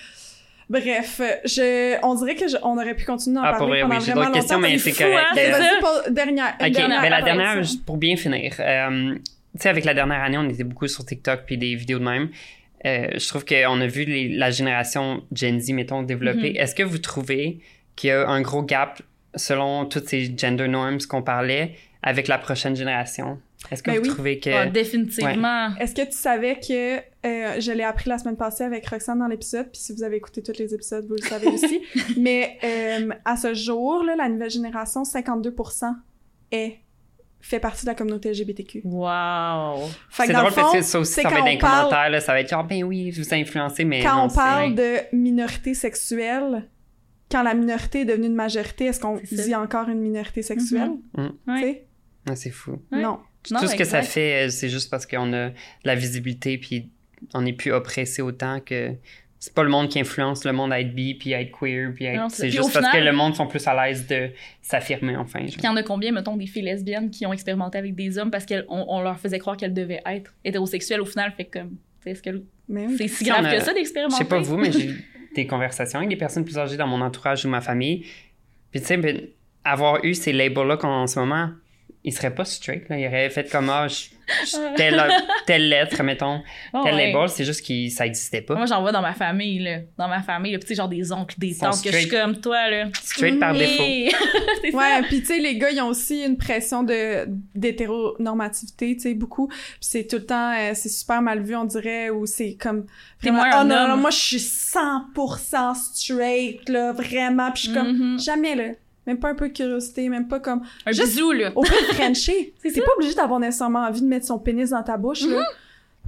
Bref, 0.70 1.20
je, 1.44 1.98
on 2.02 2.14
dirait 2.14 2.34
que 2.36 2.48
je- 2.48 2.56
on 2.62 2.76
aurait 2.78 2.94
pu 2.94 3.04
continuer 3.04 3.38
à 3.38 3.42
en 3.42 3.44
Ah, 3.44 3.50
pour 3.50 3.58
parler 3.66 3.82
vrai, 3.82 3.82
pendant 3.82 4.00
oui, 4.00 4.06
j'ai 4.06 4.12
vraiment 4.12 4.26
d'autres 4.28 4.38
questions, 4.40 4.56
longtemps. 4.56 4.68
mais 4.72 4.78
c'est 4.78 4.92
correct. 4.92 5.26
hein, 5.30 5.32
Mais 5.36 5.52
c'est 5.52 6.08
Euh, 6.08 6.10
dernière. 6.10 6.56
dernière 6.58 7.10
la 7.10 7.22
dernière, 7.22 7.62
pour 7.84 7.98
bien 7.98 8.16
finir, 8.16 8.54
euh, 8.60 9.14
tu 9.54 9.62
sais, 9.62 9.68
avec 9.68 9.84
la 9.84 9.94
dernière 9.94 10.22
année, 10.22 10.38
on 10.38 10.48
était 10.48 10.64
beaucoup 10.64 10.88
sur 10.88 11.04
TikTok 11.04 11.42
puis 11.46 11.58
des 11.58 11.74
vidéos 11.74 11.98
de 11.98 12.04
même. 12.04 12.28
Euh, 12.86 13.08
je 13.16 13.28
trouve 13.28 13.44
qu'on 13.44 13.80
a 13.80 13.86
vu 13.86 14.04
les- 14.04 14.28
la 14.36 14.50
génération 14.50 15.22
Gen 15.32 15.58
Z, 15.60 15.70
mettons, 15.72 16.02
développer. 16.02 16.50
Mhm. 16.50 16.56
Est-ce 16.56 16.74
que 16.74 16.82
vous 16.82 16.98
trouvez 16.98 17.60
qu'il 17.96 18.08
y 18.08 18.10
a 18.12 18.28
un 18.28 18.42
gros 18.42 18.62
gap 18.62 19.00
selon 19.36 19.86
toutes 19.86 20.08
ces 20.08 20.36
gender 20.36 20.68
norms 20.68 20.98
qu'on 21.08 21.22
parlait 21.22 21.74
avec 22.02 22.28
la 22.28 22.36
prochaine 22.38 22.76
génération? 22.76 23.40
Est-ce 23.70 23.82
que 23.82 23.90
Ben 23.92 23.96
vous 23.96 24.02
oui. 24.04 24.08
trouvez 24.10 24.38
que... 24.38 24.50
Ah, 24.50 24.66
définitivement. 24.66 25.74
Est-ce 25.80 25.94
que 25.94 26.02
tu 26.04 26.12
savais 26.12 26.56
que 26.60 26.98
euh, 26.98 27.58
je 27.60 27.72
l'ai 27.72 27.82
appris 27.84 28.10
la 28.10 28.18
semaine 28.18 28.36
passée 28.36 28.64
avec 28.64 28.86
Roxane 28.86 29.18
dans 29.20 29.26
l'épisode, 29.26 29.70
puis 29.72 29.80
si 29.80 29.94
vous 29.94 30.02
avez 30.02 30.16
écouté 30.16 30.42
tous 30.42 30.58
les 30.58 30.74
épisodes, 30.74 31.06
vous 31.06 31.14
le 31.14 31.26
savez 31.26 31.46
aussi. 31.54 31.80
Mais 32.18 32.58
euh, 32.62 33.08
à 33.24 33.38
ce 33.38 33.54
jour, 33.54 34.04
là, 34.04 34.16
la 34.16 34.28
nouvelle 34.28 34.50
génération, 34.50 35.02
52% 35.04 35.94
est 36.52 36.76
fait 37.46 37.60
partie 37.60 37.84
de 37.84 37.90
la 37.90 37.94
communauté 37.94 38.30
LGBTQ. 38.30 38.82
Wow. 38.84 39.88
C'est 40.10 40.32
drôle 40.32 40.50
fond, 40.50 40.60
parce 40.62 40.72
que 40.74 40.82
ça 40.82 40.98
aussi, 40.98 41.12
ça 41.12 41.22
va 41.22 41.30
quand 41.30 41.36
être 41.36 41.42
dans 41.42 41.46
on 41.46 41.52
les 41.52 41.58
parle- 41.58 41.78
commentaires, 41.90 42.10
là, 42.10 42.20
ça 42.20 42.32
va 42.32 42.40
être 42.40 42.48
genre, 42.48 42.64
ben 42.64 42.82
oui, 42.84 43.12
je 43.12 43.22
vous 43.22 43.34
ai 43.34 43.40
influencé, 43.40 43.84
mais 43.84 44.02
quand 44.02 44.16
non, 44.16 44.22
on 44.24 44.28
c'est- 44.28 44.36
parle 44.36 44.74
de 44.74 44.96
minorité 45.12 45.74
sexuelle, 45.74 46.68
quand 47.30 47.42
la 47.42 47.54
minorité 47.54 48.00
est 48.00 48.04
devenue 48.04 48.26
une 48.28 48.34
majorité, 48.34 48.86
est-ce 48.86 49.00
qu'on 49.00 49.18
C'est 49.24 49.36
ça. 49.36 49.44
dit 49.44 49.54
encore 49.54 49.88
une 49.88 50.00
minorité 50.00 50.42
sexuelle? 50.42 50.92
Mhm. 51.16 51.32
Ah, 52.26 52.36
c'est 52.36 52.50
fou. 52.50 52.80
Non. 52.90 53.18
Non, 53.50 53.60
Tout 53.60 53.66
ce 53.68 53.74
que 53.76 53.84
ça 53.84 54.00
fait, 54.00 54.46
euh, 54.46 54.48
c'est 54.48 54.70
juste 54.70 54.88
parce 54.90 55.04
qu'on 55.04 55.30
a 55.34 55.50
de 55.50 55.54
la 55.84 55.94
visibilité, 55.94 56.56
puis 56.56 56.90
on 57.34 57.42
n'est 57.42 57.52
plus 57.52 57.72
oppressé 57.72 58.22
autant 58.22 58.60
que 58.60 58.92
c'est 59.44 59.52
pas 59.52 59.62
le 59.62 59.68
monde 59.68 59.88
qui 59.90 60.00
influence 60.00 60.44
le 60.46 60.52
monde 60.52 60.72
à 60.72 60.80
être 60.80 60.94
bi, 60.94 61.12
puis 61.14 61.34
à 61.34 61.40
être 61.42 61.52
queer, 61.52 61.92
puis 61.94 62.06
à 62.06 62.14
être- 62.14 62.30
c'est- 62.30 62.48
juste 62.48 62.72
parce 62.72 62.86
final- 62.86 62.92
que 62.92 63.04
le 63.04 63.12
monde 63.12 63.34
sont 63.36 63.46
plus 63.46 63.66
à 63.68 63.74
l'aise 63.86 64.06
de 64.06 64.30
s'affirmer 64.62 65.16
enfin. 65.16 65.40
genre. 65.40 65.48
Puis 65.48 65.56
il 65.62 65.64
y 65.66 65.68
en 65.68 65.76
a 65.76 65.82
combien, 65.82 66.12
mettons, 66.12 66.36
des 66.36 66.46
filles 66.46 66.62
lesbiennes 66.62 67.10
qui 67.10 67.26
ont 67.26 67.32
expérimenté 67.32 67.76
avec 67.76 67.94
des 67.94 68.16
hommes 68.18 68.30
parce 68.30 68.46
qu'on 68.46 68.62
on 68.68 69.02
leur 69.02 69.18
faisait 69.20 69.38
croire 69.38 69.56
qu'elles 69.58 69.74
devaient 69.74 70.00
être 70.06 70.32
hétérosexuelles 70.44 71.00
au 71.02 71.04
final, 71.04 71.30
fait 71.36 71.44
comme, 71.44 71.72
est-ce 72.06 72.22
que 72.22 72.30
oui. 72.68 72.94
c'est 72.96 73.08
si 73.08 73.24
grave 73.24 73.44
a- 73.44 73.54
que 73.54 73.60
ça 73.62 73.72
Je 73.72 73.76
d'expérimenter? 73.76 74.16
sais 74.16 74.28
pas 74.28 74.38
vous, 74.38 74.56
mais 74.56 74.72
j'ai 74.72 74.86
eu 74.88 75.04
des 75.34 75.46
conversations 75.46 75.98
avec 75.98 76.08
des 76.08 76.16
personnes 76.16 76.44
plus 76.44 76.56
âgées 76.58 76.76
dans 76.78 76.86
mon 76.86 77.00
entourage 77.02 77.44
ou 77.44 77.48
ma 77.50 77.60
famille. 77.60 78.06
Puis 78.70 78.80
tu 78.80 78.86
sais, 78.86 78.96
ben, 78.96 79.20
avoir 79.64 80.04
eu 80.04 80.14
ces 80.14 80.32
labels-là 80.32 80.76
qu'en 80.78 81.06
ce 81.06 81.18
moment, 81.18 81.50
ils 82.02 82.12
seraient 82.12 82.34
pas 82.34 82.44
straight. 82.44 82.88
Là. 82.88 82.98
Ils 82.98 83.06
auraient 83.06 83.30
fait 83.30 83.50
comme, 83.50 83.68
ah, 83.70 83.88
je- 83.88 83.94
je- 83.94 84.10
telle, 84.76 85.02
telle 85.46 85.68
lettre, 85.68 86.02
mettons, 86.02 86.42
Ah 86.72 86.80
tel 86.84 86.94
ouais. 86.94 87.12
label, 87.12 87.28
c'est 87.28 87.44
juste 87.44 87.66
que 87.66 87.88
ça 87.90 88.06
existait 88.06 88.40
pas. 88.42 88.54
Moi, 88.54 88.66
j'en 88.66 88.80
vois 88.80 88.92
dans 88.92 89.02
ma 89.02 89.14
famille, 89.14 89.58
là. 89.60 89.78
Dans 89.98 90.08
ma 90.08 90.22
famille, 90.22 90.52
là, 90.52 90.58
puis 90.58 90.66
tu 90.66 90.74
sais, 90.74 90.76
genre 90.76 90.88
des 90.88 91.12
oncles, 91.12 91.34
des 91.38 91.56
tantes, 91.56 91.82
que 91.82 91.90
je 91.92 91.96
suis 91.98 92.08
comme 92.08 92.40
toi, 92.40 92.70
là. 92.70 92.86
Straight 93.02 93.38
par 93.38 93.52
défaut. 93.54 93.82
Ouais, 94.72 95.02
puis 95.08 95.20
tu 95.20 95.26
sais, 95.26 95.38
les 95.38 95.56
gars, 95.58 95.70
ils 95.70 95.80
ont 95.80 95.88
aussi 95.88 96.22
une 96.24 96.36
pression 96.38 96.82
de 96.82 97.26
d'hétéronormativité, 97.54 98.94
tu 98.96 99.00
sais, 99.02 99.14
beaucoup. 99.14 99.48
Puis 99.48 99.58
c'est 99.80 100.06
tout 100.06 100.16
le 100.16 100.26
temps, 100.26 100.52
euh, 100.52 100.72
c'est 100.74 100.88
super 100.88 101.22
mal 101.22 101.42
vu, 101.42 101.54
on 101.54 101.64
dirait, 101.64 102.10
ou 102.10 102.26
c'est 102.26 102.54
comme... 102.60 102.86
T'es 103.22 103.30
vraiment, 103.30 103.44
moins 103.44 103.60
oh 103.62 103.64
non, 103.64 103.88
non, 103.88 103.96
moi, 103.96 104.10
je 104.10 104.16
suis 104.16 104.36
100% 104.38 105.74
straight, 105.94 106.68
là, 106.68 106.92
vraiment. 106.92 107.50
Puis 107.52 107.64
je 107.64 107.68
suis 107.68 107.74
comme, 107.78 107.92
Mhm. 108.14 108.18
jamais, 108.20 108.54
là. 108.54 108.64
Même 109.06 109.18
pas 109.18 109.28
un 109.30 109.34
peu 109.34 109.48
de 109.48 109.52
curiosité, 109.52 110.08
même 110.08 110.28
pas 110.28 110.40
comme... 110.40 110.62
Un 110.86 110.92
Juste- 110.92 111.08
bisou, 111.08 111.32
là. 111.32 111.52
Au 111.54 111.62
pire, 111.62 111.74
Frencher. 111.94 112.54
C'est 112.62 112.80
pas 112.80 112.92
obligé 112.96 113.14
d'avoir 113.14 113.38
nécessairement 113.40 113.80
envie 113.86 114.00
de 114.02 114.06
mettre 114.06 114.26
son 114.26 114.38
pénis 114.38 114.70
dans 114.70 114.82
ta 114.82 114.96
bouche, 114.96 115.26
là. 115.26 115.44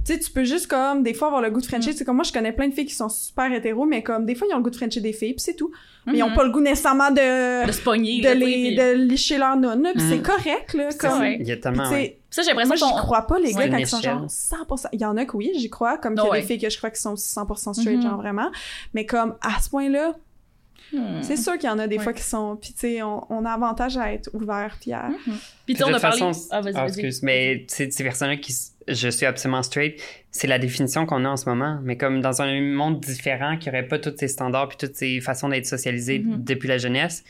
Tu 0.05 0.13
sais, 0.13 0.19
tu 0.19 0.31
peux 0.31 0.45
juste 0.45 0.67
comme, 0.67 1.03
des 1.03 1.13
fois, 1.13 1.27
avoir 1.27 1.41
le 1.41 1.49
goût 1.49 1.59
de 1.59 1.65
Frencher. 1.65 1.91
C'est 1.91 2.05
comme 2.05 2.15
moi, 2.15 2.23
je 2.23 2.31
connais 2.31 2.53
plein 2.53 2.69
de 2.69 2.73
filles 2.73 2.85
qui 2.85 2.95
sont 2.95 3.09
super 3.09 3.51
hétéros, 3.51 3.85
mais 3.85 4.03
comme, 4.03 4.25
des 4.25 4.35
fois, 4.35 4.47
ils 4.49 4.53
ont 4.53 4.57
le 4.57 4.63
goût 4.63 4.69
de 4.69 4.75
Frencher 4.77 5.01
des 5.01 5.11
filles, 5.11 5.33
puis 5.33 5.41
c'est 5.41 5.55
tout. 5.55 5.69
Mais 6.05 6.19
ils 6.19 6.23
ont 6.23 6.29
Mhm. 6.29 6.35
pas 6.35 6.43
le 6.45 6.51
goût 6.51 6.61
nécessairement 6.61 7.11
de... 7.11 7.67
De 7.67 7.71
se 7.73 7.81
pogner, 7.81 8.21
de, 8.21 8.29
les, 8.29 8.73
de 8.73 8.93
licher 9.03 9.37
leur 9.37 9.57
nonne, 9.57 9.83
là, 9.83 9.91
puis 9.93 10.03
c'est 10.07 10.21
correct, 10.21 10.73
là, 10.75 10.91
C'est 10.91 10.97
comme... 11.01 11.09
ça. 11.11 11.19
ouais. 11.19 11.37
Il 11.41 11.47
y 11.47 11.51
a 11.51 11.57
tellement. 11.57 11.83
tu 11.89 11.95
sais, 11.95 12.17
Ça, 12.29 12.41
j'ai 12.41 12.49
l'impression 12.53 12.75
moi, 12.87 12.95
j'y 12.95 13.01
crois 13.03 13.23
pas, 13.27 13.37
les 13.37 13.51
gars, 13.51 13.67
quand 13.67 13.77
ils 13.77 13.85
sont 13.87 13.99
genre 14.01 14.25
100%... 14.27 14.87
Il 14.93 15.01
y 15.01 15.05
en 15.05 15.17
a 15.17 15.25
que 15.25 15.35
oui, 15.35 15.51
j'y 15.57 15.69
crois, 15.69 15.97
comme 15.97 16.15
qu'il 16.15 16.23
y 16.23 16.27
a 16.27 16.31
Ouais. 16.31 16.39
des 16.41 16.47
filles 16.47 16.59
que 16.59 16.69
je 16.69 16.77
crois 16.77 16.89
qui 16.89 17.01
sont 17.01 17.15
100% 17.17 17.73
straight, 17.73 17.97
Mhm. 17.97 18.01
genre 18.03 18.17
vraiment. 18.17 18.49
Mais 18.93 19.05
comme, 19.05 19.35
à 19.41 19.61
ce 19.61 19.69
point-là, 19.69 20.13
Hmm. 20.93 21.21
c'est 21.21 21.37
sûr 21.37 21.53
qu'il 21.57 21.69
y 21.69 21.71
en 21.71 21.79
a 21.79 21.87
des 21.87 21.97
Ouais. 21.97 22.03
fois 22.03 22.13
qui 22.13 22.23
sont... 22.23 22.57
Puis, 22.61 22.71
tu 22.73 22.79
sais, 22.79 23.01
on, 23.01 23.25
on 23.31 23.43
a 23.45 23.51
avantage 23.51 23.97
à 23.97 24.13
être 24.13 24.29
ouvert, 24.33 24.77
puis 24.79 24.93
à... 24.93 25.09
Mhm. 25.09 25.17
Puis 25.65 25.73
tu 25.73 25.73
De 25.73 25.77
sais, 25.77 25.83
on 25.83 25.87
a 25.89 25.91
toute 25.93 26.01
parlé... 26.01 26.19
façon, 26.19 26.47
Ah, 26.51 26.61
vas-y, 26.61 26.73
ah, 26.75 26.79
vas-y. 26.81 26.87
excuse, 26.89 27.23
mais 27.23 27.65
c'est 27.67 27.91
ces 27.91 28.03
personnes-là 28.03 28.37
qui, 28.37 28.55
je 28.87 29.09
suis 29.09 29.25
absolument 29.25 29.63
straight, 29.63 30.01
c'est 30.31 30.47
la 30.47 30.59
définition 30.59 31.05
qu'on 31.05 31.25
a 31.25 31.29
en 31.29 31.35
ce 31.37 31.47
moment. 31.49 31.79
Mais 31.83 31.97
comme 31.97 32.21
dans 32.21 32.41
un 32.41 32.61
monde 32.61 32.99
différent, 33.01 33.57
qui 33.57 33.69
aurait 33.69 33.87
pas 33.87 33.99
tous 33.99 34.13
ces 34.17 34.27
standards 34.29 34.69
puis 34.69 34.77
toutes 34.77 34.95
ces 34.95 35.19
façons 35.19 35.49
d'être 35.49 35.65
socialisé 35.65 36.19
Mhm. 36.19 36.43
depuis 36.43 36.67
la 36.69 36.77
jeunesse, 36.77 37.23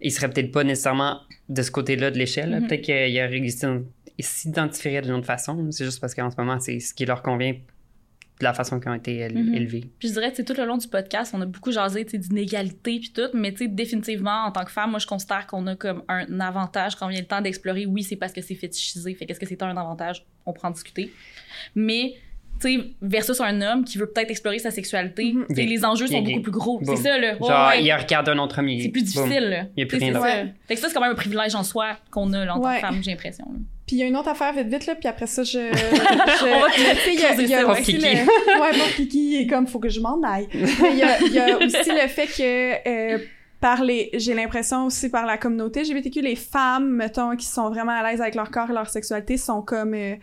ils 0.00 0.12
seraient 0.12 0.30
peut-être 0.30 0.52
pas 0.52 0.64
nécessairement 0.64 1.20
de 1.48 1.62
ce 1.62 1.70
côté-là 1.70 2.10
de 2.10 2.16
l'échelle. 2.18 2.50
Mm-hmm. 2.54 2.66
Peut-être 2.68 2.82
qu'ils 2.82 4.24
s'identifieraient 4.24 5.02
d'une 5.02 5.12
autre 5.12 5.26
façon. 5.26 5.70
C'est 5.70 5.84
juste 5.84 6.00
parce 6.00 6.14
qu'en 6.14 6.30
ce 6.30 6.36
moment, 6.38 6.58
c'est 6.60 6.80
ce 6.80 6.94
qui 6.94 7.04
leur 7.06 7.22
convient 7.22 7.54
de 8.40 8.44
la 8.44 8.54
façon 8.54 8.80
qu'ils 8.80 8.90
ont 8.90 8.94
été 8.94 9.18
éle- 9.20 9.34
Mhm. 9.38 9.54
élevés. 9.54 9.84
Puis 9.98 10.08
je 10.08 10.14
dirais, 10.14 10.30
tu 10.30 10.36
sais, 10.36 10.44
tout 10.44 10.54
le 10.58 10.64
long 10.66 10.78
du 10.78 10.88
podcast, 10.88 11.32
on 11.36 11.40
a 11.42 11.46
beaucoup 11.46 11.70
jasé, 11.72 12.04
tu 12.04 12.12
sais, 12.12 12.18
d'inégalité 12.18 12.98
puis 12.98 13.12
tout, 13.14 13.28
mais 13.34 13.52
tu 13.52 13.58
sais, 13.58 13.68
définitivement, 13.68 14.44
en 14.46 14.50
tant 14.50 14.64
que 14.64 14.70
femme, 14.70 14.90
moi, 14.90 14.98
je 14.98 15.06
considère 15.06 15.46
qu'on 15.46 15.66
a 15.66 15.76
comme 15.76 16.02
un 16.08 16.40
avantage 16.40 16.96
quand 16.96 17.06
vient 17.08 17.20
le 17.20 17.26
temps 17.26 17.40
d'explorer. 17.42 17.84
Oui, 17.86 18.02
c'est 18.02 18.16
parce 18.16 18.32
que 18.32 18.40
c'est 18.40 18.54
fétichisé, 18.54 19.14
fait 19.14 19.26
qu'est-ce 19.26 19.40
que 19.40 19.46
c'est 19.46 19.62
un 19.62 19.76
avantage? 19.76 20.24
On 20.46 20.52
prend 20.54 20.68
en 20.68 20.70
discuter. 20.72 21.12
Mais, 21.74 22.14
tu 22.60 22.78
sais, 22.78 22.84
versus 23.02 23.40
un 23.40 23.60
homme 23.60 23.84
qui 23.84 23.98
veut 23.98 24.06
peut-être 24.10 24.30
explorer 24.30 24.58
sa 24.58 24.70
sexualité, 24.70 25.32
Mhm. 25.34 25.46
tu 25.50 25.54
sais, 25.56 25.62
Gay. 25.64 25.68
les 25.68 25.84
enjeux 25.84 26.06
sont 26.06 26.22
beaucoup 26.22 26.40
plus 26.40 26.52
gros. 26.52 26.80
C'est 26.84 26.96
ça, 26.96 27.18
là. 27.18 27.34
Ouais, 27.38 27.48
Genre, 27.48 27.68
ouais. 27.68 27.84
il 27.84 27.92
regarde 27.92 28.28
un 28.30 28.38
autre 28.38 28.62
il- 28.62 28.82
C'est 28.82 28.88
plus 28.88 29.02
difficile, 29.02 29.44
là. 29.50 29.64
Il 29.76 29.80
y 29.80 29.82
a 29.82 29.86
plus 29.86 29.98
rien 29.98 30.12
ça. 30.14 30.20
Fait 30.66 30.74
que 30.74 30.80
ça, 30.80 30.88
c'est 30.88 30.94
quand 30.94 31.02
même 31.02 31.12
un 31.12 31.14
privilège 31.14 31.54
en 31.54 31.62
soi 31.62 31.96
qu'on 32.10 32.32
a, 32.32 32.44
là, 32.44 32.56
en 32.56 32.60
tant 32.60 32.72
que 32.74 32.80
femme, 32.80 33.02
j'ai 33.02 33.10
l'impression. 33.10 33.44
Puis 33.90 33.96
il 33.96 33.98
y 33.98 34.02
a 34.04 34.06
une 34.06 34.16
autre 34.16 34.28
affaire 34.28 34.52
vite 34.52 34.68
vite 34.68 34.86
là, 34.86 34.94
puis 34.94 35.08
après 35.08 35.26
ça 35.26 35.42
je, 35.42 35.50
je- 35.58 37.10
il 37.12 37.20
y 37.20 37.24
a, 37.24 37.34
y 37.48 37.54
aussi 37.72 37.92
le 37.94 38.60
ouais 38.60 38.72
bon 38.78 38.84
Kiki 38.94 39.18
il 39.18 39.42
est 39.42 39.46
comme 39.48 39.66
faut 39.66 39.80
que 39.80 39.88
je 39.88 39.98
m'en 40.00 40.22
aille. 40.22 40.46
Mais 40.54 40.92
il 40.92 40.98
y 40.98 41.02
a, 41.02 41.20
il 41.20 41.32
y 41.32 41.38
a 41.40 41.56
aussi 41.56 41.90
le 41.90 42.06
fait 42.08 42.26
que 42.28 42.88
euh, 42.88 43.18
par 43.60 43.82
les 43.82 44.10
j'ai 44.14 44.34
l'impression 44.34 44.86
aussi 44.86 45.08
par 45.08 45.26
la 45.26 45.38
communauté 45.38 45.82
LGBTQ 45.82 46.20
les 46.20 46.36
femmes 46.36 46.88
mettons 46.90 47.34
qui 47.34 47.46
sont 47.46 47.68
vraiment 47.68 47.90
à 47.92 48.08
l'aise 48.08 48.20
avec 48.20 48.36
leur 48.36 48.52
corps 48.52 48.70
et 48.70 48.74
leur 48.74 48.88
sexualité 48.88 49.36
sont 49.36 49.60
comme 49.60 49.94
euh, 49.94 50.14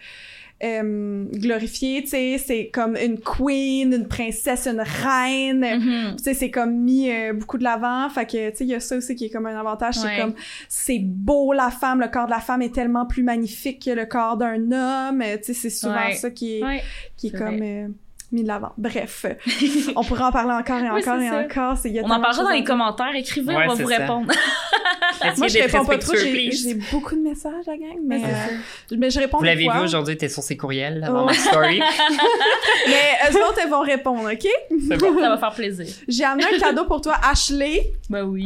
euh, 0.64 1.26
glorifié, 1.34 2.02
tu 2.02 2.10
sais, 2.10 2.38
c'est 2.38 2.70
comme 2.74 2.96
une 2.96 3.20
queen, 3.20 3.94
une 3.94 4.08
princesse, 4.08 4.68
une 4.68 4.82
reine. 4.82 5.60
Mhm. 5.60 6.16
Tu 6.18 6.24
sais, 6.24 6.34
c'est 6.34 6.50
comme 6.52 6.74
mis 6.84 7.12
euh, 7.12 7.34
beaucoup 7.34 7.58
de 7.58 7.64
l'avant. 7.64 8.10
Fait 8.10 8.26
que, 8.26 8.50
tu 8.50 8.58
sais, 8.58 8.64
il 8.64 8.70
y 8.70 8.76
a 8.76 8.80
ça 8.80 8.98
aussi 8.98 9.16
qui 9.16 9.26
est 9.26 9.30
comme 9.30 9.46
un 9.46 9.60
avantage. 9.60 9.98
Ouais. 9.98 10.04
C'est 10.16 10.22
comme, 10.22 10.34
c'est 10.68 11.00
beau 11.00 11.54
la 11.54 11.70
femme, 11.70 12.00
le 12.00 12.08
corps 12.08 12.26
de 12.26 12.32
la 12.32 12.40
femme 12.40 12.62
est 12.62 12.74
tellement 12.74 13.06
plus 13.06 13.24
magnifique 13.24 13.86
que 13.86 13.92
le 13.92 14.06
corps 14.06 14.38
d'un 14.38 14.72
homme. 14.72 15.24
Tu 15.38 15.44
sais, 15.44 15.54
c'est 15.54 15.70
souvent 15.70 15.94
Ouais. 16.08 16.14
ça 16.14 16.32
qui 16.32 16.58
est, 16.60 16.64
Ouais. 16.64 16.82
qui 17.18 17.28
est 17.28 17.30
c'est 17.32 17.38
comme 17.38 17.62
euh, 17.62 17.88
mis 18.32 18.44
de 18.44 18.48
l'avant. 18.48 18.74
Bref, 18.78 19.26
on 19.96 20.04
pourrait 20.04 20.24
en 20.26 20.32
parler 20.32 20.54
encore 20.54 20.80
et 20.80 20.90
encore 20.90 21.22
et 21.22 21.30
ça. 21.30 21.38
encore. 21.40 21.78
c'est- 21.78 21.90
il 21.90 21.96
y 21.96 22.00
a 22.00 22.04
On 22.04 22.10
en 22.10 22.20
parlera 22.22 22.44
dans 22.44 22.50
les 22.50 22.64
commentaires. 22.64 23.16
Écrivez, 23.16 23.56
Ouais, 23.56 23.66
on 23.70 23.74
va 23.74 23.84
vous 23.84 23.90
ça. 23.90 23.98
répondre. 23.98 24.32
Moi, 25.38 25.48
je 25.48 25.60
réponds 25.60 25.86
pas 25.86 25.98
trop. 25.98 26.14
J'ai 26.16 26.76
beaucoup 26.92 27.16
de 27.16 27.22
messages, 27.22 27.66
la 27.66 27.76
gang, 27.78 27.98
mais, 28.06 28.22
euh, 28.24 28.96
mais 28.98 29.10
je 29.10 29.20
réponds 29.20 29.40
Vous 29.40 29.44
l'avez 29.46 29.64
vu 29.68 29.80
aujourd'hui, 29.80 30.16
t'es 30.18 30.30
sur 30.30 30.44
ses 30.44 30.56
courriels 30.58 31.02
dans 31.02 31.24
Oh. 31.24 31.26
ma 31.26 31.34
story. 31.34 31.82
Mais 32.88 33.32
eux 33.32 33.36
autres, 33.48 33.60
elles 33.64 33.70
vont 33.70 33.82
répondre, 33.82 34.30
OK? 34.32 34.48
C'est 34.88 34.98
bon. 34.98 35.20
Ça 35.20 35.30
va 35.30 35.38
faire 35.38 35.54
plaisir. 35.54 35.88
J'ai 36.08 36.24
amené 36.24 36.46
un 36.54 36.60
cadeau 36.60 36.86
pour 36.86 37.02
toi, 37.02 37.16
Ashley. 37.30 37.92
Ben 38.10 38.24
oui. 38.24 38.46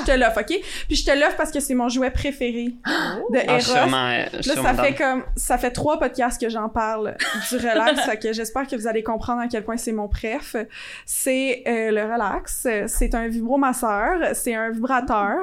Je 0.00 0.04
te 0.04 0.16
l'offre, 0.18 0.40
OK? 0.40 0.60
Puis 0.88 0.96
je 0.96 1.04
te 1.04 1.10
l'offre 1.18 1.36
parce 1.36 1.50
que 1.50 1.60
c'est 1.60 1.74
mon 1.74 1.88
jouet 1.88 2.10
préféré 2.10 2.64
de 2.66 2.72
Ah, 2.84 3.16
Eros. 3.44 3.58
je 3.58 3.64
suis 3.64 3.72
sûrement, 3.72 4.06
euh, 4.08 4.24
Là, 4.32 4.42
sûrement 4.42 4.62
ça 4.76 4.82
fait 4.82 4.94
comme 4.94 5.22
ça 5.36 5.58
fait 5.58 5.70
trois 5.70 5.98
podcasts 5.98 6.40
que 6.40 6.48
j'en 6.48 6.68
parle 6.68 7.16
du 7.50 7.56
relax, 7.56 8.00
fait 8.02 8.18
que 8.18 8.32
j'espère 8.32 8.66
que 8.66 8.76
vous 8.76 8.86
allez 8.86 9.02
comprendre 9.02 9.19
à 9.28 9.48
quel 9.48 9.64
point 9.64 9.76
c'est 9.76 9.92
mon 9.92 10.08
préf. 10.08 10.56
C'est 11.04 11.62
euh, 11.66 11.90
le 11.90 12.02
relax, 12.12 12.66
c'est 12.86 13.14
un 13.14 13.28
vibromasseur, 13.28 14.34
c'est 14.34 14.54
un 14.54 14.70
vibrateur 14.70 15.38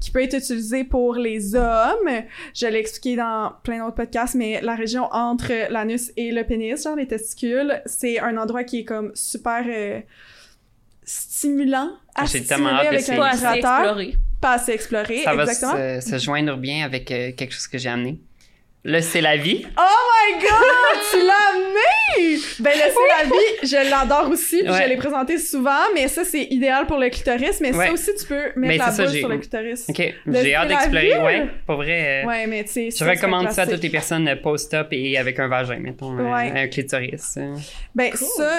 qui 0.00 0.10
peut 0.10 0.22
être 0.22 0.34
utilisé 0.36 0.84
pour 0.84 1.14
les 1.14 1.54
hommes. 1.54 2.22
Je 2.54 2.66
l'ai 2.66 2.78
expliqué 2.78 3.16
dans 3.16 3.52
plein 3.62 3.78
d'autres 3.84 3.96
podcasts, 3.96 4.34
mais 4.34 4.60
la 4.62 4.74
région 4.74 5.08
entre 5.12 5.70
l'anus 5.70 6.12
et 6.16 6.30
le 6.32 6.44
pénis, 6.44 6.82
genre 6.82 6.96
les 6.96 7.06
testicules, 7.06 7.82
c'est 7.86 8.18
un 8.20 8.36
endroit 8.36 8.64
qui 8.64 8.80
est 8.80 8.84
comme 8.84 9.12
super 9.14 9.64
euh, 9.66 10.00
stimulant 11.04 11.90
à 12.14 12.26
stimuler 12.26 12.86
avec 12.86 13.08
un 13.08 13.16
Pas 13.16 13.28
assez 13.28 13.36
vibrateur, 13.36 13.98
exploré. 14.00 14.16
pas 14.40 14.52
assez 14.54 14.72
exploré, 14.72 15.18
Ça 15.22 15.34
va 15.34 15.46
se, 15.46 16.00
se 16.10 16.18
joindre 16.18 16.56
bien 16.56 16.84
avec 16.84 17.10
euh, 17.10 17.32
quelque 17.36 17.52
chose 17.54 17.66
que 17.68 17.78
j'ai 17.78 17.88
amené. 17.88 18.20
C'est 19.02 19.20
la 19.20 19.36
vie. 19.36 19.66
Oh 19.78 19.80
my 19.80 20.40
god, 20.40 21.00
tu 21.10 21.18
l'as 21.18 21.54
amené! 21.54 22.38
Ben 22.60 22.70
le 22.72 22.80
c'est 22.80 23.24
la 23.24 23.24
vie, 23.24 23.68
je 23.68 23.90
l'adore 23.90 24.30
aussi, 24.30 24.62
puis 24.62 24.70
Ouais. 24.72 24.82
je 24.84 24.88
l'ai 24.88 24.96
présenté 24.96 25.38
souvent, 25.38 25.82
mais 25.94 26.08
ça 26.08 26.24
c'est 26.24 26.44
idéal 26.44 26.86
pour 26.86 26.98
le 26.98 27.08
clitoris, 27.10 27.60
mais 27.60 27.74
Ouais. 27.74 27.86
ça 27.88 27.92
aussi 27.92 28.10
tu 28.18 28.24
peux 28.26 28.34
mettre 28.36 28.56
Mais 28.56 28.76
la 28.78 28.90
j'ai- 29.12 29.18
sur 29.20 29.28
le 29.28 29.38
clitoris. 29.38 29.86
Ok, 29.88 30.14
j'ai 30.26 30.54
hâte 30.54 30.68
d'explorer. 30.68 31.18
Ouais, 31.22 31.46
pour 31.66 31.76
vrai. 31.76 32.22
euh, 32.22 32.26
Ouais, 32.28 32.46
mais 32.46 32.64
tu 32.64 32.70
sais, 32.72 32.88
Je 32.90 33.04
recommande 33.04 33.50
ça 33.50 33.62
à 33.62 33.66
toutes 33.66 33.82
les 33.82 33.90
personnes 33.90 34.28
euh, 34.28 34.36
post-up 34.36 34.88
et 34.92 35.18
avec 35.18 35.38
un 35.40 35.48
vagin, 35.48 35.78
mettons, 35.78 36.16
euh, 36.18 36.32
un 36.32 36.68
clitoris. 36.68 37.34
euh. 37.38 37.54
Ben 37.94 38.10
Cool. 38.12 38.26
ça, 38.36 38.52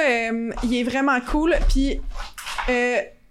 il 0.63 0.75
est 0.78 0.84
vraiment 0.84 1.19
cool, 1.21 1.55
puis 1.69 1.99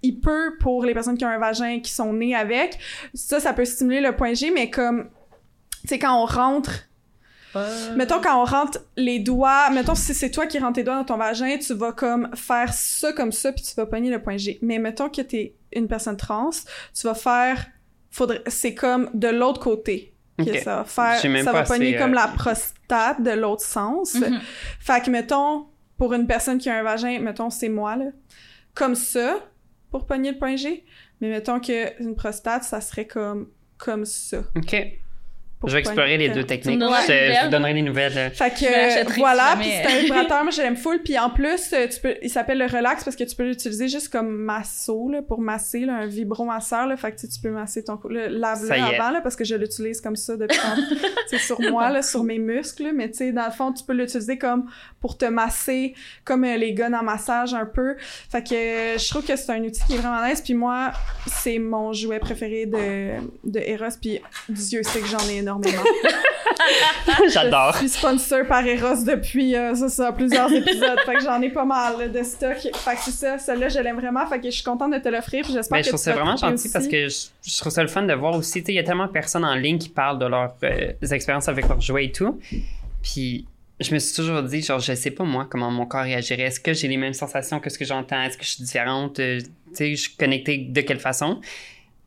il 0.03 0.20
peut 0.20 0.57
pour 0.61 0.84
les 0.84 0.94
personnes 0.94 1.16
qui 1.18 1.24
ont 1.24 1.28
un 1.28 1.38
vagin 1.38 1.80
qui 1.80 1.92
sont 1.92 2.12
nées 2.12 2.34
avec, 2.34 2.78
ça 3.14 3.38
ça 3.40 3.53
peut 3.53 3.64
stimuler 3.64 4.01
le 4.01 4.12
point 4.16 4.34
G, 4.34 4.51
mais 4.51 4.70
comme 4.70 5.09
tu 5.82 5.88
sais 5.88 5.99
quand 5.99 6.20
on 6.20 6.26
rentre 6.26 6.86
Mettons, 7.97 8.21
quand 8.21 8.41
on 8.41 8.45
rentre 8.45 8.79
les 8.97 9.19
doigts, 9.19 9.71
mettons, 9.71 9.95
si 9.95 10.15
c'est 10.15 10.31
toi 10.31 10.47
qui 10.47 10.59
rentres 10.59 10.75
tes 10.75 10.85
doigts 10.85 10.97
dans 10.97 11.05
ton 11.05 11.17
vagin, 11.17 11.57
tu 11.59 11.75
vas 11.75 11.93
comme 11.93 12.29
faire 12.35 12.73
ça 12.73 13.13
comme 13.13 13.33
ça, 13.33 13.53
puis 13.53 13.63
tu 13.63 13.75
vas 13.75 13.87
pogner 13.87 14.11
le 14.11 14.23
point 14.23 14.37
G. 14.37 14.59
Mais 14.63 14.79
mettons 14.79 15.09
que 15.09 15.23
t'es 15.23 15.55
une 15.73 15.89
personne 15.89 16.17
trans, 16.17 16.51
tu 16.51 17.07
vas 17.07 17.15
faire, 17.15 17.67
faudrait, 18.11 18.43
c'est 18.47 18.75
comme 18.75 19.11
de 19.15 19.29
l'autre 19.29 19.61
côté. 19.61 20.13
Que 20.39 20.43
Ok. 20.43 20.61
ça 20.65 20.77
va 20.77 20.85
faire, 20.85 21.19
J'ai 21.23 21.29
même 21.29 21.45
ça 21.45 21.53
pas 21.53 21.63
va 21.63 21.67
pogner 21.67 21.97
comme 21.97 22.13
euh, 22.13 22.17
la 22.17 22.29
prostate 22.29 23.23
de 23.23 23.31
l'autre 23.31 23.65
sens. 23.65 24.15
Mhm. 24.15 24.39
Fait 24.81 25.03
que, 25.03 25.11
mettons, 25.11 25.67
pour 25.97 26.13
une 26.13 26.27
personne 26.27 26.59
qui 26.59 26.69
a 26.69 26.79
un 26.79 26.83
vagin, 26.83 27.19
mettons, 27.21 27.49
c'est 27.49 27.71
moi, 27.71 27.97
là, 27.97 28.07
comme 28.75 28.95
ça, 28.95 29.39
pour 29.91 30.05
pogner 30.05 30.33
le 30.33 30.39
point 30.39 30.57
G. 30.57 30.85
Mais 31.23 31.31
mettons 31.31 31.59
que 31.59 32.03
une 32.03 32.15
prostate, 32.15 32.65
ça 32.65 32.83
serait 32.83 33.07
comme, 33.07 33.49
comme 33.79 34.05
ça. 34.05 34.43
Ok. 34.55 34.77
Pour 35.59 35.71
Je 35.71 35.75
vais 35.75 35.81
explorer 35.81 36.19
les 36.19 36.29
deux 36.29 36.45
techniques. 36.45 36.81
Je, 36.81 37.45
vous 37.45 37.51
donnerai 37.51 37.73
des 37.75 37.83
nouvelles. 37.83 38.17
euh. 38.17 38.31
Fait 38.31 38.51
que 38.51 38.57
Je 38.61 39.19
voilà, 39.19 39.57
puis 39.59 39.69
c'est 39.71 39.87
un 39.87 39.99
vibrateur, 40.03 40.43
moi 40.43 40.51
je 40.51 40.61
l'aime 40.61 40.77
full, 40.77 41.03
puis 41.03 41.19
en 41.19 41.31
plus 41.31 41.73
euh, 41.73 41.87
tu 41.89 42.01
peux, 42.01 42.15
il 42.23 42.31
s'appelle 42.31 42.59
le 42.59 42.67
relax 42.67 43.05
parce 43.05 43.17
que 43.17 43.25
tu 43.25 43.35
peux 43.35 43.45
l'utiliser 43.45 43.89
juste 43.89 44.11
comme 44.11 44.29
masso 44.29 45.09
là, 45.11 45.23
pour 45.23 45.41
masser 45.41 45.81
là, 45.81 45.95
un 45.97 46.07
vibromasseur 46.07 46.87
là, 46.87 46.97
fait 46.97 47.13
que 47.13 47.21
tu 47.21 47.41
peux 47.43 47.51
masser 47.51 47.83
ton 47.83 47.97
cou, 47.97 48.09
le 48.09 48.29
lave-le 48.29 48.71
avant 48.71 49.11
là 49.11 49.21
parce 49.23 49.35
que 49.35 49.45
je 49.45 49.55
l'utilise 49.55 50.01
comme 50.01 50.17
ça 50.17 50.37
depuis 50.37 50.59
quand, 50.59 50.77
tu 51.31 51.39
sais, 51.39 51.39
sur 51.39 51.61
moi 51.61 51.91
là, 51.91 52.03
sur 52.03 52.23
mes 52.23 52.39
muscles, 52.39 52.85
là, 52.85 52.93
mais 52.93 53.11
tu 53.11 53.19
sais 53.19 53.33
dans 53.33 53.47
le 53.47 53.53
fond 53.53 53.73
tu 53.73 53.83
peux 53.83 53.95
l'utiliser 53.95 54.39
comme 54.39 54.69
pour 55.01 55.17
te 55.17 55.25
masser 55.25 55.95
comme 56.25 56.45
euh, 56.45 56.57
les 56.57 56.75
gars 56.75 56.87
en 56.89 57.03
massage 57.03 57.55
un 57.55 57.67
peu. 57.67 57.97
Fait 58.31 58.47
que 58.47 58.55
euh, 58.55 58.99
je 58.99 59.09
trouve 59.09 59.25
que 59.25 59.35
c'est 59.35 59.53
un 59.53 59.63
outil 59.63 59.83
qui 59.87 59.95
est 59.95 59.99
vraiment 59.99 60.25
nice, 60.27 60.43
puis 60.43 60.55
moi 60.55 60.93
c'est 61.27 61.59
mon 61.59 61.93
jouet 61.93 62.19
préféré 62.19 62.67
de 62.67 63.15
de 63.45 63.61
Eros, 63.61 63.97
puis 64.01 64.21
Dieu 64.49 64.83
sait 64.83 65.01
que 65.01 65.07
j'en 65.07 65.27
ai 65.29 65.39
énormément. 65.39 65.56
J'adore. 67.33 67.73
Je 67.75 67.79
suis 67.79 67.89
sponsor 67.91 68.47
par 68.47 68.67
Eros 68.67 69.05
depuis, 69.05 69.55
euh, 69.55 69.75
ça, 69.75 69.89
ça, 69.89 70.13
plusieurs 70.13 70.53
épisodes. 70.53 70.99
fait 71.05 71.15
que 71.15 71.23
j'en 71.23 71.41
ai 71.41 71.51
pas 71.51 71.65
mal 71.65 71.99
là, 71.99 72.09
de 72.09 72.23
stock. 72.23 72.57
Fait 72.75 72.95
que 72.95 73.01
c'est 73.03 73.11
ça, 73.13 73.39
celle-là, 73.39 73.69
je 73.69 73.79
l'aime 73.79 73.97
vraiment. 74.01 74.27
Fait 74.27 74.39
que 74.41 74.47
je 74.47 74.51
suis 74.57 74.65
contente 74.65 74.93
de 74.93 74.99
te 74.99 75.09
l'offrir. 75.09 75.45
J'espère 75.45 75.77
Ben, 75.77 75.79
que 75.79 75.85
je 75.85 75.89
trouve 75.91 76.01
ça 76.01 76.13
vraiment 76.13 76.37
gentil 76.37 76.55
aussi. 76.55 76.71
parce 76.73 76.89
que 76.89 77.09
je, 77.09 77.27
je 77.47 77.59
trouve 77.59 77.73
ça 77.73 77.83
le 77.83 77.89
fun 77.89 78.03
de 78.03 78.15
voir 78.15 78.35
aussi, 78.37 78.63
tu 78.63 78.73
il 78.73 78.75
y 78.75 78.79
a 78.79 78.83
tellement 78.85 79.07
de 79.07 79.13
personnes 79.13 79.45
en 79.45 79.55
ligne 79.55 79.79
qui 79.79 79.89
parlent 79.89 80.19
de 80.19 80.27
leurs 80.27 80.55
euh, 80.65 80.93
expériences 81.11 81.49
avec 81.49 81.69
leurs 81.69 81.81
jouets 81.81 82.07
et 82.07 82.13
tout. 82.13 82.39
Puis 83.03 83.47
je 83.81 83.93
me 83.95 83.99
suis 83.99 84.17
toujours 84.17 84.43
dit, 84.43 84.63
genre, 84.63 84.81
je 84.81 84.95
sais 84.95 85.11
pas 85.11 85.25
moi 85.25 85.47
comment 85.49 85.71
mon 85.71 85.87
corps 85.87 86.03
réagirait. 86.03 86.43
Est-ce 86.45 86.61
que 86.61 86.73
j'ai 86.73 86.89
les 86.89 86.97
mêmes 86.97 87.13
sensations 87.13 87.61
que 87.61 87.71
ce 87.71 87.79
que 87.79 87.85
j'entends? 87.85 88.23
Est-ce 88.23 88.39
que 88.39 88.45
je 88.45 88.51
suis 88.51 88.65
différente? 88.65 89.19
Euh, 89.21 89.39
tu 89.41 89.75
sais, 89.75 89.91
je 89.95 90.01
suis 90.03 90.17
connectée 90.17 90.59
de 90.59 90.81
quelle 90.81 91.01
façon? 91.01 91.41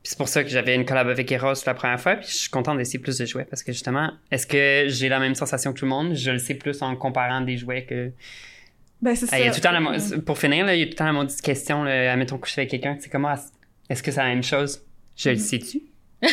Puis 0.02 0.12
c'est 0.12 0.18
pour 0.18 0.30
ça 0.30 0.44
que 0.44 0.50
j'avais 0.50 0.76
une 0.76 0.86
collab 0.86 1.10
avec 1.10 1.30
Eros 1.32 1.54
la 1.66 1.74
première 1.74 2.00
fois. 2.00 2.16
Puis 2.16 2.28
je 2.30 2.36
suis 2.36 2.50
contente 2.50 2.78
d'essayer 2.78 3.00
plus 3.00 3.18
de 3.18 3.26
jouets 3.26 3.46
parce 3.46 3.64
que 3.64 3.72
justement, 3.74 4.12
est-ce 4.32 4.48
que 4.48 4.86
j'ai 4.88 5.10
la 5.10 5.20
même 5.20 5.36
sensation 5.36 5.74
que 5.74 5.80
tout 5.80 5.86
le 5.86 5.90
monde? 5.90 6.14
Je 6.16 6.32
le 6.32 6.40
sais 6.40 6.54
plus 6.56 6.82
en 6.82 6.96
comparant 6.96 7.42
des 7.42 7.58
jouets 7.58 7.84
que. 7.84 8.12
Ben, 9.02 9.16
c'est 9.16 9.26
ça. 9.28 9.36
Ah, 9.36 9.40
il 9.40 9.46
y 9.46 9.48
a 9.48 9.52
tout 9.52 9.58
le 9.58 9.62
temps 9.62 9.72
la 9.72 9.80
mo- 9.82 10.22
Pour 10.26 10.38
finir, 10.38 10.66
là, 10.66 10.76
il 10.76 10.80
y 10.80 10.84
a 10.84 10.86
tout 10.86 10.92
le 10.92 10.96
temps 10.98 11.06
la 11.06 11.14
maudite 11.14 11.42
question, 11.42 11.84
là, 11.84 12.12
admettons 12.14 12.38
coucher 12.38 12.62
avec 12.62 12.72
quelqu'un, 12.72 12.98
c'est 13.00 13.10
comment, 13.10 13.34
est-ce 13.90 14.02
que 14.04 14.12
c'est 14.12 14.20
la 14.22 14.28
même 14.28 14.44
chose? 14.44 14.82
Je 15.18 15.30
le 15.32 15.38
sais-tu? 15.38 15.82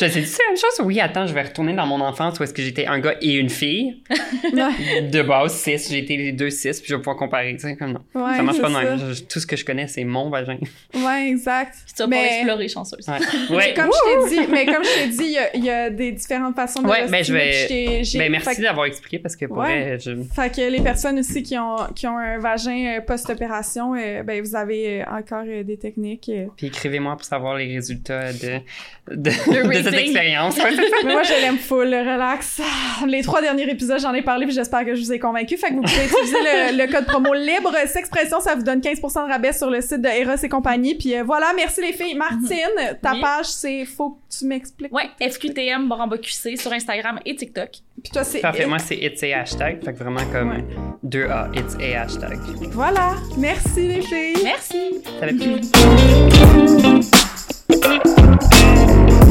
je 0.00 0.04
le 0.06 0.10
sais-tu, 0.10 0.26
c'est 0.26 0.42
la 0.42 0.48
même 0.50 0.56
chose? 0.58 0.84
Oui, 0.86 1.00
attends, 1.00 1.26
je 1.26 1.34
vais 1.34 1.42
retourner 1.42 1.72
dans 1.74 1.86
mon 1.86 2.00
enfance 2.00 2.38
où 2.38 2.42
est-ce 2.42 2.54
que 2.54 2.62
j'étais 2.62 2.86
un 2.86 2.98
gars 2.98 3.14
et 3.20 3.34
une 3.34 3.50
fille. 3.50 4.02
De 4.52 5.22
base, 5.22 5.54
6, 5.54 5.88
j'ai 5.90 5.98
été 5.98 6.16
les 6.16 6.32
deux 6.32 6.50
6, 6.50 6.80
puis 6.80 6.88
je 6.88 6.94
vais 6.94 6.98
pouvoir 7.00 7.16
comparer, 7.16 7.54
tu 7.54 7.60
sais, 7.60 7.76
comme 7.76 7.92
non. 7.92 8.00
ouais, 8.14 8.36
ça 8.36 8.42
marche 8.42 8.60
pas 8.60 8.68
de 8.68 8.74
même. 8.74 9.12
Je- 9.14 9.22
tout 9.22 9.40
ce 9.40 9.46
que 9.46 9.56
je 9.56 9.64
connais, 9.64 9.86
c'est 9.86 10.04
mon 10.04 10.30
vagin. 10.30 10.58
Ouais, 10.94 11.28
exact. 11.28 11.74
Puis 11.84 11.94
tu 11.94 12.02
vas 12.02 12.08
Mais- 12.08 12.38
explorer, 12.38 12.68
chanceuse. 12.68 13.06
Ouais. 13.08 13.18
Mais 13.50 13.56
Ouais. 13.60 13.74
comme 13.74 13.90
je 13.92 14.28
t'ai 14.28 14.36
dit, 14.36 14.46
mais 14.50 14.66
comme 14.66 14.84
je 14.84 14.94
t'ai 15.02 15.08
dit, 15.08 15.24
il 15.24 15.30
y 15.32 15.38
a, 15.38 15.56
il 15.56 15.64
y 15.64 15.70
a 15.70 15.90
des 15.90 16.12
différentes 16.12 16.54
façons 16.56 16.82
de 16.82 16.88
Ouais, 16.88 17.06
ben, 17.08 17.22
je 17.24 17.32
vais- 17.32 18.08
Ben, 18.18 18.30
merci 18.32 18.54
fait, 18.56 18.62
d'avoir 18.62 18.86
expliqué 18.86 19.18
parce 19.18 19.36
que 19.36 19.46
pour 19.46 19.58
Ouais. 19.58 19.96
vrai, 19.96 19.98
je... 19.98 20.10
fait 20.34 20.54
que 20.54 20.70
les 20.70 20.80
personnes 20.80 21.18
aussi 21.18 21.42
qui 21.42 21.58
ont, 21.58 21.76
qui 21.94 22.06
ont 22.06 22.16
un 22.18 22.38
vagin 22.38 22.96
euh, 22.98 23.00
post-opération, 23.00 23.94
euh, 23.94 24.22
ben, 24.22 24.42
vous 24.42 24.56
avez 24.56 25.02
euh, 25.02 25.04
encore 25.10 25.44
euh, 25.46 25.62
des 25.62 25.76
techniques. 25.76 26.28
euh. 26.28 26.46
Puis 26.56 26.68
écrivez-moi 26.68 27.16
pour 27.16 27.24
savoir 27.24 27.56
les 27.56 27.72
résultats 27.74 28.32
de, 28.32 28.58
de, 29.10 29.30
de 29.30 29.30
rating. 29.66 29.82
cette 29.84 29.89
expérience. 29.98 30.56
Ouais, 30.60 30.70
c'est 30.76 30.88
ça. 30.90 30.96
Mais 31.04 31.12
moi, 31.12 31.22
je 31.22 31.32
l'aime 31.40 31.58
full, 31.58 31.88
le 31.90 31.98
relax. 31.98 32.60
Les 33.06 33.22
trois 33.22 33.40
derniers 33.40 33.68
épisodes, 33.70 33.98
j'en 34.00 34.12
ai 34.14 34.22
parlé, 34.22 34.46
puis 34.46 34.54
j'espère 34.54 34.84
que 34.84 34.94
je 34.94 35.00
vous 35.00 35.12
ai 35.12 35.18
convaincu. 35.18 35.56
Fait 35.56 35.68
que 35.68 35.74
vous 35.74 35.82
pouvez 35.82 36.04
utiliser 36.04 36.36
le, 36.72 36.76
le 36.86 36.92
code 36.92 37.06
promo 37.06 37.32
libre 37.34 37.72
Sexpression, 37.86 38.40
ça 38.40 38.54
vous 38.54 38.62
donne 38.62 38.80
15% 38.80 39.26
de 39.26 39.32
rabais 39.32 39.52
sur 39.52 39.70
le 39.70 39.80
site 39.80 40.00
de 40.02 40.08
Eros 40.08 40.36
et 40.42 40.48
compagnie. 40.48 40.94
Puis 40.94 41.14
euh, 41.16 41.22
voilà, 41.24 41.52
merci 41.56 41.80
les 41.80 41.92
filles. 41.92 42.14
Martine, 42.14 42.96
ta 43.02 43.12
Oui. 43.12 43.20
page, 43.20 43.46
c'est 43.46 43.84
faut 43.84 44.10
que 44.10 44.38
tu 44.38 44.44
m'expliques. 44.46 44.92
Ouais, 44.92 45.08
FQTM 45.20 45.88
Baramba 45.88 46.18
QC 46.18 46.56
sur 46.56 46.72
Instagram 46.72 47.18
et 47.24 47.34
TikTok. 47.34 47.70
Puis 48.02 48.12
toi, 48.12 48.24
c'est 48.24 48.40
Parfait, 48.40 48.66
moi 48.66 48.78
c'est 48.78 48.96
it's 48.96 49.22
a 49.22 49.40
hashtag, 49.40 49.84
fait 49.84 49.92
que 49.92 49.98
vraiment 49.98 50.24
comme 50.32 50.50
Ouais. 50.50 50.64
2A, 51.06 51.48
it's 51.58 51.74
a 51.80 52.02
hashtag. 52.02 52.38
Voilà, 52.72 53.14
merci 53.36 53.88
les 53.88 54.02
filles. 54.02 54.36
Merci! 54.42 55.02
Ça. 55.20 55.26